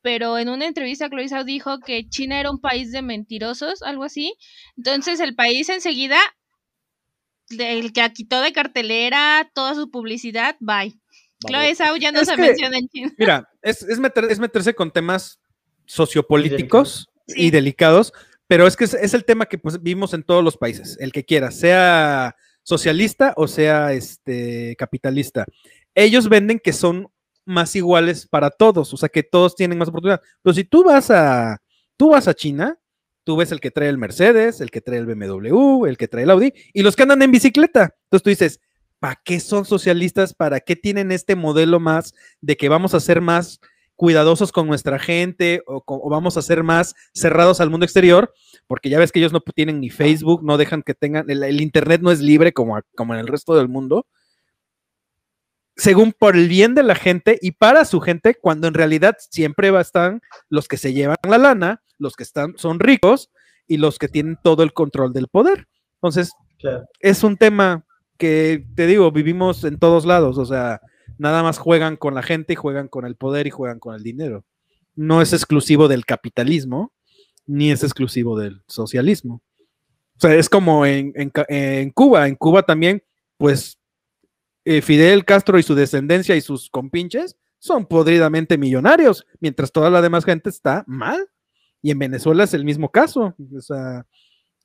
pero 0.00 0.38
en 0.38 0.48
una 0.48 0.66
entrevista 0.66 1.08
Chloe 1.10 1.28
Zhao 1.28 1.44
dijo 1.44 1.78
que 1.78 2.08
China 2.08 2.40
era 2.40 2.50
un 2.50 2.60
país 2.60 2.90
de 2.90 3.02
mentirosos, 3.02 3.82
algo 3.82 4.04
así. 4.04 4.34
Entonces 4.76 5.20
el 5.20 5.34
país 5.34 5.68
enseguida, 5.68 6.18
el 7.50 7.92
que 7.92 8.10
quitó 8.12 8.40
de 8.40 8.52
cartelera 8.52 9.50
toda 9.54 9.74
su 9.74 9.90
publicidad, 9.90 10.56
bye. 10.60 10.94
Chloe 11.46 11.74
Zhao 11.74 11.96
ya 11.96 12.12
no 12.12 12.20
Es 12.20 12.28
se 12.28 12.36
que- 12.36 12.40
menciona 12.42 12.78
en 12.78 12.88
China. 12.88 13.12
Mira, 13.18 13.48
es, 13.62 13.82
es 13.82 13.98
meter- 13.98 14.30
es 14.30 14.38
meterse 14.38 14.74
con 14.74 14.90
temas 14.90 15.38
sociopolíticos 15.92 17.08
Sí. 17.26 17.46
y 17.46 17.50
delicados, 17.50 18.12
pero 18.48 18.66
es 18.66 18.76
que 18.76 18.84
es, 18.84 18.94
es 18.94 19.14
el 19.14 19.24
tema 19.24 19.46
que 19.46 19.58
pues, 19.58 19.80
vimos 19.80 20.12
en 20.12 20.24
todos 20.24 20.42
los 20.42 20.56
países, 20.56 20.96
el 21.00 21.12
que 21.12 21.24
quiera, 21.24 21.50
sea 21.50 22.34
socialista 22.64 23.32
o 23.36 23.46
sea 23.46 23.92
este, 23.92 24.74
capitalista. 24.76 25.44
Ellos 25.94 26.28
venden 26.28 26.58
que 26.58 26.72
son 26.72 27.08
más 27.44 27.74
iguales 27.76 28.26
para 28.26 28.50
todos, 28.50 28.92
o 28.92 28.96
sea 28.96 29.08
que 29.08 29.22
todos 29.22 29.54
tienen 29.54 29.78
más 29.78 29.88
oportunidad. 29.88 30.20
Pero 30.42 30.54
si 30.54 30.64
tú 30.64 30.84
vas 30.84 31.10
a, 31.10 31.60
tú 31.96 32.10
vas 32.10 32.28
a 32.28 32.34
China, 32.34 32.78
tú 33.24 33.36
ves 33.36 33.52
el 33.52 33.60
que 33.60 33.70
trae 33.70 33.88
el 33.88 33.98
Mercedes, 33.98 34.60
el 34.60 34.70
que 34.70 34.80
trae 34.80 34.98
el 34.98 35.06
BMW, 35.06 35.86
el 35.86 35.96
que 35.96 36.08
trae 36.08 36.24
el 36.24 36.30
Audi 36.30 36.52
y 36.72 36.82
los 36.82 36.96
que 36.96 37.02
andan 37.02 37.22
en 37.22 37.30
bicicleta. 37.30 37.94
Entonces 38.04 38.22
tú 38.22 38.30
dices, 38.30 38.60
¿para 38.98 39.20
qué 39.24 39.40
son 39.40 39.64
socialistas? 39.64 40.34
¿Para 40.34 40.60
qué 40.60 40.76
tienen 40.76 41.12
este 41.12 41.36
modelo 41.36 41.78
más 41.80 42.14
de 42.40 42.56
que 42.56 42.68
vamos 42.68 42.94
a 42.94 43.00
ser 43.00 43.20
más 43.20 43.60
cuidadosos 43.96 44.52
con 44.52 44.66
nuestra 44.66 44.98
gente 44.98 45.62
o, 45.66 46.10
vamos 46.10 46.36
a 46.36 46.42
ser 46.42 46.62
más 46.62 46.94
cerrados 47.14 47.60
al 47.60 47.70
mundo 47.70 47.84
exterior? 47.84 48.32
Porque 48.66 48.88
ya 48.88 48.98
ves 48.98 49.12
que 49.12 49.18
ellos 49.18 49.32
no 49.32 49.40
tienen 49.40 49.80
ni 49.80 49.90
Facebook, 49.90 50.42
no 50.44 50.56
dejan 50.56 50.82
que 50.82 50.94
tengan, 50.94 51.28
el, 51.30 51.42
el 51.42 51.60
Internet 51.60 52.00
no 52.02 52.10
es 52.10 52.20
libre 52.20 52.52
como, 52.52 52.80
como 52.96 53.14
en 53.14 53.20
el 53.20 53.26
resto 53.26 53.54
del 53.54 53.68
mundo. 53.68 54.06
Según 55.76 56.12
por 56.12 56.36
el 56.36 56.48
bien 56.48 56.74
de 56.74 56.82
la 56.82 56.94
gente 56.94 57.38
y 57.40 57.52
para 57.52 57.84
su 57.84 58.00
gente, 58.00 58.34
cuando 58.34 58.68
en 58.68 58.74
realidad 58.74 59.16
siempre 59.18 59.70
estar 59.80 60.20
los 60.48 60.68
que 60.68 60.76
se 60.76 60.92
llevan 60.92 61.16
la 61.28 61.38
lana, 61.38 61.82
los 61.98 62.14
que 62.14 62.24
están, 62.24 62.54
son 62.58 62.78
ricos 62.78 63.30
y 63.66 63.78
los 63.78 63.98
que 63.98 64.08
tienen 64.08 64.38
todo 64.42 64.62
el 64.62 64.72
control 64.72 65.12
del 65.12 65.28
poder. 65.28 65.66
Entonces, 65.94 66.32
Claro. 66.58 66.84
es 67.00 67.24
un 67.24 67.36
tema 67.36 67.84
que 68.18 68.64
te 68.76 68.86
digo, 68.86 69.10
vivimos 69.10 69.64
en 69.64 69.78
todos 69.78 70.04
lados, 70.04 70.38
o 70.38 70.44
sea, 70.44 70.80
nada 71.18 71.42
más 71.42 71.58
juegan 71.58 71.96
con 71.96 72.14
la 72.14 72.22
gente 72.22 72.52
y 72.52 72.56
juegan 72.56 72.88
con 72.88 73.04
el 73.06 73.16
poder 73.16 73.46
y 73.46 73.50
juegan 73.50 73.78
con 73.78 73.94
el 73.94 74.02
dinero. 74.02 74.44
No 74.94 75.22
es 75.22 75.32
exclusivo 75.32 75.88
del 75.88 76.04
capitalismo, 76.04 76.92
ni 77.46 77.70
es 77.70 77.82
exclusivo 77.82 78.38
del 78.38 78.62
socialismo. 78.68 79.42
O 80.16 80.20
sea, 80.20 80.34
es 80.34 80.48
como 80.48 80.86
en, 80.86 81.12
en 81.16 81.32
en 81.48 81.90
Cuba, 81.90 82.28
en 82.28 82.36
Cuba 82.36 82.62
también, 82.62 83.02
pues 83.38 83.78
eh, 84.64 84.80
Fidel 84.82 85.24
Castro 85.24 85.58
y 85.58 85.62
su 85.62 85.74
descendencia 85.74 86.36
y 86.36 86.40
sus 86.40 86.70
compinches 86.70 87.36
son 87.58 87.86
podridamente 87.86 88.58
millonarios, 88.58 89.26
mientras 89.40 89.72
toda 89.72 89.90
la 89.90 90.02
demás 90.02 90.24
gente 90.24 90.50
está 90.50 90.84
mal. 90.86 91.26
Y 91.80 91.90
en 91.90 91.98
Venezuela 91.98 92.44
es 92.44 92.54
el 92.54 92.64
mismo 92.64 92.90
caso. 92.90 93.34
O 93.56 93.60
sea, 93.60 94.06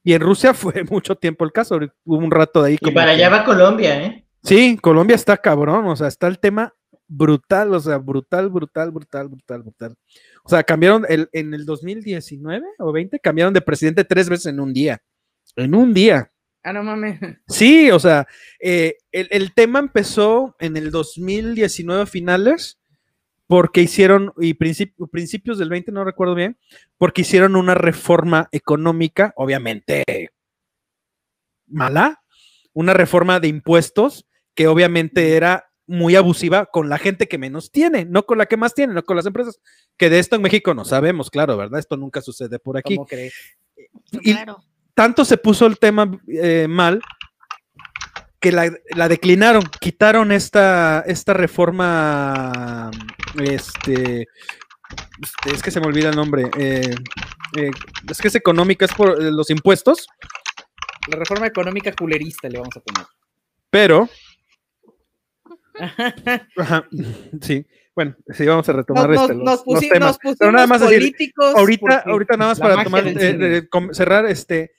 y 0.04 0.14
en 0.14 0.22
Rusia 0.22 0.54
fue 0.54 0.84
mucho 0.84 1.16
tiempo 1.16 1.46
el 1.46 1.52
caso. 1.52 1.80
Hubo 2.06 2.18
un 2.18 2.30
rato 2.32 2.62
de 2.62 2.70
ahí 2.70 2.74
Y 2.76 2.78
como 2.78 2.94
para 2.96 3.16
que- 3.16 3.24
allá 3.24 3.30
va 3.30 3.44
Colombia, 3.46 4.04
¿eh? 4.04 4.27
Sí, 4.44 4.78
Colombia 4.82 5.16
está 5.16 5.38
cabrón, 5.38 5.86
o 5.88 5.96
sea, 5.96 6.08
está 6.08 6.28
el 6.28 6.40
tema 6.40 6.74
brutal, 7.08 7.74
o 7.74 7.80
sea, 7.80 7.98
brutal, 7.98 8.50
brutal, 8.50 8.92
brutal, 8.92 9.28
brutal, 9.30 9.62
brutal. 9.64 9.96
O 10.44 10.50
sea, 10.50 10.64
cambiaron 10.64 11.06
el, 11.10 11.30
en 11.34 11.54
el 11.54 11.66
2019 11.66 12.66
o 12.80 12.92
20, 12.92 13.20
cambiaron 13.20 13.54
de 13.54 13.62
presidente 13.62 14.04
tres 14.04 14.30
veces 14.30 14.48
en 14.48 14.60
un 14.60 14.74
día. 14.74 15.02
En 15.56 15.74
un 15.76 15.94
día. 15.94 16.32
Ah, 16.64 16.74
no 16.74 16.84
mames. 16.84 17.20
Sí, 17.48 17.92
o 17.92 18.00
sea, 18.00 18.28
eh, 18.60 18.98
el, 19.12 19.28
el 19.32 19.54
tema 19.54 19.80
empezó 19.80 20.56
en 20.60 20.76
el 20.78 20.92
2019 20.92 22.06
finales, 22.06 22.78
porque 23.48 23.82
hicieron, 23.82 24.34
y 24.38 24.54
princip- 24.56 24.94
principios 25.10 25.58
del 25.58 25.70
20, 25.70 25.92
no 25.94 26.04
recuerdo 26.04 26.36
bien, 26.36 26.58
porque 26.98 27.22
hicieron 27.22 27.56
una 27.56 27.74
reforma 27.76 28.50
económica, 28.52 29.34
obviamente 29.38 30.04
mala, 31.68 32.22
una 32.74 32.94
reforma 32.94 33.40
de 33.40 33.48
impuestos 33.48 34.27
que 34.58 34.68
obviamente 34.68 35.36
era 35.38 35.70
muy 35.86 36.16
abusiva 36.16 36.66
con 36.66 36.90
la 36.90 36.98
gente 36.98 37.28
que 37.28 37.38
menos 37.38 37.72
tiene, 37.72 38.06
no 38.06 38.26
con 38.26 38.40
la 38.40 38.48
que 38.48 38.58
más 38.58 38.74
tiene, 38.74 38.94
no 38.96 39.04
con 39.04 39.16
las 39.16 39.26
empresas, 39.28 39.60
que 39.98 40.10
de 40.10 40.18
esto 40.20 40.36
en 40.36 40.42
México 40.42 40.74
no 40.74 40.84
sabemos, 40.84 41.30
claro, 41.30 41.56
¿verdad? 41.56 41.80
Esto 41.80 41.96
nunca 41.96 42.22
sucede 42.22 42.58
por 42.60 42.76
aquí 42.76 42.96
¿Cómo 42.96 43.06
crees? 43.06 43.34
y- 44.12 44.34
Claro. 44.34 44.58
tanto 44.96 45.24
se 45.24 45.38
puso 45.38 45.68
el 45.68 45.78
tema 45.78 46.20
eh, 46.28 46.66
mal 46.68 47.02
que 48.40 48.52
la, 48.52 48.72
la 48.96 49.08
declinaron, 49.08 49.64
quitaron 49.80 50.32
esta, 50.32 51.02
esta 51.08 51.34
reforma, 51.34 52.90
este, 53.40 54.28
este, 55.22 55.54
es 55.54 55.62
que 55.62 55.72
se 55.72 55.80
me 55.80 55.88
olvida 55.88 56.10
el 56.10 56.16
nombre, 56.16 56.50
eh, 56.58 56.96
eh, 57.58 57.72
es 58.10 58.18
que 58.20 58.28
es 58.28 58.36
económica, 58.36 58.86
es 58.86 58.94
por 58.94 59.22
eh, 59.22 59.32
los 59.32 59.50
impuestos, 59.52 60.08
La 61.10 61.18
reforma 61.18 61.46
económica 61.48 61.92
culerista 61.94 62.50
le 62.50 62.58
vamos 62.60 62.76
a 62.76 62.80
poner. 62.82 63.06
pero, 63.70 64.10
ajá, 66.58 66.88
sí, 67.42 67.66
bueno, 67.96 68.16
sí, 68.30 68.46
vamos 68.46 68.68
a 68.70 68.74
retomar 68.74 69.10
Nos, 69.10 69.22
este, 69.22 69.34
nos- 69.36 69.44
los- 69.44 69.46
nos 69.46 69.66
los 69.66 69.82
pusi- 69.84 69.90
temas. 69.92 70.08
nos 70.10 70.18
pusimos 70.18 70.38
Pero 70.40 70.52
nada 70.52 70.68
más 70.68 70.82
decir, 70.82 70.98
políticos 71.00 71.54
ahorita, 71.56 72.04
ahorita 72.06 72.38
nada 72.38 72.52
más 72.52 72.60
para 72.60 72.84
tomar, 72.84 73.08
eh, 73.08 73.14
eh, 73.18 73.68
cerrar, 73.92 74.26
este, 74.26 74.72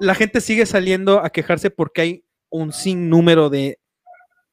la 0.00 0.14
gente 0.14 0.40
sigue 0.40 0.66
saliendo 0.66 1.24
a 1.24 1.30
quejarse 1.30 1.70
porque 1.70 2.00
hay 2.00 2.24
un 2.50 2.72
sinnúmero 2.72 3.50
de 3.50 3.78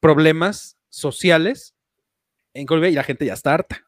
problemas 0.00 0.76
sociales 0.88 1.74
en 2.54 2.66
Colombia 2.66 2.90
y 2.90 2.94
la 2.94 3.04
gente 3.04 3.26
ya 3.26 3.34
está 3.34 3.54
harta. 3.54 3.82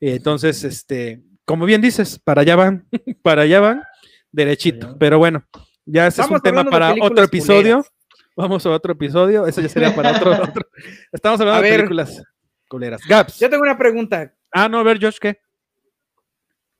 Eh, 0.00 0.14
Entonces, 0.16 0.62
este, 0.64 1.22
como 1.44 1.64
bien 1.66 1.80
dices, 1.80 2.18
para 2.18 2.42
allá 2.42 2.56
van, 2.56 2.86
para 3.22 3.42
allá 3.42 3.60
van, 3.60 3.82
derechito. 4.30 4.96
Pero 4.98 5.18
bueno, 5.18 5.44
ya 5.86 6.06
ese 6.06 6.22
es 6.22 6.28
un 6.30 6.40
tema 6.40 6.64
para 6.64 6.94
otro 7.00 7.24
episodio. 7.24 7.76
culeras. 7.78 7.92
Vamos 8.38 8.64
a 8.64 8.70
otro 8.70 8.92
episodio. 8.92 9.46
Eso 9.48 9.60
ya 9.60 9.68
sería 9.68 9.92
para 9.94 10.12
otro. 10.12 10.30
otro. 10.44 10.64
Estamos 11.10 11.40
hablando 11.40 11.58
A 11.58 11.62
de 11.62 11.70
ver. 11.70 11.80
películas 11.80 12.22
culeras. 12.68 13.00
Gaps. 13.04 13.40
Yo 13.40 13.50
tengo 13.50 13.64
una 13.64 13.76
pregunta. 13.76 14.32
Ah, 14.52 14.68
no, 14.68 14.78
a 14.78 14.82
ver, 14.84 14.98
Josh, 15.02 15.18
¿qué? 15.20 15.40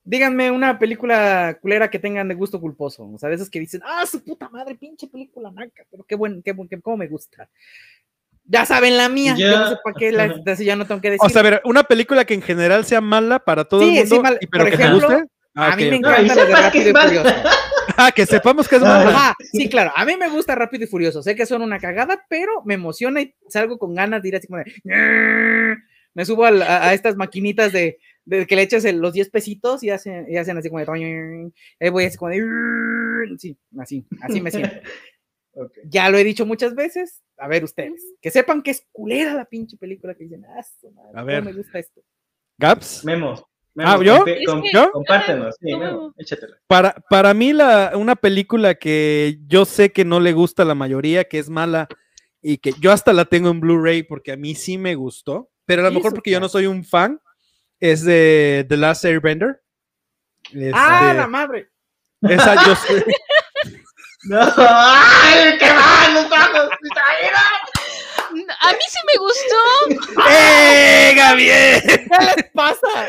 Díganme 0.04 0.52
una 0.52 0.78
película 0.78 1.58
culera 1.60 1.90
que 1.90 1.98
tengan 1.98 2.28
de 2.28 2.36
gusto 2.36 2.60
culposo. 2.60 3.10
O 3.12 3.18
sea, 3.18 3.28
de 3.28 3.34
esas 3.34 3.50
que 3.50 3.58
dicen, 3.58 3.80
ah, 3.84 4.06
su 4.06 4.22
puta 4.22 4.48
madre, 4.48 4.76
pinche 4.76 5.08
película 5.08 5.50
naca, 5.50 5.82
pero 5.90 6.04
qué 6.04 6.14
buen, 6.14 6.42
qué 6.44 6.52
buen, 6.52 6.68
qué, 6.68 6.80
cómo 6.80 6.96
me 6.96 7.08
gusta. 7.08 7.48
Ya 8.44 8.64
saben 8.64 8.96
la 8.96 9.08
mía. 9.08 9.34
Yo 9.36 9.50
Ya- 9.50 9.58
no 9.58 9.68
sé 9.70 9.76
para 9.82 9.96
qué 9.98 10.12
la, 10.12 10.34
así 10.46 10.64
ya 10.64 10.76
no 10.76 10.86
tengo 10.86 11.00
que 11.00 11.10
decir. 11.10 11.26
O 11.26 11.28
sea, 11.28 11.40
a 11.40 11.42
ver, 11.42 11.60
una 11.64 11.82
película 11.82 12.24
que 12.24 12.34
en 12.34 12.42
general 12.42 12.84
sea 12.84 13.00
mala 13.00 13.40
para 13.40 13.64
todo 13.64 13.80
Sí, 13.82 13.98
el 13.98 14.06
sí, 14.06 14.14
mundo, 14.14 14.30
mal- 14.30 14.38
y 14.40 14.46
pero 14.46 14.64
por 14.64 14.70
que 14.70 14.74
ejemplo, 14.82 15.08
te 15.08 15.14
guste. 15.16 15.30
Ah, 15.56 15.72
a 15.72 15.76
mí 15.76 15.84
ok, 15.86 15.90
me 15.90 15.96
ok. 15.96 16.02
No, 16.02 16.08
y 16.08 16.12
encanta 16.24 16.34
la 16.36 16.44
de 16.44 16.54
Rápido 16.54 16.90
y. 16.90 16.92
Ah, 17.96 18.12
que 18.14 18.26
sepamos 18.26 18.68
que 18.68 18.76
es 18.76 18.82
mala. 18.82 19.08
Ajá, 19.10 19.34
sí, 19.52 19.68
claro. 19.68 19.92
A 19.96 20.04
mí 20.04 20.16
me 20.16 20.28
gusta 20.28 20.54
Rápido 20.54 20.84
y 20.84 20.86
Furioso. 20.86 21.22
Sé 21.22 21.34
que 21.34 21.46
son 21.46 21.62
una 21.62 21.78
cagada, 21.78 22.24
pero 22.28 22.62
me 22.64 22.74
emociona 22.74 23.20
y 23.22 23.34
salgo 23.48 23.78
con 23.78 23.94
ganas 23.94 24.22
de 24.22 24.28
ir 24.28 24.36
así 24.36 24.46
como 24.46 24.58
de. 24.62 25.76
Me 26.14 26.24
subo 26.24 26.44
a, 26.44 26.50
a 26.88 26.94
estas 26.94 27.16
maquinitas 27.16 27.72
de, 27.72 27.98
de 28.24 28.46
que 28.46 28.56
le 28.56 28.62
echas 28.62 28.84
el- 28.84 28.98
los 28.98 29.12
10 29.12 29.30
pesitos 29.30 29.82
y 29.82 29.90
hacen, 29.90 30.26
y 30.28 30.36
hacen 30.36 30.56
así 30.58 30.68
como 30.68 30.80
de. 30.84 31.50
Ahí 31.80 31.90
voy 31.90 32.04
así 32.04 32.16
como 32.18 32.30
de. 32.30 32.42
Sí, 33.38 33.56
así, 33.78 34.04
así 34.22 34.40
me 34.40 34.50
siento. 34.50 34.74
Ya 35.86 36.08
lo 36.08 36.18
he 36.18 36.22
dicho 36.22 36.46
muchas 36.46 36.76
veces. 36.76 37.20
A 37.36 37.48
ver, 37.48 37.64
ustedes. 37.64 38.00
Que 38.22 38.30
sepan 38.30 38.62
que 38.62 38.70
es 38.70 38.86
culera 38.92 39.34
la 39.34 39.44
pinche 39.44 39.76
película 39.76 40.14
que 40.14 40.22
dicen. 40.22 40.44
Ah, 40.44 40.62
su 40.62 40.88
madre, 40.92 41.10
A 41.18 41.24
ver. 41.24 41.42
me 41.42 41.52
gusta 41.52 41.80
esto. 41.80 42.00
Gaps. 42.58 43.04
Memo. 43.04 43.47
Memo, 43.78 43.90
Ah, 43.92 43.98
¿yo? 44.02 44.24
compi- 44.24 44.36
Es 44.40 44.46
com- 44.46 44.60
que- 44.62 44.70
¿Yo? 44.72 44.90
Compártenos. 44.90 45.54
Sí. 45.60 45.72
Memo, 45.76 46.12
échatela. 46.16 46.56
Para, 46.66 46.94
para 47.08 47.32
mí, 47.32 47.52
la, 47.52 47.92
una 47.94 48.16
película 48.16 48.74
que 48.74 49.38
yo 49.46 49.64
sé 49.64 49.92
que 49.92 50.04
no 50.04 50.18
le 50.18 50.32
gusta 50.32 50.64
a 50.64 50.66
la 50.66 50.74
mayoría, 50.74 51.22
que 51.24 51.38
es 51.38 51.48
mala 51.48 51.86
y 52.42 52.58
que 52.58 52.72
yo 52.80 52.90
hasta 52.90 53.12
la 53.12 53.24
tengo 53.26 53.50
en 53.50 53.60
Blu-ray 53.60 54.02
porque 54.02 54.32
a 54.32 54.36
mí 54.36 54.56
sí 54.56 54.78
me 54.78 54.96
gustó, 54.96 55.50
pero 55.64 55.82
a 55.82 55.84
lo 55.84 55.92
¿Y 55.92 55.94
mejor 55.94 56.12
porque 56.12 56.32
yo 56.32 56.40
no 56.40 56.48
soy 56.48 56.66
un 56.66 56.84
fan, 56.84 57.20
es 57.78 58.04
de 58.04 58.66
The 58.68 58.76
Last 58.76 59.04
Airbender. 59.04 59.62
¡Ah, 60.74 61.02
Este, 61.04 61.14
la 61.14 61.26
madre! 61.28 61.68
esa 62.22 62.66
yo 62.66 62.74
sé. 63.04 63.04
No, 64.24 64.40
¡ay, 64.56 65.56
qué. 65.60 65.66
A 68.60 68.72
mí 68.72 68.78
sí 68.88 68.98
me 69.06 69.18
gustó. 69.20 69.56
¡Eh, 70.28 71.12
Gabriel! 71.16 71.80
¿Qué 71.86 72.08
les 72.36 72.50
pasa? 72.52 73.06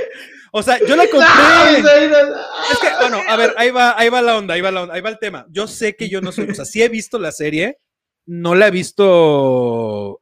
O 0.51 0.63
sea, 0.63 0.80
yo 0.80 0.95
la 0.95 1.03
¡No, 1.05 1.09
compré. 1.11 1.85
oídos! 2.05 2.38
Es 2.71 2.80
que, 2.80 2.88
bueno, 3.01 3.19
a 3.27 3.35
ver, 3.35 3.53
ahí 3.57 3.71
va, 3.71 3.97
ahí 3.99 4.09
va 4.09 4.21
la 4.21 4.38
onda, 4.38 4.53
ahí 4.55 4.61
va 4.61 4.71
la 4.71 4.84
onda, 4.84 4.95
ahí 4.95 5.01
va 5.01 5.09
el 5.09 5.19
tema. 5.19 5.45
Yo 5.49 5.67
sé 5.67 5.95
que 5.95 6.09
yo 6.09 6.21
no 6.21 6.31
soy, 6.31 6.49
o 6.49 6.53
sea, 6.55 6.65
sí 6.65 6.81
he 6.81 6.89
visto 6.89 7.19
la 7.19 7.31
serie, 7.31 7.80
no 8.26 8.55
la 8.55 8.67
he 8.67 8.71
visto 8.71 10.19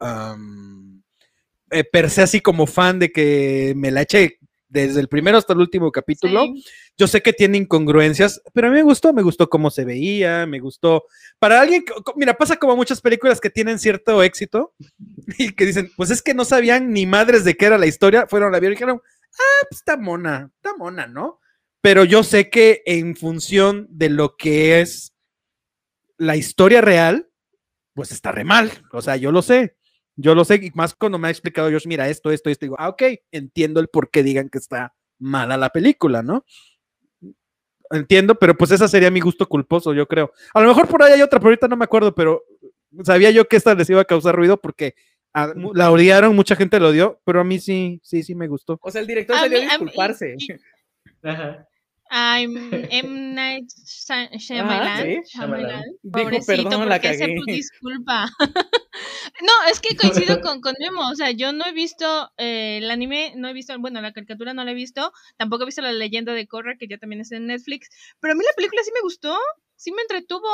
eh, 1.71 1.83
per 1.83 2.09
se 2.09 2.21
así 2.21 2.41
como 2.41 2.67
fan 2.67 2.99
de 2.99 3.11
que 3.11 3.73
me 3.75 3.91
la 3.91 4.01
eche 4.03 4.39
desde 4.69 4.99
el 4.99 5.07
primero 5.07 5.37
hasta 5.37 5.53
el 5.53 5.59
último 5.59 5.91
capítulo. 5.91 6.43
Sí. 6.43 6.63
Yo 6.97 7.07
sé 7.07 7.21
que 7.21 7.31
tiene 7.31 7.57
incongruencias, 7.57 8.41
pero 8.53 8.67
a 8.67 8.69
mí 8.69 8.75
me 8.77 8.83
gustó, 8.83 9.13
me 9.13 9.21
gustó 9.21 9.47
cómo 9.49 9.69
se 9.69 9.85
veía, 9.85 10.45
me 10.45 10.59
gustó. 10.59 11.05
Para 11.39 11.61
alguien, 11.61 11.85
que- 11.85 11.93
mira, 12.15 12.33
pasa 12.33 12.57
como 12.57 12.75
muchas 12.75 12.99
películas 13.01 13.39
que 13.39 13.49
tienen 13.49 13.79
cierto 13.79 14.21
éxito 14.23 14.73
y 15.37 15.53
que 15.53 15.65
dicen, 15.65 15.91
pues 15.95 16.09
es 16.09 16.21
que 16.21 16.33
no 16.33 16.43
sabían 16.43 16.91
ni 16.91 17.05
madres 17.05 17.43
de 17.45 17.55
qué 17.55 17.65
era 17.67 17.77
la 17.77 17.85
historia, 17.85 18.27
fueron 18.27 18.49
a 18.49 18.51
la 18.51 18.59
vieron 18.59 18.73
y 18.73 18.75
dijeron, 18.75 19.01
ah, 19.39 19.65
pues 19.69 19.81
está 19.81 19.97
mona, 19.97 20.51
está 20.55 20.76
mona, 20.76 21.07
¿no? 21.07 21.39
Pero 21.81 22.03
yo 22.03 22.23
sé 22.23 22.49
que 22.49 22.81
en 22.85 23.15
función 23.15 23.88
de 23.89 24.09
lo 24.09 24.35
que 24.35 24.81
es 24.81 25.14
la 26.18 26.35
historia 26.35 26.81
real, 26.81 27.30
pues 27.93 28.11
está 28.11 28.31
re 28.31 28.43
mal. 28.43 28.72
O 28.91 29.01
sea, 29.01 29.15
yo 29.15 29.31
lo 29.31 29.41
sé. 29.41 29.77
Yo 30.19 30.34
lo 30.34 30.43
sé, 30.45 30.55
y 30.55 30.72
más 30.73 30.95
cuando 30.95 31.19
me 31.19 31.27
ha 31.27 31.31
explicado 31.31 31.69
Josh, 31.69 31.85
mira, 31.85 32.09
esto, 32.09 32.31
esto, 32.31 32.49
esto, 32.49 32.65
digo, 32.65 32.76
ah, 32.80 32.89
ok, 32.89 33.03
entiendo 33.31 33.80
el 33.80 33.88
por 33.88 34.09
qué 34.09 34.23
digan 34.23 34.49
que 34.49 34.57
está 34.57 34.95
mala 35.19 35.57
la 35.57 35.69
película, 35.69 36.23
¿no? 36.23 36.43
Entiendo, 37.91 38.34
pero 38.34 38.57
pues 38.57 38.72
esa 38.72 38.88
sería 38.88 39.11
mi 39.11 39.19
gusto 39.19 39.47
culposo, 39.47 39.93
yo 39.93 40.07
creo. 40.07 40.31
A 40.55 40.61
lo 40.61 40.69
mejor 40.69 40.88
por 40.88 41.03
ahí 41.03 41.14
hay 41.14 41.22
otra, 41.22 41.39
pero 41.39 41.49
ahorita 41.49 41.68
no 41.68 41.77
me 41.77 41.85
acuerdo, 41.85 42.15
pero 42.15 42.43
sabía 43.03 43.30
yo 43.30 43.47
que 43.47 43.57
esta 43.57 43.76
les 43.76 43.89
iba 43.91 44.01
a 44.01 44.05
causar 44.05 44.35
ruido 44.35 44.59
porque 44.59 44.95
a- 45.43 45.53
la 45.73 45.91
odiaron, 45.91 46.35
mucha 46.35 46.55
gente 46.55 46.80
la 46.80 46.88
odió, 46.88 47.19
pero 47.26 47.41
a 47.41 47.43
mí 47.43 47.59
sí, 47.59 47.99
sí, 48.03 48.23
sí 48.23 48.35
me 48.35 48.47
gustó. 48.47 48.80
O 48.81 48.91
sea, 48.91 49.01
el 49.01 49.07
director 49.07 49.35
A 49.35 49.39
salió 49.39 49.57
a 49.57 49.61
mí- 49.61 49.65
a 49.68 49.69
mí- 49.69 49.85
disculparse. 49.85 50.35
y- 50.38 50.47
Ajá. 51.23 51.68
I'm 52.09 52.55
M. 52.89 53.34
Night 53.35 53.68
Shy- 53.85 54.30
Shyamalan. 54.38 55.03
sí, 55.03 55.19
Shyamalan, 55.26 55.84
Dijo, 56.03 56.23
pobrecito, 56.23 56.45
"Perdón, 56.69 56.88
la 56.88 56.95
porque 56.95 57.14
se 57.15 57.19
cagué". 57.19 57.35
puso 57.35 57.51
disculpa. 57.53 58.30
no, 59.41 59.51
es 59.69 59.80
que 59.81 59.95
coincido 59.97 60.39
con, 60.41 60.61
con 60.61 60.73
Memo. 60.80 61.01
O 61.09 61.15
sea, 61.15 61.31
yo 61.31 61.51
no 61.51 61.65
he 61.65 61.73
visto 61.73 62.31
eh, 62.38 62.77
el 62.81 62.89
anime, 62.91 63.34
no 63.35 63.49
he 63.49 63.53
visto, 63.53 63.77
bueno, 63.80 63.99
la 64.01 64.14
caricatura 64.14 64.53
no 64.53 64.64
la 64.64 64.72
he 64.72 64.73
visto. 64.73 65.11
Tampoco 65.35 65.64
he 65.64 65.65
visto 65.65 65.81
la 65.81 65.91
leyenda 65.91 66.31
de 66.34 66.47
Korra, 66.47 66.77
que 66.80 66.88
ya 66.88 66.97
también 66.97 67.19
está 67.22 67.35
en 67.35 67.47
Netflix. 67.47 67.89
Pero 68.22 68.31
a 68.34 68.35
mí 68.38 68.43
la 68.45 68.55
película 68.55 68.81
sí 68.85 68.91
me 68.93 69.01
gustó, 69.01 69.38
sí 69.76 69.91
me 69.91 70.01
entretuvo. 70.03 70.47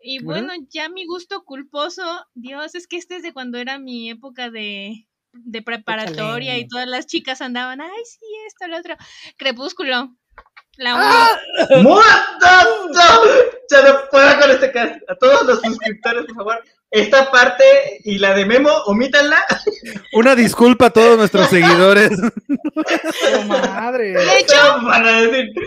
Y 0.00 0.22
bueno, 0.22 0.52
ya 0.70 0.88
mi 0.88 1.04
gusto 1.06 1.44
culposo, 1.44 2.02
Dios, 2.34 2.74
es 2.74 2.86
que 2.86 2.96
este 2.96 3.16
es 3.16 3.22
de 3.22 3.32
cuando 3.32 3.58
era 3.58 3.78
mi 3.78 4.10
época 4.10 4.50
de, 4.50 5.08
de 5.32 5.62
preparatoria 5.62 6.56
y 6.58 6.68
todas 6.68 6.86
las 6.86 7.06
chicas 7.06 7.40
andaban, 7.40 7.80
ay, 7.80 8.04
sí, 8.04 8.26
esto, 8.46 8.68
lo 8.68 8.78
otro. 8.78 8.96
Crepúsculo. 9.36 10.14
La 10.76 10.94
¡Ah! 10.96 11.40
¡Muerto! 11.82 12.46
Ya 13.68 13.82
no 13.82 14.08
puedo 14.10 14.40
con 14.40 14.50
este 14.50 14.70
cast. 14.70 15.10
A 15.10 15.16
todos 15.16 15.42
los 15.42 15.60
suscriptores, 15.60 16.24
por 16.26 16.36
favor. 16.36 16.64
Esta 16.90 17.30
parte 17.30 17.64
y 18.04 18.18
la 18.18 18.34
de 18.34 18.46
Memo, 18.46 18.70
omítanla. 18.86 19.38
Una 20.14 20.34
disculpa 20.34 20.86
a 20.86 20.90
todos 20.90 21.18
nuestros 21.18 21.48
seguidores. 21.50 22.10
¡Oh, 23.34 23.42
madre! 23.44 24.12
De 24.12 24.38
hecho, 24.38 24.56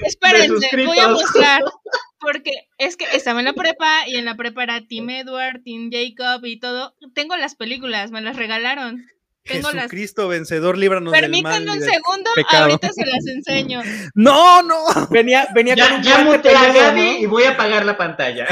Espérense, 0.03 0.67
voy 0.85 0.99
a 0.99 1.09
mostrar. 1.09 1.61
Porque 2.19 2.51
es 2.77 2.97
que 2.97 3.05
estaba 3.13 3.39
en 3.39 3.45
la 3.45 3.53
prepa 3.53 4.07
y 4.07 4.15
en 4.15 4.25
la 4.25 4.35
prepa 4.35 4.61
era 4.63 4.81
Team 4.87 5.09
Edward, 5.09 5.63
Team 5.63 5.89
Jacob 5.91 6.45
y 6.45 6.59
todo. 6.59 6.93
Tengo 7.15 7.35
las 7.35 7.55
películas, 7.55 8.11
me 8.11 8.21
las 8.21 8.35
regalaron. 8.35 9.07
Tengo 9.43 9.71
las. 9.71 9.85
Jesucristo 9.85 10.27
vencedor, 10.27 10.77
líbranos 10.77 11.11
del 11.13 11.21
mal. 11.21 11.31
Permítanme 11.31 11.71
un 11.71 11.81
segundo, 11.81 12.29
pecado. 12.35 12.65
ahorita 12.65 12.89
se 12.93 13.05
las 13.07 13.25
enseño. 13.25 13.81
No, 14.13 14.61
no. 14.61 14.83
Venía, 15.09 15.47
venía 15.55 15.73
con 15.75 16.03
Ya, 16.03 16.19
un 16.19 16.41
ya 16.43 17.19
y 17.19 17.25
voy 17.25 17.43
a 17.45 17.51
apagar 17.51 17.85
la 17.85 17.97
pantalla. 17.97 18.47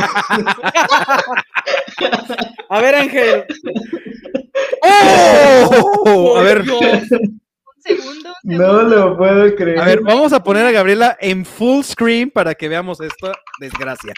A 2.69 2.81
ver, 2.81 2.95
Ángel. 2.95 3.45
¡Oh! 4.81 6.35
A 6.37 6.43
ver, 6.43 6.63
segundo. 7.79 8.33
un 8.43 8.57
No 8.57 8.57
segundo. 8.57 8.83
lo 8.83 9.17
puedo 9.17 9.55
creer. 9.55 9.79
a 9.79 9.85
ver, 9.85 10.01
vamos 10.01 10.33
a 10.33 10.43
poner 10.43 10.65
a 10.65 10.71
Gabriela 10.71 11.17
en 11.19 11.45
full 11.45 11.83
screen 11.83 12.29
para 12.29 12.53
que 12.55 12.69
veamos 12.69 12.99
esta 13.01 13.33
desgracia. 13.59 14.13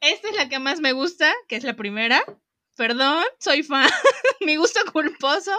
Esta 0.00 0.28
es 0.30 0.36
la 0.36 0.48
que 0.48 0.58
más 0.58 0.80
me 0.80 0.92
gusta, 0.92 1.32
que 1.48 1.56
es 1.56 1.64
la 1.64 1.74
primera. 1.74 2.22
Perdón, 2.76 3.22
soy 3.38 3.62
fan. 3.62 3.90
mi 4.40 4.56
gusto 4.56 4.80
culposo. 4.92 5.52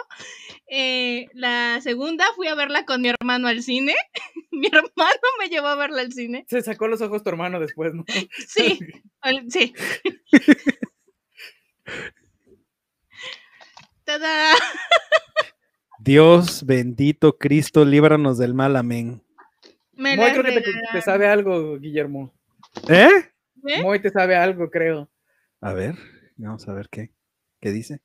Eh, 0.67 1.27
la 1.33 1.79
segunda 1.81 2.25
fui 2.35 2.47
a 2.47 2.55
verla 2.55 2.85
con 2.85 3.01
mi 3.01 3.09
hermano 3.09 3.47
al 3.47 3.61
cine. 3.61 3.93
mi 4.51 4.67
hermano 4.67 5.19
me 5.39 5.49
llevó 5.49 5.67
a 5.67 5.75
verla 5.75 6.01
al 6.01 6.11
cine. 6.13 6.45
Se 6.49 6.61
sacó 6.61 6.87
los 6.87 7.01
ojos 7.01 7.21
tu 7.23 7.29
hermano 7.29 7.59
después, 7.59 7.93
¿no? 7.93 8.05
Sí, 8.47 8.79
sí. 9.49 9.73
¡Tada! 14.03 14.53
Dios 15.99 16.65
bendito 16.65 17.37
Cristo, 17.37 17.85
líbranos 17.85 18.37
del 18.37 18.53
mal, 18.53 18.75
amén. 18.75 19.23
Me 19.93 20.17
Moy 20.17 20.31
creo 20.31 20.43
que 20.43 20.63
te, 20.93 21.01
sabe 21.01 21.27
algo, 21.27 21.77
Guillermo. 21.77 22.33
¿Eh? 22.89 23.09
¿Eh? 23.67 23.83
Moy 23.83 24.01
te 24.01 24.09
sabe 24.09 24.35
algo, 24.35 24.69
creo. 24.71 25.09
A 25.59 25.73
ver, 25.73 25.95
vamos 26.37 26.67
a 26.67 26.73
ver 26.73 26.89
qué, 26.89 27.11
qué 27.59 27.71
dice. 27.71 28.01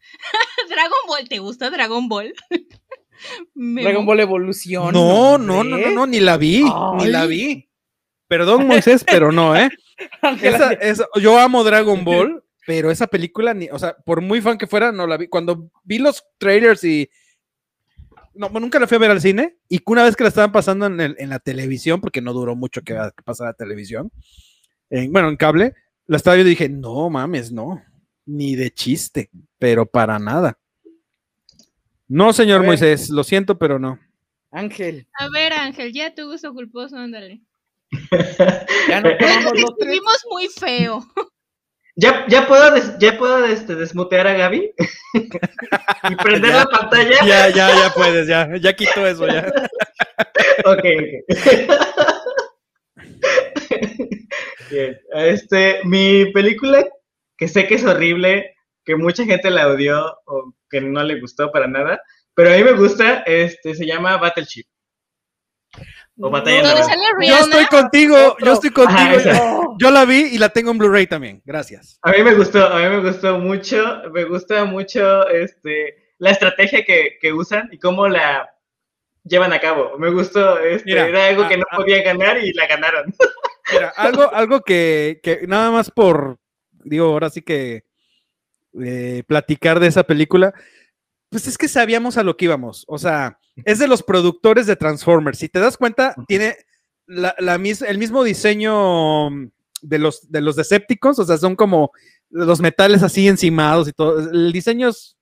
Dragon 0.70 0.98
Ball, 1.06 1.28
¿te 1.28 1.38
gusta 1.38 1.70
Dragon 1.70 2.08
Ball? 2.08 2.34
Dragon 3.54 4.06
Ball 4.06 4.20
Evolución. 4.20 4.92
No, 4.92 5.38
no, 5.38 5.62
no, 5.62 5.76
no, 5.76 5.90
no, 5.90 6.06
ni 6.06 6.20
la 6.20 6.36
vi, 6.36 6.64
ni 6.98 7.06
la 7.06 7.26
vi. 7.26 7.68
Perdón, 8.26 8.66
Moisés, 8.66 9.04
pero 9.04 9.32
no, 9.32 9.54
¿eh? 9.54 9.68
Ángel, 10.22 10.54
Esa- 10.54 10.72
esa- 10.74 11.06
yo 11.20 11.38
amo 11.38 11.62
Dragon 11.64 12.04
Ball, 12.04 12.42
pero 12.66 12.90
esa 12.90 13.06
película, 13.06 13.54
ni, 13.54 13.68
o 13.70 13.78
sea, 13.78 13.94
por 14.04 14.20
muy 14.20 14.40
fan 14.40 14.58
que 14.58 14.66
fuera, 14.66 14.90
no 14.92 15.06
la 15.06 15.16
vi. 15.16 15.28
Cuando 15.28 15.70
vi 15.84 15.98
los 15.98 16.24
trailers 16.38 16.82
y. 16.84 17.08
No, 18.34 18.48
nunca 18.48 18.80
la 18.80 18.88
fui 18.88 18.96
a 18.96 19.00
ver 19.00 19.10
al 19.12 19.20
cine. 19.20 19.58
Y 19.68 19.78
que 19.78 19.84
una 19.86 20.02
vez 20.02 20.16
que 20.16 20.24
la 20.24 20.28
estaban 20.28 20.50
pasando 20.50 20.86
en, 20.86 21.00
el- 21.00 21.16
en 21.18 21.28
la 21.30 21.38
televisión, 21.38 22.00
porque 22.00 22.20
no 22.20 22.32
duró 22.32 22.56
mucho 22.56 22.82
que, 22.82 22.94
que 22.94 23.22
pasara 23.22 23.50
la 23.50 23.54
televisión, 23.56 24.10
en- 24.90 25.12
bueno, 25.12 25.28
en 25.28 25.36
cable, 25.36 25.74
la 26.06 26.16
estaba 26.16 26.34
viendo 26.34 26.48
y 26.48 26.54
dije, 26.54 26.68
no 26.68 27.08
mames, 27.10 27.52
no. 27.52 27.82
Ni 28.26 28.56
de 28.56 28.70
chiste, 28.72 29.30
pero 29.58 29.86
para 29.86 30.18
nada. 30.18 30.58
No, 32.08 32.32
señor. 32.32 32.64
Moisés, 32.64 33.10
lo 33.10 33.22
siento, 33.24 33.58
pero 33.58 33.78
no. 33.78 33.98
Ángel, 34.50 35.06
A 35.18 35.28
ver, 35.30 35.52
Ángel, 35.52 35.92
ya 35.92 36.14
tu 36.14 36.26
gusto 36.30 36.52
culposo, 36.54 36.96
ándale. 36.96 37.40
Ya 38.88 39.00
Nos 39.00 39.12
escribimos 39.70 40.24
muy 40.30 40.48
feo. 40.48 41.04
¿Ya, 41.96 42.26
ya 42.28 42.46
puedo, 42.48 42.72
des- 42.72 42.98
ya 42.98 43.16
puedo 43.16 43.44
este, 43.44 43.76
desmutear 43.76 44.26
a 44.26 44.34
Gaby? 44.34 44.72
y 46.10 46.16
prender 46.16 46.50
Ya. 46.50 46.56
la 46.58 46.66
pantalla. 46.66 47.16
Ya, 47.24 47.48
ya, 47.50 47.70
ya 47.70 47.90
puedes, 47.94 48.26
ya, 48.26 48.48
ya 48.60 48.72
quito 48.72 49.06
eso, 49.06 49.26
ya. 49.28 49.46
Ok, 50.66 50.84
ok. 51.30 51.74
Bien, 54.70 54.98
este, 55.14 55.80
mi 55.84 56.26
película, 56.32 56.84
que 57.36 57.48
sé 57.48 57.66
que 57.66 57.74
es 57.76 57.84
horrible, 57.84 58.54
que 58.84 58.96
mucha 58.96 59.24
gente 59.24 59.50
la 59.50 59.68
odió 59.68 60.16
o 60.26 60.54
que 60.70 60.80
no 60.80 61.02
le 61.02 61.20
gustó 61.20 61.50
para 61.52 61.66
nada, 61.68 62.00
pero 62.34 62.52
a 62.52 62.56
mí 62.56 62.64
me 62.64 62.72
gusta, 62.72 63.22
este, 63.26 63.74
se 63.74 63.86
llama 63.86 64.16
Battleship. 64.16 64.64
O 66.20 66.30
Batalla 66.30 66.62
¿Dónde 66.62 66.80
Naval. 66.80 66.98
Yo 67.22 67.38
estoy 67.38 67.66
contigo, 67.66 68.36
yo 68.38 68.52
estoy 68.52 68.70
contigo. 68.70 69.16
Ajá. 69.16 69.32
No. 69.32 69.76
Yo 69.78 69.90
la 69.90 70.04
vi 70.04 70.20
y 70.32 70.38
la 70.38 70.48
tengo 70.48 70.70
en 70.70 70.78
Blu-ray 70.78 71.06
también. 71.06 71.42
Gracias. 71.44 71.98
A 72.02 72.12
mí 72.12 72.22
me 72.22 72.34
gustó, 72.34 72.66
a 72.66 72.78
mí 72.78 72.88
me 72.88 73.00
gustó 73.00 73.38
mucho, 73.38 74.02
me 74.12 74.24
gusta 74.24 74.64
mucho 74.64 75.28
este, 75.28 76.12
la 76.18 76.30
estrategia 76.30 76.84
que, 76.84 77.18
que 77.20 77.32
usan 77.32 77.68
y 77.72 77.78
cómo 77.78 78.06
la 78.06 78.48
llevan 79.24 79.52
a 79.52 79.60
cabo. 79.60 79.98
Me 79.98 80.10
gustó, 80.10 80.58
este, 80.60 80.84
Mira, 80.84 81.08
era 81.08 81.26
algo 81.26 81.48
que 81.48 81.56
no 81.56 81.64
ah. 81.70 81.76
podían 81.76 82.04
ganar 82.04 82.38
y 82.38 82.52
la 82.52 82.66
ganaron. 82.66 83.14
Mira, 83.72 83.92
algo, 83.96 84.32
algo 84.32 84.60
que, 84.60 85.20
que 85.22 85.46
nada 85.46 85.70
más 85.70 85.90
por, 85.90 86.38
digo, 86.84 87.06
ahora 87.06 87.30
sí 87.30 87.42
que 87.42 87.84
eh, 88.82 89.22
platicar 89.26 89.80
de 89.80 89.88
esa 89.88 90.04
película, 90.04 90.52
pues 91.34 91.48
es 91.48 91.58
que 91.58 91.66
sabíamos 91.66 92.16
a 92.16 92.22
lo 92.22 92.36
que 92.36 92.44
íbamos. 92.44 92.84
O 92.86 92.96
sea, 92.96 93.40
es 93.64 93.80
de 93.80 93.88
los 93.88 94.04
productores 94.04 94.66
de 94.68 94.76
Transformers. 94.76 95.38
Si 95.38 95.48
te 95.48 95.58
das 95.58 95.76
cuenta, 95.76 96.14
tiene 96.28 96.54
la, 97.06 97.34
la 97.40 97.58
mis- 97.58 97.82
el 97.82 97.98
mismo 97.98 98.22
diseño 98.22 99.30
de 99.82 99.98
los, 99.98 100.30
de 100.30 100.40
los 100.40 100.54
Decepticons, 100.54 101.18
o 101.18 101.24
sea, 101.24 101.36
son 101.36 101.56
como 101.56 101.90
los 102.30 102.60
metales 102.60 103.02
así 103.02 103.26
encimados 103.26 103.88
y 103.88 103.92
todo. 103.92 104.20
El 104.30 104.52
diseño 104.52 104.88
es 104.90 105.16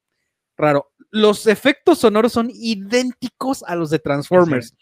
raro. 0.59 0.93
Los 1.11 1.47
efectos 1.47 2.01
sonoros 2.01 2.33
son 2.35 2.51
idénticos 2.53 3.63
a 3.67 3.75
los 3.75 3.89
de 3.89 3.99
Transformers. 3.99 4.75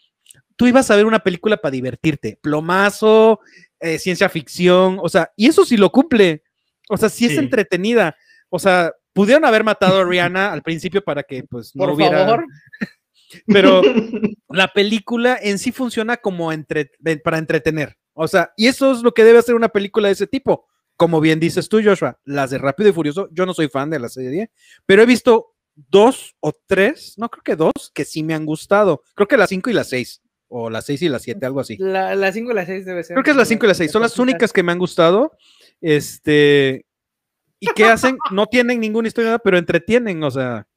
Tú 0.57 0.67
ibas 0.67 0.91
a 0.91 0.97
ver 0.97 1.05
una 1.05 1.19
película 1.19 1.55
para 1.55 1.71
divertirte, 1.71 2.37
plomazo, 2.41 3.39
eh, 3.79 3.97
ciencia 3.99 4.27
ficción, 4.27 4.99
o 5.01 5.07
sea, 5.07 5.31
y 5.37 5.47
eso 5.47 5.63
sí 5.63 5.77
lo 5.77 5.89
cumple. 5.91 6.43
O 6.89 6.97
sea, 6.97 7.07
sí 7.07 7.25
es 7.25 7.31
Sí. 7.31 7.37
entretenida. 7.37 8.17
O 8.49 8.59
sea, 8.59 8.91
pudieron 9.13 9.45
haber 9.45 9.63
matado 9.63 9.99
a 9.99 10.05
Rihanna 10.05 10.51
al 10.51 10.61
principio 10.61 11.03
para 11.03 11.23
que 11.23 11.43
pues 11.43 11.75
no 11.75 11.85
Por 11.85 11.93
hubiera. 11.95 12.19
favor. 12.25 12.45
Pero 13.47 13.81
la 14.49 14.67
película 14.67 15.37
en 15.41 15.57
sí 15.57 15.71
funciona 15.71 16.17
como 16.17 16.51
entre- 16.51 16.91
para 17.23 17.37
entretener. 17.37 17.97
O 18.13 18.27
sea, 18.27 18.51
y 18.57 18.67
eso 18.67 18.91
es 18.91 19.01
lo 19.03 19.13
que 19.13 19.23
debe 19.23 19.39
hacer 19.39 19.55
una 19.55 19.69
película 19.69 20.07
de 20.09 20.13
ese 20.13 20.27
tipo. 20.27 20.67
Como 20.97 21.21
bien 21.21 21.39
dices 21.39 21.69
tú, 21.69 21.81
Joshua, 21.83 22.19
las 22.25 22.51
de 22.51 22.57
Rápido 22.57 22.89
y 22.89 22.93
Furioso, 22.93 23.29
yo 23.31 23.45
no 23.45 23.53
soy 23.53 23.69
fan 23.69 23.89
de 23.89 23.99
la 23.99 24.09
serie, 24.09 24.51
pero 24.85 25.01
he 25.01 25.05
visto 25.05 25.55
dos 25.73 26.35
o 26.41 26.51
tres, 26.67 27.15
no 27.17 27.29
creo 27.29 27.41
que 27.43 27.55
dos, 27.55 27.71
que 27.93 28.03
sí 28.05 28.21
me 28.21 28.33
han 28.33 28.45
gustado. 28.45 29.01
Creo 29.15 29.27
que 29.27 29.37
las 29.37 29.49
cinco 29.49 29.69
y 29.69 29.73
las 29.73 29.87
seis, 29.89 30.21
o 30.49 30.69
las 30.69 30.85
seis 30.85 31.01
y 31.01 31.07
las 31.09 31.21
siete, 31.23 31.45
algo 31.45 31.61
así. 31.61 31.77
La, 31.79 32.13
la 32.13 32.31
5 32.33 32.51
y 32.51 32.53
la 32.53 32.65
6 32.65 32.85
debe 32.85 33.03
ser. 33.05 33.15
Creo 33.15 33.23
que 33.23 33.31
es 33.31 33.37
las 33.37 33.47
5 33.47 33.65
y 33.65 33.67
las 33.69 33.77
6. 33.77 33.89
Son 33.91 34.01
las 34.01 34.19
únicas 34.19 34.51
que 34.51 34.61
me 34.63 34.73
han 34.73 34.77
gustado. 34.79 35.31
Este. 35.79 36.85
¿Y 37.61 37.67
qué 37.75 37.85
hacen? 37.85 38.17
No 38.31 38.47
tienen 38.47 38.79
ninguna 38.81 39.07
historia, 39.07 39.37
pero 39.39 39.57
entretienen. 39.57 40.21
O 40.23 40.31
sea, 40.31 40.67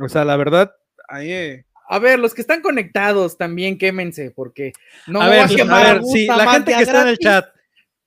o 0.00 0.08
sea, 0.08 0.24
la 0.24 0.36
verdad. 0.36 0.72
ahí, 1.08 1.30
eh, 1.30 1.64
A 1.88 1.98
ver, 1.98 2.18
los 2.18 2.32
que 2.34 2.40
están 2.40 2.62
conectados 2.62 3.36
también 3.38 3.76
quémense, 3.78 4.30
porque 4.34 4.72
no 5.06 5.20
a 5.20 5.24
me 5.26 5.30
ver, 5.30 5.46
voy 5.46 5.52
a 5.54 5.56
quemar 5.56 5.86
a 5.86 5.92
ver, 5.94 6.02
sí, 6.04 6.26
la 6.26 6.50
gente 6.50 6.74
que 6.74 6.82
está 6.82 7.02
en 7.02 7.08
el 7.08 7.16
gratis. 7.18 7.24
chat, 7.26 7.46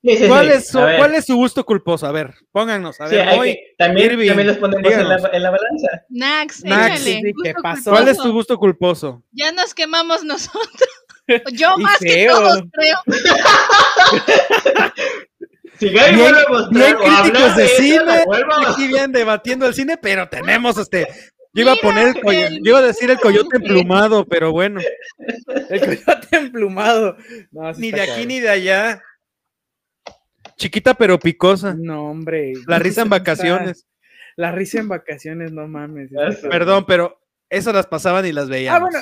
Sí, 0.02 0.18
sí, 0.18 0.28
¿cuál 0.28 0.50
es, 0.52 0.68
su, 0.68 0.78
¿cuál 0.80 1.16
es 1.16 1.26
su 1.26 1.36
gusto 1.36 1.66
culposo? 1.66 2.06
A 2.06 2.12
ver, 2.12 2.36
pónganos. 2.52 3.02
A 3.02 3.08
ver, 3.08 3.22
hay 3.28 3.38
Moy, 3.38 3.54
que- 3.54 3.76
también, 3.78 4.12
Irving, 4.12 4.28
también 4.28 4.48
los 4.50 4.58
ponemos 4.58 4.92
en 4.94 5.10
la, 5.10 5.30
en 5.34 5.42
la 5.44 5.50
balanza. 5.50 5.88
Nax, 6.10 6.64
Nax, 6.64 7.08
échale, 7.08 7.34
¿qué 7.44 7.54
pasó? 7.62 7.90
¿cuál 7.90 8.08
es 8.08 8.18
tu 8.18 8.32
gusto 8.32 8.56
culposo? 8.58 9.24
Ya 9.32 9.52
nos 9.52 9.74
quemamos 9.74 10.24
nosotros. 10.24 10.90
Yo 11.54 11.74
Y 11.78 11.82
más 11.82 11.98
que 11.98 12.28
todos, 12.28 12.64
creo. 12.72 12.98
Si 15.80 15.90
Gaby 15.90 16.16
Bien- 16.16 16.20
vuelve 16.20 16.40
a 16.40 16.50
mostrar 16.50 16.72
bien 16.72 16.98
críticos 16.98 17.56
de 17.58 17.66
eso, 17.66 17.76
cine, 17.82 18.24
Aquí 18.68 18.88
bien 18.88 19.12
debatiendo 19.12 19.66
el 19.68 19.74
cine, 19.74 19.98
pero 19.98 20.28
tenemos 20.30 20.78
este. 20.78 21.08
Yo 21.54 21.62
iba 21.62 21.72
a 21.74 21.76
poner 21.78 22.16
el 22.22 22.56
yo 22.64 22.72
iba 22.72 22.80
a 22.80 22.82
decir 22.82 23.10
el 23.10 23.18
coyote 23.20 23.56
emplumado, 23.58 24.26
pero 24.26 24.52
bueno, 24.52 24.82
El 25.70 25.80
coyote 25.80 26.28
emplumado. 26.38 27.16
No, 27.52 27.72
ni 27.74 27.92
de 27.92 28.02
aquí 28.02 28.26
ni 28.26 28.40
de 28.40 28.50
allá. 28.50 29.02
Chiquita 30.58 30.94
pero 30.94 31.20
picosa. 31.20 31.76
No, 31.78 32.06
hombre. 32.10 32.54
La 32.68 32.80
risa 32.80 33.02
en 33.02 33.08
Está- 33.08 33.18
vacaciones. 33.20 33.86
La 34.38 34.52
risa 34.52 34.80
en 34.80 34.90
vacaciones, 34.90 35.52
no 35.54 35.68
mames. 35.68 36.12
Perdón, 36.50 36.86
pero 36.86 37.20
esas 37.50 37.74
las 37.74 37.88
pasaban 37.88 38.26
y 38.26 38.34
las 38.34 38.46
Ah, 38.46 38.50
veíamos. 38.50 38.82
bueno, 38.92 39.00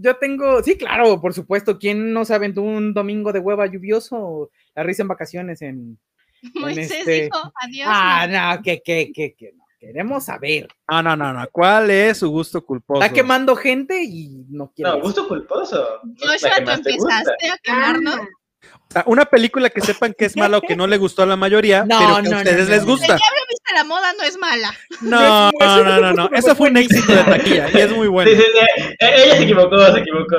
yo 0.00 0.16
tengo, 0.16 0.62
sí, 0.62 0.76
claro, 0.76 1.20
por 1.20 1.34
supuesto. 1.34 1.78
¿Quién 1.78 2.12
no 2.12 2.24
se 2.24 2.34
aventó 2.34 2.62
un 2.62 2.94
domingo 2.94 3.32
de 3.32 3.40
hueva 3.40 3.66
lluvioso? 3.66 4.50
La 4.76 4.84
risa 4.84 5.02
en 5.02 5.08
vacaciones 5.08 5.62
en. 5.62 5.98
Moisés 6.54 6.90
este- 6.90 7.22
dijo 7.22 7.52
adiós. 7.62 7.88
Ah, 7.90 8.26
no. 8.28 8.56
no, 8.56 8.62
que, 8.62 8.80
que, 8.82 9.10
que, 9.12 9.34
que 9.34 9.52
no. 9.52 9.64
Queremos 9.80 10.24
saber. 10.24 10.66
No, 10.90 11.02
no, 11.04 11.14
no, 11.16 11.32
no. 11.32 11.46
¿Cuál 11.52 11.90
es 11.90 12.18
su 12.18 12.28
gusto 12.30 12.64
culposo? 12.66 13.00
Está 13.00 13.14
quemando 13.14 13.54
gente 13.54 14.02
y 14.02 14.44
no 14.48 14.72
quiere. 14.74 14.90
No, 14.90 15.00
gusto 15.00 15.28
culposo. 15.28 16.00
Joshua, 16.20 16.50
tú 16.58 16.64
más 16.64 16.82
te 16.82 16.96
gusta. 16.96 17.18
empezaste 17.20 17.48
a 17.48 17.58
quemarnos. 17.58 18.16
O 18.18 18.90
sea, 18.90 19.04
una 19.06 19.24
película 19.24 19.70
que 19.70 19.80
sepan 19.80 20.14
que 20.18 20.24
es 20.24 20.36
mala 20.36 20.58
o 20.58 20.62
que 20.62 20.74
no 20.74 20.88
le 20.88 20.96
gustó 20.96 21.22
a 21.22 21.26
la 21.26 21.36
mayoría, 21.36 21.84
No, 21.88 21.96
pero 21.98 22.10
que 22.14 22.18
a 22.18 22.22
no, 22.22 22.30
no, 22.30 22.36
ustedes 22.38 22.68
no, 22.68 22.74
les 22.74 22.84
no. 22.84 22.90
gusta. 22.90 23.18
La 23.78 23.84
moda 23.84 24.12
no 24.18 24.24
es 24.24 24.36
mala. 24.36 24.74
No, 25.02 25.50
No 25.52 25.84
no, 25.84 26.00
no, 26.00 26.12
no. 26.12 26.30
Eso 26.36 26.56
fue 26.56 26.68
un 26.70 26.76
éxito 26.78 27.12
de 27.14 27.22
taquilla 27.22 27.68
y 27.72 27.76
es 27.78 27.92
muy 27.92 28.08
bueno. 28.08 28.28
Sí, 28.30 28.36
sí, 28.36 28.42
sí. 28.42 28.82
Eh, 28.98 29.10
Ella 29.24 29.36
se 29.36 29.42
equivocó, 29.44 29.92
se 29.92 30.00
equivocó. 30.00 30.36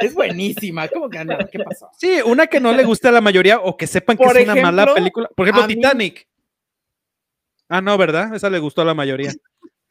Es 0.00 0.14
buenísima. 0.14 0.88
¿Cómo 0.88 1.08
que 1.08 1.24
no? 1.24 1.38
¿Qué 1.50 1.58
pasó? 1.60 1.88
Sí, 1.96 2.18
una 2.24 2.46
que 2.48 2.58
no 2.60 2.72
le 2.72 2.82
guste 2.84 3.08
a 3.08 3.12
la 3.12 3.20
mayoría 3.20 3.60
o 3.60 3.76
que 3.76 3.86
sepan 3.86 4.16
que 4.16 4.24
Por 4.24 4.36
es 4.36 4.44
una 4.48 4.56
mala 4.60 4.92
película. 4.92 5.28
Por 5.36 5.46
ejemplo, 5.46 5.64
a 5.64 5.66
mí- 5.68 5.74
Titanic. 5.76 6.26
Ah, 7.68 7.80
no, 7.80 7.96
¿verdad? 7.96 8.34
Esa 8.34 8.50
le 8.50 8.58
gustó 8.58 8.82
a 8.82 8.84
la 8.84 8.94
mayoría. 8.94 9.30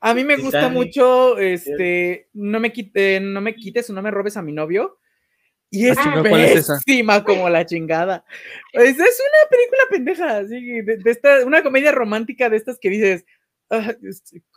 A 0.01 0.13
mí 0.13 0.23
me 0.25 0.35
gusta 0.35 0.59
Titanic. 0.59 0.77
mucho, 0.77 1.37
este, 1.37 2.27
no 2.33 2.59
me, 2.59 2.73
quite, 2.73 3.19
no 3.21 3.39
me 3.41 3.55
quites 3.55 3.89
o 3.89 3.93
no 3.93 4.01
me 4.01 4.11
robes 4.11 4.35
a 4.35 4.41
mi 4.41 4.51
novio. 4.51 4.97
Y 5.71 5.87
es 5.87 5.97
Ah, 5.99 6.21
pésima 6.23 7.23
como 7.23 7.47
la 7.49 7.65
chingada. 7.65 8.25
Es, 8.73 8.97
es 8.97 8.97
una 8.99 9.49
película 9.49 9.81
pendeja, 9.91 10.37
así, 10.37 10.81
de, 10.81 10.97
de 10.97 11.11
esta, 11.11 11.45
una 11.45 11.61
comedia 11.61 11.91
romántica 11.91 12.49
de 12.49 12.57
estas 12.57 12.79
que 12.79 12.89
dices, 12.89 13.23
"Ah, 13.69 13.93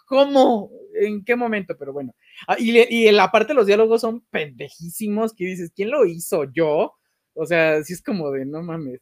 ¿cómo? 0.06 0.70
¿En 0.94 1.22
qué 1.24 1.36
momento? 1.36 1.76
Pero 1.78 1.92
bueno. 1.92 2.14
Ah, 2.48 2.56
y, 2.58 2.72
le- 2.72 2.86
y 2.88 3.10
la 3.10 3.30
parte 3.30 3.48
de 3.48 3.54
los 3.54 3.66
diálogos 3.66 4.00
son 4.00 4.22
pendejísimos, 4.30 5.34
que 5.34 5.44
dices, 5.44 5.70
¿quién 5.74 5.90
lo 5.90 6.06
hizo? 6.06 6.44
¿Yo? 6.52 6.94
O 7.34 7.46
sea, 7.46 7.82
sí 7.84 7.92
es 7.92 8.02
como 8.02 8.30
de, 8.30 8.46
no 8.46 8.62
mames. 8.62 9.00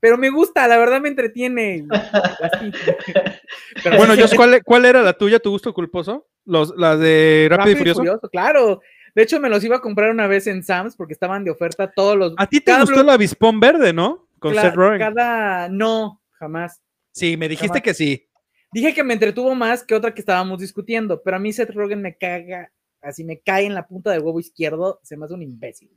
Pero 0.00 0.18
me 0.18 0.30
gusta, 0.30 0.66
la 0.66 0.78
verdad 0.78 1.00
me 1.00 1.10
entretiene. 1.10 1.86
Pero 3.84 3.96
Bueno, 3.96 4.14
Josh, 4.16 4.34
¿cuál, 4.34 4.62
¿cuál 4.64 4.84
era 4.84 5.02
la 5.02 5.12
tuya, 5.12 5.38
tu 5.38 5.50
gusto 5.50 5.72
culposo? 5.72 6.26
Los, 6.44 6.74
la 6.76 6.96
de 6.96 7.46
Rápido, 7.50 7.70
y 7.72 7.76
Furioso. 7.76 8.20
claro. 8.30 8.80
De 9.14 9.22
hecho, 9.22 9.40
me 9.40 9.48
los 9.50 9.62
iba 9.64 9.76
a 9.76 9.80
comprar 9.80 10.10
una 10.10 10.26
vez 10.26 10.46
en 10.46 10.62
Sam's 10.62 10.96
porque 10.96 11.12
estaban 11.12 11.44
de 11.44 11.50
oferta 11.50 11.90
todos 11.90 12.16
los. 12.16 12.34
A 12.38 12.46
ti 12.46 12.60
te 12.60 12.74
gustó 12.78 12.96
Blu- 12.96 13.00
el 13.02 13.10
avispón 13.10 13.60
verde, 13.60 13.92
¿no? 13.92 14.28
Con 14.38 14.54
Seth 14.54 14.74
Rogen. 14.74 14.98
Cada. 14.98 15.68
No, 15.68 16.22
jamás. 16.32 16.80
Sí, 17.12 17.36
me 17.36 17.48
dijiste 17.48 17.68
Jamás. 17.68 17.82
que 17.82 17.94
sí. 17.94 18.26
Dije 18.72 18.94
que 18.94 19.04
me 19.04 19.12
entretuvo 19.12 19.54
más 19.54 19.84
que 19.84 19.94
otra 19.94 20.14
que 20.14 20.20
estábamos 20.22 20.58
discutiendo, 20.60 21.22
pero 21.22 21.36
a 21.36 21.40
mí 21.40 21.52
Seth 21.52 21.70
Rogen 21.74 22.00
me 22.00 22.16
caga, 22.16 22.72
así 23.02 23.22
me 23.22 23.38
cae 23.40 23.66
en 23.66 23.74
la 23.74 23.86
punta 23.86 24.10
del 24.10 24.22
huevo 24.22 24.40
izquierdo, 24.40 24.98
se 25.02 25.16
me 25.16 25.26
hace 25.26 25.34
un 25.34 25.42
imbécil. 25.42 25.90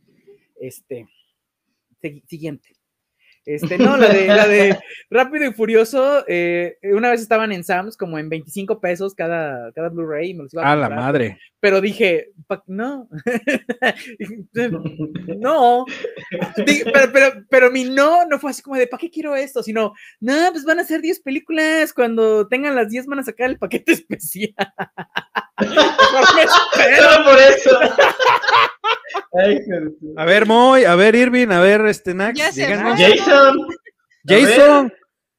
Este. 0.60 1.08
Siguiente. 2.28 2.76
Este, 3.46 3.78
no, 3.78 3.96
la 3.98 4.10
de, 4.10 4.28
la 4.28 4.48
de 4.48 4.78
Rápido 5.12 5.46
y 5.46 5.54
Furioso, 5.54 6.24
eh, 6.28 6.78
una 6.94 7.12
vez 7.12 7.22
estaban 7.22 7.52
en 7.52 7.64
Sam's 7.64 7.96
como 7.96 8.18
en 8.18 8.28
25 8.30 8.80
pesos 8.82 9.14
cada, 9.14 9.72
cada 9.74 9.90
Blu-ray 9.90 10.32
y 10.32 10.34
me 10.34 10.44
los 10.44 10.54
iba 10.54 10.64
a 10.68 10.72
A 10.72 10.76
la 10.76 10.90
madre. 10.90 11.38
pero 11.60 11.80
dije, 11.82 12.30
"Pa- 12.48 12.64
no, 12.68 13.08
no, 15.38 15.86
Di- 16.66 16.84
pero, 16.92 17.12
pero, 17.14 17.44
pero 17.50 17.72
mi 17.72 17.84
no 17.86 18.26
no 18.26 18.40
fue 18.40 18.52
así 18.52 18.62
como 18.62 18.76
de, 18.78 18.88
¿para 18.88 19.00
qué 19.02 19.10
quiero 19.10 19.36
esto? 19.36 19.62
Sino, 19.64 19.94
no, 20.20 20.34
pues 20.52 20.64
van 20.66 20.80
a 20.80 20.84
ser 20.84 21.02
10 21.02 21.20
películas, 21.22 21.94
cuando 21.94 22.48
tengan 22.48 22.76
las 22.76 22.90
10 22.90 23.06
van 23.06 23.20
a 23.20 23.24
sacar 23.24 23.50
el 23.50 23.58
paquete 23.60 23.92
especial. 23.94 24.54
Solo 25.58 27.24
por 27.24 27.38
eso. 27.40 27.80
A 30.18 30.26
ver, 30.26 30.46
Moy, 30.46 30.86
a 30.86 30.96
ver, 30.96 31.16
Irving, 31.16 31.50
a 31.50 31.60
ver, 31.60 31.86
este 31.86 32.14
Nax. 32.14 32.40
Jason. 32.40 33.68
Jason, 34.28 34.94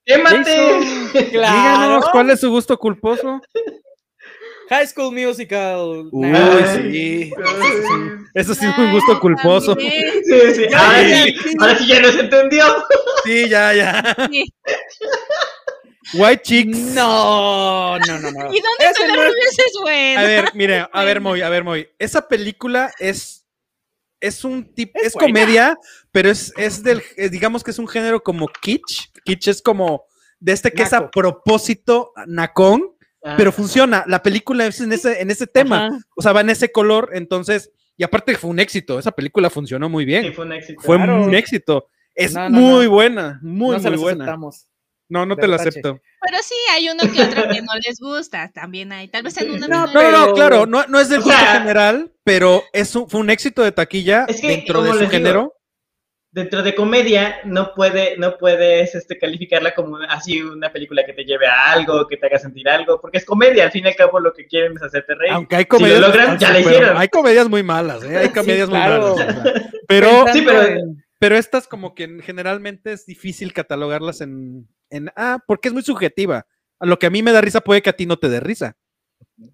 ¡Quémate! 0.05 0.81
díganos, 1.13 2.05
¿cuál 2.13 2.31
es 2.31 2.41
su 2.41 2.51
gusto 2.51 2.79
culposo? 2.79 3.41
High 4.69 4.87
School 4.89 5.15
Musical. 5.15 6.09
Uy, 6.13 6.29
Nah. 6.29 6.77
sí. 6.77 7.33
Eso 8.35 8.55
sí 8.55 8.67
es 8.67 8.79
un 8.79 8.93
gusto 8.93 9.19
culposo. 9.21 9.75
también. 9.77 10.05
Sí, 10.25 10.55
sí. 10.55 10.65
Ahora 10.75 10.99
sí, 11.05 11.37
sí. 11.43 11.57
ahora 11.61 11.79
sí 11.79 11.87
ya 11.87 12.01
nos 12.01 12.17
entendió. 12.17 12.65
Sí, 13.25 13.49
ya, 13.49 13.73
ya. 13.75 14.17
Sí. 14.31 14.53
White 16.15 16.43
Chicks. 16.43 16.79
No, 16.95 17.99
no, 17.99 18.19
no, 18.19 18.31
no. 18.31 18.41
¿Y 18.55 18.61
dónde 18.61 18.77
Ese 18.81 18.91
están 18.91 19.09
no 19.09 19.17
las 19.23 19.27
es- 19.29 19.35
veces, 19.57 19.73
güey? 19.83 20.17
A 20.17 20.23
ver, 20.23 20.51
mire, 20.55 20.89
a 20.93 21.05
ver, 21.05 21.21
Moy, 21.21 21.43
a 21.43 21.49
ver, 21.49 21.65
Moy. 21.65 21.89
Esa 21.99 22.27
película 22.29 22.93
es. 22.99 23.46
Es 24.21 24.45
un 24.45 24.65
tipo, 24.75 24.99
Es 25.03 25.13
comedia, 25.15 25.77
pero 26.11 26.31
es, 26.31 26.53
es 26.57 26.83
del, 26.83 27.03
eh, 27.17 27.29
digamos 27.29 27.63
que 27.63 27.71
es 27.71 27.79
un 27.79 27.87
género 27.89 28.23
como 28.23 28.49
kitsch. 28.49 29.09
Kitsch 29.25 29.49
es 29.49 29.63
como 29.63 30.05
de 30.41 30.53
este 30.53 30.71
que 30.73 30.83
es 30.83 30.93
a 30.93 31.11
propósito 31.11 32.13
nacón, 32.27 32.93
Ah, 33.29 33.35
pero 33.37 33.51
funciona. 33.51 34.05
La 34.07 34.23
película 34.23 34.67
es 34.67 34.81
en 34.81 34.93
ese, 34.93 35.21
en 35.21 35.33
ese 35.33 35.49
tema. 35.49 35.87
Ajá. 35.89 35.99
O 36.15 36.23
sea, 36.23 36.33
va 36.33 36.43
en 36.43 36.51
ese 36.51 36.71
color, 36.71 37.11
entonces 37.13 37.73
Y 37.99 38.05
aparte 38.05 38.37
fue 38.37 38.51
un 38.51 38.61
éxito, 38.61 38.99
esa 39.01 39.11
película 39.11 39.51
funcionó 39.51 39.89
muy 39.89 40.05
bien. 40.05 40.23
Sí, 40.27 40.31
fue 40.33 40.45
un 40.45 40.53
éxito. 40.53 40.81
fue 40.83 40.97
Claro. 40.97 41.25
un 41.25 41.35
éxito. 41.35 41.89
Es 42.15 42.35
No, 42.35 42.49
no, 42.51 42.61
muy 42.61 42.85
no. 42.85 42.91
buena, 42.93 43.41
muy, 43.43 43.77
muy 43.81 43.97
buena. 43.97 44.25
aceptamos. 44.25 44.69
No, 45.09 45.25
no 45.25 45.37
te 45.37 45.47
la 45.47 45.57
tache. 45.57 45.69
acepto. 45.69 46.01
Pero 46.21 46.39
sí 46.43 46.55
hay 46.73 46.89
uno 46.89 47.01
que 47.13 47.23
otro 47.23 47.43
que 47.49 47.63
no 47.63 47.73
les 47.87 48.01
gusta. 48.01 48.51
También 48.53 48.93
hay. 48.93 49.09
Tal 49.09 49.23
vez 49.23 49.37
en 49.41 49.53
una. 49.53 49.69
No, 49.69 49.87
no- 49.87 49.93
No, 49.93 50.03
no, 50.03 50.11
no, 50.11 50.21
Pero- 50.25 50.35
claro, 50.35 50.67
no, 50.67 50.85
no 50.89 50.99
es 51.01 51.09
del 51.09 51.21
O 51.21 51.23
gusto 51.25 51.39
sea- 51.39 51.59
general, 51.61 52.13
pero 52.25 52.65
es 52.73 52.95
un- 52.97 53.09
fue 53.09 53.21
un 53.21 53.31
éxito 53.31 53.63
de 53.63 53.73
taquilla 53.73 54.25
Es 54.29 54.41
que, 54.41 54.49
dentro 54.49 54.83
de 54.83 54.93
su 54.93 54.99
digo, 54.99 55.11
género. 55.11 55.53
Dentro 56.33 56.63
de 56.63 56.75
comedia 56.75 57.37
no 57.45 57.73
puede, 57.75 58.19
no 58.19 58.37
puedes 58.37 58.95
este, 58.95 59.17
calificarla 59.17 59.75
como 59.75 59.97
así 60.09 60.43
una 60.43 60.71
película 60.71 61.03
que 61.07 61.15
te 61.15 61.25
lleve 61.25 61.47
a 61.47 61.73
algo, 61.73 62.07
que 62.07 62.19
te 62.19 62.27
haga 62.27 62.39
sentir 62.39 62.69
algo, 62.69 63.01
porque 63.01 63.17
es 63.19 63.25
comedia, 63.25 63.65
al 63.65 63.71
fin 63.73 63.85
y 63.87 63.89
al 63.89 63.97
cabo 63.97 64.21
lo 64.21 64.35
que 64.35 64.45
quieren 64.47 64.73
es 64.77 64.83
hacerte 64.83 65.15
reír. 65.15 65.33
Aunque 65.33 65.57
hay 65.57 65.63
Si 65.63 65.69
lo 65.71 65.79
comedias. 65.79 66.01
logran, 66.01 66.39
ya 66.39 66.49
súper- 66.49 66.61
hicieron. 66.61 66.97
Hay 66.99 67.09
comedias 67.09 67.49
muy 67.49 67.63
malas, 67.63 68.03
¿eh? 68.03 68.19
Hay 68.19 68.29
comedias 68.35 68.69
claro. 68.69 69.15
muy 69.17 69.25
malas. 69.25 69.37
o 69.39 69.43
sea. 69.45 69.53
Pero, 69.89 70.09
Pensando 70.25 70.33
Sí, 70.35 70.43
pero- 70.45 70.63
en- 70.63 71.06
pero 71.19 71.37
estas 71.37 71.67
como 71.69 71.95
que 71.95 72.21
generalmente 72.23 72.93
es 72.93 73.07
difícil 73.07 73.53
catalogarlas 73.53 74.21
en, 74.21 74.69
en 74.91 75.11
ah, 75.17 75.39
porque 75.47 75.69
es 75.69 75.75
muy 75.75 75.83
subjetiva. 75.83 76.47
A 76.79 76.87
lo 76.87 76.99
que 76.99 77.07
a 77.07 77.11
mí 77.11 77.23
me 77.23 77.33
da 77.33 77.41
risa 77.41 77.61
puede 77.61 77.83
que 77.83 77.91
a 77.91 77.97
ti 77.97 78.07
no 78.07 78.19
te 78.19 78.29
dé 78.29 78.41
risa. 78.41 78.77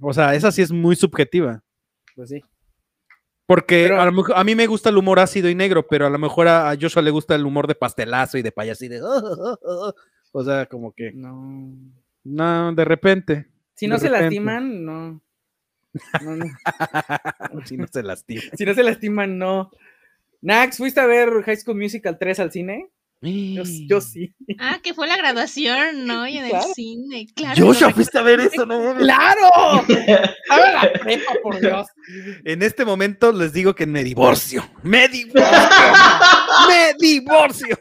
O 0.01 0.13
sea, 0.13 0.35
esa 0.35 0.51
sí 0.51 0.63
es 0.63 0.73
muy 0.73 0.97
subjetiva. 0.97 1.63
Pues 2.17 2.31
sí. 2.31 2.43
Porque 3.47 3.85
Pero- 3.89 4.01
a, 4.01 4.05
lo 4.07 4.13
mejor- 4.13 4.37
a 4.37 4.45
mí 4.45 4.55
me 4.55 4.67
gusta 4.67 4.89
el 4.89 4.97
humor 4.97 5.21
ácido 5.21 5.49
y 5.49 5.55
negro, 5.55 5.87
pero 5.87 6.07
a 6.07 6.11
lo 6.11 6.19
mejor 6.19 6.49
a, 6.49 6.71
a 6.71 6.77
Joshua 6.81 7.03
le 7.03 7.11
gusta 7.11 7.35
el 7.35 7.45
humor 7.47 7.67
de 7.67 7.75
pastelazo 7.75 8.39
y 8.39 8.43
de 8.43 8.53
payaso 8.53 8.85
y 8.85 8.89
de... 8.89 9.01
O 9.03 10.45
sea, 10.45 10.67
como 10.67 10.93
que... 10.93 11.13
No. 11.13 11.77
No, 12.25 12.73
de 12.75 12.85
repente. 12.85 13.49
Si 13.75 13.87
no 13.87 13.99
se 13.99 14.09
repente. 14.09 14.25
lastiman, 14.27 14.85
no. 14.85 15.23
No, 16.23 16.37
no. 16.37 16.45
Si 17.67 17.77
no 17.77 17.87
se 17.87 18.03
lastima. 18.03 18.43
Si 18.57 18.65
no 18.65 18.75
se 18.75 18.83
lastiman, 18.83 19.39
no. 19.39 19.71
Nax, 20.43 20.77
¿fuiste 20.77 21.01
a 21.01 21.07
ver 21.07 21.31
High 21.45 21.57
School 21.57 21.79
Musical 21.79 22.19
3 22.19 22.41
al 22.41 22.53
cine? 22.53 22.89
Yo, 23.25 23.63
yo 23.89 24.01
sí. 24.01 24.35
Ah, 24.59 24.81
que 24.83 24.95
fue 24.95 25.07
la 25.07 25.17
graduación, 25.17 26.07
¿no? 26.07 26.27
Y 26.27 26.39
en 26.39 26.49
Claro. 26.49 26.67
el 26.67 26.75
cine. 26.75 27.27
Claro. 27.37 27.67
Joshua, 27.67 27.89
lo 27.91 27.95
fuiste 27.95 28.19
a 28.19 28.23
ver 28.23 28.41
eso, 28.41 28.67
no 28.67 28.81
mames. 28.81 29.03
¡Claro! 29.05 29.47
A 29.55 30.57
ver 30.57 30.75
la 30.75 30.93
prepa, 31.01 31.33
por 31.41 31.61
Dios. 31.61 31.87
En 32.45 32.63
este 32.63 32.85
momento 32.85 33.31
les 33.31 33.53
digo 33.53 33.77
que 33.77 33.87
me 33.87 34.03
divorcio. 34.03 34.69
¡Me 34.83 35.07
divorcio! 35.07 35.47
¡Me 36.69 36.95
divorcio! 36.99 37.79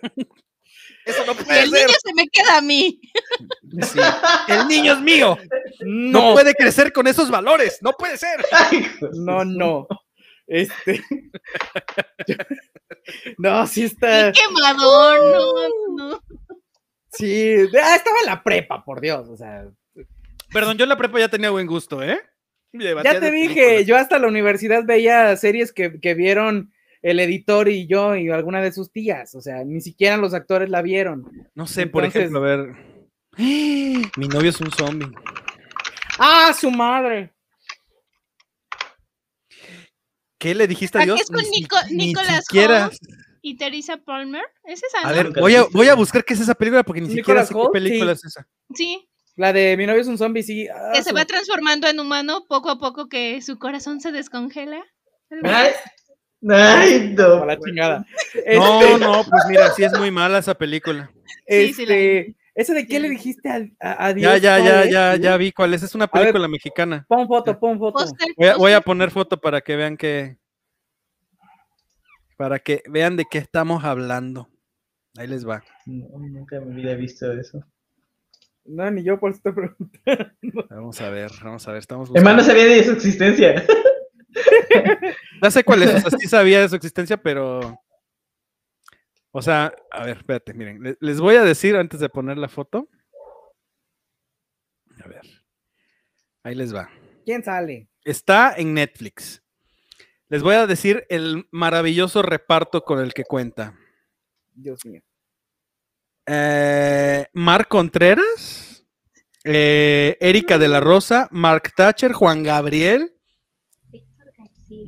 Eso 1.03 1.25
no 1.25 1.31
Y 1.31 1.35
puede 1.43 1.63
el 1.63 1.69
ser. 1.71 1.88
niño 1.88 1.97
se 2.05 2.13
me 2.13 2.27
queda 2.27 2.57
a 2.57 2.61
mí. 2.61 3.01
Sí. 3.81 3.99
El 4.47 4.67
niño 4.67 4.93
es 4.93 4.99
mío. 5.01 5.39
No. 5.79 6.27
No, 6.29 6.33
puede 6.33 6.53
crecer 6.53 6.93
con 6.93 7.07
esos 7.07 7.31
valores. 7.31 7.79
No 7.81 7.93
puede 7.93 8.15
ser. 8.19 8.45
No, 9.13 9.43
no. 9.43 9.88
Este. 10.51 11.01
No, 13.37 13.65
sí 13.65 13.83
está. 13.83 14.31
Qué 14.31 14.39
quemador, 14.41 15.19
no, 15.19 16.09
no. 16.09 16.23
Sí. 17.11 17.55
Ah, 17.81 17.95
estaba 17.95 18.17
en 18.19 18.25
la 18.27 18.43
prepa, 18.43 18.85
por 18.85 19.01
Dios. 19.01 19.27
O 19.27 19.35
sea, 19.35 19.65
Perdón, 20.53 20.77
yo 20.77 20.83
en 20.83 20.89
la 20.89 20.97
prepa 20.97 21.19
ya 21.19 21.29
tenía 21.29 21.49
buen 21.49 21.65
gusto, 21.65 22.03
¿eh? 22.03 22.19
Ya 22.73 23.19
te 23.19 23.31
dije, 23.31 23.55
películas. 23.55 23.85
yo 23.87 23.97
hasta 23.97 24.19
la 24.19 24.27
universidad 24.27 24.83
veía 24.85 25.35
series 25.35 25.73
que, 25.73 25.99
que 25.99 26.13
vieron 26.13 26.71
el 27.01 27.19
editor 27.19 27.67
y 27.69 27.87
yo 27.87 28.15
y 28.15 28.29
alguna 28.29 28.61
de 28.61 28.71
sus 28.71 28.91
tías. 28.91 29.33
O 29.33 29.41
sea, 29.41 29.63
ni 29.63 29.81
siquiera 29.81 30.17
los 30.17 30.33
actores 30.33 30.69
la 30.69 30.81
vieron. 30.81 31.49
No 31.55 31.65
sé, 31.65 31.87
por 31.87 32.05
ejemplo, 32.05 32.39
a 32.39 32.41
ver. 32.41 32.75
Mi 33.37 34.27
novio 34.27 34.49
es 34.49 34.61
un 34.61 34.71
zombie. 34.71 35.09
¡Ah, 36.19 36.53
su 36.53 36.69
madre! 36.69 37.33
¿Qué 40.41 40.55
le 40.55 40.68
dijiste 40.68 40.97
a 40.97 41.03
Dios? 41.03 41.22
es 41.22 41.27
con 41.30 41.43
Ni 41.43 41.59
Nico- 41.61 41.77
ni 41.91 42.07
Nicolas 42.07 42.43
siquiera. 42.45 42.85
Hoult. 42.88 42.97
¿Y 43.43 43.57
Teresa 43.57 43.97
Palmer? 43.97 44.43
¿Es 44.65 44.81
esa? 44.84 45.07
A 45.07 45.11
no? 45.11 45.15
ver, 45.15 45.39
voy 45.39 45.55
a, 45.55 45.63
voy 45.72 45.88
a 45.88 45.93
buscar 45.95 46.26
qué 46.26 46.34
es 46.34 46.39
esa 46.41 46.55
película 46.55 46.84
porque 46.84 47.01
ni 47.01 47.07
siquiera 47.09 47.41
Nicolas 47.43 47.47
sé 47.47 47.53
qué 47.53 47.69
película 47.72 48.15
sí. 48.15 48.19
es 48.19 48.26
esa. 48.26 48.47
Sí, 48.73 49.09
La 49.35 49.53
de 49.53 49.77
mi 49.77 49.85
novio 49.85 50.01
es 50.01 50.07
un 50.07 50.18
zombie, 50.18 50.43
sí. 50.43 50.68
Ah, 50.68 50.91
que 50.93 51.03
se 51.03 51.09
su- 51.11 51.15
va 51.15 51.26
transformando 51.26 51.88
en 51.88 51.99
humano 51.99 52.45
poco 52.49 52.69
a 52.72 52.80
poco 52.80 53.07
que 53.07 53.39
su 53.41 53.57
corazón 53.59 54.01
se 54.01 54.11
descongela. 54.11 54.84
Ay, 55.43 55.72
no. 56.41 56.53
a 57.43 57.45
la 57.45 57.59
chingada. 57.59 58.05
No, 58.55 58.81
Este, 58.81 58.97
no, 58.99 59.23
pues 59.30 59.43
mira, 59.47 59.72
sí 59.73 59.84
es 59.84 59.93
muy 59.97 60.09
mala 60.11 60.39
esa 60.39 60.55
película. 60.55 61.11
Sí, 61.47 61.73
sí 61.73 61.85
la 61.85 61.93
este, 61.95 62.35
¿Ese 62.61 62.73
de 62.73 62.85
qué 62.88 62.95
Sí. 62.97 62.99
le 63.01 63.09
dijiste 63.09 63.49
a, 63.49 63.55
a, 63.79 64.07
a 64.07 64.09
Ya, 64.11 64.13
Dios? 64.13 64.41
ya, 64.41 64.59
ya, 64.59 64.83
es? 64.83 64.91
ya, 64.91 65.15
ya 65.15 65.38
vi 65.38 65.51
cuál 65.51 65.73
es. 65.73 65.83
Es 65.83 65.95
una 65.95 66.05
ver. 66.07 66.21
película 66.21 66.47
mexicana. 66.47 67.05
Pon 67.07 67.27
foto, 67.27 67.59
pon 67.59 67.79
foto. 67.79 68.05
Voy 68.38 68.47
a, 68.47 68.55
voy 68.55 68.71
a 68.71 68.75
póster. 68.77 68.83
poner 68.83 69.11
foto 69.11 69.39
para 69.41 69.61
que 69.61 69.75
vean 69.75 69.97
que. 69.97 70.38
Para 72.38 72.59
que 72.59 72.81
vean 72.89 73.17
de 73.17 73.25
qué 73.29 73.38
estamos 73.38 73.83
hablando. 73.83 74.49
Ahí 75.17 75.27
les 75.27 75.47
va. 75.47 75.63
No, 75.85 76.07
nunca 76.19 76.55
en 76.57 76.69
mi 76.69 76.81
vida 76.81 76.91
he 76.91 76.95
visto 76.95 77.31
eso. 77.33 77.63
No, 78.65 78.89
ni 78.91 79.03
yo 79.03 79.19
por 79.19 79.31
eso 79.31 79.41
te 79.43 79.51
pregunto. 79.51 79.99
Vamos 80.69 81.01
a 81.01 81.09
ver, 81.09 81.31
vamos 81.43 81.67
a 81.67 81.71
ver. 81.71 81.79
Estamos 81.79 82.11
Hermano, 82.13 82.38
no 82.38 82.43
sabía 82.43 82.65
de 82.65 82.83
su 82.83 82.91
existencia. 82.93 83.63
Ya 85.43 85.49
sé 85.51 85.63
cuál 85.63 85.83
es, 85.83 86.05
o 86.05 86.09
sea, 86.09 86.19
sí 86.19 86.27
sabía 86.29 86.61
de 86.61 86.69
su 86.69 86.75
existencia, 86.75 87.17
pero. 87.17 87.77
O 89.31 89.41
sea, 89.41 89.73
a 89.91 90.05
ver, 90.05 90.17
espérate, 90.17 90.53
miren. 90.53 90.81
le- 90.83 90.97
Les 90.99 91.19
voy 91.19 91.35
a 91.35 91.43
decir 91.43 91.75
antes 91.75 91.99
de 91.99 92.09
poner 92.09 92.37
la 92.37 92.49
foto. 92.49 92.89
A 95.03 95.07
ver. 95.07 95.21
Ahí 96.43 96.55
les 96.55 96.73
va. 96.75 96.89
¿Quién 97.25 97.43
sale? 97.43 97.87
Está 98.03 98.53
en 98.57 98.73
Netflix. 98.73 99.41
Les 100.27 100.41
voy 100.43 100.55
a 100.55 100.67
decir 100.67 101.05
el 101.09 101.47
maravilloso 101.51 102.21
reparto 102.21 102.83
con 102.83 102.99
el 102.99 103.13
que 103.13 103.23
cuenta. 103.25 103.77
Dios 104.53 104.85
mío. 104.85 105.01
Eh, 106.25 107.25
Marc 107.33 107.67
Contreras, 107.67 108.85
eh, 109.43 110.17
Erika 110.19 110.57
de 110.57 110.67
la 110.67 110.79
Rosa, 110.79 111.27
Mark 111.31 111.73
Thatcher, 111.75 112.13
Juan 112.13 112.43
Gabriel, 112.43 113.13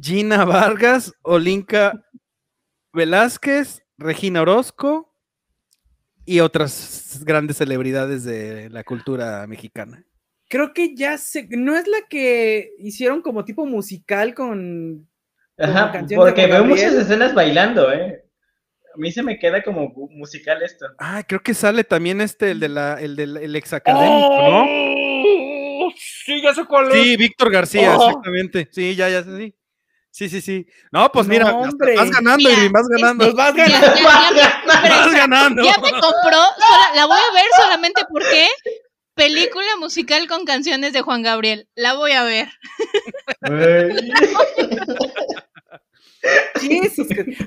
Gina 0.01 0.45
Vargas, 0.45 1.13
Olinka 1.23 2.05
Velázquez, 2.93 3.82
Regina 3.97 4.41
Orozco 4.41 5.13
y 6.25 6.39
otras 6.39 7.21
grandes 7.25 7.57
celebridades 7.57 8.23
de 8.23 8.69
la 8.69 8.83
cultura 8.83 9.45
mexicana. 9.47 10.05
Creo 10.49 10.73
que 10.73 10.95
ya 10.95 11.17
sé. 11.17 11.47
¿No 11.51 11.75
es 11.75 11.87
la 11.87 11.99
que 12.09 12.71
hicieron 12.79 13.21
como 13.21 13.43
tipo 13.45 13.65
musical 13.65 14.33
con. 14.33 15.07
Ajá, 15.57 16.01
de 16.01 16.15
porque 16.15 16.47
veo 16.47 16.65
muchas 16.65 16.93
escenas 16.93 17.33
bailando, 17.33 17.91
¿eh? 17.91 18.23
A 18.93 18.97
mí 18.97 19.11
se 19.11 19.23
me 19.23 19.39
queda 19.39 19.63
como 19.63 19.91
musical 20.11 20.61
esto. 20.61 20.85
Ah, 20.99 21.23
creo 21.27 21.41
que 21.41 21.53
sale 21.53 21.83
también 21.83 22.21
este, 22.21 22.51
el 22.51 22.59
de 22.59 22.69
la, 22.69 22.99
el 23.01 23.15
del 23.15 23.37
el 23.37 23.55
exacadémico, 23.55 24.03
¿no? 24.49 24.65
¡Oh! 24.67 25.91
Sí, 25.95 26.41
ya 26.41 26.53
sé 26.53 26.65
cuál 26.65 26.91
es. 26.91 26.93
Sí, 27.01 27.17
Víctor 27.17 27.51
García, 27.51 27.97
Oh. 27.97 28.07
exactamente. 28.09 28.67
Sí, 28.71 28.95
ya, 28.95 29.09
ya, 29.09 29.23
sí. 29.23 29.55
Sí, 30.15 30.29
sí, 30.29 30.41
sí. 30.41 30.67
No, 30.91 31.11
pues 31.11 31.27
mira, 31.27 31.45
No, 31.45 31.63
hasta 31.63 31.69
hombre. 31.71 31.95
vas 31.95 32.11
ganando, 32.11 32.37
Mira, 32.37 32.53
Irving, 32.53 32.71
vas 32.71 32.87
ganando. 32.87 33.33
Vas 33.33 33.53
Ya, 33.57 33.67
ganando. 33.67 33.95
ya, 33.95 34.29
ya 34.35 34.63
me- 34.83 34.89
Vas 34.89 35.11
ganando. 35.13 35.63
ya 35.69 35.73
me 35.81 35.89
compró. 35.91 36.39
sola- 36.59 36.91
la 36.95 37.05
voy 37.07 37.17
a 37.17 37.33
ver 37.33 37.45
solamente 37.57 38.03
porque 38.11 38.47
película 39.15 39.75
musical 39.79 40.27
con 40.27 40.45
canciones 40.45 40.93
de 40.93 41.01
Juan 41.01 41.23
Gabriel. 41.23 41.67
La 41.73 41.95
voy 41.95 42.11
a 42.11 42.21
ver. 42.23 42.47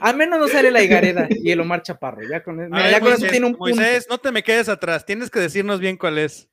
Al 0.01 0.16
menos 0.16 0.38
no 0.38 0.48
sale 0.48 0.70
la 0.70 0.82
Higareda 0.82 1.26
y 1.30 1.51
el 1.51 1.60
Omar 1.60 1.82
Chaparro. 1.82 2.22
Ya 2.28 2.43
con, 2.43 2.60
A 2.60 2.64
mira, 2.66 2.82
ver, 2.82 2.90
ya 2.90 3.01
con 3.01 3.12
eso 3.12 3.26
tiene 3.26 3.47
un 3.47 3.55
punto. 3.55 3.76
Moisés, 3.76 4.06
no 4.10 4.18
te 4.18 4.32
me 4.32 4.43
quedes 4.43 4.68
atrás. 4.68 5.06
Tienes 5.06 5.30
que 5.30 5.40
decirnos 5.40 5.80
bien 5.80 5.97
cuál 5.97 6.18
es. 6.18 6.48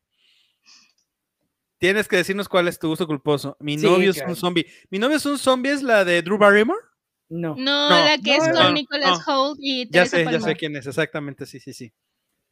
Tienes 1.83 2.07
que 2.07 2.15
decirnos 2.15 2.47
cuál 2.47 2.69
es 2.69 2.79
tu 2.79 2.87
gusto 2.87 3.05
culposo. 3.05 3.57
Mi 3.59 3.77
Sí, 3.77 3.85
novio 3.85 4.11
es 4.11 4.23
un 4.25 4.37
zombie. 4.37 4.65
Mi 4.89 4.99
novio 4.99 5.17
es 5.17 5.25
un 5.25 5.37
zombie, 5.37 5.69
es 5.73 5.83
la 5.83 6.05
de 6.05 6.21
Drew 6.21 6.37
Barrymore. 6.37 6.79
No. 7.27 7.55
No, 7.57 7.89
No, 7.89 8.05
la 8.05 8.17
que 8.23 8.35
es 8.37 8.39
con 8.43 8.53
no, 8.53 8.71
Nicholas 8.71 9.19
no. 9.27 9.49
Hoult 9.49 9.59
y 9.61 9.83
Ya 9.87 10.05
Teresa 10.05 10.15
sé, 10.17 10.23
ya 10.31 10.39
sé 10.39 10.55
quién 10.55 10.77
es, 10.77 10.87
exactamente, 10.87 11.45
sí, 11.45 11.59
sí, 11.59 11.73
sí. 11.73 11.91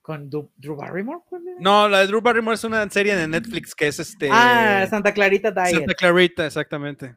¿Con 0.02 0.30
Du- 0.30 0.52
Drew 0.58 0.76
Barrymore? 0.76 1.22
No, 1.62 1.88
la 1.88 2.00
de 2.00 2.08
Drew 2.08 2.20
Barrymore 2.20 2.56
es 2.56 2.64
una 2.66 2.90
serie 2.90 3.16
de 3.16 3.26
Netflix 3.30 3.74
que 3.74 3.88
es 3.88 4.00
este. 4.02 4.28
Ah, 4.30 4.86
Santa 4.90 5.14
Clarita 5.14 5.52
Diet. 5.52 5.76
Santa 5.78 5.94
Clarita, 5.94 6.46
exactamente. 6.46 7.16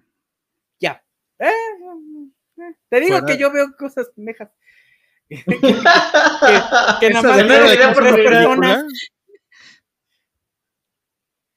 Ya. 0.78 1.02
Eh, 1.40 1.48
eh, 1.48 2.74
te 2.90 3.00
digo 3.00 3.18
Fuera- 3.18 3.26
que 3.26 3.38
yo 3.38 3.50
veo 3.50 3.74
cosas 3.76 4.08
pendejas. 4.14 4.50
que, 5.28 5.42
que 7.00 7.06
Esa 7.08 7.22
nada 7.22 7.44
más 7.44 7.76
veo 7.76 7.92
tres 7.92 8.14
personas. 8.14 8.84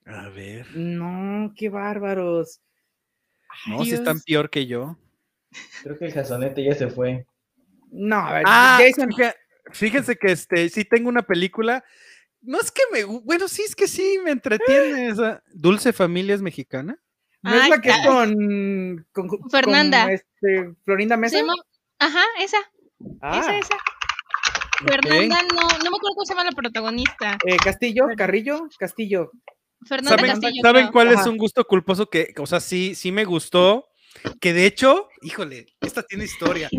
A 0.07 0.29
ver. 0.29 0.65
No, 0.75 1.53
qué 1.55 1.69
bárbaros. 1.69 2.61
No, 3.67 3.83
si 3.83 3.91
están 3.93 4.21
peor 4.21 4.49
que 4.49 4.65
yo. 4.67 4.97
Creo 5.83 5.97
que 5.97 6.05
el 6.05 6.13
jasonete 6.13 6.63
ya 6.63 6.75
se 6.75 6.87
fue. 6.89 7.25
No, 7.91 8.17
a 8.17 8.33
ver, 8.33 8.43
Ah, 8.45 8.79
Jason. 8.81 9.09
fíjense 9.71 10.15
que 10.17 10.31
este, 10.31 10.69
sí 10.69 10.85
tengo 10.85 11.09
una 11.09 11.23
película. 11.23 11.83
No 12.41 12.59
es 12.59 12.71
que 12.71 12.81
me. 12.93 13.03
Bueno, 13.03 13.47
sí, 13.47 13.63
es 13.63 13.75
que 13.75 13.87
sí, 13.87 14.19
me 14.23 14.31
entretiene. 14.31 15.07
esa- 15.09 15.41
¿Dulce 15.53 15.91
Familia 15.93 16.35
es 16.35 16.41
mexicana? 16.41 16.97
¿No 17.41 17.55
es 17.55 17.69
la 17.69 17.79
que 17.81 17.89
es 17.89 17.97
con, 18.05 19.05
con- 19.11 19.27
con 19.27 19.49
Fernanda. 19.49 20.11
este, 20.11 20.73
Florinda 20.85 21.17
Mesa? 21.17 21.39
Ajá, 21.99 22.23
esa, 22.41 22.57
Ah, 23.21 23.39
esa, 23.39 23.57
esa. 23.57 23.77
Fernanda, 24.85 25.37
no, 25.53 25.61
no 25.61 25.67
me 25.67 25.97
acuerdo 25.97 26.13
cómo 26.15 26.25
se 26.25 26.33
llama 26.33 26.43
la 26.43 26.51
protagonista. 26.51 27.37
eh, 27.45 27.57
Castillo, 27.57 28.07
Carrillo, 28.15 28.67
Castillo. 28.77 29.31
Fernanda 29.85 30.17
¿Saben, 30.17 30.31
Castillo. 30.31 30.61
¿saben 30.61 30.81
creo. 30.85 30.91
cuál 30.91 31.07
es 31.13 31.25
un 31.27 31.37
gusto 31.37 31.63
culposo 31.65 32.09
que, 32.09 32.33
o 32.37 32.45
sea, 32.45 32.59
sí, 32.59 32.95
sí 32.95 33.11
me 33.11 33.25
gustó? 33.25 33.87
Que 34.41 34.53
de 34.53 34.65
hecho, 34.65 35.07
híjole, 35.21 35.67
esta 35.81 36.03
tiene 36.03 36.23
historia. 36.25 36.69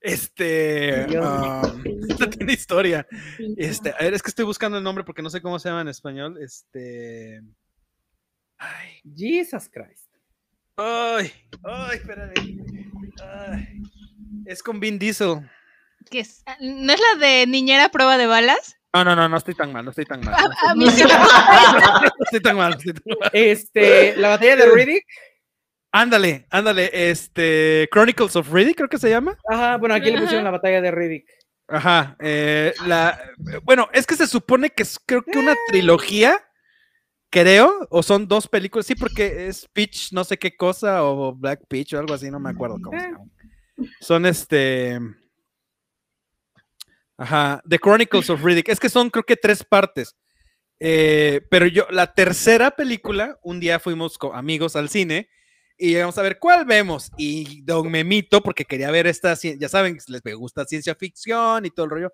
Este, 0.00 1.06
um, 1.18 1.84
esta 2.08 2.30
tiene 2.30 2.52
historia. 2.52 3.06
Este, 3.56 3.90
a 3.90 3.98
ver, 4.04 4.14
es 4.14 4.22
que 4.22 4.30
estoy 4.30 4.44
buscando 4.44 4.78
el 4.78 4.84
nombre 4.84 5.04
porque 5.04 5.22
no 5.22 5.28
sé 5.30 5.42
cómo 5.42 5.58
se 5.58 5.68
llama 5.68 5.82
en 5.82 5.88
español. 5.88 6.38
Este, 6.40 7.42
ay, 8.58 9.00
Jesus 9.16 9.68
Christ. 9.68 10.08
ay, 10.76 11.30
ay, 11.64 11.96
espérame. 11.98 12.32
Ay, 13.22 13.82
es 14.46 14.62
con 14.62 14.80
Vin 14.80 14.98
Diesel. 14.98 15.50
Es- 16.10 16.42
ah, 16.46 16.56
¿No 16.60 16.92
es 16.92 17.00
la 17.00 17.18
de 17.26 17.46
niñera 17.46 17.86
a 17.86 17.90
prueba 17.90 18.16
de 18.16 18.26
balas? 18.26 18.77
No, 18.94 19.04
no, 19.04 19.14
no, 19.14 19.28
no 19.28 19.36
estoy 19.36 19.54
tan 19.54 19.72
mal, 19.72 19.84
no 19.84 19.90
estoy 19.90 20.06
tan 20.06 20.20
mal. 20.20 20.34
A, 20.66 20.70
a 20.70 20.74
mí 20.74 20.90
sí 20.90 21.04
me 21.04 21.18
gusta 21.18 22.00
No 22.02 22.24
estoy 22.24 22.40
tan 22.40 22.56
mal, 22.56 22.70
no 22.70 22.76
estoy 22.78 22.92
tan 22.94 23.18
mal. 23.20 23.30
Este, 23.32 24.16
la 24.16 24.28
batalla 24.28 24.56
de 24.56 24.70
Riddick. 24.70 25.04
Ándale, 25.90 26.46
ándale, 26.50 26.90
este, 26.92 27.88
Chronicles 27.90 28.36
of 28.36 28.52
Riddick 28.52 28.76
creo 28.76 28.88
que 28.88 28.98
se 28.98 29.08
llama. 29.08 29.36
Ajá, 29.48 29.76
bueno, 29.78 29.94
aquí 29.94 30.10
le 30.10 30.20
pusieron 30.20 30.44
la 30.44 30.50
batalla 30.50 30.80
de 30.80 30.90
Riddick. 30.90 31.26
Ajá, 31.68 32.16
eh, 32.20 32.72
la, 32.86 33.20
bueno, 33.62 33.88
es 33.92 34.06
que 34.06 34.16
se 34.16 34.26
supone 34.26 34.70
que 34.70 34.82
es 34.82 34.98
creo 35.04 35.22
que 35.22 35.38
una 35.38 35.54
trilogía, 35.68 36.42
creo, 37.30 37.86
o 37.90 38.02
son 38.02 38.26
dos 38.26 38.48
películas, 38.48 38.86
sí, 38.86 38.94
porque 38.94 39.48
es 39.48 39.68
Peach, 39.72 40.12
no 40.12 40.24
sé 40.24 40.38
qué 40.38 40.56
cosa, 40.56 41.04
o 41.04 41.34
Black 41.34 41.60
Peach 41.68 41.92
o 41.92 41.98
algo 41.98 42.14
así, 42.14 42.30
no 42.30 42.40
me 42.40 42.50
acuerdo 42.50 42.78
cómo 42.82 42.98
se 42.98 43.06
llama. 43.06 43.24
Son 44.00 44.26
este, 44.26 44.98
ajá, 47.18 47.62
The 47.68 47.78
Chronicles 47.78 48.30
of 48.30 48.42
Riddick, 48.42 48.70
es 48.70 48.80
que 48.80 48.88
son 48.88 49.10
creo 49.10 49.24
que 49.24 49.36
tres 49.36 49.62
partes, 49.62 50.16
eh, 50.80 51.42
pero 51.50 51.66
yo, 51.66 51.86
la 51.90 52.14
tercera 52.14 52.70
película, 52.70 53.38
un 53.42 53.60
día 53.60 53.78
fuimos 53.78 54.16
con 54.16 54.34
amigos 54.34 54.76
al 54.76 54.88
cine, 54.88 55.28
y 55.78 55.94
vamos 55.94 56.18
a 56.18 56.22
ver 56.22 56.38
cuál 56.40 56.64
vemos. 56.64 57.12
Y 57.16 57.62
Don 57.62 57.88
Memito, 57.90 58.42
porque 58.42 58.64
quería 58.64 58.90
ver 58.90 59.06
esta, 59.06 59.34
ya 59.34 59.68
saben, 59.68 59.98
les 60.08 60.22
gusta 60.34 60.64
ciencia 60.64 60.94
ficción 60.96 61.64
y 61.64 61.70
todo 61.70 61.84
el 61.84 61.90
rollo, 61.90 62.12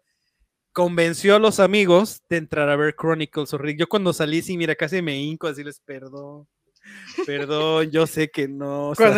convenció 0.72 1.36
a 1.36 1.38
los 1.38 1.60
amigos 1.60 2.22
de 2.28 2.36
entrar 2.36 2.68
a 2.68 2.76
ver 2.76 2.94
Chronicles 2.94 3.54
of 3.54 3.60
Riddick. 3.62 3.80
Yo 3.80 3.88
cuando 3.88 4.12
salí, 4.12 4.42
sí, 4.42 4.58
mira, 4.58 4.74
casi 4.74 5.00
me 5.00 5.16
hinco 5.16 5.46
a 5.46 5.50
decirles 5.50 5.80
perdón, 5.84 6.46
perdón, 7.26 7.90
yo 7.90 8.06
sé 8.06 8.30
que 8.30 8.48
no. 8.48 8.90
o 8.90 8.94
sea, 8.94 9.14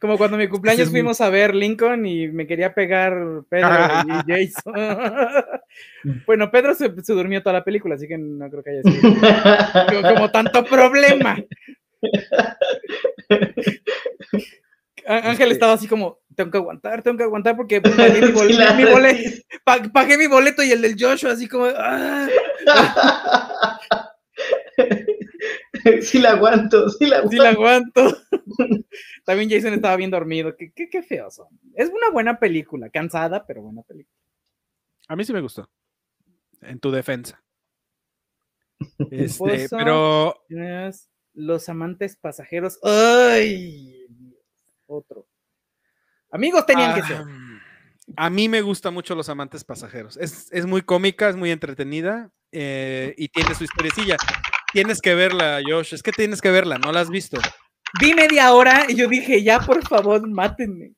como 0.00 0.18
cuando 0.18 0.36
mi 0.36 0.48
cumpleaños 0.48 0.88
fuimos 0.90 1.20
a 1.20 1.30
ver 1.30 1.54
Lincoln 1.54 2.04
y 2.06 2.28
me 2.28 2.46
quería 2.46 2.74
pegar 2.74 3.14
Pedro 3.48 3.68
y 4.06 4.32
Jason. 4.52 4.74
bueno, 6.26 6.50
Pedro 6.50 6.74
se, 6.74 6.92
se 7.02 7.12
durmió 7.12 7.42
toda 7.42 7.54
la 7.54 7.64
película, 7.64 7.94
así 7.94 8.06
que 8.08 8.18
no 8.18 8.48
creo 8.50 8.62
que 8.62 8.70
haya 8.70 8.82
sido 8.82 9.00
como, 10.02 10.14
como 10.14 10.30
tanto 10.30 10.64
problema. 10.64 11.36
Ángel 15.06 15.52
estaba 15.52 15.72
así 15.72 15.86
como, 15.88 16.18
tengo 16.36 16.50
que 16.50 16.58
aguantar, 16.58 17.02
tengo 17.02 17.16
que 17.16 17.24
aguantar 17.24 17.56
porque 17.56 17.80
pagué 17.96 18.20
mi, 18.20 18.32
bol- 18.32 18.48
Sí, 18.48 18.52
la- 18.54 18.74
mi 18.74 18.84
boleto, 18.84 19.30
pa- 19.64 19.82
pagué 19.92 20.18
mi 20.18 20.26
boleto 20.26 20.62
y 20.62 20.70
el 20.72 20.82
del 20.82 20.96
Joshua, 20.98 21.32
así 21.32 21.48
como, 21.48 21.64
ah, 21.74 22.28
sí 26.02 26.18
la 26.18 26.30
aguanto, 26.30 26.88
sí 26.90 27.06
la 27.06 27.26
sí 27.28 27.36
la 27.36 27.50
aguanto. 27.50 28.00
aguanto. 28.00 28.24
También 29.24 29.50
Jason 29.50 29.74
estaba 29.74 29.96
bien 29.96 30.10
dormido, 30.10 30.56
qué, 30.56 30.72
qué, 30.72 30.88
qué 30.88 31.02
feos 31.02 31.34
son. 31.36 31.48
Es 31.74 31.88
una 31.88 32.10
buena 32.10 32.38
película, 32.38 32.90
cansada, 32.90 33.46
pero 33.46 33.62
buena 33.62 33.82
película. 33.82 34.16
a 35.08 35.16
mí 35.16 35.24
sí 35.24 35.32
me 35.32 35.40
gustó. 35.40 35.68
En 36.60 36.78
tu 36.80 36.90
defensa. 36.90 37.42
Este, 39.10 39.68
pero 39.70 40.36
Los 41.34 41.68
amantes 41.68 42.16
pasajeros. 42.16 42.78
¡Ay! 42.82 44.06
Otro. 44.86 45.26
Amigos 46.30 46.66
tenían 46.66 46.94
que 46.94 47.02
ser. 47.02 47.22
ah, 47.22 47.58
a 48.16 48.30
mí 48.30 48.48
me 48.48 48.62
gusta 48.62 48.90
mucho 48.90 49.14
Los 49.14 49.28
Amantes 49.28 49.64
Pasajeros. 49.64 50.16
Es, 50.16 50.48
es 50.52 50.66
muy 50.66 50.82
cómica, 50.82 51.28
es 51.28 51.36
muy 51.36 51.50
entretenida 51.50 52.30
eh, 52.52 53.14
y 53.16 53.28
tiene 53.28 53.54
su 53.54 53.64
historiecilla. 53.64 54.16
Tienes 54.72 55.00
que 55.00 55.14
verla, 55.14 55.60
Josh. 55.66 55.94
Es 55.94 56.02
que 56.02 56.12
tienes 56.12 56.40
que 56.40 56.50
verla, 56.50 56.78
no 56.78 56.92
la 56.92 57.00
has 57.00 57.10
visto. 57.10 57.38
Vi 58.00 58.12
media 58.14 58.52
hora 58.52 58.84
y 58.88 58.94
yo 58.94 59.08
dije, 59.08 59.42
ya 59.42 59.60
por 59.60 59.86
favor, 59.86 60.26
mátenme. 60.28 60.92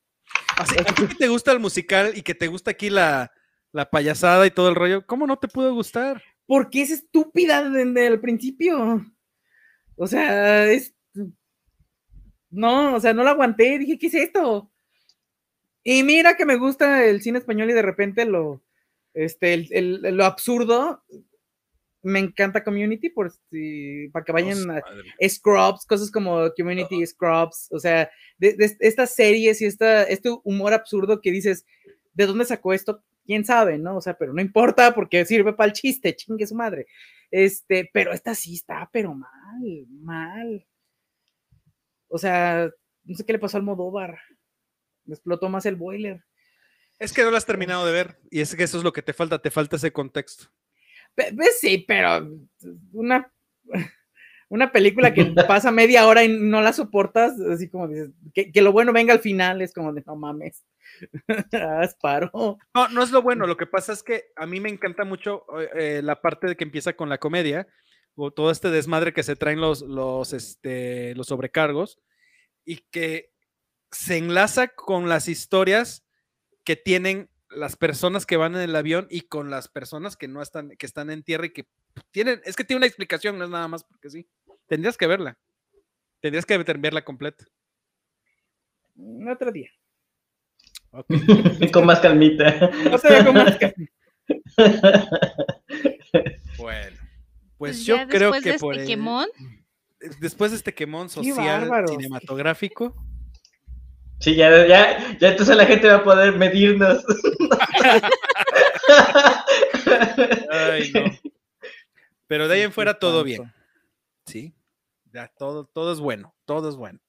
Sea, 0.67 0.83
a 0.83 0.95
ti 0.95 1.07
que 1.07 1.15
te 1.15 1.29
gusta 1.29 1.53
el 1.53 1.61
musical 1.61 2.13
y 2.17 2.23
que 2.23 2.35
te 2.35 2.49
gusta 2.49 2.73
aquí 2.73 2.91
la, 2.91 3.31
la 3.73 3.89
payasada 3.89 4.47
y 4.47 4.51
todo 4.51 4.69
el 4.69 4.75
rollo, 4.75 5.07
¿cómo 5.07 5.27
no 5.27 5.39
te 5.39 5.49
pudo 5.49 5.73
gustar? 5.73 6.23
Porque 6.47 6.83
es 6.83 6.91
estúpida 6.91 7.69
desde 7.69 8.07
el 8.07 8.21
principio. 8.21 9.07
O 9.97 10.07
sea, 10.07 10.67
es. 10.67 10.93
No, 12.51 12.97
o 12.97 13.01
sea, 13.01 13.13
no 13.15 13.23
la 13.23 13.31
aguanté. 13.31 13.79
Dije, 13.79 13.97
¿qué 13.99 14.09
es 14.09 14.15
esto? 14.15 14.71
Y 15.85 16.03
mira 16.03 16.37
que 16.37 16.45
me 16.45 16.57
gusta 16.57 17.05
el 17.05 17.23
cine 17.23 17.39
español 17.39 17.71
y 17.71 17.75
de 17.75 17.83
repente 17.83 18.25
lo. 18.25 18.63
Este, 19.15 19.55
el- 19.55 19.69
el- 19.71 20.17
lo 20.17 20.25
absurdo. 20.25 21.05
Me 22.03 22.19
encanta 22.19 22.65
Community 22.65 23.11
por 23.11 23.31
si, 23.51 24.09
para 24.13 24.25
que 24.25 24.33
vayan 24.33 24.71
a, 24.71 24.83
Scrubs, 25.29 25.85
cosas 25.87 26.11
como 26.11 26.51
Community 26.57 27.07
Scrubs, 27.07 27.69
o 27.71 27.79
sea, 27.79 28.11
de, 28.39 28.55
de 28.55 28.77
estas 28.81 29.15
series 29.15 29.61
y 29.61 29.67
esta, 29.67 30.05
este 30.05 30.31
humor 30.45 30.73
absurdo 30.73 31.21
que 31.21 31.31
dices, 31.31 31.67
¿de 32.15 32.27
dónde 32.27 32.45
sacó 32.45 32.73
esto? 32.73 33.03
¿Quién 33.27 33.45
sabe, 33.45 33.79
no? 33.79 33.97
O 33.97 34.01
sea, 34.01 34.15
pero 34.15 34.33
no 34.33 34.41
importa 34.41 34.95
porque 34.95 35.25
sirve 35.25 35.53
para 35.53 35.69
el 35.69 35.73
chiste, 35.73 36.17
chingue 36.17 36.47
su 36.47 36.55
madre. 36.55 36.87
Este, 37.31 37.89
pero 37.93 38.13
esta 38.13 38.35
sí 38.35 38.55
está, 38.55 38.89
pero 38.93 39.15
mal, 39.15 39.87
mal. 39.89 40.67
O 42.09 42.19
sea, 42.19 42.71
no 43.05 43.17
sé 43.17 43.25
qué 43.25 43.33
le 43.33 43.39
pasó 43.39 43.57
al 43.57 43.63
Modóvar. 43.63 44.19
Me 45.05 45.15
explotó 45.15 45.49
más 45.49 45.67
el 45.67 45.77
boiler. 45.77 46.25
Es 46.99 47.13
que 47.13 47.23
no 47.23 47.31
la 47.31 47.39
has 47.39 47.47
terminado 47.47 47.87
de 47.87 47.93
ver 47.93 48.21
y 48.31 48.41
es 48.41 48.55
que 48.55 48.65
eso 48.65 48.77
es 48.79 48.85
lo 48.85 48.93
que 48.93 49.03
te 49.03 49.13
falta, 49.13 49.41
te 49.41 49.51
falta 49.51 49.77
ese 49.77 49.93
contexto. 49.93 50.51
Pues 51.15 51.61
sí, 51.61 51.85
pero 51.87 52.29
una, 52.93 53.33
una 54.51 54.73
película 54.73 55.15
que 55.15 55.25
pasa 55.49 55.71
media 55.71 56.07
hora 56.07 56.25
y 56.25 56.29
no 56.29 56.61
la 56.61 56.73
soportas, 56.73 57.41
así 57.41 57.69
como 57.69 57.89
dices, 57.89 58.11
que, 58.35 58.53
que 58.53 58.63
lo 58.63 58.73
bueno 58.73 58.93
venga 58.93 59.15
al 59.15 59.21
final, 59.21 59.63
es 59.63 59.73
como 59.73 59.93
de 59.93 60.03
no 60.07 60.17
mames. 60.17 60.65
Haz 61.53 61.95
paro. 62.01 62.59
No, 62.75 62.89
no 62.89 63.03
es 63.03 63.11
lo 63.11 63.23
bueno, 63.23 63.47
lo 63.47 63.57
que 63.57 63.67
pasa 63.67 63.93
es 63.93 64.03
que 64.03 64.33
a 64.37 64.47
mí 64.47 64.61
me 64.61 64.69
encanta 64.69 65.05
mucho 65.05 65.45
eh, 65.59 65.71
eh, 65.75 66.03
la 66.03 66.21
parte 66.21 66.49
de 66.49 66.57
que 66.57 66.65
empieza 66.65 66.95
con 66.95 67.09
la 67.09 67.19
comedia, 67.19 67.69
o 68.17 68.33
todo 68.33 68.51
este 68.51 68.71
desmadre 68.71 69.13
que 69.13 69.23
se 69.23 69.37
traen 69.37 69.61
los, 69.61 69.83
los, 69.83 70.33
este, 70.33 71.15
los 71.15 71.29
sobrecargos, 71.29 72.01
y 72.65 72.79
que 72.91 73.33
se 73.91 74.17
enlaza 74.17 74.69
con 74.69 75.09
las 75.09 75.29
historias 75.29 76.05
que 76.65 76.77
tienen 76.77 77.31
las 77.51 77.77
personas 77.77 78.27
que 78.27 78.37
van 78.37 78.55
en 78.55 78.61
el 78.63 78.75
avión 78.77 79.07
y 79.11 79.23
con 79.23 79.51
las 79.51 79.69
personas 79.69 80.17
que 80.17 80.29
no 80.29 80.41
están, 80.43 80.71
que 80.71 80.87
están 80.87 81.11
en 81.11 81.23
tierra 81.23 81.47
y 81.47 81.51
que 81.51 81.67
tienen, 82.11 82.41
es 82.45 82.57
que 82.57 82.65
tiene 82.65 82.79
una 82.79 82.87
explicación, 82.87 83.39
no 83.39 83.45
es 83.45 83.51
nada 83.51 83.69
más 83.69 83.85
porque 83.85 84.09
sí. 84.11 84.29
Tendrías 84.67 84.97
que 84.97 85.07
verla. 85.07 85.37
Tendrías 86.21 86.47
que 86.47 86.57
verla 86.59 87.05
completa. 87.05 87.45
Otro 89.31 89.51
día. 89.51 89.71
Con 91.73 91.87
más 91.87 92.01
calmita. 92.01 92.71
Otro 92.93 93.11
día 93.11 93.25
con 93.25 93.35
más 93.35 93.57
ca- 93.59 93.73
Bueno, 96.59 96.97
pues 97.57 97.77
Pues 97.77 97.85
yo 97.85 97.97
creo 98.09 98.33
que 98.33 98.53
de 98.53 98.59
por 98.59 98.75
este 98.75 98.83
el- 98.85 98.89
quemón, 98.89 99.29
después 100.21 100.51
de 100.51 100.57
este 100.59 100.75
quemón 100.75 101.09
social 101.09 101.71
cinematográfico, 101.89 102.95
Sí, 104.21 104.35
ya, 104.37 104.67
ya, 104.67 105.17
ya 105.19 105.29
entonces 105.31 105.57
la 105.57 105.65
gente 105.67 105.89
va 105.89 105.97
a 105.97 106.05
poder 106.05 106.37
medirnos. 106.37 107.03
ay, 110.51 110.91
no. 110.95 111.01
Pero 112.27 112.49
de 112.49 112.55
ahí 112.55 112.61
en 112.63 112.73
fuera 112.73 112.99
todo 112.99 113.25
bien. 113.25 113.53
Sí, 114.27 114.55
ya 115.13 115.29
todo, 115.39 115.65
todo 115.67 115.93
es 115.93 116.01
bueno, 116.01 116.35
todo 116.45 116.69
es 116.69 116.77
bueno. 116.77 117.01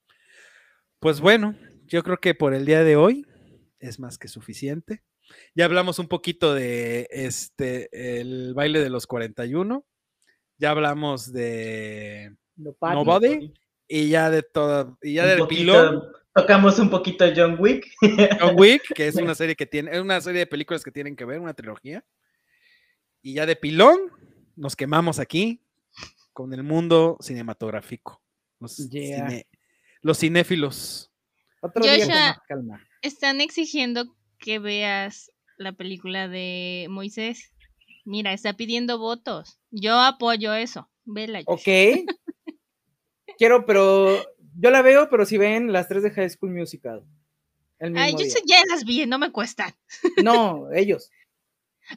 Pues 1.00 1.20
bueno, 1.20 1.56
yo 1.86 2.04
creo 2.04 2.18
que 2.18 2.34
por 2.36 2.54
el 2.54 2.66
día 2.66 2.84
de 2.84 2.96
hoy 2.96 3.26
es 3.80 4.00
más 4.00 4.18
que 4.18 4.28
suficiente. 4.28 5.04
Ya 5.56 5.66
hablamos 5.66 6.00
un 6.00 6.08
poquito 6.08 6.54
de 6.54 7.08
este 7.12 7.90
el 8.22 8.54
baile 8.54 8.80
de 8.82 8.90
los 8.90 9.08
41. 9.08 9.86
Ya 10.58 10.72
hablamos 10.72 11.32
de. 11.32 12.36
Nobody 12.56 13.54
y 13.88 14.10
ya 14.10 14.30
de 14.30 14.44
todo 14.44 14.98
y 15.02 15.14
ya 15.16 15.24
Un 15.24 15.30
del 15.30 15.40
poquito- 15.40 15.60
pilón 15.62 16.04
Tocamos 16.34 16.80
un 16.80 16.90
poquito 16.90 17.26
John 17.36 17.58
Wick. 17.60 17.86
John 18.40 18.56
Wick, 18.58 18.84
que 18.96 19.08
es 19.08 19.16
una 19.16 19.36
serie 19.36 19.56
que 19.56 19.66
tiene, 19.66 19.92
es 19.92 20.00
una 20.00 20.22
serie 20.22 20.40
de 20.40 20.48
películas 20.48 20.84
que 20.84 20.92
tienen 20.92 21.16
que 21.16 21.26
ver, 21.26 21.40
una 21.40 21.54
trilogía. 21.54 22.04
Y 23.22 23.34
ya 23.36 23.46
de 23.46 23.56
pilón, 23.56 24.00
nos 24.56 24.76
quemamos 24.76 25.20
aquí 25.20 25.62
con 26.34 26.54
el 26.54 26.64
mundo 26.64 27.18
cinematográfico. 27.22 28.22
Los 28.60 28.78
Yeah. 28.90 29.28
cine- 29.28 29.48
los 30.02 30.18
cinéfilos. 30.20 31.12
Otro 31.62 31.84
día 31.84 32.00
con 32.00 32.08
más 32.10 32.38
calma. 32.48 32.88
Están 33.02 33.42
exigiendo 33.42 34.16
que 34.40 34.58
veas 34.60 35.32
la 35.58 35.74
película 35.74 36.28
de 36.28 36.88
Moisés. 36.90 37.52
Mira, 38.06 38.34
está 38.34 38.54
pidiendo 38.54 38.98
votos. 38.98 39.60
Yo 39.70 40.00
apoyo 40.00 40.54
eso. 40.54 40.90
Vela. 41.06 41.42
Ok. 41.46 41.68
Quiero, 43.38 43.66
pero 43.66 44.24
yo 44.58 44.72
la 44.72 44.82
veo, 44.82 45.10
pero 45.10 45.26
si 45.26 45.38
ven 45.38 45.72
las 45.72 45.88
tres 45.88 46.04
de 46.04 46.12
High 46.12 46.30
School 46.30 46.52
Musical. 46.52 47.04
El 47.80 47.92
mismo 47.92 48.04
Ay, 48.06 48.12
yo 48.14 48.20
día. 48.20 48.30
sé- 48.30 48.42
ya 48.46 48.64
las 48.70 48.84
vi, 48.86 49.06
no 49.06 49.18
me 49.20 49.32
cuestan. 49.32 49.74
No, 50.24 50.72
ellos. 50.74 51.10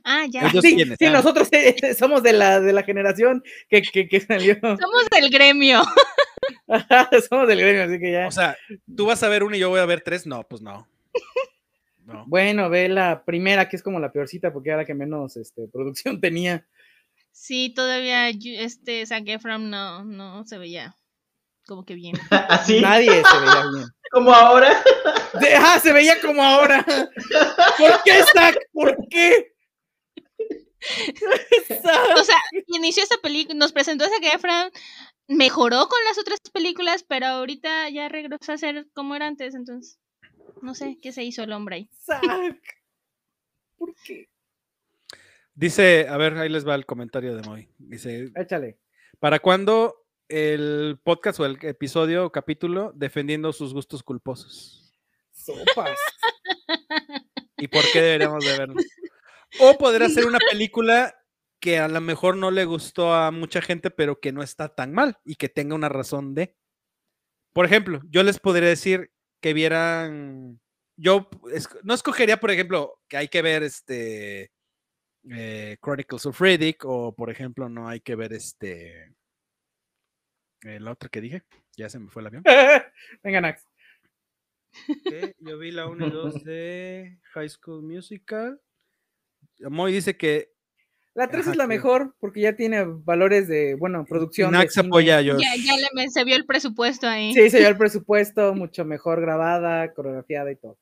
Ah, 0.02 0.24
ya. 0.28 0.48
Ellos 0.48 0.62
Sí, 0.64 0.74
quiénes, 0.74 0.98
sí, 0.98 1.04
ah. 1.06 1.10
nosotros 1.10 1.48
eh, 1.52 1.76
eh, 1.80 1.94
somos 1.94 2.22
de 2.22 2.32
la, 2.32 2.60
de 2.60 2.72
la 2.72 2.82
generación 2.82 3.42
que, 3.68 3.82
que, 3.82 4.08
que 4.08 4.20
salió. 4.20 4.54
Somos 4.60 5.06
del 5.10 5.30
gremio. 5.30 5.82
somos 7.28 7.46
del 7.48 7.60
gremio, 7.60 7.84
así 7.84 7.98
que 8.00 8.12
ya. 8.12 8.26
O 8.26 8.30
sea, 8.32 8.56
tú 8.96 9.06
vas 9.06 9.22
a 9.22 9.28
ver 9.28 9.44
uno 9.44 9.54
y 9.56 9.58
yo 9.60 9.68
voy 9.70 9.80
a 9.80 9.86
ver 9.86 10.00
tres. 10.00 10.26
No, 10.26 10.42
pues 10.48 10.62
no. 10.62 10.88
No. 12.06 12.24
bueno, 12.26 12.68
ve 12.68 12.88
la 12.90 13.24
primera, 13.24 13.66
que 13.68 13.76
es 13.76 13.82
como 13.82 13.98
la 13.98 14.12
peorcita, 14.12 14.52
porque 14.52 14.68
era 14.70 14.78
la 14.78 14.84
que 14.84 14.92
menos 14.94 15.36
este, 15.38 15.68
producción 15.68 16.20
tenía. 16.20 16.66
Sí, 17.32 17.72
todavía 17.74 18.30
yo- 18.30 18.52
este 18.58 19.04
Zac 19.06 19.26
Efron 19.28 19.70
no, 19.70 20.04
no 20.04 20.44
se 20.44 20.58
veía 20.58 20.96
como 21.66 21.84
que 21.84 21.94
bien. 21.94 22.16
Así, 22.48 22.80
Nadie 22.80 23.10
se 23.10 23.38
veía 23.40 23.64
bien. 23.74 23.86
como 24.10 24.32
ahora. 24.32 24.82
De- 25.40 25.54
ah, 25.54 25.78
se 25.80 25.92
veía 25.92 26.20
como 26.20 26.42
ahora. 26.42 26.84
¿Por 26.84 28.02
qué, 28.04 28.22
Zack? 28.32 28.56
¿Por 28.72 28.96
qué? 29.08 29.54
Zack. 31.66 32.16
O 32.18 32.24
sea, 32.24 32.36
inició 32.68 33.02
esta 33.02 33.16
película, 33.18 33.58
nos 33.58 33.72
presentó 33.72 34.04
a 34.04 34.08
Zac 34.08 34.34
Efron, 34.34 34.70
mejoró 35.28 35.88
con 35.88 35.98
las 36.06 36.18
otras 36.18 36.40
películas, 36.52 37.04
pero 37.08 37.26
ahorita 37.26 37.88
ya 37.90 38.08
regresó 38.08 38.52
a 38.52 38.58
ser 38.58 38.86
como 38.92 39.14
era 39.16 39.26
antes, 39.26 39.54
entonces 39.54 39.98
no 40.62 40.74
sé 40.74 40.98
qué 41.00 41.12
se 41.12 41.24
hizo 41.24 41.42
el 41.42 41.52
hombre 41.52 41.76
ahí. 41.76 41.90
Zack. 42.04 42.22
¿Por 43.78 43.94
qué? 44.04 44.28
Dice, 45.54 46.06
a 46.08 46.16
ver, 46.16 46.36
ahí 46.36 46.48
les 46.48 46.66
va 46.66 46.74
el 46.74 46.84
comentario 46.86 47.34
de 47.36 47.42
Moy. 47.48 47.68
Dice, 47.78 48.30
Échale. 48.36 48.78
¿para 49.20 49.38
cuándo 49.38 50.03
el 50.28 50.98
podcast 51.02 51.40
o 51.40 51.46
el 51.46 51.58
episodio 51.62 52.26
o 52.26 52.32
capítulo 52.32 52.92
defendiendo 52.94 53.52
sus 53.52 53.74
gustos 53.74 54.02
culposos? 54.02 54.94
Sopas. 55.32 55.98
¿Y 57.58 57.68
por 57.68 57.82
qué 57.92 58.00
deberíamos 58.00 58.44
de 58.44 58.58
verlo? 58.58 58.74
O 59.60 59.78
podrá 59.78 60.08
ser 60.08 60.26
una 60.26 60.38
película 60.50 61.14
que 61.60 61.78
a 61.78 61.88
lo 61.88 62.00
mejor 62.00 62.36
no 62.36 62.50
le 62.50 62.64
gustó 62.64 63.14
a 63.14 63.30
mucha 63.30 63.62
gente, 63.62 63.90
pero 63.90 64.20
que 64.20 64.32
no 64.32 64.42
está 64.42 64.74
tan 64.74 64.92
mal 64.92 65.16
y 65.24 65.36
que 65.36 65.48
tenga 65.48 65.74
una 65.74 65.88
razón 65.88 66.34
de. 66.34 66.56
Por 67.52 67.64
ejemplo, 67.64 68.02
yo 68.10 68.22
les 68.22 68.38
podría 68.38 68.68
decir 68.68 69.10
que 69.40 69.54
vieran. 69.54 70.60
Yo 70.96 71.28
no 71.82 71.94
escogería, 71.94 72.38
por 72.38 72.50
ejemplo, 72.50 73.00
que 73.08 73.16
hay 73.16 73.28
que 73.28 73.42
ver 73.42 73.62
este 73.62 74.52
eh, 75.30 75.76
Chronicles 75.82 76.26
of 76.26 76.40
Riddick, 76.40 76.84
o 76.84 77.14
por 77.14 77.30
ejemplo, 77.30 77.68
no 77.68 77.88
hay 77.88 78.00
que 78.00 78.14
ver 78.14 78.32
este. 78.32 79.14
El 80.64 80.88
otro 80.88 81.10
que 81.10 81.20
dije, 81.20 81.42
ya 81.76 81.88
se 81.88 81.98
me 81.98 82.08
fue 82.10 82.22
el 82.22 82.26
avión. 82.28 82.42
Venga, 83.22 83.40
Nax. 83.40 83.66
yo 85.38 85.58
vi 85.58 85.70
la 85.70 85.86
1 85.86 86.06
y 86.06 86.10
2 86.10 86.44
de 86.44 87.18
High 87.34 87.48
School 87.50 87.82
Musical. 87.82 88.60
Moy 89.60 89.92
dice 89.92 90.16
que 90.16 90.52
La 91.12 91.28
3 91.28 91.42
Ajá, 91.42 91.50
es 91.52 91.56
la 91.58 91.64
que- 91.64 91.68
mejor 91.68 92.16
porque 92.18 92.40
ya 92.40 92.56
tiene 92.56 92.82
valores 92.84 93.46
de, 93.46 93.74
bueno, 93.74 94.04
producción. 94.08 94.52
Nax 94.52 94.78
apoya 94.78 95.18
a 95.18 95.22
Josh. 95.22 95.40
Ya, 95.40 95.54
ya 95.56 95.76
le, 95.94 96.08
se 96.08 96.24
vio 96.24 96.34
el 96.34 96.46
presupuesto 96.46 97.06
ahí. 97.06 97.32
Sí, 97.34 97.50
se 97.50 97.58
vio 97.58 97.68
el 97.68 97.76
presupuesto, 97.78 98.54
mucho 98.54 98.84
mejor 98.84 99.20
grabada, 99.20 99.92
coreografiada 99.94 100.50
y 100.50 100.56
todo. 100.56 100.76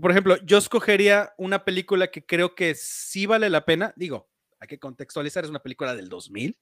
Por 0.00 0.10
ejemplo, 0.10 0.36
yo 0.44 0.58
escogería 0.58 1.32
una 1.36 1.64
película 1.64 2.08
que 2.10 2.24
creo 2.24 2.54
que 2.54 2.74
sí 2.76 3.26
vale 3.26 3.48
la 3.50 3.64
pena. 3.64 3.92
Digo, 3.96 4.28
hay 4.60 4.68
que 4.68 4.78
contextualizar, 4.78 5.42
es 5.44 5.50
una 5.50 5.62
película 5.62 5.96
del 5.96 6.08
2000 6.08 6.56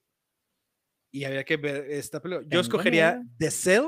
y 1.11 1.25
había 1.25 1.45
que 1.45 1.57
ver 1.57 1.91
esta 1.91 2.21
película. 2.21 2.47
Yo 2.51 2.61
escogería. 2.61 3.23
The 3.39 3.51
Cell, 3.51 3.85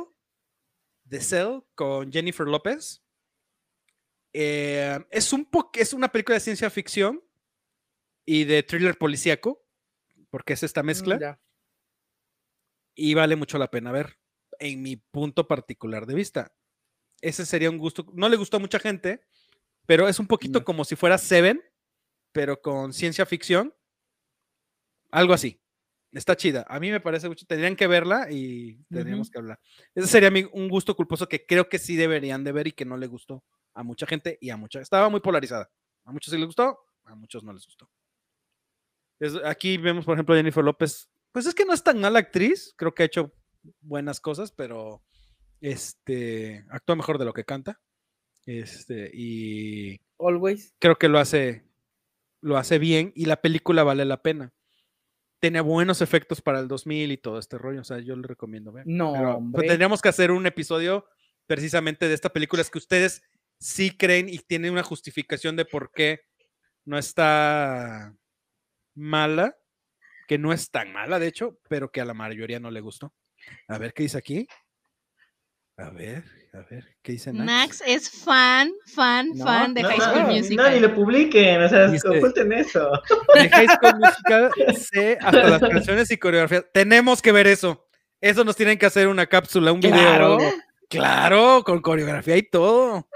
The 1.09 1.21
Cell 1.21 1.61
con 1.75 2.11
Jennifer 2.13 2.47
López. 2.47 3.03
Eh, 4.33 4.99
es, 5.11 5.33
un 5.33 5.45
po- 5.45 5.71
es 5.75 5.93
una 5.93 6.09
película 6.11 6.35
de 6.35 6.41
ciencia 6.41 6.71
ficción 6.71 7.23
y 8.25 8.45
de 8.45 8.63
thriller 8.63 8.97
policíaco, 8.97 9.65
porque 10.31 10.55
es 10.55 10.63
esta 10.63 10.83
mezcla. 10.83 11.17
Mm, 11.17 11.21
ya. 11.21 11.41
y 12.95 13.15
vale 13.15 13.37
mucho 13.37 13.57
la 13.59 13.71
pena 13.71 13.91
ver, 13.93 14.19
en 14.59 14.83
mi 14.83 14.97
punto 14.97 15.49
particular 15.49 16.07
de 16.07 16.15
vista. 16.15 16.55
Ese 17.23 17.47
sería 17.47 17.71
un 17.71 17.79
gusto, 17.79 18.07
no 18.15 18.29
le 18.29 18.37
gustó 18.37 18.59
a 18.59 18.61
mucha 18.61 18.79
gente, 18.79 19.25
pero 19.87 20.09
es 20.09 20.19
un 20.19 20.27
poquito 20.27 20.59
No. 20.61 20.65
como 20.65 20.85
si 20.85 20.95
fuera 20.97 21.17
Seven, 21.19 21.63
pero 22.33 22.61
con 22.61 22.93
ciencia 22.93 23.25
ficción, 23.27 23.75
algo 25.11 25.33
así. 25.35 25.61
Está 26.13 26.37
chida. 26.37 26.65
A 26.69 26.79
mí 26.79 26.91
me 26.91 27.01
parece 27.01 27.29
mucho. 27.29 27.47
Tendrían 27.47 27.75
que 27.75 27.87
verla 27.87 28.27
y 28.31 28.77
tendríamos 28.91 29.31
que 29.31 29.39
hablar. 29.39 29.59
Ese 29.95 30.07
sería 30.09 30.31
mi- 30.31 30.47
un 30.53 30.69
gusto 30.69 30.95
culposo 30.95 31.27
que 31.29 31.47
creo 31.47 31.69
que 31.69 31.79
sí 31.79 31.97
deberían 31.97 32.45
de 32.45 32.53
ver 32.53 32.67
y 32.67 32.73
que 32.73 32.85
no 32.85 32.97
le 32.99 33.07
gustó 33.07 33.43
a 33.75 33.83
mucha 33.83 34.07
gente 34.07 34.37
y 34.41 34.51
a 34.51 34.57
mucha. 34.59 34.81
Estaba 34.81 35.09
muy 35.09 35.21
polarizada. 35.21 35.71
A 36.05 36.13
muchos 36.13 36.31
sí 36.33 36.37
les 36.39 36.47
gustó, 36.47 36.79
a 37.05 37.15
muchos 37.15 37.43
no 37.45 37.53
les 37.55 37.65
gustó. 37.65 37.89
Es- 39.21 39.37
aquí 39.45 39.79
vemos, 39.79 40.05
por 40.05 40.15
ejemplo, 40.15 40.35
a 40.35 40.39
Jennifer 40.39 40.63
López. 40.63 41.09
Pues 41.33 41.47
es 41.47 41.55
que 41.55 41.65
no 41.65 41.73
es 41.73 41.83
tan 41.83 41.99
mala 41.99 42.19
actriz. 42.19 42.75
Creo 42.77 42.93
que 42.95 43.05
ha 43.05 43.07
hecho 43.07 43.33
buenas 43.81 44.21
cosas, 44.21 44.53
pero 44.53 45.03
este 45.63 46.67
actúa 46.69 46.97
mejor 46.97 47.19
de 47.19 47.25
lo 47.25 47.33
que 47.33 47.45
canta. 47.45 47.81
Este, 48.45 49.11
y 49.15 49.99
Always. 50.19 50.75
creo 50.79 50.97
que 50.99 51.09
lo 51.09 51.19
hace, 51.19 51.65
lo 52.43 52.59
hace 52.59 52.79
bien 52.79 53.13
y 53.15 53.25
la 53.27 53.41
película 53.41 53.83
vale 53.85 54.05
la 54.05 54.21
pena. 54.21 54.53
Tiene 55.43 55.61
buenos 55.61 56.01
efectos 56.03 56.41
para 56.41 56.61
el 56.61 56.69
2000 56.69 57.11
y 57.11 57.17
todo 57.17 57.41
este 57.41 57.59
rollo, 57.59 57.81
o 57.81 57.85
sea, 57.85 57.99
yo 57.99 58.15
le 58.15 58.29
recomiendo 58.29 58.71
ver. 58.71 58.85
No, 58.87 59.13
Pero, 59.13 59.37
hombre. 59.39 59.67
tendríamos 59.67 60.01
que 60.01 60.09
hacer 60.09 60.31
un 60.31 60.47
episodio 60.47 61.05
precisamente 61.49 62.07
de 62.07 62.15
esta 62.15 62.33
película, 62.33 62.63
es 62.63 62.71
que 62.71 62.79
ustedes 62.79 63.25
sí 63.59 63.91
creen 63.91 64.29
y 64.29 64.39
tienen 64.39 64.71
una 64.73 64.85
justificación 64.85 65.57
de 65.57 65.65
por 65.65 65.91
qué 65.91 66.21
no 66.85 66.97
está 66.97 68.15
mala, 68.95 69.59
que 70.29 70.39
no 70.39 70.53
es 70.53 70.71
tan 70.71 70.93
mala, 70.93 71.19
de 71.19 71.27
hecho, 71.27 71.59
pero 71.69 71.91
que 71.91 72.01
a 72.01 72.05
la 72.05 72.15
mayoría 72.15 72.61
no 72.61 72.71
le 72.71 72.81
gustó. 72.81 73.13
A 73.67 73.79
ver 73.79 73.93
qué 73.95 74.05
dice 74.05 74.19
aquí. 74.19 74.47
A 75.77 75.91
ver, 75.91 76.23
a 76.55 76.59
ver, 76.71 76.97
¿qué 77.03 77.13
dice 77.13 77.33
Nax? 77.33 77.47
Nax 77.47 77.83
es 77.87 78.11
fan, 78.11 78.71
fan, 78.95 79.31
No, 79.35 79.45
fan 79.45 79.73
de 79.75 79.83
No, 79.83 79.89
High 79.89 79.99
no, 79.99 80.05
School 80.05 80.23
no, 80.23 80.29
Musical. 80.29 80.75
ni 80.75 80.81
lo 80.81 80.95
publiquen, 80.95 81.63
o 81.63 81.69
sea, 81.69 81.87
Dice- 81.89 82.09
oculten 82.09 82.53
eso. 82.53 82.91
de 83.35 83.49
High 83.51 83.69
School 83.69 83.99
Musical 83.99 84.51
sé 84.77 85.19
hasta 85.21 85.49
las 85.49 85.61
canciones 85.61 86.11
y 86.11 86.17
coreografías. 86.19 86.65
Tenemos 86.75 87.23
que 87.23 87.33
ver 87.33 87.47
eso. 87.47 87.87
Eso 88.21 88.45
nos 88.45 88.55
tienen 88.57 88.79
que 88.79 88.87
hacer 88.87 89.09
una 89.09 89.27
cápsula, 89.27 89.73
un 89.73 89.81
video. 89.81 90.39
Claro. 90.89 91.65
con 91.65 91.81
coreografía 91.81 92.37
y 92.37 92.43
todo. 92.49 93.09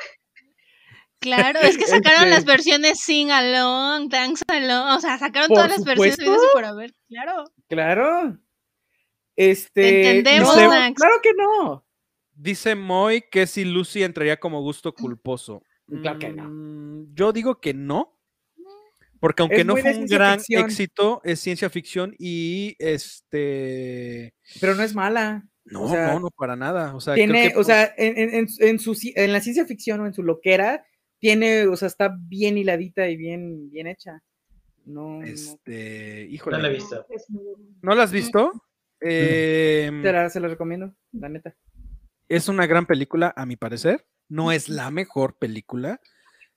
Claro, 1.21 1.61
es 1.61 1.77
que 1.79 1.87
sacaron 1.87 2.31
las 2.31 2.41
Este- 2.41 2.51
versiones 2.53 3.01
Sing 3.01 3.31
Along, 3.31 4.09
Dance 4.09 4.45
Along, 4.49 4.97
o 4.97 5.01
sea, 5.01 5.19
sacaron 5.19 5.49
Por 5.49 5.57
todas 5.57 5.71
las 5.71 5.85
versiones 5.85 6.15
supuesto. 6.17 6.45
y 6.45 6.55
por 6.55 6.65
haber. 6.65 6.95
Claro. 7.09 7.45
Claro. 7.69 8.39
Este. 9.37 10.17
entendemos, 10.19 10.57
no, 10.57 10.69
Max. 10.69 10.95
claro 10.97 11.21
que 11.23 11.31
no. 11.37 11.86
Dice 12.37 12.75
Moy 12.75 13.25
que 13.31 13.47
si 13.47 13.65
Lucy 13.65 14.03
entraría 14.03 14.37
como 14.39 14.61
gusto 14.63 14.93
culposo. 14.93 15.63
Claro 16.03 16.19
que 16.19 16.29
no. 16.31 16.49
Mm, 16.49 17.15
Yo 17.15 17.33
digo 17.33 17.61
que 17.61 17.73
no. 17.75 18.13
Porque 19.19 19.43
aunque 19.43 19.61
Es 19.63 19.67
no 19.67 19.77
fue 19.77 19.97
un 19.97 20.07
gran 20.07 20.39
ficción. 20.41 20.65
éxito, 20.67 21.21
es 21.25 21.41
ciencia 21.41 21.71
ficción 21.71 22.15
y 22.19 22.77
este. 22.79 24.35
Pero 24.61 24.75
no 24.75 24.83
es 24.83 24.95
mala. 24.95 25.49
No, 25.65 25.83
O 25.85 25.89
sea, 25.91 26.13
no, 26.13 26.21
no, 26.21 26.31
para 26.31 26.55
nada. 26.55 26.95
O 26.95 27.01
sea, 27.01 27.15
creo 27.15 27.27
Tiene, 27.27 27.53
que 27.53 27.59
o 27.59 27.65
sea, 27.65 27.93
en, 27.97 28.17
en- 28.35 28.47
en 28.61 28.79
su- 28.79 28.97
en 29.17 29.33
la 29.33 29.41
ciencia 29.41 29.65
ficción 29.65 30.01
o 30.01 30.07
en 30.07 30.13
su 30.13 30.23
loquera, 30.23 30.85
tiene, 31.19 31.67
o 31.67 31.77
sea, 31.77 31.89
está 31.89 32.15
bien 32.21 32.57
hiladita 32.59 33.09
y 33.09 33.17
bien, 33.17 33.71
bien 33.71 33.87
hecha. 33.89 34.23
No, 34.85 35.19
no 35.21 35.23
Este, 35.25 36.27
No 36.29 36.35
híjole. 36.35 36.59
lo 36.61 36.69
he 36.69 36.73
visto. 36.75 37.07
¿No 37.83 37.95
la 37.95 38.03
has 38.05 38.13
visto? 38.13 38.53
Em, 39.01 40.03
te 40.03 40.13
la, 40.13 40.31
se 40.31 40.39
la 40.41 40.49
recomiendo, 40.49 40.95
la 41.13 41.29
neta. 41.29 41.57
Es 42.29 42.49
una 42.49 42.67
gran 42.67 42.87
película, 42.87 43.33
a 43.37 43.47
mi 43.47 43.57
parecer. 43.57 44.07
No 44.29 44.51
es 44.53 44.69
la 44.69 44.91
mejor 44.91 45.37
película. 45.39 46.01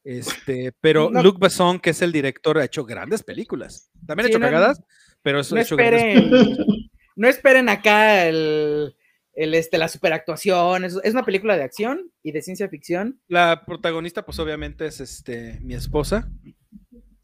Este, 0.03 0.71
pero 0.81 1.09
No. 1.11 1.21
Luc 1.21 1.39
Besson, 1.39 1.79
que 1.79 1.91
es 1.91 2.01
el 2.01 2.11
director, 2.11 2.57
ha 2.57 2.65
hecho 2.65 2.85
grandes 2.85 3.23
películas. 3.23 3.91
También 4.07 4.25
ha 4.25 4.27
Sí, 4.27 4.31
hecho 4.31 4.39
no- 4.39 4.45
cagadas, 4.47 4.81
pero 5.21 5.39
eso 5.41 5.53
No 5.55 5.59
ha 5.59 5.63
hecho 5.63 5.75
grandes 5.75 6.15
esperen, 6.15 6.57
no 7.15 7.27
esperen 7.27 7.69
acá 7.69 8.25
el, 8.25 8.95
el, 9.33 9.53
este, 9.53 9.77
la 9.77 9.87
superactuación. 9.89 10.85
Es, 10.85 10.97
es 11.03 11.13
una 11.13 11.23
película 11.25 11.57
de 11.57 11.63
acción 11.63 12.11
y 12.23 12.31
de 12.31 12.41
ciencia 12.41 12.69
ficción. 12.69 13.21
La 13.27 13.65
protagonista, 13.65 14.25
pues 14.25 14.39
obviamente 14.39 14.85
es 14.87 14.99
este 15.01 15.59
mi 15.61 15.75
esposa. 15.75 16.27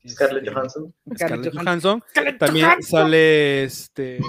Scarlett 0.08 0.44
Este, 0.44 0.54
Johansson. 0.54 0.94
Scarlett 1.16 1.18
Scarlett 1.46 1.54
Johansson. 1.56 2.04
Scarlett 2.12 2.38
También 2.38 2.66
Johansson. 2.68 3.00
sale 3.02 3.64
este. 3.64 4.20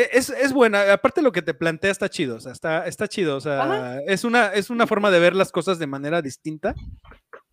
Eh, 0.00 0.08
es, 0.12 0.30
es 0.30 0.52
buena. 0.52 0.92
Aparte 0.92 1.22
lo 1.22 1.32
que 1.32 1.42
te 1.42 1.54
plantea 1.54 1.90
está 1.90 2.08
chido. 2.08 2.36
O 2.36 2.40
sea, 2.40 2.52
está, 2.52 2.86
está 2.86 3.08
chido. 3.08 3.36
O 3.36 3.40
sea, 3.40 3.62
Ajá. 3.62 4.00
es 4.06 4.24
una, 4.24 4.48
es 4.54 4.70
una 4.70 4.86
forma 4.86 5.10
de 5.10 5.20
ver 5.20 5.34
las 5.34 5.52
cosas 5.52 5.78
de 5.78 5.86
manera 5.86 6.22
distinta. 6.22 6.74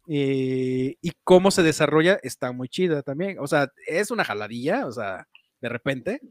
y 0.07 1.11
cómo 1.23 1.51
se 1.51 1.63
desarrolla 1.63 2.19
está 2.23 2.51
muy 2.51 2.69
chida 2.69 3.01
también. 3.01 3.37
O 3.39 3.47
sea, 3.47 3.71
es 3.87 4.11
una 4.11 4.23
jaladilla, 4.23 4.87
o 4.87 4.91
sea, 4.91 5.27
de 5.61 5.69
repente. 5.69 6.21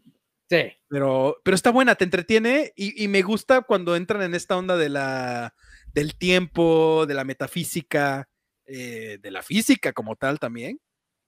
Sí. 0.48 0.72
Pero, 0.88 1.36
pero 1.42 1.54
está 1.54 1.70
buena, 1.70 1.96
te 1.96 2.04
entretiene 2.04 2.72
y, 2.76 3.02
y 3.02 3.08
me 3.08 3.22
gusta 3.22 3.62
cuando 3.62 3.96
entran 3.96 4.22
en 4.22 4.34
esta 4.34 4.56
onda 4.56 4.76
de 4.76 4.88
la, 4.88 5.54
del 5.92 6.16
tiempo, 6.16 7.04
de 7.06 7.14
la 7.14 7.24
metafísica, 7.24 8.28
eh, 8.66 9.18
de 9.20 9.30
la 9.30 9.42
física 9.42 9.92
como 9.92 10.16
tal 10.16 10.38
también. 10.38 10.80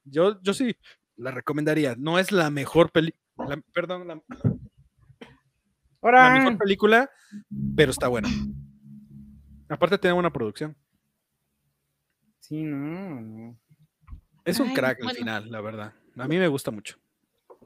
Yo, 0.04 0.40
yo 0.42 0.54
sí 0.54 0.76
la 1.16 1.32
recomendaría. 1.32 1.96
No 1.96 2.18
es 2.18 2.32
la 2.32 2.50
mejor 2.50 2.90
película, 2.92 3.60
perdón, 3.72 4.08
la, 4.08 4.22
la 6.12 6.30
mejor 6.38 6.58
película, 6.58 7.10
pero 7.76 7.90
está 7.90 8.08
buena. 8.08 8.28
Aparte 9.68 9.98
tiene 9.98 10.14
buena 10.14 10.32
producción. 10.32 10.76
sí, 12.40 12.62
no, 12.62 13.20
no. 13.20 13.58
Es 14.44 14.58
un 14.60 14.68
Ay, 14.68 14.74
crack 14.74 15.04
al 15.04 15.14
final, 15.14 15.50
la 15.50 15.60
verdad. 15.60 15.92
A 16.16 16.26
mí 16.26 16.38
me 16.38 16.48
gusta 16.48 16.70
mucho. 16.70 16.96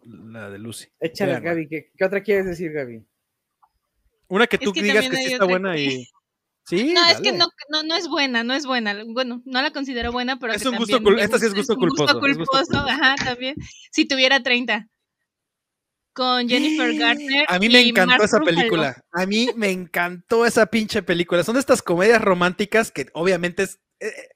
La 0.04 0.50
de 0.50 0.58
Lucy. 0.58 0.88
Échale, 0.98 1.32
Véanla. 1.32 1.50
Gaby. 1.50 1.68
¿qué, 1.68 1.92
qué 1.96 2.04
otra 2.04 2.22
quieres 2.22 2.44
decir, 2.46 2.72
Gaby? 2.72 3.06
Una 4.28 4.46
que 4.48 4.56
Es 4.56 4.62
tú 4.62 4.72
que 4.72 4.82
digas 4.82 5.08
que 5.08 5.16
sí 5.16 5.32
está 5.34 5.44
buena 5.44 5.74
que- 5.74 5.84
y. 5.84 6.06
Sí, 6.64 6.92
No, 6.94 7.04
es 7.08 7.20
que 7.20 7.32
no, 7.32 7.46
no, 7.70 7.82
no 7.82 7.94
es 7.96 8.06
buena, 8.08 8.44
no 8.44 8.54
es 8.54 8.66
buena. 8.66 8.96
Bueno, 9.08 9.42
no 9.44 9.62
la 9.62 9.72
considero 9.72 10.12
buena, 10.12 10.38
pero 10.38 10.52
Es 10.52 10.62
que 10.62 10.68
un 10.68 10.76
gusto 10.76 11.00
cul- 11.00 11.16
me 11.16 11.22
esta 11.22 11.38
sí 11.38 11.46
es 11.46 11.54
gusto 11.54 11.74
un 11.74 11.80
gusto 11.80 12.04
culposo, 12.06 12.26
es 12.26 12.36
gusto 12.38 12.46
culposo, 12.52 12.72
culposo. 12.72 12.88
Ajá, 12.88 13.14
también. 13.24 13.56
Si 13.90 14.06
tuviera 14.06 14.42
30. 14.42 14.88
Con 16.14 16.48
Jennifer 16.48 16.94
Garner. 16.94 17.44
A 17.48 17.58
mí 17.58 17.68
me 17.68 17.80
y 17.82 17.88
encantó 17.88 18.10
Mark 18.12 18.24
esa 18.24 18.38
Ruffalo. 18.38 18.56
película. 18.56 19.04
A 19.12 19.26
mí 19.26 19.48
me 19.56 19.70
encantó 19.70 20.44
esa 20.44 20.66
pinche 20.66 21.02
película. 21.02 21.42
Son 21.42 21.54
de 21.54 21.60
estas 21.60 21.80
comedias 21.82 22.20
románticas 22.20 22.90
que 22.92 23.06
obviamente 23.14 23.62
es. 23.64 23.80
eh, 24.00 24.08
eh, 24.08 24.28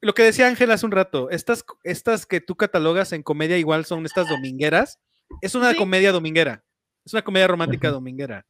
lo 0.00 0.14
que 0.14 0.24
decía 0.24 0.48
Ángel 0.48 0.72
hace 0.72 0.84
un 0.84 0.90
rato, 0.90 1.30
estas, 1.30 1.64
estas 1.84 2.26
que 2.26 2.40
tú 2.40 2.56
catalogas 2.56 3.12
en 3.12 3.22
comedia 3.22 3.56
igual 3.56 3.84
son 3.84 4.04
estas 4.04 4.28
domingueras. 4.28 4.98
Es 5.42 5.54
una 5.54 5.70
Sí. 5.70 5.76
comedia 5.76 6.10
dominguera. 6.10 6.64
Es 7.04 7.12
una 7.12 7.22
comedia 7.22 7.46
romántica 7.46 7.88
dominguera. 7.90 8.44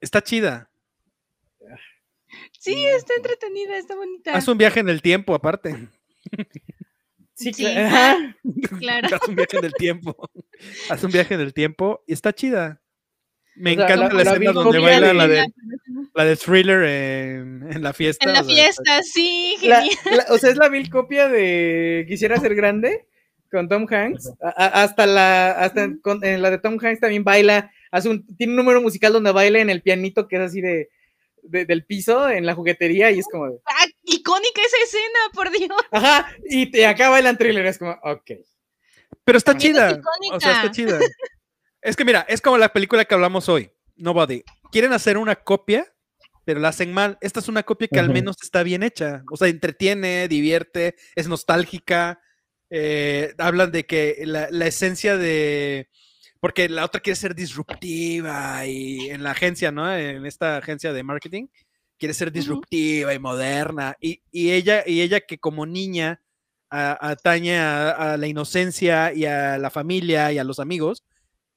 Está 0.00 0.20
chida. 0.20 0.68
Sí, 2.58 2.74
está 2.86 3.14
entretenida, 3.16 3.76
está 3.78 3.94
bonita. 3.94 4.34
Haz 4.34 4.48
un 4.48 4.58
viaje 4.58 4.80
en 4.80 4.88
el 4.88 5.00
tiempo, 5.00 5.34
aparte. 5.34 5.88
Sí, 7.34 7.52
Sí. 7.52 7.64
Claro. 8.78 9.08
Haz 9.14 9.28
un 9.28 9.34
viaje 9.36 9.56
en 9.58 9.64
el 9.64 9.74
tiempo. 9.74 10.30
Haz 10.90 11.02
un 11.04 11.10
viaje 11.10 11.34
en 11.34 11.40
el 11.40 11.52
tiempo 11.54 12.02
y 12.06 12.12
está 12.12 12.32
chida. 12.32 12.80
Me 13.56 13.72
O 13.72 13.74
sea, 13.76 13.84
encanta 13.84 14.14
la- 14.14 14.22
escena 14.22 14.38
vi 14.38 14.46
donde 14.46 14.78
baila 14.80 15.06
de- 15.08 15.14
la 15.14 15.28
de, 15.28 15.46
la 16.14 16.24
de 16.24 16.36
thriller 16.36 16.82
en, 16.84 17.72
en 17.72 17.82
la 17.82 17.92
fiesta. 17.92 18.28
En 18.28 18.34
la 18.34 18.42
sea, 18.44 18.54
fiesta, 18.54 19.02
sí, 19.02 19.56
La- 19.62 19.82
genial. 19.82 19.98
la- 20.28 20.34
o 20.34 20.38
sea, 20.38 20.50
es 20.50 20.56
la 20.56 20.68
vil 20.68 20.90
copia 20.90 21.28
de 21.28 22.04
Quisiera 22.08 22.38
ser 22.40 22.54
grande 22.56 23.06
con 23.50 23.68
Tom 23.68 23.86
Hanks. 23.88 24.32
A- 24.42 24.48
a- 24.48 24.82
hasta 24.82 25.06
la, 25.06 25.52
hasta 25.52 25.84
en- 25.84 25.98
con- 26.00 26.24
en 26.24 26.42
la 26.42 26.50
de 26.50 26.58
Tom 26.58 26.78
Hanks 26.82 26.98
también 27.00 27.22
baila, 27.22 27.70
hace 27.92 28.08
un, 28.08 28.26
tiene 28.36 28.52
un 28.52 28.56
número 28.56 28.80
musical 28.82 29.12
donde 29.12 29.30
baila 29.30 29.60
en 29.60 29.70
el 29.70 29.82
pianito 29.82 30.26
que 30.26 30.36
es 30.36 30.42
así 30.42 30.60
de, 30.60 30.88
de- 31.44 31.64
del 31.64 31.84
piso, 31.84 32.28
en 32.28 32.46
la 32.46 32.54
juguetería, 32.54 33.12
y 33.12 33.20
es 33.20 33.26
como, 33.30 33.50
de, 33.50 33.58
Ah, 33.66 33.86
icónica 34.04 34.60
esa 34.66 34.76
escena, 34.84 35.18
por 35.32 35.50
Dios. 35.50 35.70
ajá, 35.90 36.28
y 36.48 36.70
te 36.70 36.86
acaba 36.86 37.18
el 37.18 37.38
thriller, 37.38 37.66
es 37.66 37.78
como, 37.78 37.92
ok. 38.02 38.30
Pero 39.24 39.38
está 39.38 39.52
Es 39.52 39.58
chida. 39.58 39.90
icónica. 39.92 40.36
O 40.36 40.40
sea, 40.40 40.52
está 40.56 40.70
chida. 40.70 40.98
Es 41.82 41.96
que 41.96 42.04
mira, 42.04 42.24
es 42.28 42.40
como 42.40 42.56
la 42.58 42.72
película 42.72 43.04
que 43.04 43.14
hablamos 43.14 43.48
hoy, 43.48 43.70
Nobody. 43.96 44.42
Quieren 44.72 44.92
hacer 44.92 45.18
una 45.18 45.36
copia, 45.36 45.86
pero 46.44 46.60
la 46.60 46.68
hacen 46.68 46.92
mal. 46.92 47.18
Esta 47.20 47.40
es 47.40 47.48
una 47.48 47.62
copia 47.62 47.88
que 47.88 48.00
al 48.00 48.10
menos 48.10 48.36
está 48.42 48.62
bien 48.62 48.82
hecha. 48.82 49.22
O 49.30 49.36
sea, 49.36 49.48
entretiene, 49.48 50.28
divierte, 50.28 50.96
es 51.14 51.28
nostálgica. 51.28 52.20
eh, 52.70 53.34
hablan 53.38 53.70
de 53.70 53.84
que 53.86 54.22
la, 54.24 54.48
la 54.50 54.66
esencia 54.66 55.16
de. 55.16 55.88
Porque 56.40 56.68
la 56.68 56.84
otra 56.84 57.00
quiere 57.00 57.16
ser 57.16 57.34
disruptiva 57.34 58.66
y 58.66 59.08
en 59.10 59.22
la 59.22 59.30
agencia, 59.30 59.70
¿no? 59.72 59.94
En 59.96 60.26
esta 60.26 60.56
agencia 60.58 60.92
de 60.92 61.02
marketing, 61.02 61.46
quiere 61.98 62.14
ser 62.14 62.30
disruptiva 62.32 63.14
y 63.14 63.18
moderna. 63.18 63.96
Y, 64.00 64.22
y 64.30 64.50
ella, 64.52 64.82
y 64.86 65.00
ella 65.00 65.20
que 65.20 65.38
como 65.38 65.66
niña 65.66 66.20
a- 66.70 67.10
atañe 67.10 67.58
a, 67.58 67.90
a 67.90 68.16
la 68.16 68.26
inocencia 68.26 69.12
y 69.12 69.24
a 69.26 69.58
la 69.58 69.70
familia 69.70 70.32
y 70.32 70.38
a 70.38 70.44
los 70.44 70.58
amigos, 70.58 71.04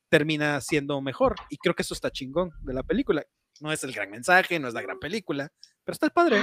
termina 0.10 0.62
siendo 0.62 1.02
mejor. 1.02 1.36
Y 1.50 1.58
creo 1.58 1.76
que 1.76 1.82
eso 1.82 1.94
está 1.94 2.12
chingón 2.12 2.52
de 2.62 2.74
la 2.74 2.84
película. 2.84 3.24
No 3.60 3.72
es 3.72 3.84
el 3.84 3.92
gran 3.92 4.10
mensaje, 4.12 4.60
no 4.60 4.68
es 4.68 4.74
la 4.74 4.82
gran 4.82 5.00
película, 5.00 5.52
pero 5.84 5.94
está 5.94 6.10
padre. 6.10 6.40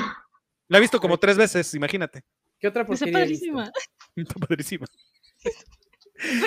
La 0.68 0.78
he 0.78 0.80
visto 0.80 1.00
como 1.00 1.16
tres 1.18 1.36
veces, 1.36 1.72
imagínate. 1.74 2.22
¿Qué 2.58 2.68
otra 2.68 2.82
Está 2.82 2.90
porquería 3.06 3.24
visto? 3.26 3.52
padrísima. 3.54 3.70
Está 4.16 4.34
padrísima. 4.34 4.86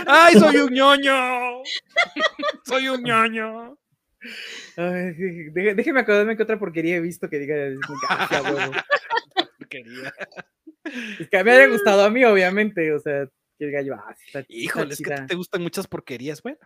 ¡Ay, 0.08 0.34
soy 0.40 0.58
un 0.58 0.74
ñoño! 0.74 1.14
soy 2.66 2.88
un 2.88 3.04
ñoño. 3.04 3.78
Ay, 4.76 5.14
dé- 5.52 5.74
déjeme 5.76 6.02
acordarme 6.02 6.36
qué 6.38 6.44
otra 6.44 6.60
porquería 6.60 6.98
he 6.98 7.02
visto 7.02 7.30
que 7.30 7.40
diga, 7.40 7.56
"Ah, 8.10 8.28
sí, 8.30 8.36
a 8.36 8.42
huevo". 8.44 8.72
Porquería. 9.60 10.14
Es 11.20 11.30
que 11.30 11.44
me 11.44 11.52
haya 11.52 11.68
gustado 11.68 12.04
a 12.04 12.10
mí, 12.12 12.24
obviamente, 12.24 12.92
o 12.94 13.00
sea, 13.00 13.28
que 13.60 13.66
diga 13.66 13.82
yo, 13.82 13.96
ah, 13.96 14.16
está 14.26 14.46
Híjole, 14.48 14.94
es 14.94 15.00
que 15.00 15.06
chida". 15.06 15.26
te 15.28 15.36
gustan 15.36 15.62
muchas 15.64 15.88
porquerías. 15.88 16.42
Bueno, 16.42 16.58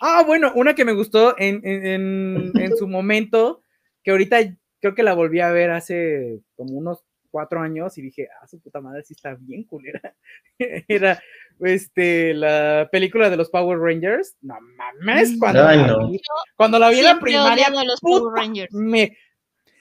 Ah, 0.00 0.22
bueno, 0.26 0.52
una 0.54 0.74
que 0.74 0.84
me 0.84 0.92
gustó 0.92 1.38
en, 1.38 1.60
en, 1.64 1.86
en- 1.86 2.52
en 2.56 2.76
su 2.76 2.86
momento, 2.88 3.62
que 4.02 4.10
ahorita 4.10 4.38
creo 4.80 4.94
que 4.94 5.02
la 5.02 5.14
volví 5.14 5.40
a 5.40 5.50
ver 5.50 5.70
hace 5.70 6.40
como 6.54 6.74
unos 6.78 7.04
cuatro 7.36 7.60
años 7.60 7.98
y 7.98 8.00
dije, 8.02 8.28
ah, 8.40 8.46
su 8.46 8.58
puta 8.62 8.80
madre 8.80 9.02
sí 9.02 9.12
está 9.12 9.36
bien 9.38 9.64
culera. 9.64 10.14
Era 10.88 11.22
este, 11.60 12.32
la 12.32 12.88
película 12.90 13.28
de 13.28 13.36
los 13.36 13.50
Power 13.50 13.78
Rangers. 13.78 14.36
No 14.40 14.56
mames, 14.74 15.36
cuando, 15.38 15.66
Ay, 15.68 15.76
la, 15.80 15.98
vi, 16.08 16.20
cuando 16.56 16.78
la 16.78 16.88
vi 16.88 17.00
en 17.00 17.04
la 17.04 17.20
primaria, 17.20 17.66
odiado 17.66 17.78
a 17.80 17.84
los 17.84 18.00
puta, 18.00 18.20
Power 18.20 18.34
Rangers. 18.42 18.72
me... 18.72 19.18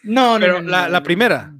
No, 0.03 0.33
no, 0.33 0.39
Pero 0.41 0.53
no, 0.55 0.61
no, 0.63 0.69
la- 0.69 0.85
no, 0.87 0.89
la 0.89 0.99
no. 0.99 1.03
primera. 1.05 1.53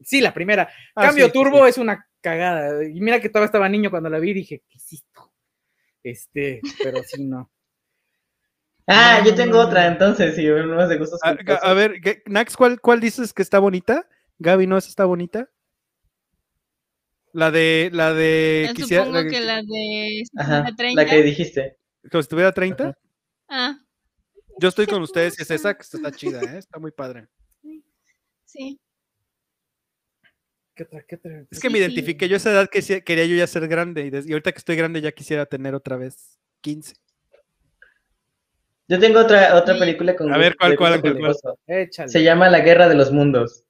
Sí, 0.00 0.22
la 0.22 0.32
primera. 0.32 0.70
Ah, 0.94 1.02
Cambio 1.08 1.26
sí, 1.26 1.32
Turbo 1.32 1.64
sí. 1.64 1.68
es 1.68 1.76
una 1.78 2.08
cagada. 2.22 2.82
Y 2.88 2.98
mira 3.02 3.20
que 3.20 3.28
todavía 3.28 3.44
estaba 3.46 3.68
niño 3.68 3.90
cuando 3.90 4.08
la 4.08 4.18
vi 4.20 4.30
y 4.30 4.34
dije, 4.34 4.62
¿qué 4.70 4.78
es 4.78 4.90
esto? 4.94 5.32
Este, 6.02 6.62
pero 6.82 7.02
sí, 7.02 7.26
no. 7.26 7.50
Ah, 8.86 9.22
yo 9.24 9.34
tengo 9.34 9.60
otra 9.60 9.86
entonces, 9.86 10.34
si 10.34 10.44
de 10.44 10.96
gustos 10.96 11.20
A, 11.22 11.36
a- 11.62 11.74
ver, 11.74 12.00
¿qué- 12.00 12.22
Nax, 12.26 12.56
¿cuál, 12.56 12.80
¿cuál 12.80 13.00
dices 13.00 13.34
que 13.34 13.42
está 13.42 13.58
bonita? 13.58 14.08
Gaby, 14.42 14.66
¿no 14.66 14.76
esa 14.76 14.88
está 14.88 15.04
bonita? 15.04 15.48
La 17.32 17.50
de, 17.50 17.90
la 17.92 18.12
de, 18.12 18.64
Yo 18.68 18.74
quisiera, 18.74 19.04
Supongo 19.04 19.22
la 19.22 19.30
que 19.30 19.40
la 19.40 19.62
de 19.62 20.22
Ajá, 20.36 20.60
la 20.64 20.76
30. 20.76 21.02
la 21.02 21.08
que 21.08 21.22
dijiste. 21.22 21.78
como 22.10 22.22
si 22.22 22.28
tuviera 22.28 22.52
30. 22.52 22.98
Ah, 23.48 23.78
Yo 24.58 24.68
estoy 24.68 24.86
con 24.86 25.00
ustedes 25.02 25.38
y 25.38 25.42
es 25.42 25.50
esa, 25.50 25.74
que 25.74 25.82
está 25.82 26.10
chida, 26.10 26.42
¿eh? 26.54 26.58
está 26.58 26.78
muy 26.78 26.90
padre. 26.90 27.28
sí. 28.44 28.78
¿Qué. 30.74 30.88
Es 30.90 31.60
que 31.60 31.68
Sí, 31.68 31.68
me 31.68 31.78
sí. 31.78 31.84
identifiqué, 31.84 32.28
yo 32.28 32.34
a 32.34 32.38
esa 32.38 32.50
edad 32.50 32.68
que 32.68 33.04
quería 33.04 33.26
yo 33.26 33.36
ya 33.36 33.46
ser 33.46 33.68
grande 33.68 34.10
y, 34.10 34.32
ahorita 34.32 34.52
que 34.52 34.58
estoy 34.58 34.74
grande 34.74 35.00
ya 35.00 35.12
quisiera 35.12 35.46
tener 35.46 35.74
otra 35.74 35.96
vez 35.96 36.38
15. 36.62 36.94
Yo 38.88 38.98
tengo 38.98 39.20
otra, 39.20 39.54
otra 39.54 39.74
Sí. 39.74 39.80
película 39.80 40.16
con 40.16 40.32
A 40.32 40.36
ver, 40.38 40.56
¿cuál, 40.56 40.76
cuál, 40.76 41.00
cuál, 41.00 41.18
cuál? 41.18 42.08
Se 42.08 42.22
llama 42.24 42.48
La 42.50 42.60
Guerra 42.60 42.88
de 42.88 42.94
los 42.96 43.12
Mundos. 43.12 43.61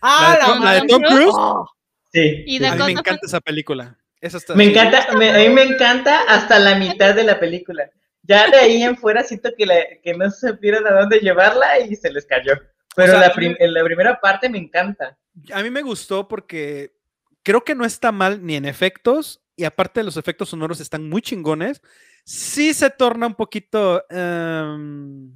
¡Ah, 0.00 0.36
la, 0.40 0.46
de 0.46 0.52
Tom, 0.52 0.64
la 0.64 0.72
de 0.72 0.78
Tom 0.80 0.88
Tom 0.88 1.02
Cruise? 1.02 1.34
¡Oh! 1.34 1.66
Sí. 2.12 2.44
Y 2.46 2.58
sí, 2.58 2.64
A 2.64 2.74
mí 2.74 2.82
me 2.84 2.92
encanta 2.92 3.26
esa 3.26 3.40
película. 3.40 3.98
Esa 4.20 4.38
está 4.38 4.54
Me 4.54 4.64
encanta, 4.64 5.12
me- 5.16 5.30
a 5.30 5.38
mí 5.38 5.48
me 5.50 5.62
encanta 5.62 6.22
hasta 6.22 6.58
la 6.58 6.74
mitad 6.76 7.14
de 7.14 7.24
la 7.24 7.38
película. 7.38 7.90
Ya 8.22 8.48
de 8.50 8.56
ahí 8.56 8.82
en 8.82 8.96
fuera 8.96 9.22
siento 9.22 9.50
que, 9.56 9.66
la- 9.66 9.84
que 10.02 10.14
no 10.14 10.30
supieron 10.30 10.86
a 10.86 10.92
dónde 11.00 11.18
llevarla 11.20 11.78
y 11.80 11.94
se 11.96 12.10
les 12.10 12.24
cayó. 12.26 12.54
Pero 12.94 13.12
sea, 13.12 13.20
la, 13.20 13.26
a 13.26 13.28
mí 13.30 13.34
prim- 13.34 13.56
me- 13.60 13.68
la 13.68 13.84
primera 13.84 14.20
parte 14.20 14.48
me 14.48 14.58
encanta. 14.58 15.16
A 15.52 15.62
mí 15.62 15.70
me 15.70 15.82
gustó 15.82 16.26
porque 16.26 16.94
creo 17.42 17.62
que 17.62 17.74
no 17.74 17.84
está 17.84 18.10
mal 18.10 18.44
ni 18.44 18.56
en 18.56 18.64
efectos 18.64 19.42
y 19.54 19.64
aparte 19.64 20.02
los 20.02 20.16
efectos 20.16 20.48
sonoros 20.48 20.80
están 20.80 21.08
muy 21.08 21.20
chingones. 21.22 21.82
Sí 22.24 22.72
se 22.74 22.88
torna 22.90 23.26
un 23.26 23.34
poquito 23.34 24.02
em, 24.10 25.30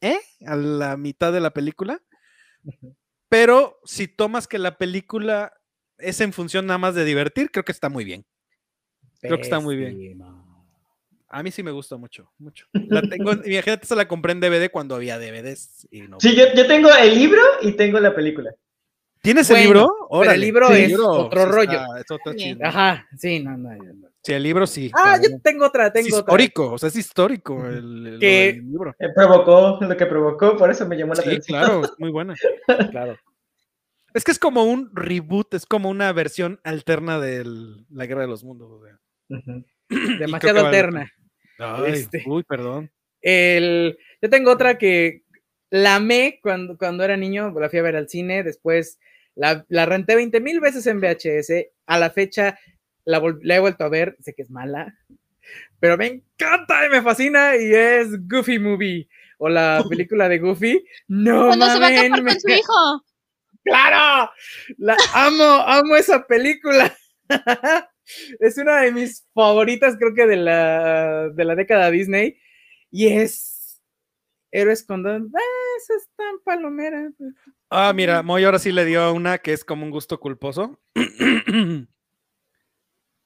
¿eh? 0.00 0.20
a 0.46 0.54
la 0.56 0.96
mitad 0.96 1.32
de 1.32 1.40
la 1.40 1.50
película, 1.50 2.00
pero 3.28 3.80
si 3.84 4.08
tomas 4.08 4.46
que 4.48 4.58
la 4.58 4.78
película 4.78 5.52
es 5.98 6.20
en 6.20 6.32
función 6.32 6.66
nada 6.66 6.78
más 6.78 6.94
de 6.94 7.04
divertir, 7.04 7.50
creo 7.50 7.64
que 7.64 7.72
está 7.72 7.88
muy 7.88 8.04
bien. 8.04 8.24
Creo 9.20 9.36
que 9.36 9.42
está 9.42 9.60
muy 9.60 9.76
bien. 9.76 10.22
A 11.28 11.42
mí 11.42 11.50
sí 11.50 11.62
me 11.62 11.72
gusta 11.72 11.96
mucho, 11.96 12.30
mucho. 12.38 12.66
La 12.72 13.02
tengo, 13.02 13.32
imagínate, 13.44 13.86
se 13.86 13.96
la 13.96 14.06
compré 14.06 14.32
en 14.32 14.40
DVD 14.40 14.70
cuando 14.70 14.94
había 14.94 15.18
DVDs 15.18 15.88
y 15.90 16.02
no. 16.02 16.18
Sí, 16.20 16.36
yo, 16.36 16.44
yo 16.54 16.66
tengo 16.66 16.88
el 16.94 17.14
libro 17.14 17.40
y 17.62 17.72
tengo 17.72 17.98
la 17.98 18.14
película. 18.14 18.54
¿Tienes 19.22 19.50
el 19.50 19.56
libro? 19.64 19.88
pero 20.08 20.22
el 20.22 20.28
Órale. 20.28 20.38
libro 20.38 20.68
Sí, 20.68 20.82
es 20.82 20.98
otro 21.00 21.44
sí 21.46 21.50
rollo. 21.50 21.72
está- 21.72 22.00
es 22.00 22.10
otro. 22.10 22.32
Ajá, 22.62 23.08
sí, 23.18 23.40
no, 23.40 23.56
no. 23.56 23.70
no. 23.74 24.08
Sí, 24.26 24.32
el 24.32 24.42
libro 24.42 24.66
sí. 24.66 24.90
Ah, 24.92 25.18
yo 25.22 25.38
tengo 25.40 25.66
otra, 25.66 25.86
Es 25.86 25.92
tengo 25.92 26.16
otra. 26.16 26.32
histórico, 26.32 26.72
o 26.72 26.78
sea, 26.78 26.88
es 26.88 26.96
histórico 26.96 27.64
el, 27.64 28.06
el- 28.14 28.18
Que- 28.18 28.60
libro. 28.60 28.92
Eh, 28.98 29.08
provocó 29.14 29.78
lo 29.80 29.96
que 29.96 30.06
provocó, 30.06 30.56
por 30.56 30.68
eso 30.68 30.86
me 30.88 30.96
llamó 30.96 31.14
la 31.14 31.22
Sí, 31.22 31.28
atención. 31.28 31.60
claro, 31.60 31.84
es 31.84 31.92
muy 31.98 32.10
buena. 32.10 32.34
Claro. 32.90 33.16
Es 34.14 34.24
que 34.24 34.32
es 34.32 34.38
como 34.38 34.64
un 34.64 34.90
reboot, 34.94 35.54
es 35.54 35.64
como 35.66 35.90
una 35.90 36.12
versión 36.12 36.58
alterna 36.64 37.20
de 37.20 37.44
La 37.90 38.06
Guerra 38.06 38.22
de 38.22 38.26
los 38.28 38.42
Mundos. 38.42 38.68
o 38.72 38.82
sea. 38.84 38.98
Ujú. 39.28 39.64
Demasiado 40.18 40.62
vale 40.64 40.76
alterna. 40.76 41.12
Ay, 41.58 41.92
Este. 41.92 42.24
Uy, 42.26 42.42
perdón. 42.42 42.90
El, 43.20 43.96
yo 44.20 44.28
tengo 44.28 44.50
otra 44.50 44.76
que 44.78 45.22
la 45.70 45.96
amé 45.96 46.40
cuando, 46.42 46.76
cuando 46.76 47.04
era 47.04 47.16
niño, 47.16 47.52
la 47.60 47.68
fui 47.70 47.78
a 47.78 47.82
ver 47.82 47.94
al 47.94 48.08
cine, 48.08 48.42
después 48.42 48.98
la, 49.36 49.64
la 49.68 49.86
renté 49.86 50.16
20 50.16 50.40
mil 50.40 50.58
veces 50.60 50.86
en 50.88 50.98
VHS, 51.00 51.66
a 51.86 51.98
la 51.98 52.10
fecha 52.10 52.58
la, 53.06 53.22
he 53.56 53.58
vuelto 53.60 53.84
a 53.84 53.88
ver, 53.88 54.16
sé 54.20 54.34
que 54.34 54.42
es 54.42 54.50
mala, 54.50 54.94
pero 55.80 55.96
me 55.96 56.06
encanta 56.06 56.84
y 56.86 56.90
me 56.90 57.00
fascina 57.00 57.56
y 57.56 57.72
es 57.72 58.08
Goofy 58.28 58.58
Movie 58.58 59.08
o 59.38 59.48
la 59.48 59.82
película 59.88 60.28
de 60.28 60.38
Goofy. 60.38 60.84
No, 61.08 61.46
Cuando 61.46 61.66
se 61.70 61.78
va 61.80 61.86
a 61.86 61.90
mamen, 61.90 62.10
casar 62.10 62.22
me- 62.24 62.30
con 62.32 62.40
su 62.40 62.48
hijo. 62.50 63.04
¡Claro! 63.64 64.30
La 64.78 64.96
amo, 65.14 65.42
amo 65.44 65.96
esa 65.96 66.26
película. 66.26 66.94
es 68.38 68.58
una 68.58 68.82
de 68.82 68.92
mis 68.92 69.26
favoritas, 69.34 69.96
creo 69.98 70.14
que 70.14 70.26
de 70.26 70.36
la, 70.36 71.28
de 71.30 71.44
la 71.44 71.54
década 71.56 71.90
Disney. 71.90 72.38
Y 72.92 73.08
es 73.08 73.82
Héroes 74.52 74.84
con 74.86 75.02
Don. 75.02 75.30
Ah, 75.34 75.40
esa 75.82 75.94
es 75.96 76.08
tan 76.16 76.38
palomera. 76.44 77.10
Ah, 77.68 77.92
mira, 77.92 78.22
Moy 78.22 78.44
ahora 78.44 78.60
sí 78.60 78.70
le 78.70 78.84
dio 78.84 79.12
una 79.12 79.38
que 79.38 79.52
es 79.52 79.64
como 79.64 79.84
un 79.84 79.90
gusto 79.90 80.20
culposo. 80.20 80.80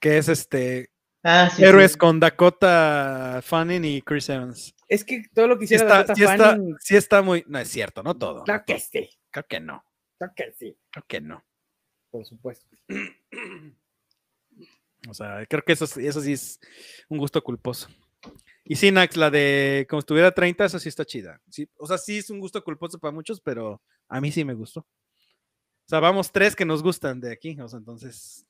que 0.00 0.18
es 0.18 0.28
este 0.28 0.90
Ah, 1.22 1.50
sí. 1.54 1.62
Héroes 1.62 1.92
sí. 1.92 1.98
con 1.98 2.18
Dakota 2.18 3.40
Fanning 3.42 3.84
y 3.84 4.00
Chris 4.02 4.30
Evans. 4.30 4.74
Es 4.88 5.04
que 5.04 5.22
todo 5.34 5.48
lo 5.48 5.58
que 5.58 5.66
Sí 5.66 5.74
hiciera 5.74 6.00
está, 6.00 6.14
Dakota 6.14 6.14
sí 6.14 6.22
está, 6.24 6.50
Fanning, 6.52 6.76
sí 6.80 6.96
está 6.96 7.22
muy. 7.22 7.44
No 7.46 7.58
es 7.58 7.68
cierto, 7.68 8.02
no 8.02 8.16
todo. 8.16 8.42
Claro 8.44 8.64
que 8.66 8.78
sí, 8.80 9.10
Creo 9.30 9.46
que 9.46 9.60
no. 9.60 9.84
claro 10.18 10.32
que 10.34 10.52
sí, 10.58 10.76
Creo 10.90 11.04
que 11.06 11.20
no. 11.20 11.44
por 12.10 12.24
supuesto. 12.24 12.66
O 15.08 15.14
sea, 15.14 15.44
creo 15.46 15.62
que 15.62 15.72
eso, 15.72 15.86
sí- 15.86 16.06
eso 16.06 16.20
sí 16.20 16.32
es 16.32 16.60
un 17.08 17.18
gusto 17.18 17.42
culposo. 17.42 17.88
Y 18.64 18.76
sí, 18.76 18.90
Nax, 18.90 19.16
la 19.16 19.30
de 19.30 19.86
como 19.88 20.00
estuviera 20.00 20.30
30, 20.32 20.64
eso 20.66 20.78
sí 20.78 20.88
está 20.88 21.04
chida. 21.04 21.40
Sí, 21.50 21.68
o 21.76 21.86
sea, 21.86 21.96
sí 21.98 22.18
es 22.18 22.30
un 22.30 22.38
gusto 22.38 22.62
culposo 22.62 22.98
para 22.98 23.12
muchos, 23.12 23.40
pero 23.40 23.82
a 24.08 24.20
mí 24.20 24.30
sí 24.30 24.44
me 24.44 24.54
gustó. 24.54 24.80
O 24.80 25.88
sea, 25.88 26.00
vamos 26.00 26.30
tres 26.30 26.54
que 26.54 26.64
nos 26.66 26.82
gustan 26.82 27.20
de 27.20 27.32
aquí. 27.32 27.58
O 27.60 27.68
sea, 27.68 27.78
entonces 27.78 28.46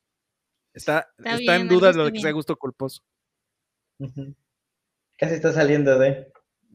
está, 0.74 1.10
Está 1.18 1.30
está, 1.30 1.36
bien, 1.36 1.62
en 1.62 1.68
duda 1.68 1.92
lo 1.92 2.06
de 2.06 2.12
que 2.12 2.20
sea 2.20 2.32
gusto 2.32 2.56
culposo. 2.56 3.02
Casi 5.18 5.34
está 5.34 5.52
saliendo 5.52 5.98
de. 5.98 6.32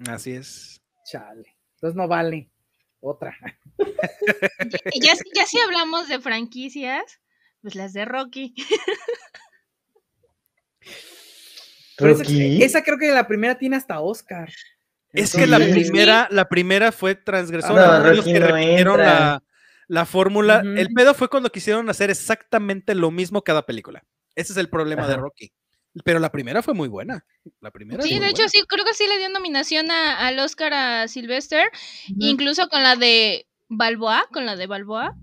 Así 0.08 0.34
es. 0.34 0.82
Chale. 1.06 1.58
Entonces 1.76 1.96
no 1.96 2.08
vale. 2.08 2.50
Otra. 3.00 3.36
Y 4.92 5.00
ya, 5.00 5.14
ya 5.36 5.46
si 5.46 5.60
hablamos 5.60 6.08
de 6.08 6.20
franquicias, 6.20 7.22
pues 7.62 7.76
las 7.76 7.94
de 7.94 8.06
Rocky. 8.06 8.56
Esa, 11.98 12.84
creo 12.84 12.98
que 12.98 13.12
la 13.12 13.28
primera 13.28 13.58
tiene 13.58 13.78
hasta 13.78 14.00
Oscar. 14.02 14.52
Es 15.14 15.34
que 15.34 15.48
la 15.48 15.58
primera, 15.58 16.28
la 16.30 16.50
primera 16.50 16.92
fue 16.92 17.16
transgresora. 17.16 17.86
No, 17.86 18.02
fueron 18.02 18.16
los 18.18 18.26
que 18.26 18.40
no 18.40 18.48
repitieron 18.48 19.00
entra. 19.00 19.06
la, 19.06 19.44
la 19.88 20.06
fórmula. 20.06 20.62
El 20.76 20.90
pedo 20.94 21.14
fue 21.14 21.30
cuando 21.30 21.52
quisieron 21.52 21.90
hacer 21.90 22.10
exactamente 22.10 22.96
lo 22.96 23.12
mismo 23.12 23.44
cada 23.44 23.66
película. 23.66 24.04
Ese 24.36 24.54
es 24.54 24.58
el 24.58 24.70
problema 24.70 25.08
de. 25.08 25.16
Rocky. 25.18 25.52
Pero 26.04 26.20
la 26.20 26.30
primera 26.32 26.62
fue 26.62 26.74
muy 26.74 26.90
buena. 26.90 27.26
La 27.62 27.72
primera. 27.72 28.04
Sí, 28.04 28.20
de 28.20 28.26
hecho 28.28 28.36
buena. 28.38 28.50
sí, 28.50 28.62
creo 28.68 28.84
que 28.84 28.94
sí 28.94 29.06
le 29.08 29.18
dio 29.18 29.30
nominación 29.30 29.90
a- 29.92 30.28
al 30.28 30.38
Oscar 30.40 30.74
a 30.74 31.08
Sylvester, 31.08 31.70
incluso 32.20 32.68
con 32.68 32.84
la 32.84 32.96
de 32.98 33.48
Balboa, 33.70 34.26
con 34.34 34.46
la 34.46 34.56
de 34.58 34.68
Balboa. 34.68 35.16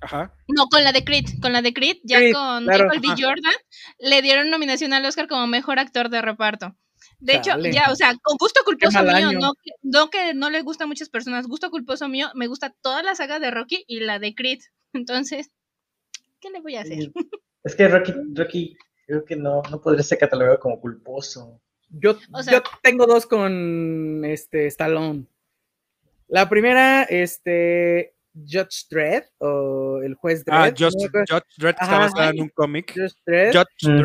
Ajá. 0.00 0.34
No, 0.48 0.66
con 0.66 0.82
la 0.82 0.92
de 0.92 1.04
Creed, 1.04 1.26
con 1.42 1.52
la 1.52 1.62
de 1.62 1.72
Creed, 1.74 1.98
ya 2.04 2.16
Creed, 2.18 2.32
con 2.34 2.64
claro. 2.64 2.88
Michael 2.90 3.00
B. 3.16 3.22
Jordan, 3.22 3.52
le 4.00 4.22
dieron 4.22 4.50
nominación 4.50 4.92
al 4.94 5.04
Oscar 5.04 5.28
como 5.28 5.46
mejor 5.46 5.78
actor 5.78 6.08
de 6.08 6.22
reparto. 6.22 6.74
De 7.20 7.36
hecho, 7.36 7.58
ya, 7.58 7.90
o 7.90 7.94
sea, 7.96 8.14
con 8.22 8.36
gusto 8.38 8.60
culposo 8.64 9.02
mío, 9.02 9.32
no, 9.32 9.52
que- 9.62 9.72
no 9.82 10.08
que 10.10 10.32
no 10.34 10.48
le 10.50 10.62
gusta 10.62 10.84
a 10.84 10.86
muchas 10.86 11.08
personas, 11.10 11.46
gusto 11.46 11.70
culposo 11.70 12.08
mío, 12.08 12.28
me 12.34 12.46
gusta 12.46 12.74
toda 12.80 13.02
la 13.02 13.14
saga 13.14 13.38
de 13.38 13.50
Rocky 13.50 13.84
y 13.86 14.00
la 14.00 14.18
de 14.18 14.34
Creed. 14.34 14.60
Entonces, 14.94 15.50
¿qué 16.40 16.50
le 16.50 16.60
voy 16.60 16.76
a 16.76 16.80
hacer? 16.82 17.12
Es 17.62 17.74
que 17.74 17.88
Rocky, 17.88 18.14
Rocky 18.34 18.76
creo 19.06 19.24
que 19.24 19.36
no, 19.36 19.62
no 19.70 19.80
podría 19.82 20.02
ser 20.02 20.18
catalogado 20.18 20.58
como 20.60 20.80
culposo. 20.80 21.60
Yo, 21.90 22.16
O 22.32 22.42
sea- 22.42 22.54
yo 22.54 22.62
tengo 22.82 23.06
dos 23.06 23.26
con 23.26 24.24
este 24.24 24.66
Stallone. 24.68 25.26
La 26.28 26.48
primera, 26.48 27.02
este 27.02 28.14
Judge 28.34 28.86
Dredd 28.88 29.24
o 29.38 29.98
el 30.02 30.14
juez 30.14 30.44
Dredd. 30.44 30.56
Ah, 30.56 30.70
no 30.70 30.76
Judge, 30.76 31.06
acuerdo. 31.06 31.26
Judge 31.28 31.54
Dredd 31.58 31.74
Ajá. 31.80 31.98
basada 31.98 32.30
en 32.30 32.40
un 32.42 32.48
cómic. 32.50 32.92
Judge 32.94 33.14
Dredd 33.26 33.52
Judge 33.56 33.88
Mm. 33.90 33.98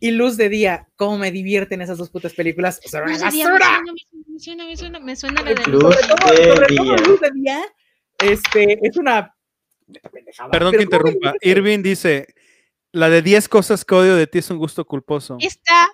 Y 0.00 0.10
Luz 0.12 0.36
de 0.36 0.48
Día. 0.48 0.88
¿Cómo 0.96 1.18
me 1.18 1.30
divierten 1.30 1.80
esas 1.82 1.98
dos 1.98 2.10
putas 2.10 2.32
películas? 2.34 2.80
O 2.84 2.88
sea, 2.88 3.02
una 3.02 3.12
me 3.12 3.18
basura. 3.18 3.66
suena, 3.68 3.92
me 3.92 4.40
suena, 4.40 4.64
me 4.66 4.76
suena, 4.76 5.00
me 5.00 5.16
suena 5.16 5.42
la 5.42 5.54
de 5.54 5.66
Luz 5.66 5.82
Sobre 5.82 5.96
todo, 6.08 6.60
de 6.60 6.66
Día. 6.68 6.96
Luz 7.06 7.20
de 7.20 7.30
Día. 7.34 7.60
Este, 8.18 8.78
es 8.86 8.96
una 8.96 9.34
Perdón 10.52 10.72
que 10.72 10.86
pero 10.86 11.02
¿cómo 11.02 11.10
me 11.12 11.16
interrumpa. 11.18 11.34
Irving 11.42 11.82
dice: 11.82 12.26
La 12.92 13.08
de 13.10 13.22
10 13.22 13.48
cosas 13.48 13.84
que 13.84 13.94
odio 13.94 14.16
de 14.16 14.26
ti 14.26 14.38
es 14.38 14.50
un 14.50 14.58
gusto 14.58 14.84
culposo. 14.84 15.36
Esta, 15.40 15.88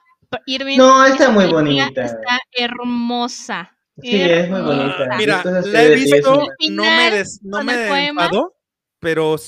Irving, 0.46 0.76
No, 0.76 1.04
está 1.04 1.30
muy 1.30 1.46
bonita. 1.46 2.04
Está 2.04 2.38
hermosa. 2.52 3.72
Sí, 4.02 4.20
es 4.20 4.50
muy 4.50 4.60
bonita. 4.60 5.16
Mira, 5.16 5.42
la 5.44 5.82
he 5.84 5.94
visto, 5.94 6.46
no 6.70 6.84
me, 6.84 7.10
des- 7.10 7.40
no 7.42 7.64
me 7.64 8.08
enfadó, 8.08 8.54
pero 9.00 9.38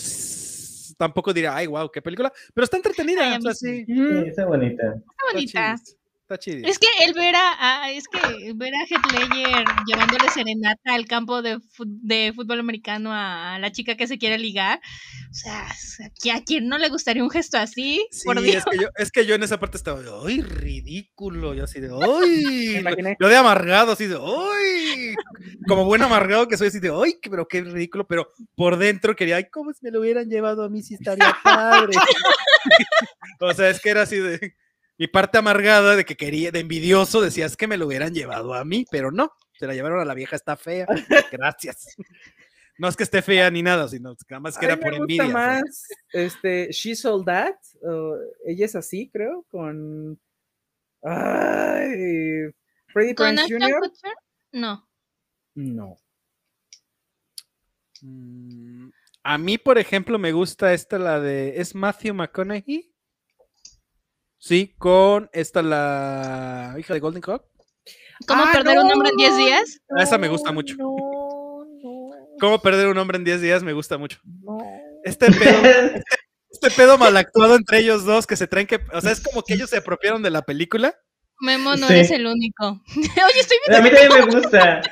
tampoco 0.98 1.32
diría, 1.32 1.56
ay, 1.56 1.66
wow, 1.66 1.90
qué 1.90 2.02
película. 2.02 2.30
Pero 2.52 2.64
está 2.64 2.76
entretenida. 2.76 3.22
Ay, 3.22 3.34
a 3.34 3.38
o 3.38 3.40
sea, 3.40 3.54
sí. 3.54 3.86
Sí, 3.86 3.94
está 4.26 4.44
bonita. 4.44 4.96
Está 4.96 5.32
bonita. 5.32 5.76
Está 6.28 6.36
chido. 6.36 6.68
Es 6.68 6.78
que 6.78 6.88
el 7.06 7.14
ver 7.14 7.34
a, 7.34 7.84
a- 7.84 7.90
es 7.90 8.04
que 8.06 8.52
ver 8.54 8.74
a 8.74 8.84
Heath 8.84 9.12
Ledger 9.12 9.64
llevándole 9.86 10.28
serenata 10.28 10.94
al 10.94 11.06
campo 11.06 11.40
de, 11.40 11.58
fútbol 11.72 12.60
americano 12.60 13.14
a, 13.14 13.58
la 13.58 13.72
chica 13.72 13.96
que 13.96 14.06
se 14.06 14.18
quiere 14.18 14.36
ligar, 14.36 14.78
o 15.30 15.34
sea, 15.34 15.66
¿a 15.66 16.36
a 16.36 16.44
quién 16.44 16.68
no 16.68 16.76
le 16.76 16.90
gustaría 16.90 17.24
un 17.24 17.30
gesto 17.30 17.56
así? 17.56 18.06
Sí, 18.10 18.26
Por 18.26 18.42
Dios. 18.42 18.56
es 18.56 18.64
que, 18.66 18.78
yo, 18.78 18.88
es 18.96 19.10
que 19.10 19.24
yo 19.24 19.36
en 19.36 19.42
esa 19.42 19.58
parte 19.58 19.78
estaba 19.78 20.02
de, 20.02 20.10
¡ay, 20.26 20.42
ridículo! 20.42 21.54
Yo 21.54 21.64
así 21.64 21.80
de, 21.80 21.88
¡ay! 21.88 22.84
Yo 23.20 23.28
de 23.28 23.36
amargado, 23.36 23.92
así 23.92 24.06
de, 24.06 24.16
¡ay! 24.16 25.14
Como 25.66 25.86
buen 25.86 26.02
amargado 26.02 26.46
que 26.46 26.58
soy, 26.58 26.68
así 26.68 26.78
de, 26.78 26.90
¡ay! 26.90 27.18
Pero 27.22 27.48
qué 27.48 27.62
ridículo. 27.62 28.06
Pero 28.06 28.28
por 28.54 28.76
dentro 28.76 29.16
quería, 29.16 29.36
¡ay, 29.36 29.46
cómo 29.50 29.72
si 29.72 29.78
me 29.82 29.90
lo 29.90 30.00
hubieran 30.00 30.28
llevado 30.28 30.62
a 30.62 30.68
mí 30.68 30.82
si 30.82 30.92
estaría 30.92 31.34
padre! 31.42 31.94
o 33.40 33.54
sea, 33.54 33.70
es 33.70 33.80
que 33.80 33.88
era 33.88 34.02
así 34.02 34.18
de. 34.18 34.54
Mi 34.98 35.06
parte 35.06 35.38
amargada 35.38 35.94
de 35.96 36.04
que 36.04 36.16
quería, 36.16 36.50
de 36.50 36.60
envidioso, 36.60 37.20
decía, 37.20 37.46
es 37.46 37.56
que 37.56 37.66
me 37.68 37.76
lo 37.76 37.86
hubieran 37.86 38.12
llevado 38.12 38.52
a 38.54 38.64
mí, 38.64 38.84
pero 38.90 39.10
no, 39.12 39.32
se 39.58 39.66
la 39.66 39.74
llevaron 39.74 40.00
a 40.00 40.04
la 40.04 40.14
vieja, 40.14 40.34
está 40.36 40.56
fea. 40.56 40.86
Gracias. 41.32 41.96
No 42.78 42.88
es 42.88 42.96
que 42.96 43.02
esté 43.04 43.22
fea 43.22 43.50
ni 43.50 43.62
nada, 43.62 43.88
sino 43.88 44.14
que 44.16 44.24
nada 44.30 44.40
más 44.40 44.58
que 44.58 44.66
A 44.66 44.68
era 44.70 44.76
mí 44.76 44.82
por 44.82 44.92
me 44.92 44.98
gusta 44.98 45.22
envidia. 45.24 45.32
más 45.34 45.88
este 46.12 46.68
She 46.72 46.94
Sold 46.94 47.26
That. 47.26 47.54
ella 48.44 48.64
es 48.66 48.74
así, 48.76 49.08
creo, 49.10 49.44
con 49.50 50.18
Ay, 51.02 52.50
Freddie 52.88 53.14
¿Con 53.14 53.38
Ashton 53.38 53.60
Jr. 53.62 53.80
Kutcher? 53.80 54.12
No. 54.52 54.88
No. 55.54 55.96
Mm, 58.00 58.90
A 59.22 59.38
mí, 59.38 59.58
por 59.58 59.78
ejemplo, 59.78 60.18
me 60.18 60.32
gusta 60.32 60.72
esta, 60.72 60.98
la 60.98 61.20
de. 61.20 61.60
¿Es 61.60 61.74
Matthew 61.74 62.14
McConaughey? 62.14 62.92
Sí, 64.38 64.74
con 64.78 65.28
esta, 65.32 65.62
la 65.62 66.74
hija 66.78 66.94
de 66.94 67.00
Golden 67.00 67.22
Hawk. 67.26 67.44
¿Cómo 68.26 68.44
Ah, 68.44 68.50
perder 68.52 68.78
un 68.78 68.86
no, 68.88 68.94
hombre 68.94 69.10
en 69.10 69.16
10 69.16 69.36
días? 69.36 69.80
Ah, 69.96 70.02
esa 70.02 70.18
me 70.18 70.28
gusta 70.28 70.52
mucho. 70.52 70.74
No, 70.76 71.64
no, 71.82 72.10
¿Cómo 72.40 72.60
perder 72.60 72.88
un 72.88 72.98
hombre 72.98 73.18
en 73.18 73.24
10 73.24 73.40
días? 73.40 73.62
Me 73.62 73.72
gusta 73.72 73.98
mucho. 73.98 74.18
no. 74.24 74.58
Este 75.04 75.30
pedo, 75.30 75.60
este 76.50 76.70
pedo 76.72 76.98
mal 76.98 77.16
actuado 77.16 77.54
entre 77.54 77.78
ellos 77.78 78.04
dos 78.04 78.26
que 78.26 78.36
se 78.36 78.46
traen 78.48 78.66
que. 78.66 78.80
O 78.92 79.00
sea, 79.00 79.12
es 79.12 79.20
como 79.20 79.42
que 79.42 79.54
ellos 79.54 79.70
se 79.70 79.76
apropiaron 79.78 80.22
de 80.22 80.30
la 80.30 80.42
película. 80.42 80.94
Memo 81.40 81.76
no 81.76 81.86
Sí. 81.86 81.92
eres 81.94 82.10
el 82.10 82.26
único. 82.26 82.82
Oye, 82.96 83.40
estoy 83.40 83.58
A 83.74 83.80
mí 83.80 83.90
también 83.94 84.08
me 84.26 84.40
gusta. 84.40 84.82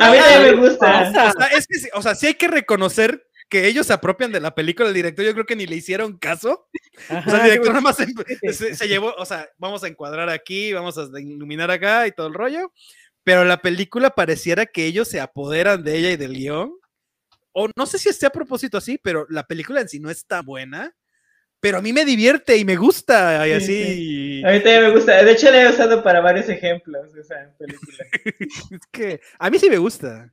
A 0.00 0.10
mí 0.10 0.18
también 0.18 0.60
me 0.60 0.68
gusta. 0.68 0.86
pasa? 1.12 1.28
O 1.30 1.32
sea, 1.40 1.46
es 1.58 1.66
que, 1.66 1.78
sí- 1.78 1.88
o 1.94 2.02
sea, 2.02 2.14
sí 2.14 2.26
hay 2.26 2.34
que 2.34 2.48
reconocer 2.48 3.26
que 3.60 3.68
ellos 3.68 3.86
se 3.86 3.92
apropian 3.92 4.32
de 4.32 4.40
la 4.40 4.52
película. 4.54 4.88
El 4.88 4.94
director, 4.94 5.24
yo 5.24 5.32
creo 5.32 5.46
que 5.46 5.54
ni 5.54 5.66
le 5.66 5.76
hicieron 5.76 6.18
caso. 6.18 6.66
O 7.08 7.30
sea, 7.30 7.36
el 7.38 7.42
director 7.44 7.68
nada 7.68 7.80
más 7.80 7.96
se, 7.96 8.06
se- 8.52 8.74
se 8.74 8.88
llevó, 8.88 9.14
o 9.16 9.24
sea, 9.24 9.48
vamos 9.58 9.84
a 9.84 9.88
encuadrar 9.88 10.28
aquí, 10.28 10.72
vamos 10.72 10.98
a 10.98 11.02
iluminar 11.20 11.70
acá 11.70 12.06
y 12.06 12.12
todo 12.12 12.26
el 12.26 12.34
rollo. 12.34 12.72
Pero 13.22 13.44
la 13.44 13.62
película 13.62 14.10
pareciera 14.10 14.66
que 14.66 14.86
ellos 14.86 15.06
se 15.08 15.20
apoderan 15.20 15.84
de 15.84 15.96
ella 15.98 16.10
y 16.10 16.16
del 16.16 16.32
guion. 16.34 16.72
o 17.52 17.68
no 17.76 17.86
sé 17.86 17.98
si 17.98 18.08
esté 18.08 18.26
a 18.26 18.30
propósito 18.30 18.76
así, 18.78 18.98
pero 19.00 19.26
la 19.30 19.44
película 19.44 19.80
en 19.80 19.88
sí 19.88 20.00
no 20.00 20.10
está 20.10 20.42
buena, 20.42 20.92
pero 21.60 21.78
a 21.78 21.82
mí 21.82 21.92
me 21.92 22.04
divierte 22.04 22.56
y 22.56 22.64
me 22.64 22.74
gusta 22.76 23.46
y 23.46 23.50
Sí, 23.60 23.64
así. 23.64 24.42
A 24.44 24.50
mí 24.50 24.58
también 24.58 24.82
me 24.82 24.90
gusta. 24.90 25.22
De 25.22 25.30
hecho, 25.32 25.50
la 25.52 25.62
he 25.62 25.70
usado 25.70 26.02
para 26.02 26.20
varios 26.20 26.48
ejemplos 26.48 27.14
esa 27.14 27.54
película. 27.58 27.98
Es 28.72 28.86
que 28.90 29.20
a 29.38 29.48
mí 29.48 29.58
sí 29.60 29.70
me 29.70 29.78
gusta. 29.78 30.32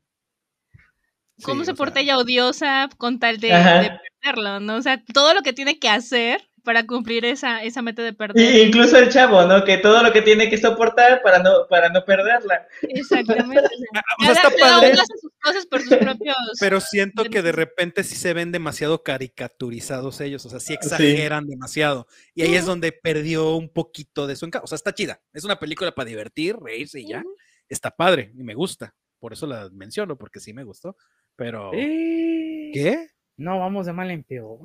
Cómo 1.44 1.62
Sí, 1.62 1.68
se 1.68 1.74
porta 1.74 1.96
sea, 1.96 2.04
ella 2.04 2.18
odiosa 2.18 2.90
con 2.98 3.20
tal 3.20 3.40
de, 3.40 3.50
de 3.50 4.00
perderlo, 4.22 4.60
¿no? 4.60 4.76
O 4.76 4.82
sea, 4.82 5.02
todo 5.14 5.34
lo 5.34 5.42
que 5.42 5.54
tiene 5.54 5.80
que 5.80 5.90
hacer 5.90 6.42
para 6.64 6.86
cumplir 6.86 7.26
esa, 7.26 7.64
esa 7.64 7.82
meta 7.82 8.02
de 8.02 8.14
perder. 8.14 8.44
Y 8.44 8.62
incluso 8.62 8.98
el 8.98 9.10
chavo, 9.10 9.44
¿no? 9.46 9.64
Que 9.64 9.78
todo 9.78 10.04
lo 10.04 10.12
que 10.12 10.22
tiene 10.22 10.50
que 10.50 10.58
soportar 10.58 11.22
para 11.22 11.40
no, 11.40 11.68
para 11.70 11.90
no 11.90 12.04
perderla. 12.06 12.68
Exactamente. 12.84 13.60
o 13.66 13.78
sea, 13.78 14.04
o 14.20 14.24
sea, 14.24 14.34
está 14.34 14.50
padre. 14.60 14.92
uno 14.92 15.02
hace 15.02 15.18
sus 15.20 15.32
cosas 15.42 15.66
por 15.66 15.82
sus 15.82 15.98
propios. 15.98 16.36
Pero 16.60 16.80
siento 16.80 17.24
que 17.26 17.42
de 17.42 17.52
repente 17.52 18.04
sí 18.04 18.16
se 18.16 18.34
ven 18.34 18.52
demasiado 18.52 19.04
caricaturizados 19.04 20.22
ellos, 20.22 20.46
o 20.46 20.50
sea, 20.50 20.60
sí 20.60 20.74
exageran 20.74 21.48
demasiado. 21.48 22.08
Y 22.36 22.44
ahí 22.44 22.56
es 22.56 22.66
donde 22.66 22.92
perdió 22.92 23.56
un 23.56 23.70
poquito 23.70 24.28
de 24.28 24.36
su 24.36 24.46
encanto. 24.46 24.66
O 24.66 24.68
sea, 24.68 24.76
está 24.76 24.94
chida. 24.94 25.22
Es 25.34 25.44
una 25.44 25.60
película 25.60 25.94
para 25.94 26.08
divertir, 26.08 26.58
reírse 26.58 27.00
y 27.00 27.08
ya. 27.08 27.24
Está 27.68 27.92
padre 27.92 28.32
y 28.36 28.44
me 28.44 28.54
gusta. 28.54 28.96
Por 29.20 29.34
eso 29.34 29.46
la 29.46 29.70
menciono, 29.72 30.18
porque 30.18 30.40
sí 30.40 30.52
me 30.54 30.64
gustó. 30.64 30.98
Pero. 31.42 31.72
Eh, 31.74 32.70
¿Qué? 32.72 33.08
No, 33.38 33.58
vamos 33.60 33.88
de 33.88 33.94
mal 33.94 34.12
en 34.12 34.24
peor. 34.24 34.60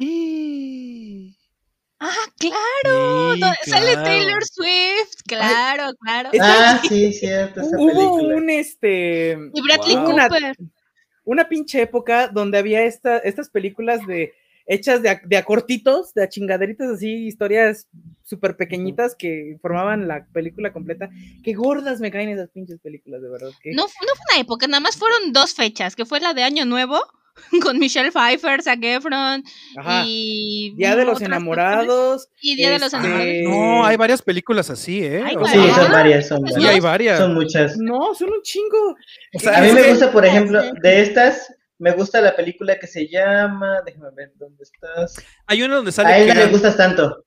Ah, 1.99 2.13
claro. 2.39 3.35
Sí, 3.63 3.71
Sale 3.71 3.93
claro. 3.93 4.03
Taylor 4.05 4.45
Swift. 4.45 5.23
Claro, 5.27 5.85
claro. 6.01 6.29
Ah, 6.39 6.79
sí, 6.87 7.15
cierto, 7.15 7.63
esa 7.63 7.79
Hubo 7.79 7.89
película. 8.19 8.37
un 8.37 8.51
este 8.51 9.39
Y 9.55 9.63
Bradley 9.63 9.97
Wow. 9.97 10.11
Una- 10.11 10.29
Cooper. 10.29 10.57
una 11.25 11.49
pinche 11.49 11.81
época 11.81 12.29
donde 12.29 12.59
había 12.59 12.85
esta, 12.85 13.17
estas 13.19 13.49
películas 13.49 14.07
de 14.07 14.35
hechas 14.67 15.03
de 15.03 15.11
a, 15.11 15.21
de 15.25 15.37
a 15.37 15.45
cortitos, 15.45 16.13
de 16.15 16.25
a 16.25 16.29
chingaderitas 16.29 16.89
así, 16.91 17.27
historias 17.27 17.87
súper 18.23 18.57
pequeñitas 18.57 19.15
que 19.17 19.57
formaban 19.63 20.09
la 20.09 20.27
película 20.33 20.73
completa. 20.73 21.09
Qué 21.45 21.55
gordas 21.55 22.01
me 22.01 22.11
caen 22.11 22.29
esas 22.31 22.51
pinches 22.51 22.81
películas, 22.81 23.23
de 23.23 23.29
verdad. 23.29 23.51
que- 23.63 23.71
No, 23.73 23.83
no 23.85 23.89
fue 23.89 24.27
una 24.33 24.41
época, 24.41 24.67
nada 24.67 24.81
más 24.81 24.97
fueron 24.97 25.33
dos 25.33 25.55
fechas, 25.55 25.95
que 25.95 26.05
fue 26.05 26.19
la 26.21 26.35
de 26.35 26.43
Año 26.43 26.65
Nuevo 26.65 27.01
con 27.63 27.79
Michelle 27.79 28.11
Pfeiffer, 28.11 28.63
Zac 28.63 28.79
Efron 28.83 29.45
Ajá. 29.77 30.05
y 30.07 30.73
Día 30.77 30.97
de 30.97 31.05
los 31.05 31.21
enamorados. 31.21 32.29
Y 32.41 32.57
Día 32.57 32.71
de 32.71 32.79
los 32.79 32.93
este, 32.93 33.07
Enamorados. 33.07 33.45
No, 33.45 33.85
hay 33.87 33.97
varias 33.97 34.23
películas 34.23 34.71
así, 34.71 35.05
¿eh? 35.05 35.23
Hay 35.23 35.37
Sí, 35.53 35.71
son 35.75 35.93
varias, 35.93 36.29
son 36.29 36.39
Sí, 36.47 36.49
sí, 36.49 36.55
varias. 36.55 36.75
hay 36.75 36.81
varias. 36.81 37.19
Son 37.19 37.35
muchas. 37.35 37.77
No, 37.79 38.15
son 38.15 38.31
un 38.33 38.43
chingo. 38.43 38.97
O 39.35 39.39
sea, 39.39 39.59
A 39.59 39.61
mí 39.63 39.73
me 39.73 39.83
gusta, 39.91 40.11
por 40.13 40.25
ejemplo, 40.25 40.63
de 40.83 41.03
estas, 41.03 41.53
me 41.79 41.93
gusta 41.93 42.21
la 42.21 42.35
película 42.35 42.79
que 42.79 42.87
se 42.87 43.07
llama, 43.09 43.83
déjame 43.85 44.09
ver 44.17 44.33
dónde 44.37 44.63
estás. 44.63 45.17
hay 45.47 45.63
una 45.63 45.77
donde 45.77 45.93
sale 45.93 46.09
A 46.11 46.19
él 46.19 46.29
no 46.29 46.35
le 46.35 46.47
gustas 46.47 46.77
tanto. 46.77 47.23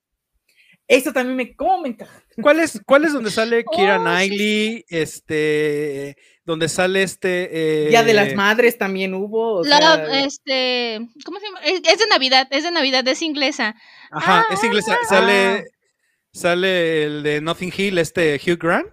Esa 0.88 1.12
también 1.12 1.36
me, 1.36 1.54
¿cómo 1.54 1.82
me 1.82 1.90
encaja? 1.90 2.20
¿Cuál 2.42 2.58
es, 2.58 2.80
¿Cuál 2.84 3.04
es 3.04 3.12
donde 3.12 3.30
sale 3.30 3.64
Kira 3.72 3.94
Oh, 3.94 3.98
sí, 3.98 4.02
Knightley? 4.04 4.84
Este, 4.88 6.16
donde 6.44 6.68
sale 6.68 7.04
este. 7.04 7.86
Día 7.90 8.02
de 8.02 8.12
las 8.12 8.30
eh, 8.30 8.34
Madres 8.34 8.76
también 8.76 9.14
hubo. 9.14 9.58
o 9.60 9.62
Love, 9.64 9.68
sea, 9.80 10.24
este, 10.24 11.00
¿cómo 11.24 11.38
se 11.38 11.46
llama? 11.46 11.60
Es, 11.64 11.80
es 11.84 11.98
de 12.00 12.06
Navidad, 12.10 12.48
es 12.50 12.64
de 12.64 12.72
Navidad, 12.72 13.06
es 13.06 13.22
inglesa. 13.22 13.76
Ajá, 14.10 14.40
Ah, 14.50 14.52
es 14.52 14.64
inglesa. 14.64 14.94
ah, 15.00 15.06
Sale, 15.08 15.64
sale 16.32 17.04
el 17.04 17.22
de 17.22 17.40
Nothing 17.40 17.72
Hill, 17.76 17.98
este 17.98 18.40
Hugh 18.44 18.58
Grant. 18.58 18.88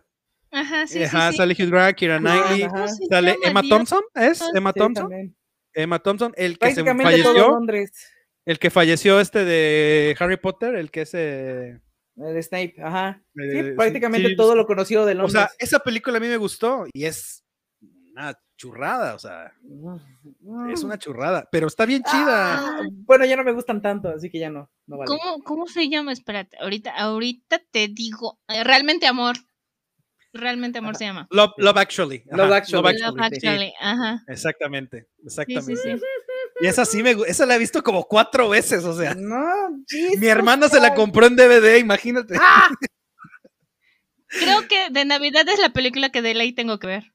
Ajá, 0.51 0.85
sí, 0.85 1.03
Ajá, 1.03 1.27
sí, 1.29 1.31
sí. 1.31 1.37
sale 1.37 1.53
Hugh 1.57 1.71
Grant, 1.71 1.97
Kira 1.97 2.19
Knightley. 2.19 2.61
ajá. 2.61 2.73
¿Cómo 2.75 2.87
se 2.87 3.05
Sale 3.09 3.35
Emma? 3.43 3.63
Thompson, 3.67 4.01
¿es? 4.13 4.39
Ah, 4.43 4.51
Emma 4.53 4.71
sí, 4.71 4.79
Thompson. 4.79 5.35
Emma 5.83 5.99
Thompson, 5.99 6.33
el 6.37 6.57
que 6.57 6.69
se 6.69 6.83
Prácticamente 6.83 7.23
falleció. 7.23 7.49
Londres. 7.49 7.91
El 8.45 8.59
que 8.59 8.69
falleció 8.69 9.19
este 9.19 9.43
de 9.45 10.15
Harry 10.19 10.37
Potter, 10.37 10.75
el 10.75 10.89
que 10.91 11.01
es. 11.01 11.13
eh, 11.13 11.79
El 12.15 12.33
de 12.33 12.41
Snape, 12.43 12.75
ajá. 12.81 13.21
Sí, 13.35 13.41
Eh, 13.59 13.73
prácticamente 13.75 14.29
sí, 14.29 14.35
todo 14.35 14.51
sí. 14.53 14.57
lo 14.57 14.65
conocido 14.65 15.05
de 15.05 15.11
O 15.13 15.15
Londres. 15.15 15.33
sea, 15.33 15.49
esa 15.59 15.79
película 15.79 16.17
a 16.17 16.19
mí 16.21 16.27
me 16.27 16.37
gustó 16.37 16.85
y 16.93 17.05
es 17.05 17.43
una 18.13 18.39
churrada, 18.55 19.13
o 19.13 19.19
sea, 19.19 19.53
es 20.73 20.83
una 20.83 20.97
churrada, 20.97 21.47
pero 21.51 21.67
está 21.67 21.85
bien 21.85 22.01
chida. 22.01 22.55
Ah, 22.57 22.81
bueno, 23.05 23.23
ya 23.25 23.35
no 23.35 23.43
me 23.43 23.51
gustan 23.51 23.81
tanto, 23.83 24.09
así 24.09 24.31
que 24.31 24.39
ya 24.39 24.49
no. 24.49 24.71
no 24.87 24.97
vale. 24.97 25.07
¿Cómo, 25.09 25.43
¿Cómo 25.43 25.67
se 25.67 25.87
llama? 25.89 26.11
Espérate, 26.11 26.57
ahorita, 26.59 26.91
ahorita 26.95 27.61
te 27.69 27.87
digo. 27.89 28.39
eh, 28.47 28.63
Realmente 28.63 29.05
amor. 29.05 29.35
Realmente 30.33 30.79
amor 30.79 30.95
se 30.95 31.05
llama. 31.05 31.27
Love, 31.31 31.53
Love 31.57 31.77
Actually. 31.77 32.23
ajá, 32.31 32.37
Love 32.37 32.51
Actually. 32.53 32.99
Love 32.99 33.15
sí, 33.15 33.23
Actually, 33.23 33.73
ajá. 33.79 34.23
exactamente, 34.27 35.07
exactamente. 35.25 35.75
sí, 35.75 35.97
sí. 35.97 36.01
Y 36.59 36.67
esa 36.67 36.85
sí 36.85 37.03
me 37.03 37.11
esa 37.27 37.45
la 37.45 37.55
he 37.55 37.59
visto 37.59 37.83
como 37.83 38.03
cuatro 38.05 38.49
veces, 38.49 38.83
o 38.83 38.97
sea, 38.97 39.13
No, 39.15 39.69
mi 40.19 40.27
hermana 40.27 40.69
se 40.69 40.79
la 40.79 40.93
compró 40.93 41.27
en 41.27 41.35
DVD, 41.35 41.77
imagínate. 41.79 42.35
Creo 44.27 44.67
que 44.67 44.89
de 44.89 45.05
Navidad 45.05 45.47
es 45.47 45.59
la 45.59 45.69
película 45.69 46.09
que 46.09 46.21
de 46.21 46.33
ley 46.33 46.53
tengo 46.53 46.79
que 46.79 46.87
ver. 46.87 47.13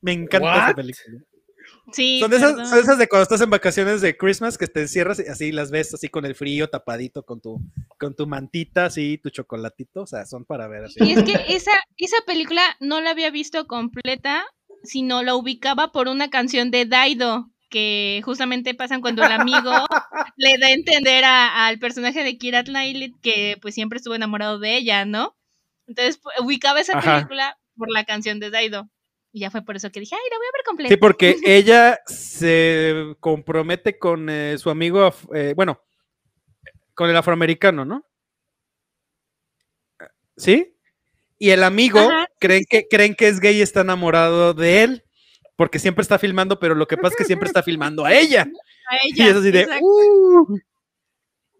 Me 0.00 0.12
encanta 0.12 0.66
esa 0.66 0.74
película. 0.74 1.18
Sí, 1.92 2.20
Son 2.20 2.30
de, 2.30 2.38
esas, 2.38 2.68
son 2.68 2.76
de 2.76 2.80
esas 2.82 2.98
de 2.98 3.08
cuando 3.08 3.22
estás 3.22 3.40
en 3.40 3.50
vacaciones 3.50 4.00
de 4.00 4.16
Christmas 4.16 4.56
que 4.56 4.66
te 4.66 4.80
encierras 4.80 5.20
y 5.20 5.28
así 5.28 5.52
las 5.52 5.70
ves 5.70 5.92
así 5.94 6.08
con 6.08 6.24
el 6.24 6.34
frío 6.34 6.68
tapadito 6.68 7.24
con 7.24 7.40
tu 7.40 7.60
con 7.98 8.14
tu 8.14 8.26
mantita 8.26 8.86
así 8.86 9.18
tu 9.18 9.30
chocolatito, 9.30 10.02
o 10.02 10.06
sea, 10.06 10.26
son 10.26 10.44
para 10.44 10.68
ver 10.68 10.84
así. 10.84 11.00
Y 11.02 11.12
es 11.12 11.22
que 11.22 11.34
esa, 11.48 11.72
esa 11.96 12.16
película 12.26 12.62
no 12.80 13.00
la 13.00 13.10
había 13.10 13.30
visto 13.30 13.66
completa, 13.66 14.44
sino 14.82 15.22
la 15.22 15.34
ubicaba 15.34 15.92
por 15.92 16.08
una 16.08 16.30
canción 16.30 16.70
de 16.70 16.86
Daido, 16.86 17.50
que 17.70 18.20
justamente 18.24 18.74
pasan 18.74 19.00
cuando 19.00 19.24
el 19.24 19.32
amigo 19.32 19.70
le 20.36 20.58
da 20.58 20.66
a 20.68 20.72
entender 20.72 21.24
al 21.24 21.78
personaje 21.78 22.22
de 22.22 22.36
Kira 22.38 22.64
Knightley 22.64 23.14
que 23.22 23.58
pues 23.60 23.74
siempre 23.74 23.96
estuvo 23.96 24.14
enamorado 24.14 24.58
de 24.58 24.76
ella, 24.76 25.04
¿no? 25.04 25.36
Entonces 25.86 26.20
ubicaba 26.40 26.80
esa 26.80 26.98
Ajá. 26.98 27.16
película 27.16 27.58
por 27.76 27.90
la 27.90 28.04
canción 28.04 28.40
de 28.40 28.50
Daido. 28.50 28.88
Y 29.32 29.40
ya 29.40 29.50
fue 29.50 29.62
por 29.64 29.76
eso 29.76 29.90
que 29.90 30.00
dije, 30.00 30.14
ay, 30.14 30.30
la 30.30 30.36
voy 30.36 30.46
a 30.46 30.52
ver 30.52 30.64
completa. 30.64 30.88
Sí, 30.90 30.96
porque 30.98 31.36
ella 31.44 31.98
se 32.06 33.16
compromete 33.18 33.98
con 33.98 34.28
eh, 34.28 34.56
su 34.58 34.68
amigo, 34.70 35.12
eh, 35.34 35.54
bueno, 35.56 35.82
con 36.94 37.08
el 37.08 37.16
afroamericano, 37.16 37.84
¿no? 37.84 38.06
¿Sí? 40.36 40.76
Y 41.38 41.50
el 41.50 41.64
amigo 41.64 41.98
Ajá, 41.98 42.26
creen 42.38 42.60
sí, 42.60 42.66
que 42.68 42.86
creen 42.88 43.14
que 43.14 43.28
es 43.28 43.40
gay 43.40 43.56
y 43.56 43.62
está 43.62 43.80
enamorado 43.80 44.54
de 44.54 44.82
él, 44.84 45.04
porque 45.56 45.78
siempre 45.78 46.02
está 46.02 46.18
filmando, 46.18 46.58
pero 46.60 46.74
lo 46.74 46.86
que 46.86 46.96
pasa 46.96 47.08
es 47.14 47.16
que 47.16 47.24
siempre 47.24 47.48
está 47.48 47.62
filmando 47.62 48.04
a 48.04 48.12
ella. 48.14 48.42
A 48.88 48.96
Y 49.06 49.22
ella. 49.22 49.30
es 49.30 49.36
así 49.36 49.50
de. 49.50 49.66
"Uh". 49.80 50.58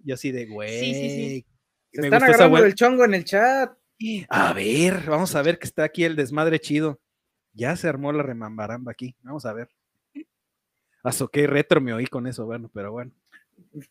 y 0.05 0.13
así 0.13 0.31
de, 0.31 0.47
güey. 0.47 0.81
Sí, 0.81 0.95
sí, 0.95 1.11
sí. 1.11 1.47
Se 1.93 2.01
me 2.03 2.07
están 2.09 2.23
agarrando 2.23 2.65
el 2.65 2.75
chongo 2.75 3.05
en 3.05 3.15
el 3.15 3.25
chat. 3.25 3.73
A 4.29 4.53
ver, 4.53 5.03
vamos 5.09 5.35
a 5.35 5.43
ver 5.43 5.59
que 5.59 5.67
está 5.67 5.85
aquí 5.85 6.05
el 6.05 6.17
desmadre 6.17 6.59
chido. 6.59 7.01
Ya 7.55 7.77
se 7.77 7.89
armó 7.89 8.13
la 8.13 8.23
remambaramba 8.23 8.93
aquí. 8.93 9.15
Vamos 9.23 9.45
a 9.47 9.53
ver. 9.53 9.69
Qué 11.33 11.47
retro 11.47 11.81
me 11.81 11.93
oí 11.93 12.07
con 12.07 12.27
eso, 12.27 12.47
bueno, 12.47 12.71
pero 12.73 12.93
bueno. 12.93 13.13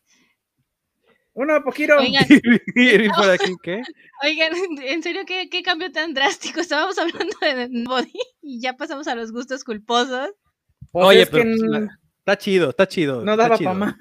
Uno, 1.34 1.62
poquito. 1.64 1.96
Oigan, 1.96 2.24
por 3.16 3.30
aquí, 3.30 3.52
¿qué? 3.62 3.82
oigan, 4.22 4.52
en 4.82 5.02
serio, 5.02 5.22
¿qué, 5.26 5.48
qué 5.48 5.62
cambio 5.62 5.90
tan 5.90 6.12
drástico? 6.12 6.60
Estábamos 6.60 6.98
hablando 6.98 7.34
de 7.40 7.84
body 7.86 8.12
y 8.42 8.60
ya 8.60 8.76
pasamos 8.76 9.08
a 9.08 9.14
los 9.14 9.32
gustos 9.32 9.64
culposos. 9.64 10.30
Pues 10.90 11.06
Oye, 11.06 11.22
es 11.22 11.30
pero 11.30 11.44
que 11.44 11.54
pues, 11.56 11.82
está 12.18 12.36
chido, 12.36 12.70
está 12.70 12.86
chido. 12.86 13.24
no 13.24 13.36
daba 13.36 13.56
para 13.56 13.72
más. 13.72 13.94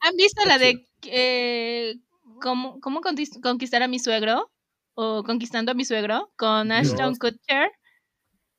¿Han 0.00 0.16
visto 0.16 0.42
Está 0.42 0.46
la 0.46 0.58
de 0.58 0.86
eh, 1.06 1.94
cómo, 2.42 2.80
cómo 2.80 3.00
conquis- 3.00 3.40
conquistar 3.40 3.82
a 3.82 3.88
mi 3.88 3.98
suegro? 3.98 4.50
¿O 4.92 5.22
conquistando 5.24 5.72
a 5.72 5.74
mi 5.74 5.86
suegro? 5.86 6.30
Con 6.36 6.70
Ashton 6.70 7.16
Kutcher 7.16 7.70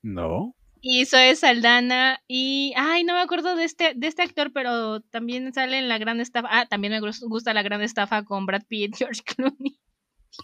No. 0.06 0.54
y 0.80 1.04
Zoe 1.06 1.34
Saldana. 1.34 2.20
Y, 2.28 2.72
ay, 2.76 3.02
no 3.02 3.14
me 3.14 3.20
acuerdo 3.20 3.56
de 3.56 3.64
este, 3.64 3.92
de 3.96 4.06
este 4.06 4.22
actor, 4.22 4.52
pero 4.52 5.00
también 5.00 5.52
sale 5.52 5.78
en 5.78 5.88
La 5.88 5.98
Gran 5.98 6.20
Estafa. 6.20 6.48
Ah, 6.50 6.66
también 6.66 6.92
me 6.92 7.00
gus- 7.00 7.22
gusta 7.28 7.52
La 7.54 7.62
Gran 7.64 7.82
Estafa 7.82 8.24
con 8.24 8.46
Brad 8.46 8.62
Pitt, 8.68 8.94
George 8.98 9.22
Clooney. 9.24 9.80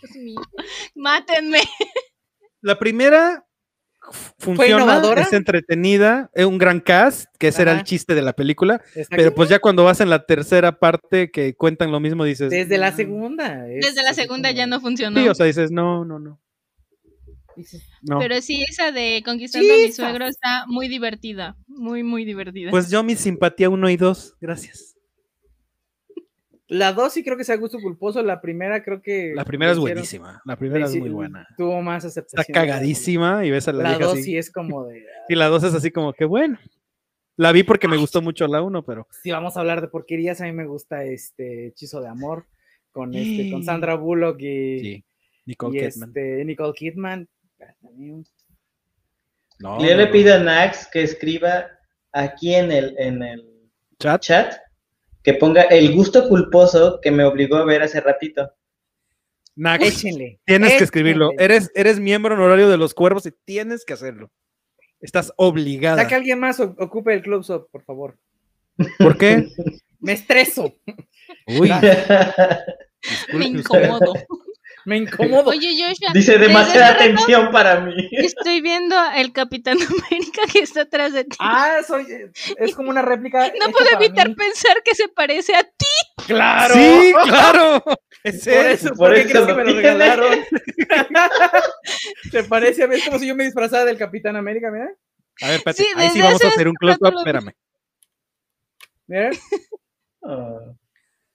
Dios 0.00 0.16
mío, 0.16 0.40
mátenme. 0.96 1.60
La 2.60 2.78
primera 2.78 3.44
funciona, 4.38 5.00
es 5.20 5.32
entretenida, 5.32 6.28
es 6.34 6.44
un 6.44 6.58
gran 6.58 6.80
cast, 6.80 7.26
que 7.38 7.48
ese 7.48 7.62
era 7.62 7.72
el 7.72 7.84
chiste 7.84 8.14
de 8.16 8.22
la 8.22 8.32
película, 8.32 8.80
pero 9.10 9.32
pues 9.32 9.48
ya 9.48 9.60
cuando 9.60 9.84
vas 9.84 10.00
en 10.00 10.10
la 10.10 10.26
tercera 10.26 10.78
parte 10.80 11.30
que 11.30 11.54
cuentan 11.54 11.92
lo 11.92 12.00
mismo 12.00 12.24
dices... 12.24 12.50
Desde 12.50 12.78
la 12.78 12.90
"Mm". 12.90 12.96
segunda. 12.96 13.68
es 13.68 13.86
Desde 13.86 14.02
la 14.02 14.12
segunda 14.12 14.50
ya 14.50 14.66
no 14.66 14.80
funcionó. 14.80 15.20
Sí, 15.20 15.28
o 15.28 15.34
sea, 15.36 15.46
dices, 15.46 15.70
no, 15.70 16.04
no, 16.04 16.18
no. 16.18 16.40
Dices, 17.56 17.86
no. 18.02 18.18
Pero 18.18 18.40
sí, 18.40 18.62
esa 18.68 18.92
de 18.92 19.22
Conquistando 19.24 19.72
a 19.72 19.76
mi 19.76 19.92
suegro 19.92 20.26
está 20.26 20.64
muy 20.66 20.88
divertida. 20.88 21.56
Muy, 21.66 22.02
muy 22.02 22.24
divertida. 22.24 22.70
Pues 22.70 22.90
yo 22.90 23.02
mi 23.02 23.16
simpatía 23.16 23.68
uno 23.70 23.88
y 23.90 23.96
dos, 23.96 24.36
gracias. 24.40 24.96
La 26.68 26.92
dos 26.94 27.12
sí 27.12 27.22
creo 27.22 27.36
que 27.36 27.44
sea 27.44 27.56
gusto 27.56 27.78
culposo. 27.80 28.22
La 28.22 28.40
primera 28.40 28.82
creo 28.82 29.02
que. 29.02 29.32
La 29.34 29.44
primera 29.44 29.72
es 29.72 29.78
hicieron- 29.78 29.94
buenísima, 29.94 30.40
la 30.44 30.56
primera 30.56 30.86
es 30.86 30.96
muy 30.96 31.10
buena. 31.10 31.46
Tuvo 31.58 31.82
más 31.82 32.04
Está 32.04 32.20
aceptación. 32.20 32.54
cagadísima 32.54 33.44
y 33.44 33.50
ves 33.50 33.68
a 33.68 33.72
la, 33.72 33.82
La 33.82 33.88
vieja 33.90 34.04
dos 34.04 34.14
así. 34.14 34.22
sí 34.24 34.36
es 34.38 34.50
como 34.50 34.86
de. 34.86 35.04
Y 35.28 35.34
la 35.34 35.48
dos 35.48 35.62
es 35.64 35.74
así 35.74 35.90
como 35.90 36.12
que 36.14 36.24
bueno. 36.24 36.58
La 37.36 37.52
vi 37.52 37.62
porque 37.62 37.88
me 37.88 37.96
gustó 37.96 38.20
mucho 38.20 38.46
la 38.46 38.60
1, 38.62 38.84
pero. 38.84 39.06
Si 39.22 39.30
vamos 39.30 39.56
a 39.56 39.60
hablar 39.60 39.80
de 39.80 39.88
porquerías, 39.88 40.40
a 40.40 40.44
mí 40.44 40.52
me 40.52 40.66
gusta 40.66 41.04
este 41.04 41.68
Hechizo 41.68 42.00
de 42.02 42.08
Amor 42.08 42.46
con, 42.90 43.14
este, 43.14 43.50
con 43.50 43.64
Sandra 43.64 43.94
Bullock 43.94 44.38
y, 44.40 44.78
Sí. 44.80 45.04
Nicole 45.46 45.78
y 45.78 45.90
Kidman. 45.90 46.08
este, 46.10 46.44
Nicole 46.44 46.72
Kidman. 46.74 47.28
No, 49.58 49.78
Yo 49.80 49.90
no, 49.90 49.96
le 49.96 50.06
no. 50.06 50.10
pido 50.12 50.34
a 50.34 50.38
Nax 50.38 50.88
que 50.90 51.02
escriba 51.02 51.66
aquí 52.12 52.54
en 52.54 52.72
el, 52.72 52.94
en 52.98 53.22
el 53.22 53.70
Chat. 53.98 54.20
chat 54.22 54.54
que 55.22 55.34
ponga 55.34 55.62
el 55.62 55.94
gusto 55.94 56.28
culposo 56.28 56.98
que 57.00 57.10
me 57.12 57.24
obligó 57.24 57.56
a 57.56 57.64
ver 57.64 57.82
hace 57.82 58.00
ratito. 58.00 58.52
Nax, 59.54 59.84
Échenle. 59.86 60.40
tienes 60.44 60.72
que 60.78 60.84
escribirlo. 60.84 61.30
Eres, 61.38 61.70
eres 61.74 62.00
miembro 62.00 62.34
honorario 62.34 62.68
de 62.68 62.76
los 62.78 62.94
cuervos 62.94 63.26
y 63.26 63.32
tienes 63.44 63.84
que 63.84 63.92
hacerlo. 63.92 64.30
Estás 65.00 65.32
obligada. 65.36 66.02
Ya 66.02 66.08
que 66.08 66.14
alguien 66.14 66.40
más 66.40 66.58
ocupe 66.58 67.12
el 67.14 67.22
close-up, 67.22 67.68
por 67.70 67.84
favor. 67.84 68.18
¿Por 68.98 69.16
qué? 69.18 69.46
Me 70.00 70.12
estreso, 70.14 70.74
Uy, 71.46 71.70
Me 73.34 73.44
incomodo. 73.46 74.14
me 74.84 74.96
incomodo. 74.98 75.50
Oye, 75.50 75.70
Joshua, 75.76 76.12
Dice 76.12 76.38
demasiada 76.38 76.92
rato 76.92 77.02
atención 77.04 77.50
para 77.50 77.80
mí. 77.80 77.94
Estoy 78.12 78.60
viendo 78.60 78.96
el 79.16 79.32
Capitán 79.32 79.78
América 79.80 80.42
que 80.52 80.60
está 80.60 80.82
atrás 80.82 81.12
de 81.12 81.24
ti. 81.24 81.36
Ah, 81.38 81.78
soy, 81.86 82.06
es 82.58 82.74
como 82.74 82.90
una 82.90 83.02
réplica. 83.02 83.50
no 83.60 83.72
puedo 83.72 83.86
evitar 83.92 84.28
mí. 84.28 84.34
pensar 84.34 84.82
que 84.84 84.94
se 84.94 85.08
parece 85.08 85.54
a 85.54 85.62
ti. 85.64 86.24
¡Claro! 86.26 86.74
Sí, 86.74 87.12
claro. 87.24 87.84
Es 88.24 88.44
Por 88.44 88.52
eso, 88.52 88.88
Por 88.90 88.96
¿por 88.98 89.14
qué 89.14 89.20
eso 89.22 89.30
crees 89.30 89.46
que 89.46 89.54
me 89.54 89.64
lo 89.64 89.72
regalaron? 89.74 90.38
¿Te 92.30 92.44
parece 92.44 92.84
a 92.84 92.86
mí? 92.86 92.94
Es 92.94 93.04
como 93.04 93.18
si 93.18 93.26
yo 93.26 93.34
me 93.34 93.42
disfrazara 93.42 93.84
del 93.84 93.98
Capitán 93.98 94.36
América, 94.36 94.70
mira. 94.70 94.94
A 95.40 95.46
ver, 95.48 95.56
espérate. 95.56 95.82
Sí, 95.82 95.88
ahí 95.96 96.10
sí 96.10 96.20
vamos 96.20 96.34
a 96.34 96.46
hace 96.46 96.54
hacer 96.54 96.68
un 96.68 96.74
close-up. 96.74 97.14
Espérame. 97.18 97.52
Mira, 99.08 99.30
Ah, 100.24 100.72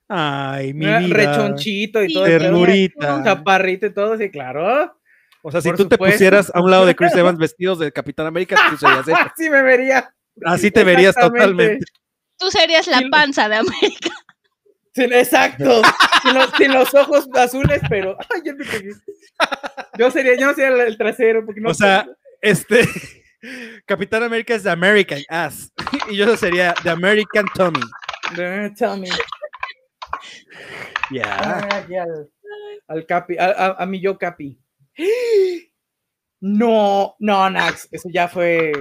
Ay, 0.10 0.74
mi 0.74 0.86
vida. 0.86 1.02
rechonchito 1.10 2.02
y 2.04 2.08
Sí, 2.08 2.14
todo. 2.14 2.24
Ternurita. 2.26 3.24
Chaparrito 3.24 3.86
y 3.88 3.94
todo, 3.94 4.18
sí, 4.18 4.30
claro. 4.30 4.98
O 5.42 5.52
sea, 5.52 5.62
si 5.62 5.70
Por 5.70 5.78
tú 5.78 5.88
te 5.88 5.98
pusieras 5.98 6.52
a 6.54 6.62
un 6.62 6.72
lado 6.72 6.86
de 6.86 6.96
Chris 6.96 7.14
Evans 7.16 7.38
vestidos 7.38 7.80
de 7.80 7.92
Capitán 7.92 8.28
América, 8.28 8.56
tú 8.70 8.78
serías 8.78 9.08
eso. 9.08 9.18
Así 9.34 9.50
me 9.50 9.62
vería. 9.62 10.14
Así 10.46 10.72
te 10.72 10.84
verías 10.84 11.16
totalmente. 11.16 11.86
Tú 12.38 12.52
serías 12.52 12.86
la 12.88 13.02
panza 13.10 13.50
de 13.50 13.56
América. 13.56 14.10
Sí, 14.94 15.04
exacto. 15.04 15.82
sin, 16.24 16.34
los, 16.34 16.52
sin 16.58 16.74
los 16.74 16.94
ojos 16.96 17.28
azules, 17.36 17.82
pero. 17.90 18.18
Ay, 18.34 18.42
yo 18.46 18.56
me 18.56 18.66
pegué. 18.66 18.92
Yo 19.98 20.10
sería, 20.12 20.36
yo 20.38 20.48
no 20.48 20.54
sería 20.54 20.70
el, 20.70 20.82
el 20.82 20.98
trasero, 20.98 21.46
porque 21.46 21.62
no. 21.62 21.70
O 21.70 21.74
sea, 21.74 22.08
este. 22.42 22.88
Capitán 23.86 24.24
América 24.24 24.56
es 24.56 24.64
The 24.64 24.72
American 24.72 25.22
Ass. 25.30 25.72
Y 26.10 26.18
yo 26.18 26.36
sería 26.36 26.74
The 26.84 26.90
American 26.90 27.46
Tommy. 27.54 27.80
Tell 28.76 29.00
me. 29.00 29.08
Ya. 31.12 31.24
Ah, 31.40 31.70
aquí 31.78 31.96
al, 31.96 32.30
al 32.88 33.06
Capi, 33.06 33.38
a, 33.38 33.46
a- 33.46 33.76
a 33.84 33.86
mi 33.86 34.00
yo 34.02 34.18
Capi. 34.18 34.60
No, 36.40 37.16
no, 37.20 37.50
Nax, 37.50 37.88
eso 37.92 38.10
ya 38.14 38.28
fue. 38.28 38.72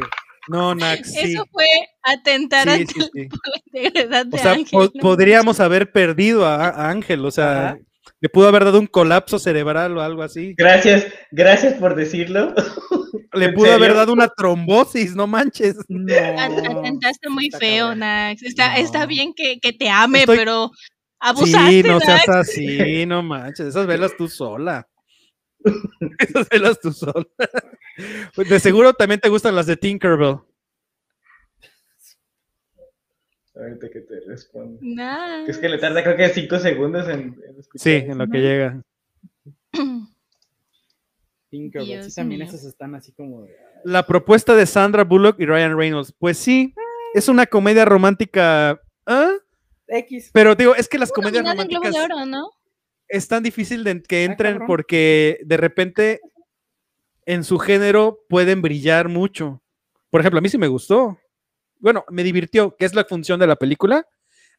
No, 0.48 0.74
Nax, 0.74 1.10
sí. 1.14 1.32
Eso 1.32 1.44
fue 1.50 1.66
atentar 2.02 2.68
Sí, 2.68 2.80
ante 2.80 2.92
sí, 2.92 3.00
sí. 3.14 3.28
la 3.30 3.80
integridad 3.82 4.26
de 4.26 4.36
O 4.36 4.40
sea, 4.40 4.52
Ángel. 4.52 4.66
po- 4.70 4.92
¿no? 4.94 5.00
podríamos 5.00 5.58
haber 5.60 5.90
perdido 5.90 6.44
a, 6.46 6.66
a 6.68 6.90
Ángel. 6.90 7.24
O 7.24 7.30
sea, 7.30 7.68
Ajá. 7.70 7.78
le 8.20 8.28
pudo 8.28 8.48
haber 8.48 8.64
dado 8.64 8.78
un 8.78 8.86
colapso 8.86 9.38
cerebral 9.38 9.96
o 9.96 10.02
algo 10.02 10.22
así. 10.22 10.54
Gracias, 10.58 11.06
gracias 11.30 11.74
por 11.74 11.94
decirlo. 11.94 12.54
Le 13.32 13.46
¿En 13.46 13.54
pudo 13.54 13.72
haber 13.72 13.94
dado 13.94 14.12
una 14.12 14.28
trombosis, 14.28 15.16
no 15.16 15.26
manches. 15.26 15.76
No. 15.88 16.14
Atentaste 16.14 17.28
muy 17.30 17.46
Está 17.46 17.58
feo, 17.58 17.84
cabrón. 17.86 17.98
Nax. 18.00 18.42
Está, 18.42 18.72
No. 18.74 18.76
está 18.84 19.06
bien 19.06 19.32
que, 19.34 19.58
que 19.60 19.72
te 19.72 19.88
ame, 19.88 20.20
Estoy- 20.20 20.36
pero 20.36 20.70
abusaste, 21.20 21.70
Sí, 21.70 21.82
no 21.82 22.00
seas 22.00 22.28
así, 22.28 23.06
no 23.06 23.22
manches. 23.22 23.66
Esas 23.68 23.86
velas 23.86 24.16
tú 24.16 24.28
sola. 24.28 24.88
Esas 26.18 26.48
velas 26.48 26.80
tú 26.80 26.92
sola. 26.92 27.26
Pues 28.34 28.48
de 28.48 28.60
seguro 28.60 28.92
también 28.94 29.20
te 29.20 29.28
gustan 29.28 29.54
las 29.56 29.66
de 29.66 29.76
Tinkerbell. 29.76 30.38
Ahorita 33.54 33.88
que 33.90 34.00
te 34.00 34.20
respondo. 34.26 34.78
Que 34.80 35.50
es 35.50 35.56
que 35.58 35.68
le 35.68 35.78
tarda 35.78 36.02
creo 36.02 36.16
que 36.16 36.28
cinco 36.28 36.58
segundos 36.58 37.08
en, 37.08 37.34
en 37.48 37.58
escuchar 37.58 37.82
Sí, 37.82 37.92
en 37.94 38.18
lo 38.18 38.26
que 38.28 38.38
llega. 38.38 38.82
Tinkerbell, 41.50 42.04
sí, 42.04 42.14
también 42.14 42.42
esas 42.42 42.64
están 42.64 42.94
así 42.94 43.12
como. 43.12 43.42
de- 43.44 43.56
La 43.84 44.04
propuesta 44.06 44.54
de 44.54 44.66
Sandra 44.66 45.04
Bullock 45.04 45.40
y 45.40 45.46
Ryan 45.46 45.76
Reynolds. 45.78 46.12
Pues 46.18 46.36
sí, 46.36 46.74
es 47.14 47.28
una 47.28 47.46
comedia 47.46 47.86
romántica. 47.86 48.78
¿ah? 49.06 49.32
X. 49.88 50.30
Pero 50.32 50.54
digo, 50.54 50.74
es 50.74 50.88
que 50.88 50.98
las 50.98 51.12
comedias 51.12 51.44
románticas 51.44 51.94
de 51.94 52.00
Oro, 52.00 52.26
¿no? 52.26 52.50
es 53.08 53.28
tan 53.28 53.42
difícil 53.42 53.84
de 53.84 54.02
que 54.02 54.18
Ah, 54.18 54.24
entren 54.24 54.66
porque 54.66 55.38
de 55.44 55.56
repente 55.56 56.20
en 57.24 57.44
su 57.44 57.58
género 57.58 58.24
pueden 58.28 58.62
brillar 58.62 59.08
mucho. 59.08 59.62
Por 60.10 60.20
ejemplo, 60.20 60.38
a 60.38 60.42
mí 60.42 60.48
sí 60.48 60.58
me 60.58 60.68
gustó. 60.68 61.18
Bueno, 61.78 62.04
me 62.10 62.22
divirtió, 62.22 62.74
que 62.76 62.84
es 62.84 62.94
la 62.94 63.04
función 63.04 63.38
de 63.38 63.46
la 63.46 63.56
película. 63.56 64.06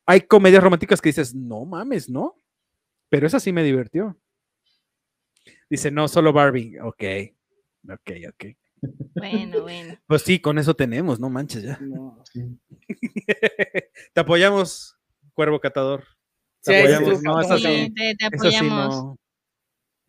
Hay 0.06 0.22
comedias 0.22 0.64
románticas 0.64 1.02
que 1.02 1.10
dices, 1.10 1.34
no 1.34 1.66
mames, 1.66 2.10
¿no? 2.10 2.36
Pero 3.10 3.28
esa 3.28 3.40
sí 3.40 3.52
me 3.52 3.64
divirtió. 3.64 4.18
Dice, 5.70 5.92
no, 5.92 6.08
solo 6.08 6.32
Barbie. 6.32 6.80
Ok, 6.80 7.04
ok, 7.90 8.12
ok. 8.30 8.46
Bueno, 9.16 9.62
bueno. 9.64 9.98
Pues 10.06 10.22
sí, 10.22 10.40
con 10.40 10.60
eso 10.60 10.76
tenemos, 10.76 11.20
no 11.20 11.30
manches 11.30 11.64
ya. 11.64 11.80
No. 11.82 12.24
Te 14.14 14.20
apoyamos, 14.20 14.97
Cuervo 15.38 15.60
Catador. 15.60 16.04
Sí, 16.64 16.72
Te 16.72 16.88
sí 16.88 16.94
apoyamos. 16.94 17.22
No, 17.24 17.34
cabrón. 17.36 17.46
esa 17.46 17.58
sí. 17.60 17.64
Sí, 17.86 17.94
te, 17.94 18.16
te 18.16 18.26
Esa 18.36 18.50
sí 18.50 18.56
apoyamos. 18.58 18.96
no. 18.96 19.18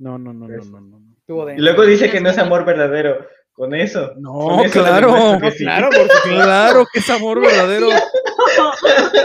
No, 0.00 0.18
no, 0.18 0.32
no, 0.32 0.48
no, 0.48 0.80
no, 0.80 0.80
no. 0.80 1.52
Y 1.52 1.60
luego 1.60 1.84
dice 1.84 2.10
que 2.10 2.18
no 2.20 2.30
es 2.30 2.38
amor 2.38 2.64
verdadero. 2.64 3.26
Con 3.52 3.74
eso. 3.74 4.12
No, 4.16 4.32
con 4.32 4.60
eso 4.64 4.80
claro. 4.82 5.38
que 5.40 5.50
sí. 5.50 5.64
claro. 5.64 5.90
Claro 5.90 6.86
que 6.90 7.00
es 7.00 7.10
amor 7.10 7.40
verdadero. 7.42 7.88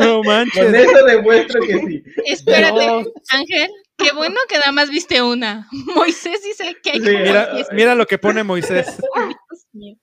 No 0.02 0.18
Con 0.18 0.26
manches. 0.28 0.74
eso 0.74 1.06
demuestro 1.06 1.62
que 1.62 1.78
sí. 1.80 2.04
Espérate, 2.26 2.86
No. 2.88 3.04
Ángel, 3.30 3.70
qué 3.98 4.12
bueno 4.14 4.36
que 4.50 4.58
nada 4.58 4.72
más 4.74 4.90
viste 4.90 5.22
una. 5.22 5.68
Moisés 5.96 6.42
dice 6.44 6.76
que 6.84 6.92
hay 6.92 7.00
Sí, 7.00 7.16
Mira, 7.16 7.50
mira 7.72 7.96
lo 7.96 8.06
que 8.06 8.18
pone 8.18 8.44
Moisés. 8.44 8.98
Dios 9.16 9.66
mío. 9.72 9.96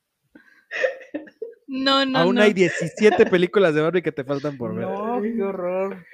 No, 1.72 2.04
no, 2.04 2.18
Aún 2.18 2.34
no. 2.34 2.42
hay 2.42 2.52
17 2.52 3.26
películas 3.26 3.72
de 3.74 3.80
Barbie 3.80 4.02
que 4.02 4.10
te 4.10 4.24
faltan 4.24 4.56
por 4.56 4.74
ver. 4.74 4.88
No, 4.88 5.20
qué 5.22 5.40
horror. 5.40 6.04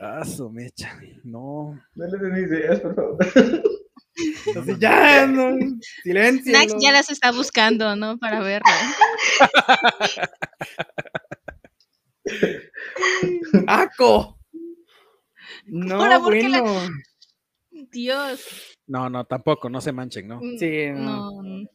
Ah, 0.00 0.24
su 0.24 0.50
mecha. 0.50 0.98
No. 1.22 1.80
No 1.94 2.06
le 2.06 2.18
den 2.18 2.44
ideas, 2.44 2.80
por 2.80 2.94
favor. 2.96 3.16
Entonces 4.46 4.78
ya, 4.80 5.26
no. 5.28 5.56
Silencio. 6.02 6.52
Nax 6.52 6.74
ya 6.80 6.90
las 6.90 7.08
está 7.08 7.30
buscando, 7.30 7.94
¿no? 7.94 8.18
Para 8.18 8.40
verlo. 8.40 8.66
¡Aco! 13.66 14.38
No, 15.66 15.96
Ahora, 16.02 16.20
¿por 16.20 16.32
qué 16.32 16.48
la- 16.48 16.62
bueno. 16.62 16.88
Dios. 17.92 18.76
No, 18.86 19.08
no, 19.08 19.24
tampoco, 19.24 19.68
no 19.70 19.80
se 19.80 19.92
manchen, 19.92 20.28
¿no. 20.28 20.40
Sí, 20.58 20.86
no. 20.92 21.42
No, 21.42 21.68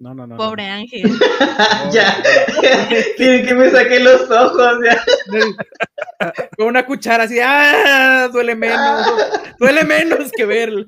No, 0.00 0.14
no, 0.14 0.26
no. 0.26 0.34
no. 0.34 0.36
pobre 0.36 0.64
Ángel. 0.66 1.02
ya. 1.92 2.22
Quieren 3.16 3.46
que 3.46 3.54
me 3.54 3.70
saque 3.70 3.98
los 4.00 4.30
ojos. 4.30 4.72
Ya. 4.84 5.04
Con 6.56 6.66
una 6.68 6.84
cuchara 6.86 7.24
así, 7.24 7.38
¡ah! 7.42 8.28
Duele 8.32 8.54
menos. 8.54 9.06
Duele 9.58 9.84
menos 9.84 10.30
que 10.36 10.44
verla. 10.44 10.84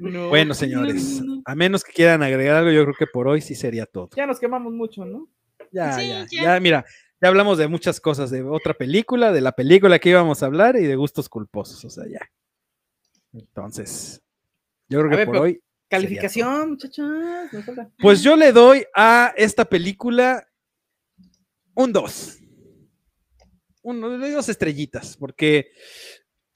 No. 0.00 0.28
Bueno, 0.28 0.54
señores, 0.54 1.20
no, 1.22 1.36
no. 1.36 1.42
a 1.44 1.54
menos 1.54 1.84
que 1.84 1.92
quieran 1.92 2.22
agregar 2.22 2.56
algo, 2.56 2.70
yo 2.70 2.82
creo 2.84 2.94
que 2.98 3.06
por 3.06 3.28
hoy 3.28 3.40
sí 3.40 3.54
sería 3.54 3.86
todo. 3.86 4.08
Ya 4.16 4.26
nos 4.26 4.38
quemamos 4.40 4.72
mucho, 4.72 5.04
¿no? 5.04 5.28
Ya, 5.72 5.92
Sí, 5.92 6.08
ya, 6.08 6.26
ya. 6.30 6.42
ya, 6.42 6.60
mira, 6.60 6.84
ya 7.20 7.28
hablamos 7.28 7.58
de 7.58 7.68
muchas 7.68 8.00
cosas, 8.00 8.30
de 8.30 8.42
otra 8.42 8.74
película, 8.74 9.32
de 9.32 9.40
la 9.40 9.52
película 9.52 9.98
que 9.98 10.10
íbamos 10.10 10.42
a 10.42 10.46
hablar 10.46 10.76
y 10.76 10.84
de 10.84 10.96
gustos 10.96 11.28
culposos, 11.28 11.84
o 11.84 11.90
sea, 11.90 12.04
ya. 12.10 12.20
Entonces, 13.32 14.22
yo 14.88 14.98
creo 15.00 15.08
A 15.08 15.10
que 15.10 15.16
ver, 15.16 15.26
por 15.26 15.34
pero- 15.34 15.44
hoy. 15.44 15.60
Calificación, 15.88 16.78
falta. 17.64 17.90
Pues 17.98 18.22
yo 18.22 18.36
le 18.36 18.52
doy 18.52 18.84
a 18.94 19.32
esta 19.36 19.64
película 19.64 20.46
un 21.74 21.92
2. 21.92 22.38
Uno 23.82 24.18
de 24.18 24.32
dos 24.32 24.48
estrellitas, 24.48 25.16
porque 25.16 25.72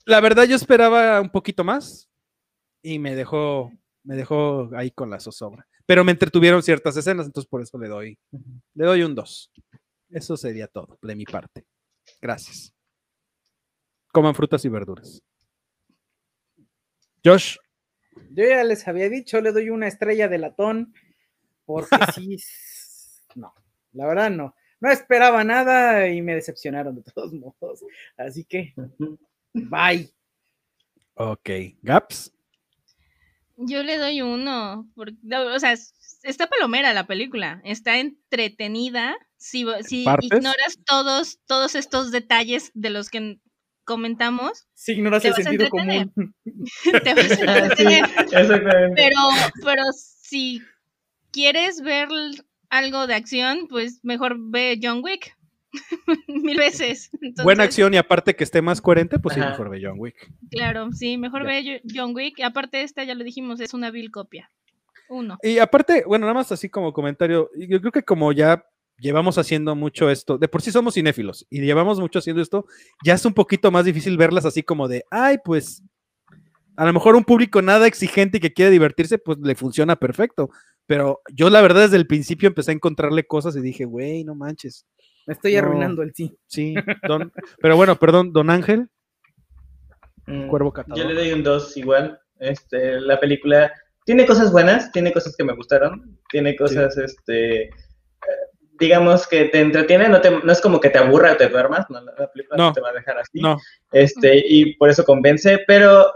la 0.04 0.20
verdad 0.20 0.44
yo 0.44 0.56
esperaba 0.56 1.20
un 1.20 1.30
poquito 1.30 1.64
más 1.64 2.10
y 2.82 2.98
me 2.98 3.14
dejó, 3.14 3.72
me 4.02 4.16
dejó 4.16 4.70
ahí 4.76 4.90
con 4.90 5.08
la 5.08 5.20
zozobra. 5.20 5.66
Pero 5.86 6.04
me 6.04 6.12
entretuvieron 6.12 6.62
ciertas 6.62 6.96
escenas, 6.96 7.26
entonces 7.26 7.48
por 7.48 7.62
eso 7.62 7.78
le 7.78 7.88
doy, 7.88 8.18
le 8.74 8.84
doy 8.84 9.02
un 9.02 9.14
2. 9.14 9.52
Eso 10.10 10.36
sería 10.36 10.66
todo 10.66 10.98
de 11.00 11.16
mi 11.16 11.24
parte. 11.24 11.64
Gracias. 12.20 12.74
Coman 14.12 14.34
frutas 14.34 14.64
y 14.64 14.68
verduras. 14.68 15.22
Josh, 17.24 17.56
Yo 18.30 18.44
ya 18.48 18.64
les 18.64 18.86
había 18.88 19.08
dicho, 19.08 19.40
le 19.40 19.52
doy 19.52 19.70
una 19.70 19.88
estrella 19.88 20.28
de 20.28 20.38
latón. 20.38 20.94
Porque 21.64 21.88
sí. 22.14 22.36
no, 23.34 23.54
la 23.92 24.06
verdad 24.06 24.30
no. 24.30 24.54
No 24.80 24.90
esperaba 24.90 25.44
nada 25.44 26.08
y 26.08 26.22
me 26.22 26.34
decepcionaron 26.34 26.96
de 26.96 27.02
todos 27.02 27.32
modos. 27.32 27.84
Así 28.16 28.44
que, 28.44 28.74
bye. 29.52 30.10
Ok. 31.14 31.50
Gaps. 31.82 32.32
Yo 33.56 33.82
le 33.84 33.98
doy 33.98 34.22
uno. 34.22 34.90
Porque, 34.96 35.14
o 35.36 35.58
sea, 35.60 35.72
es- 35.72 35.94
está 36.24 36.48
palomera 36.48 36.92
la 36.94 37.06
película. 37.06 37.60
Está 37.64 37.98
entretenida. 38.00 39.14
Si, 39.36 39.64
si 39.82 40.04
ignoras 40.20 40.78
todos, 40.84 41.38
todos 41.46 41.74
estos 41.76 42.10
detalles 42.10 42.70
de 42.74 42.90
los 42.90 43.08
que 43.10 43.38
comentamos, 43.84 44.66
Si 44.74 44.92
ignoras 44.92 45.22
Te 45.22 45.28
el 45.28 45.34
sentido 45.34 45.68
común. 45.70 46.12
te 47.04 47.14
vas 47.14 47.32
a 47.32 47.44
Ah, 47.46 47.70
sí, 47.76 47.82
entretener. 47.82 48.04
exactamente. 48.04 48.94
Pero, 48.96 49.16
pero 49.64 49.82
si 49.92 50.62
quieres 51.32 51.80
ver 51.82 52.08
algo 52.70 53.06
de 53.06 53.14
acción, 53.14 53.66
pues 53.68 54.00
mejor 54.02 54.36
ve 54.38 54.78
John 54.82 55.00
Wick. 55.02 55.36
Mil 56.28 56.58
veces. 56.58 57.10
Entonces, 57.14 57.44
Buena 57.44 57.64
acción 57.64 57.94
y 57.94 57.96
aparte 57.96 58.36
que 58.36 58.44
esté 58.44 58.60
más 58.60 58.80
coherente, 58.82 59.18
pues 59.18 59.34
sí, 59.34 59.40
mejor 59.40 59.70
ve 59.70 59.80
John 59.82 59.94
Wick. 59.98 60.30
Claro, 60.50 60.90
sí, 60.92 61.16
mejor 61.16 61.42
Ya. 61.42 61.48
ve 61.48 61.82
John 61.94 62.14
Wick. 62.14 62.40
Aparte, 62.42 62.82
esta 62.82 63.04
ya 63.04 63.14
lo 63.14 63.24
dijimos, 63.24 63.60
es 63.60 63.72
una 63.74 63.90
vil 63.90 64.10
copia. 64.10 64.50
Uno. 65.08 65.38
Y 65.42 65.58
aparte, 65.58 66.04
bueno, 66.06 66.24
nada 66.26 66.34
más 66.34 66.52
así 66.52 66.68
como 66.70 66.92
comentario, 66.92 67.50
yo 67.56 67.80
creo 67.80 67.92
que 67.92 68.02
como 68.02 68.32
ya 68.32 68.64
llevamos 69.02 69.36
haciendo 69.36 69.74
mucho 69.74 70.08
esto, 70.08 70.38
de 70.38 70.48
por 70.48 70.62
sí 70.62 70.70
somos 70.72 70.94
cinéfilos 70.94 71.46
y 71.50 71.60
llevamos 71.60 72.00
mucho 72.00 72.20
haciendo 72.20 72.40
esto, 72.40 72.64
ya 73.04 73.14
es 73.14 73.24
un 73.26 73.34
poquito 73.34 73.70
más 73.70 73.84
difícil 73.84 74.16
verlas 74.16 74.44
así 74.46 74.62
como 74.62 74.88
de, 74.88 75.04
ay, 75.10 75.38
pues 75.44 75.82
a 76.76 76.86
lo 76.86 76.92
mejor 76.94 77.16
un 77.16 77.24
público 77.24 77.60
nada 77.60 77.86
exigente 77.86 78.38
y 78.38 78.40
que 78.40 78.52
quiere 78.52 78.70
divertirse, 78.70 79.18
pues 79.18 79.38
le 79.42 79.54
funciona 79.54 79.96
perfecto. 79.96 80.48
Pero 80.86 81.20
yo 81.32 81.50
la 81.50 81.60
verdad 81.60 81.82
desde 81.82 81.96
el 81.96 82.06
principio 82.06 82.46
empecé 82.48 82.70
a 82.70 82.74
encontrarle 82.74 83.24
cosas 83.24 83.54
y 83.56 83.60
dije, 83.60 83.84
güey, 83.84 84.24
no 84.24 84.34
manches. 84.34 84.86
Me 85.26 85.34
estoy 85.34 85.52
No. 85.52 85.58
arruinando 85.58 86.02
el 86.02 86.12
sí. 86.14 86.34
Sí, 86.46 86.74
don, 87.06 87.30
pero 87.60 87.76
bueno, 87.76 87.96
perdón, 87.96 88.32
don 88.32 88.48
Ángel, 88.50 88.88
Mm, 90.26 90.46
Cuervo 90.48 90.72
Catador. 90.72 90.98
Yo 91.02 91.08
le 91.08 91.14
doy 91.14 91.32
un 91.32 91.42
2 91.42 91.76
igual. 91.76 92.18
Este, 92.38 93.00
la 93.00 93.18
película 93.18 93.72
tiene 94.04 94.24
cosas 94.24 94.52
buenas, 94.52 94.92
tiene 94.92 95.12
cosas 95.12 95.34
que 95.36 95.42
me 95.44 95.52
gustaron, 95.54 96.18
tiene 96.30 96.54
cosas, 96.56 96.96
este, 96.96 97.64
eh, 97.64 97.70
digamos 98.82 99.26
que 99.26 99.44
te 99.46 99.60
entretiene, 99.60 100.08
no, 100.08 100.20
te, 100.20 100.30
no 100.30 100.52
es 100.52 100.60
como 100.60 100.80
que 100.80 100.90
te 100.90 100.98
aburra 100.98 101.32
o 101.32 101.36
te 101.36 101.48
duermas, 101.48 101.86
no, 101.88 102.00
la 102.00 102.12
la 102.18 102.30
película 102.30 102.56
no, 102.58 102.64
No. 102.66 102.72
te 102.72 102.80
va 102.80 102.90
a 102.90 102.92
dejar 102.92 103.18
así. 103.18 103.40
No, 103.40 103.58
Este, 103.92 104.42
y 104.46 104.74
por 104.76 104.90
eso 104.90 105.04
convence, 105.04 105.60
pero 105.66 106.12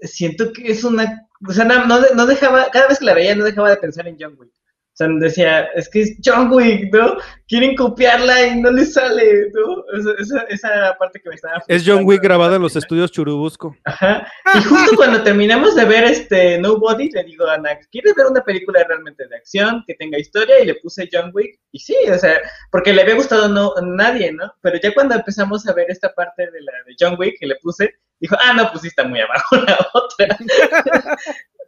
siento 0.00 0.52
que 0.52 0.72
es 0.72 0.82
una, 0.82 1.28
o 1.46 1.52
sea, 1.52 1.64
no, 1.64 1.86
no 1.86 2.26
dejaba, 2.26 2.70
cada 2.70 2.88
vez 2.88 2.98
que 2.98 3.04
la 3.04 3.14
veía 3.14 3.34
no 3.36 3.44
dejaba 3.44 3.70
de 3.70 3.76
pensar 3.76 4.08
en 4.08 4.16
John 4.18 4.34
Wick. 4.38 4.52
O 4.94 4.96
sea, 4.96 5.08
decía, 5.18 5.62
es 5.74 5.88
que 5.88 6.02
es 6.02 6.16
John 6.24 6.52
Wick, 6.52 6.94
¿no? 6.94 7.16
Quieren 7.48 7.74
copiarla 7.74 8.46
y 8.46 8.60
no 8.60 8.70
les 8.70 8.92
sale, 8.92 9.50
¿no? 9.52 9.84
Esa, 10.20 10.42
esa, 10.42 10.96
parte 11.00 11.20
que 11.20 11.30
me 11.30 11.34
estaba... 11.34 11.60
es 11.66 11.82
John 11.84 12.04
Wick 12.04 12.22
grabado 12.22 12.54
en 12.54 12.62
los 12.62 12.76
estudios 12.76 13.10
Churubusco. 13.10 13.76
Ajá. 13.86 14.24
Y 14.54 14.62
justo 14.62 14.94
cuando 14.94 15.20
terminamos 15.24 15.74
de 15.74 15.84
ver 15.84 16.04
este 16.04 16.58
Nobody, 16.60 17.10
le 17.10 17.24
digo 17.24 17.44
a 17.48 17.58
Nax, 17.58 17.88
¿quieres 17.88 18.14
ver 18.14 18.26
una 18.26 18.44
película 18.44 18.84
realmente 18.84 19.26
de 19.26 19.34
acción, 19.34 19.82
que 19.84 19.94
tenga 19.94 20.16
historia? 20.16 20.60
Y 20.60 20.66
le 20.66 20.76
puse 20.76 21.08
John 21.12 21.32
Wick. 21.34 21.58
Y 21.72 21.80
sí, 21.80 21.96
o 22.08 22.16
sea, 22.16 22.40
porque 22.70 22.92
le 22.92 23.02
había 23.02 23.16
gustado 23.16 23.48
no, 23.48 23.72
a 23.76 23.82
nadie, 23.82 24.30
¿no? 24.30 24.54
Pero 24.60 24.78
ya 24.80 24.94
cuando 24.94 25.16
empezamos 25.16 25.66
a 25.66 25.72
ver 25.74 25.90
esta 25.90 26.14
parte 26.14 26.48
de 26.48 26.60
la 26.60 26.72
de 26.86 26.94
John 27.00 27.16
Wick, 27.18 27.40
que 27.40 27.48
le 27.48 27.56
puse, 27.56 27.96
dijo, 28.20 28.36
ah, 28.40 28.52
no, 28.52 28.70
pues 28.70 28.82
sí 28.82 28.88
está 28.88 29.02
muy 29.02 29.18
abajo 29.20 29.56
la 29.56 29.90
otra. 29.92 30.38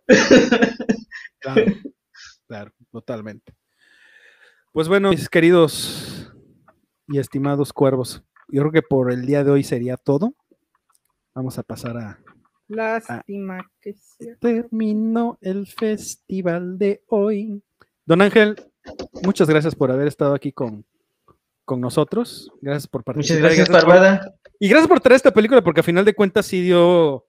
Claro, 1.39 1.65
claro, 2.49 2.73
totalmente. 3.01 3.55
Pues 4.73 4.89
bueno, 4.89 5.11
mis 5.11 5.29
queridos 5.29 6.33
y 7.09 7.19
estimados 7.19 7.73
cuervos, 7.73 8.23
yo 8.49 8.63
creo 8.63 8.73
que 8.73 8.83
por 8.83 9.13
el 9.13 9.27
día 9.27 9.45
de 9.45 9.51
hoy 9.51 9.63
sería 9.63 9.97
todo. 9.99 10.35
Vamos 11.35 11.59
a 11.59 11.63
pasar 11.63 11.97
a... 11.99 12.19
Lástima 12.69 13.71
que 13.81 13.93
sea. 13.95 14.37
Terminó 14.41 15.39
el 15.41 15.67
festival 15.67 16.79
de 16.79 17.03
hoy. 17.09 17.63
Don 18.07 18.23
Ángel, 18.23 18.57
muchas 19.23 19.49
gracias 19.49 19.75
por 19.75 19.91
haber 19.91 20.07
estado 20.09 20.35
aquí 20.35 20.53
con, 20.53 20.85
con 21.65 21.81
nosotros. 21.81 22.51
Gracias 22.63 22.87
por 22.89 23.01
Muchas 23.01 23.15
participar. 23.39 23.53
y 23.53 23.57
gracias, 23.57 23.69
por- 23.69 23.81
Parvada. 23.81 24.35
y 24.59 24.69
gracias 24.69 24.89
por 24.89 25.01
traer 25.01 25.17
esta 25.17 25.31
película, 25.33 25.63
porque 25.63 25.81
a 25.81 25.85
final 25.85 26.05
de 26.05 26.15
cuentas 26.15 26.47
sí 26.47 26.63
dio 26.63 27.26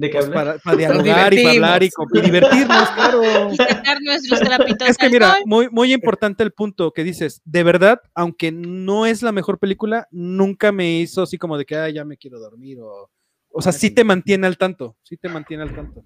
¿De 0.00 0.08
qué 0.08 0.16
pues, 0.16 0.30
para, 0.30 0.56
para 0.56 0.76
dialogar 0.78 1.34
y 1.34 1.42
para 1.42 1.54
hablar 1.56 1.82
y, 1.82 1.90
divertirnos, 2.22 2.90
claro. 2.92 3.22
Y 3.52 3.56
sacar 3.56 3.98
nuestros 4.00 4.40
trapitos 4.40 4.88
Es 4.88 4.96
que 4.96 5.10
mira, 5.10 5.36
muy, 5.44 5.68
muy 5.68 5.92
importante 5.92 6.42
el 6.42 6.52
punto 6.52 6.90
que 6.92 7.04
dices. 7.04 7.42
De 7.44 7.62
verdad, 7.62 8.00
aunque 8.14 8.50
no 8.50 9.04
es 9.04 9.22
la 9.22 9.30
mejor 9.30 9.58
película, 9.58 10.08
nunca 10.10 10.72
me 10.72 11.00
hizo 11.00 11.20
así 11.20 11.36
como 11.36 11.58
de 11.58 11.66
que 11.66 11.76
"Ay, 11.76 11.92
ya 11.92 12.06
me 12.06 12.16
quiero 12.16 12.40
dormir. 12.40 12.78
O, 12.80 13.10
o 13.50 13.60
sea, 13.60 13.72
sí 13.72 13.90
te 13.90 14.02
mantiene 14.02 14.46
al 14.46 14.56
tanto. 14.56 14.96
Sí 15.02 15.18
te 15.18 15.28
mantiene 15.28 15.64
al 15.64 15.74
tanto. 15.74 16.02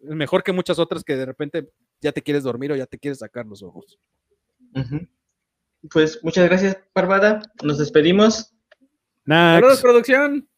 Es 0.00 0.10
mejor 0.10 0.42
que 0.42 0.50
muchas 0.50 0.80
otras 0.80 1.04
que 1.04 1.14
de 1.14 1.26
repente 1.26 1.70
ya 2.00 2.10
te 2.10 2.22
quieres 2.22 2.42
dormir 2.42 2.72
o 2.72 2.76
ya 2.76 2.86
te 2.86 2.98
quieres 2.98 3.20
sacar 3.20 3.46
los 3.46 3.62
ojos. 3.62 4.00
Pues 5.92 6.18
muchas 6.24 6.44
gracias, 6.48 6.76
Parvada. 6.92 7.40
Nos 7.62 7.78
despedimos. 7.78 8.52
Saludos, 9.28 9.80
producción. 9.80 10.48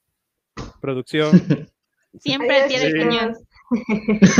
producción. 0.80 1.68
Siempre 2.20 2.62
al 2.62 2.68
pie 2.68 2.80
del 2.80 2.92
Sí. 2.92 2.98
cañón. 2.98 3.34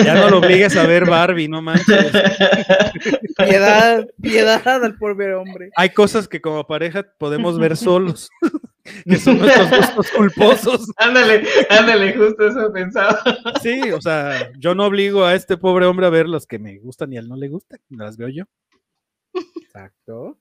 Ya 0.05 0.15
no 0.15 0.29
lo 0.29 0.39
obligues 0.41 0.77
a 0.77 0.87
ver 0.87 1.07
Barbie, 1.07 1.49
no 1.49 1.63
manches. 1.63 2.13
Piedad, 3.39 4.07
piedad 4.21 4.85
al 4.85 4.97
pobre 4.99 5.35
hombre. 5.35 5.71
Hay 5.77 5.91
cosas 5.91 6.29
que 6.29 6.41
como 6.43 6.67
pareja 6.67 7.03
podemos 7.19 7.59
ver 7.59 7.77
solos, 7.79 8.29
que 9.09 9.17
son 9.17 9.39
nuestros 9.39 9.71
gustos 9.71 10.11
culposos. 10.11 10.87
ándale, 10.97 11.45
ándale, 11.71 12.13
justo 12.15 12.47
eso 12.47 12.71
pensaba. 12.75 13.19
Sí, 13.63 13.81
o 13.93 14.01
sea, 14.03 14.51
yo 14.59 14.75
no 14.75 14.85
obligo 14.87 15.25
a 15.25 15.35
este 15.35 15.57
pobre 15.57 15.87
hombre 15.87 16.07
a 16.07 16.11
ver 16.11 16.29
los 16.29 16.47
que 16.47 16.59
me 16.59 16.79
gustan 16.79 17.13
y 17.13 17.17
a 17.17 17.21
él 17.21 17.29
no 17.29 17.37
le 17.37 17.49
gustan, 17.49 17.81
las 17.89 18.19
veo 18.19 18.29
yo. 18.29 18.45
Exacto. 19.63 20.39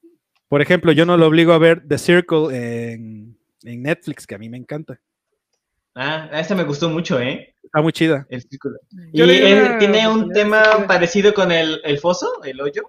Por 0.49 0.61
ejemplo, 0.61 0.91
yo 0.91 1.05
no 1.05 1.15
lo 1.15 1.27
obligo 1.27 1.53
a 1.53 1.57
ver 1.59 1.81
The 1.87 1.97
Circle 1.97 2.91
en, 2.93 3.37
en 3.63 3.83
Netflix, 3.83 4.27
que 4.27 4.35
a 4.35 4.37
mí 4.37 4.49
me 4.49 4.57
encanta. 4.57 4.99
Ah, 5.95 6.29
esta 6.33 6.55
me 6.55 6.63
gustó 6.63 6.89
mucho, 6.89 7.19
¿eh? 7.19 7.53
Está 7.63 7.81
muy 7.81 7.91
chida. 7.91 8.25
El 8.29 8.41
círculo. 8.41 8.77
Yo 9.13 9.25
y 9.25 9.29
él 9.31 9.77
tiene 9.79 10.07
un 10.07 10.29
tema 10.31 10.85
parecido 10.87 11.33
con 11.33 11.51
el, 11.51 11.81
el 11.83 11.99
foso, 11.99 12.43
el 12.43 12.59
hoyo. 12.61 12.83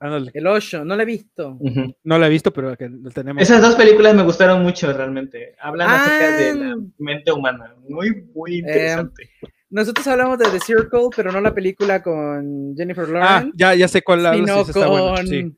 Ándale. 0.00 0.30
El 0.34 0.46
Osho, 0.46 0.84
no 0.84 0.96
lo 0.96 1.02
he 1.02 1.06
visto. 1.06 1.58
No 2.02 2.18
la 2.18 2.26
he 2.26 2.30
visto, 2.30 2.52
pero 2.52 2.76
que 2.76 2.88
lo 2.88 3.10
tenemos. 3.10 3.42
Esas 3.42 3.62
dos 3.62 3.74
películas 3.74 4.14
me 4.14 4.22
gustaron 4.22 4.62
mucho 4.62 4.92
realmente. 4.92 5.54
Hablan 5.60 5.88
acerca 5.90 6.36
de 6.36 6.54
la 6.54 6.72
Ah. 6.72 6.76
mente 6.98 7.32
humana. 7.32 7.74
Muy, 7.88 8.22
muy 8.34 8.56
interesante. 8.58 9.30
Nosotros 9.70 10.06
hablamos 10.06 10.38
de 10.38 10.50
The 10.50 10.60
Circle, 10.60 11.08
pero 11.16 11.32
no 11.32 11.40
la 11.40 11.54
película 11.54 12.02
con 12.02 12.74
Jennifer 12.76 13.06
Ah, 13.08 13.12
Lawrence, 13.12 13.52
ya, 13.56 13.74
ya 13.74 13.88
sé 13.88 14.02
cuál 14.02 14.20
sino 14.34 14.60
esa 14.60 14.70
está 14.70 14.86
buena, 14.88 15.26
sí. 15.26 15.56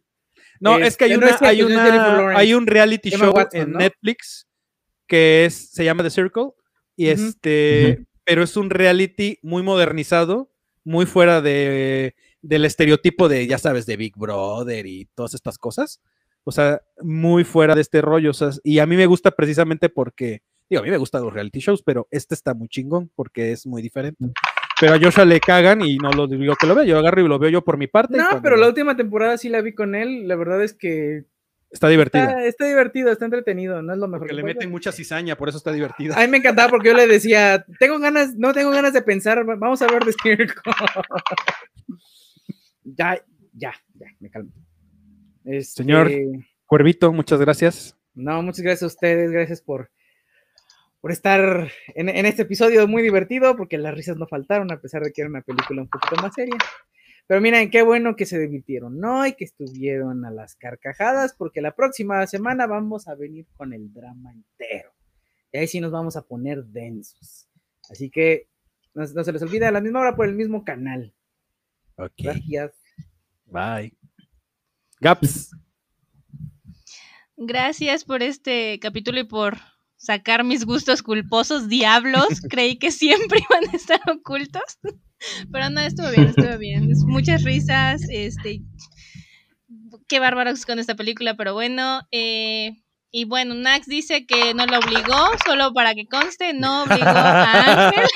No, 0.61 0.79
es 0.79 0.97
que 0.97 1.05
hay 1.05 1.13
Este, 1.13 1.21
no 1.21 1.27
una, 1.27 1.35
es 1.35 1.41
que- 1.41 1.47
hay 1.47 1.63
una, 1.63 2.29
hay 2.39 2.55
un 2.55 2.67
reality 2.67 3.13
Emma 3.13 3.25
show 3.27 3.35
Watson, 3.35 3.61
en 3.61 3.73
¿no? 3.73 3.79
Netflix 3.79 4.47
que 5.07 5.45
es, 5.45 5.71
se 5.71 5.85
llama 5.85 6.03
The 6.03 6.11
Circle, 6.11 6.51
y 6.97 7.13
Ujú. 7.13 7.23
este, 7.23 8.05
pero 8.25 8.43
es 8.43 8.57
un 8.57 8.71
reality 8.71 9.39
muy 9.43 9.63
modernizado, 9.63 10.51
muy 10.85 11.07
fuera 11.07 11.41
de, 11.41 12.15
del 12.43 12.65
estereotipo 12.65 13.29
de, 13.29 13.47
ya 13.47 13.59
sabes, 13.59 13.87
de 13.87 13.97
Big 13.97 14.17
Brother 14.17 14.87
y 14.87 15.07
todas 15.15 15.35
estas 15.35 15.59
cosas. 15.59 16.01
O 16.45 16.53
sea, 16.53 16.81
muy 17.03 17.43
fuera 17.45 17.75
de 17.75 17.81
este 17.81 18.01
rollo. 18.01 18.31
O 18.31 18.35
sea, 18.35 18.51
y 18.63 18.79
a 18.79 18.87
mí 18.87 18.97
me 18.97 19.07
gusta 19.07 19.33
precisamente 19.33 19.89
porque, 19.89 20.43
digo, 20.71 20.81
a 20.81 20.85
mí 20.85 20.91
me 20.91 20.97
gustan 20.97 21.23
los 21.25 21.33
reality 21.33 21.59
shows, 21.59 21.83
pero 21.83 22.07
este 22.13 22.35
está 22.37 22.55
muy 22.55 22.69
chingón 22.69 23.11
porque 23.17 23.51
es 23.51 23.67
muy 23.67 23.83
diferente. 23.83 24.27
Pero 24.81 24.95
a 24.95 24.99
Joshua 25.01 25.25
le 25.25 25.41
cagan 25.41 25.83
y 25.83 25.97
no 25.97 26.13
lo 26.13 26.27
digo 26.29 26.55
que 26.55 26.67
lo 26.69 26.75
veo, 26.77 26.85
yo 26.85 26.99
agarro 26.99 27.21
y 27.25 27.29
lo 27.29 27.39
veo 27.41 27.51
yo 27.51 27.65
por 27.65 27.79
mi 27.79 27.89
parte. 27.89 28.17
No, 28.17 28.25
cuando- 28.25 28.43
pero 28.43 28.57
la 28.57 28.69
última 28.69 28.97
temporada 28.97 29.37
sí 29.39 29.49
la 29.49 29.61
vi 29.61 29.75
con 29.75 29.95
él. 29.97 30.29
La 30.29 30.37
verdad 30.37 30.63
es 30.63 30.73
que 30.73 31.25
Está 31.71 31.89
divertido. 31.89 32.25
está, 32.25 32.45
está 32.47 32.67
divertido, 32.67 33.11
está 33.13 33.25
entretenido. 33.25 33.83
No 33.83 33.93
es 33.93 33.99
lo 33.99 34.07
mejor. 34.09 34.21
Porque 34.21 34.31
que 34.33 34.37
le 34.37 34.43
puede 34.43 34.55
meten 34.55 34.71
mucha 34.71 34.93
cizaña, 34.93 35.37
por 35.37 35.49
eso 35.49 35.59
está 35.59 35.73
divertido. 35.73 36.15
A 36.17 36.21
mí 36.21 36.29
me 36.29 36.39
encantaba 36.39 36.71
porque 36.71 36.89
yo 36.89 36.95
le 36.95 37.07
decía, 37.07 37.65
tengo 37.79 37.99
ganas, 37.99 38.35
no 38.37 38.53
tengo 38.55 38.71
ganas 38.71 38.93
de 38.93 39.03
pensar, 39.03 39.39
va- 39.49 39.57
vamos 39.57 39.83
a 39.83 39.87
ver 39.89 40.05
The 40.05 40.13
Circle. 40.23 40.55
ya, 42.85 43.21
ya, 43.53 43.73
ya, 43.95 44.07
me 44.21 44.31
calmo. 44.31 44.51
Este, 45.45 45.83
Señor. 45.83 46.11
Cuervito, 46.67 47.13
muchas 47.13 47.41
gracias. 47.41 47.97
No, 48.15 48.43
muchas 48.43 48.63
gracias 48.63 48.83
a 48.85 48.87
ustedes, 48.87 49.31
gracias 49.31 49.61
por, 49.61 49.91
por 51.01 51.13
estar 51.13 51.71
en, 51.95 52.09
en 52.09 52.27
este 52.27 52.43
episodio 52.43 52.89
muy 52.89 53.03
divertido, 53.03 53.57
porque 53.57 53.77
las 53.79 53.95
risas 53.95 54.17
no 54.17 54.27
faltaron, 54.27 54.73
a 54.73 54.81
pesar 54.81 55.03
de 55.03 55.13
que 55.13 55.21
era 55.23 55.31
una 55.31 55.43
película 55.43 55.83
un 55.83 55.89
poquito 55.89 56.17
más 56.23 56.35
seria. 56.35 56.57
Pero 57.27 57.41
miren, 57.41 57.71
qué 57.71 57.83
bueno 57.83 58.15
que 58.15 58.25
se 58.25 58.39
divirtieron, 58.39 58.99
¿no? 58.99 59.27
Y 59.27 59.35
que 59.35 59.45
estuvieron 59.45 60.25
a 60.25 60.31
las 60.31 60.55
carcajadas, 60.55 61.35
porque 61.37 61.61
la 61.61 61.75
próxima 61.75 62.25
semana 62.27 62.67
vamos 62.67 63.09
a 63.09 63.15
venir 63.15 63.47
con 63.57 63.73
el 63.73 63.93
drama 63.93 64.33
entero. 64.33 64.93
Y 65.53 65.59
ahí 65.59 65.67
sí 65.67 65.81
nos 65.81 65.91
vamos 65.91 66.17
a 66.17 66.23
poner 66.23 66.65
densos. 66.65 67.49
Así 67.91 68.11
que 68.11 68.49
no, 68.95 69.05
no 69.05 69.25
se 69.25 69.33
les 69.33 69.43
olvide 69.43 69.67
a 69.67 69.73
la 69.73 69.81
misma 69.81 70.01
hora 70.01 70.15
por 70.15 70.27
el 70.27 70.35
mismo 70.35 70.65
canal. 70.65 71.13
Ok. 71.97 72.13
Gracias. 72.19 72.73
Bye. 73.47 73.93
Gaps. 75.01 75.51
Gracias 77.37 78.05
por 78.05 78.23
este 78.23 78.79
capítulo 78.81 79.21
y 79.21 79.25
por 79.25 79.59
sacar 79.97 80.45
mis 80.45 80.65
gustos 80.65 81.03
culposos, 81.03 81.69
diablos. 81.69 82.27
Creí 82.51 82.79
que 82.79 82.91
siempre 82.91 83.41
iban 83.51 83.69
a 83.69 83.77
estar 83.77 84.01
ocultos. 84.11 84.79
Pero 85.53 85.71
no, 85.71 85.81
estuvo 85.81 86.11
bien, 86.11 86.29
estuvo 86.29 86.59
bien. 86.59 86.93
Muchas 87.07 87.43
risas, 87.43 88.03
este, 88.11 88.63
qué 90.09 90.19
bárbaros 90.19 90.67
con 90.67 90.79
esta 90.79 90.95
película, 90.95 91.37
pero 91.37 91.55
bueno, 91.55 92.03
eh, 92.11 92.73
y 93.11 93.25
bueno, 93.25 93.55
Nax 93.55 93.87
dice 93.87 94.27
que 94.27 94.53
no 94.55 94.67
lo 94.67 94.79
obligó, 94.79 95.31
solo 95.47 95.73
para 95.73 95.95
que 95.95 96.07
conste, 96.07 96.53
no 96.53 96.83
obligó 96.83 97.07
a 97.07 97.87
Ángel 97.89 98.09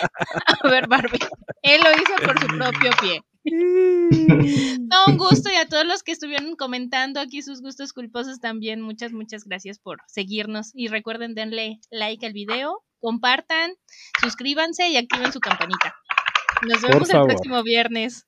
a 0.47 0.69
ver 0.69 0.89
Barbie. 0.89 1.19
Él 1.63 1.81
lo 1.83 1.91
hizo 1.93 2.15
por 2.23 2.39
su 2.41 2.47
propio 2.49 2.91
pie. 3.01 3.23
No, 3.45 5.07
un 5.07 5.17
gusto 5.17 5.51
y 5.51 5.55
a 5.55 5.67
todos 5.67 5.87
los 5.87 6.03
que 6.03 6.13
estuvieron 6.13 6.57
comentando 6.57 7.21
aquí 7.21 7.43
sus 7.43 7.63
gustos 7.63 7.93
culposos 7.93 8.41
también, 8.41 8.83
muchas, 8.83 9.13
muchas 9.13 9.45
gracias 9.45 9.79
por 9.79 9.99
seguirnos 10.07 10.73
y 10.75 10.89
recuerden 10.89 11.35
denle 11.35 11.79
like 11.91 12.27
al 12.27 12.33
video, 12.33 12.85
compartan, 13.01 13.73
suscríbanse 14.21 14.91
y 14.91 14.97
activen 14.97 15.33
su 15.33 15.41
campanita. 15.41 15.95
Nos 16.69 16.83
vemos 16.83 17.11
el 17.11 17.23
próximo 17.25 17.63
viernes. 17.63 18.27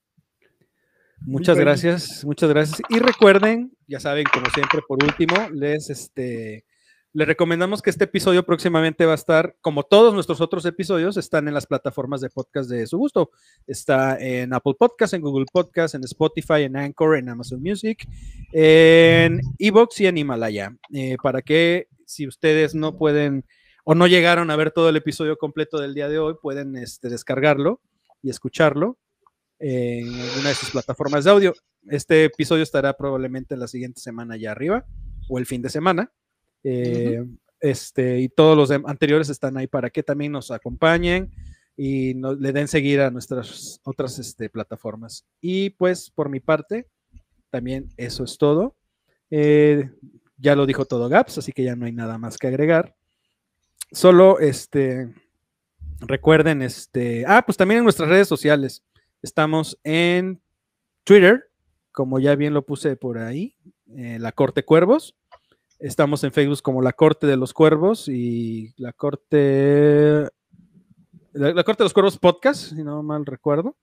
Muchas 1.20 1.58
gracias, 1.58 2.24
muchas 2.24 2.50
gracias. 2.50 2.82
Y 2.88 2.98
recuerden, 2.98 3.72
ya 3.86 4.00
saben, 4.00 4.24
como 4.32 4.46
siempre, 4.50 4.80
por 4.86 5.02
último, 5.04 5.34
les 5.52 5.88
este 5.90 6.64
les 7.14 7.28
recomendamos 7.28 7.82
que 7.82 7.90
este 7.90 8.04
episodio 8.04 8.42
próximamente 8.42 9.04
va 9.04 9.12
a 9.12 9.16
estar, 9.16 9.54
como 9.60 9.82
todos 9.82 10.14
nuestros 10.14 10.40
otros 10.40 10.64
episodios, 10.64 11.18
están 11.18 11.46
en 11.46 11.52
las 11.52 11.66
plataformas 11.66 12.22
de 12.22 12.30
podcast 12.30 12.70
de 12.70 12.86
su 12.86 12.96
gusto. 12.96 13.30
Está 13.66 14.16
en 14.18 14.54
Apple 14.54 14.74
Podcast, 14.78 15.12
en 15.12 15.20
Google 15.20 15.44
Podcast, 15.52 15.94
en 15.94 16.04
Spotify, 16.04 16.62
en 16.62 16.76
Anchor, 16.76 17.18
en 17.18 17.28
Amazon 17.28 17.60
Music, 17.60 18.08
en 18.52 19.42
Evox 19.58 20.00
y 20.00 20.06
en 20.06 20.16
Himalaya. 20.16 20.74
Eh, 20.94 21.16
para 21.22 21.42
que 21.42 21.88
si 22.06 22.26
ustedes 22.26 22.74
no 22.74 22.96
pueden 22.96 23.44
o 23.84 23.94
no 23.94 24.06
llegaron 24.06 24.50
a 24.50 24.56
ver 24.56 24.70
todo 24.70 24.88
el 24.88 24.96
episodio 24.96 25.36
completo 25.36 25.78
del 25.78 25.92
día 25.92 26.08
de 26.08 26.18
hoy, 26.18 26.36
pueden 26.40 26.76
este, 26.76 27.10
descargarlo 27.10 27.80
y 28.22 28.30
escucharlo 28.30 28.98
en 29.58 30.08
una 30.08 30.48
de 30.48 30.54
sus 30.54 30.70
plataformas 30.70 31.24
de 31.24 31.30
audio. 31.30 31.54
Este 31.88 32.24
episodio 32.24 32.62
estará 32.62 32.96
probablemente 32.96 33.56
la 33.56 33.68
siguiente 33.68 34.00
semana 34.00 34.36
ya 34.36 34.52
arriba 34.52 34.84
o 35.28 35.38
el 35.38 35.46
fin 35.46 35.62
de 35.62 35.68
semana. 35.68 36.12
Eh, 36.64 37.24
este, 37.60 38.20
y 38.20 38.28
todos 38.28 38.56
los 38.56 38.70
anteriores 38.70 39.28
están 39.28 39.56
ahí 39.56 39.66
para 39.66 39.90
que 39.90 40.02
también 40.02 40.32
nos 40.32 40.50
acompañen 40.50 41.30
y 41.76 42.14
le 42.14 42.52
den 42.52 42.68
seguir 42.68 43.00
a 43.00 43.10
nuestras 43.10 43.80
otras 43.84 44.18
este, 44.18 44.50
plataformas. 44.50 45.24
Y 45.40 45.70
pues 45.70 46.10
por 46.10 46.28
mi 46.28 46.40
parte, 46.40 46.88
también 47.50 47.88
eso 47.96 48.24
es 48.24 48.36
todo. 48.38 48.76
Eh, 49.30 49.88
ya 50.36 50.56
lo 50.56 50.66
dijo 50.66 50.84
todo 50.84 51.08
Gaps, 51.08 51.38
así 51.38 51.52
que 51.52 51.62
ya 51.62 51.76
no 51.76 51.86
hay 51.86 51.92
nada 51.92 52.18
más 52.18 52.36
que 52.36 52.48
agregar. 52.48 52.96
Solo 53.92 54.40
este 54.40 55.12
recuerden 56.06 56.62
este, 56.62 57.24
ah, 57.26 57.42
pues 57.44 57.56
también 57.56 57.78
en 57.78 57.84
nuestras 57.84 58.08
redes 58.08 58.28
sociales. 58.28 58.82
Estamos 59.22 59.78
en 59.84 60.40
Twitter, 61.04 61.50
como 61.92 62.18
ya 62.18 62.34
bien 62.34 62.54
lo 62.54 62.64
puse 62.64 62.96
por 62.96 63.18
ahí, 63.18 63.56
eh, 63.96 64.18
la 64.18 64.32
Corte 64.32 64.64
Cuervos. 64.64 65.14
Estamos 65.78 66.22
en 66.22 66.32
Facebook 66.32 66.62
como 66.62 66.80
La 66.80 66.92
Corte 66.92 67.26
de 67.26 67.36
los 67.36 67.52
Cuervos 67.52 68.08
y 68.08 68.72
La 68.76 68.92
Corte. 68.92 70.28
La, 71.32 71.64
Corte 71.64 71.82
de 71.82 71.86
los 71.86 71.92
Cuervos 71.92 72.18
Podcast, 72.18 72.70
si 72.74 72.84
no 72.84 73.02
mal 73.02 73.26
recuerdo. 73.26 73.76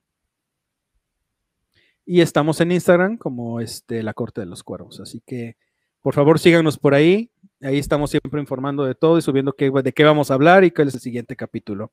Y 2.05 2.21
estamos 2.21 2.61
en 2.61 2.71
Instagram 2.71 3.17
como 3.17 3.59
este, 3.59 4.01
La 4.01 4.13
Corte 4.13 4.41
de 4.41 4.47
los 4.47 4.63
Cuervos. 4.63 4.99
Así 4.99 5.21
que, 5.25 5.57
por 6.01 6.13
favor, 6.13 6.39
síganos 6.39 6.77
por 6.77 6.93
ahí. 6.93 7.31
Ahí 7.61 7.77
estamos 7.77 8.11
siempre 8.11 8.39
informando 8.39 8.85
de 8.85 8.95
todo 8.95 9.17
y 9.17 9.21
subiendo 9.21 9.53
qué, 9.53 9.69
de 9.69 9.91
qué 9.91 10.03
vamos 10.05 10.31
a 10.31 10.35
hablar 10.35 10.63
y 10.63 10.71
cuál 10.71 10.87
es 10.87 10.93
el 10.95 11.01
siguiente 11.01 11.35
capítulo. 11.35 11.91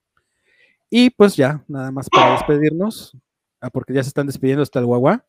Y 0.90 1.10
pues 1.10 1.36
ya, 1.36 1.64
nada 1.68 1.90
más 1.90 2.08
para 2.08 2.32
despedirnos. 2.32 3.16
Ah, 3.60 3.70
porque 3.70 3.92
ya 3.92 4.02
se 4.02 4.08
están 4.08 4.26
despidiendo 4.26 4.62
hasta 4.62 4.78
el 4.78 4.86
guagua. 4.86 5.24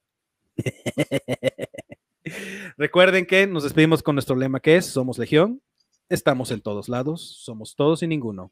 Recuerden 2.77 3.25
que 3.25 3.47
nos 3.47 3.63
despedimos 3.63 4.03
con 4.03 4.15
nuestro 4.15 4.35
lema 4.35 4.59
que 4.59 4.75
es, 4.75 4.85
somos 4.85 5.17
Legión, 5.17 5.61
estamos 6.09 6.51
en 6.51 6.61
todos 6.61 6.89
lados, 6.89 7.37
somos 7.41 7.75
todos 7.75 8.03
y 8.03 8.07
ninguno. 8.07 8.51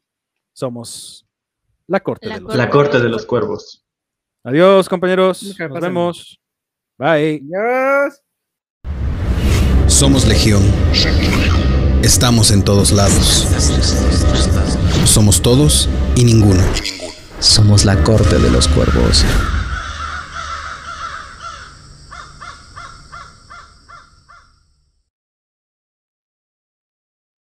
Somos 0.52 1.26
la 1.86 2.00
corte, 2.00 2.28
de, 2.28 2.40
los 2.40 2.56
la 2.56 2.70
corte 2.70 2.98
de 2.98 3.08
los 3.08 3.26
cuervos. 3.26 3.84
Adiós, 4.42 4.88
compañeros. 4.88 5.56
Nos 5.58 5.80
vemos. 5.80 6.40
Bye. 6.98 7.42
Adiós. 7.54 8.22
Somos 9.86 10.26
Legión. 10.26 10.62
Estamos 12.02 12.50
en 12.50 12.64
todos 12.64 12.92
lados. 12.92 13.46
Somos 15.06 15.40
todos 15.40 15.88
y 16.14 16.24
ninguno. 16.24 16.62
Somos 17.40 17.84
la 17.84 18.02
corte 18.02 18.38
de 18.38 18.50
los 18.50 18.68
cuervos. 18.68 19.24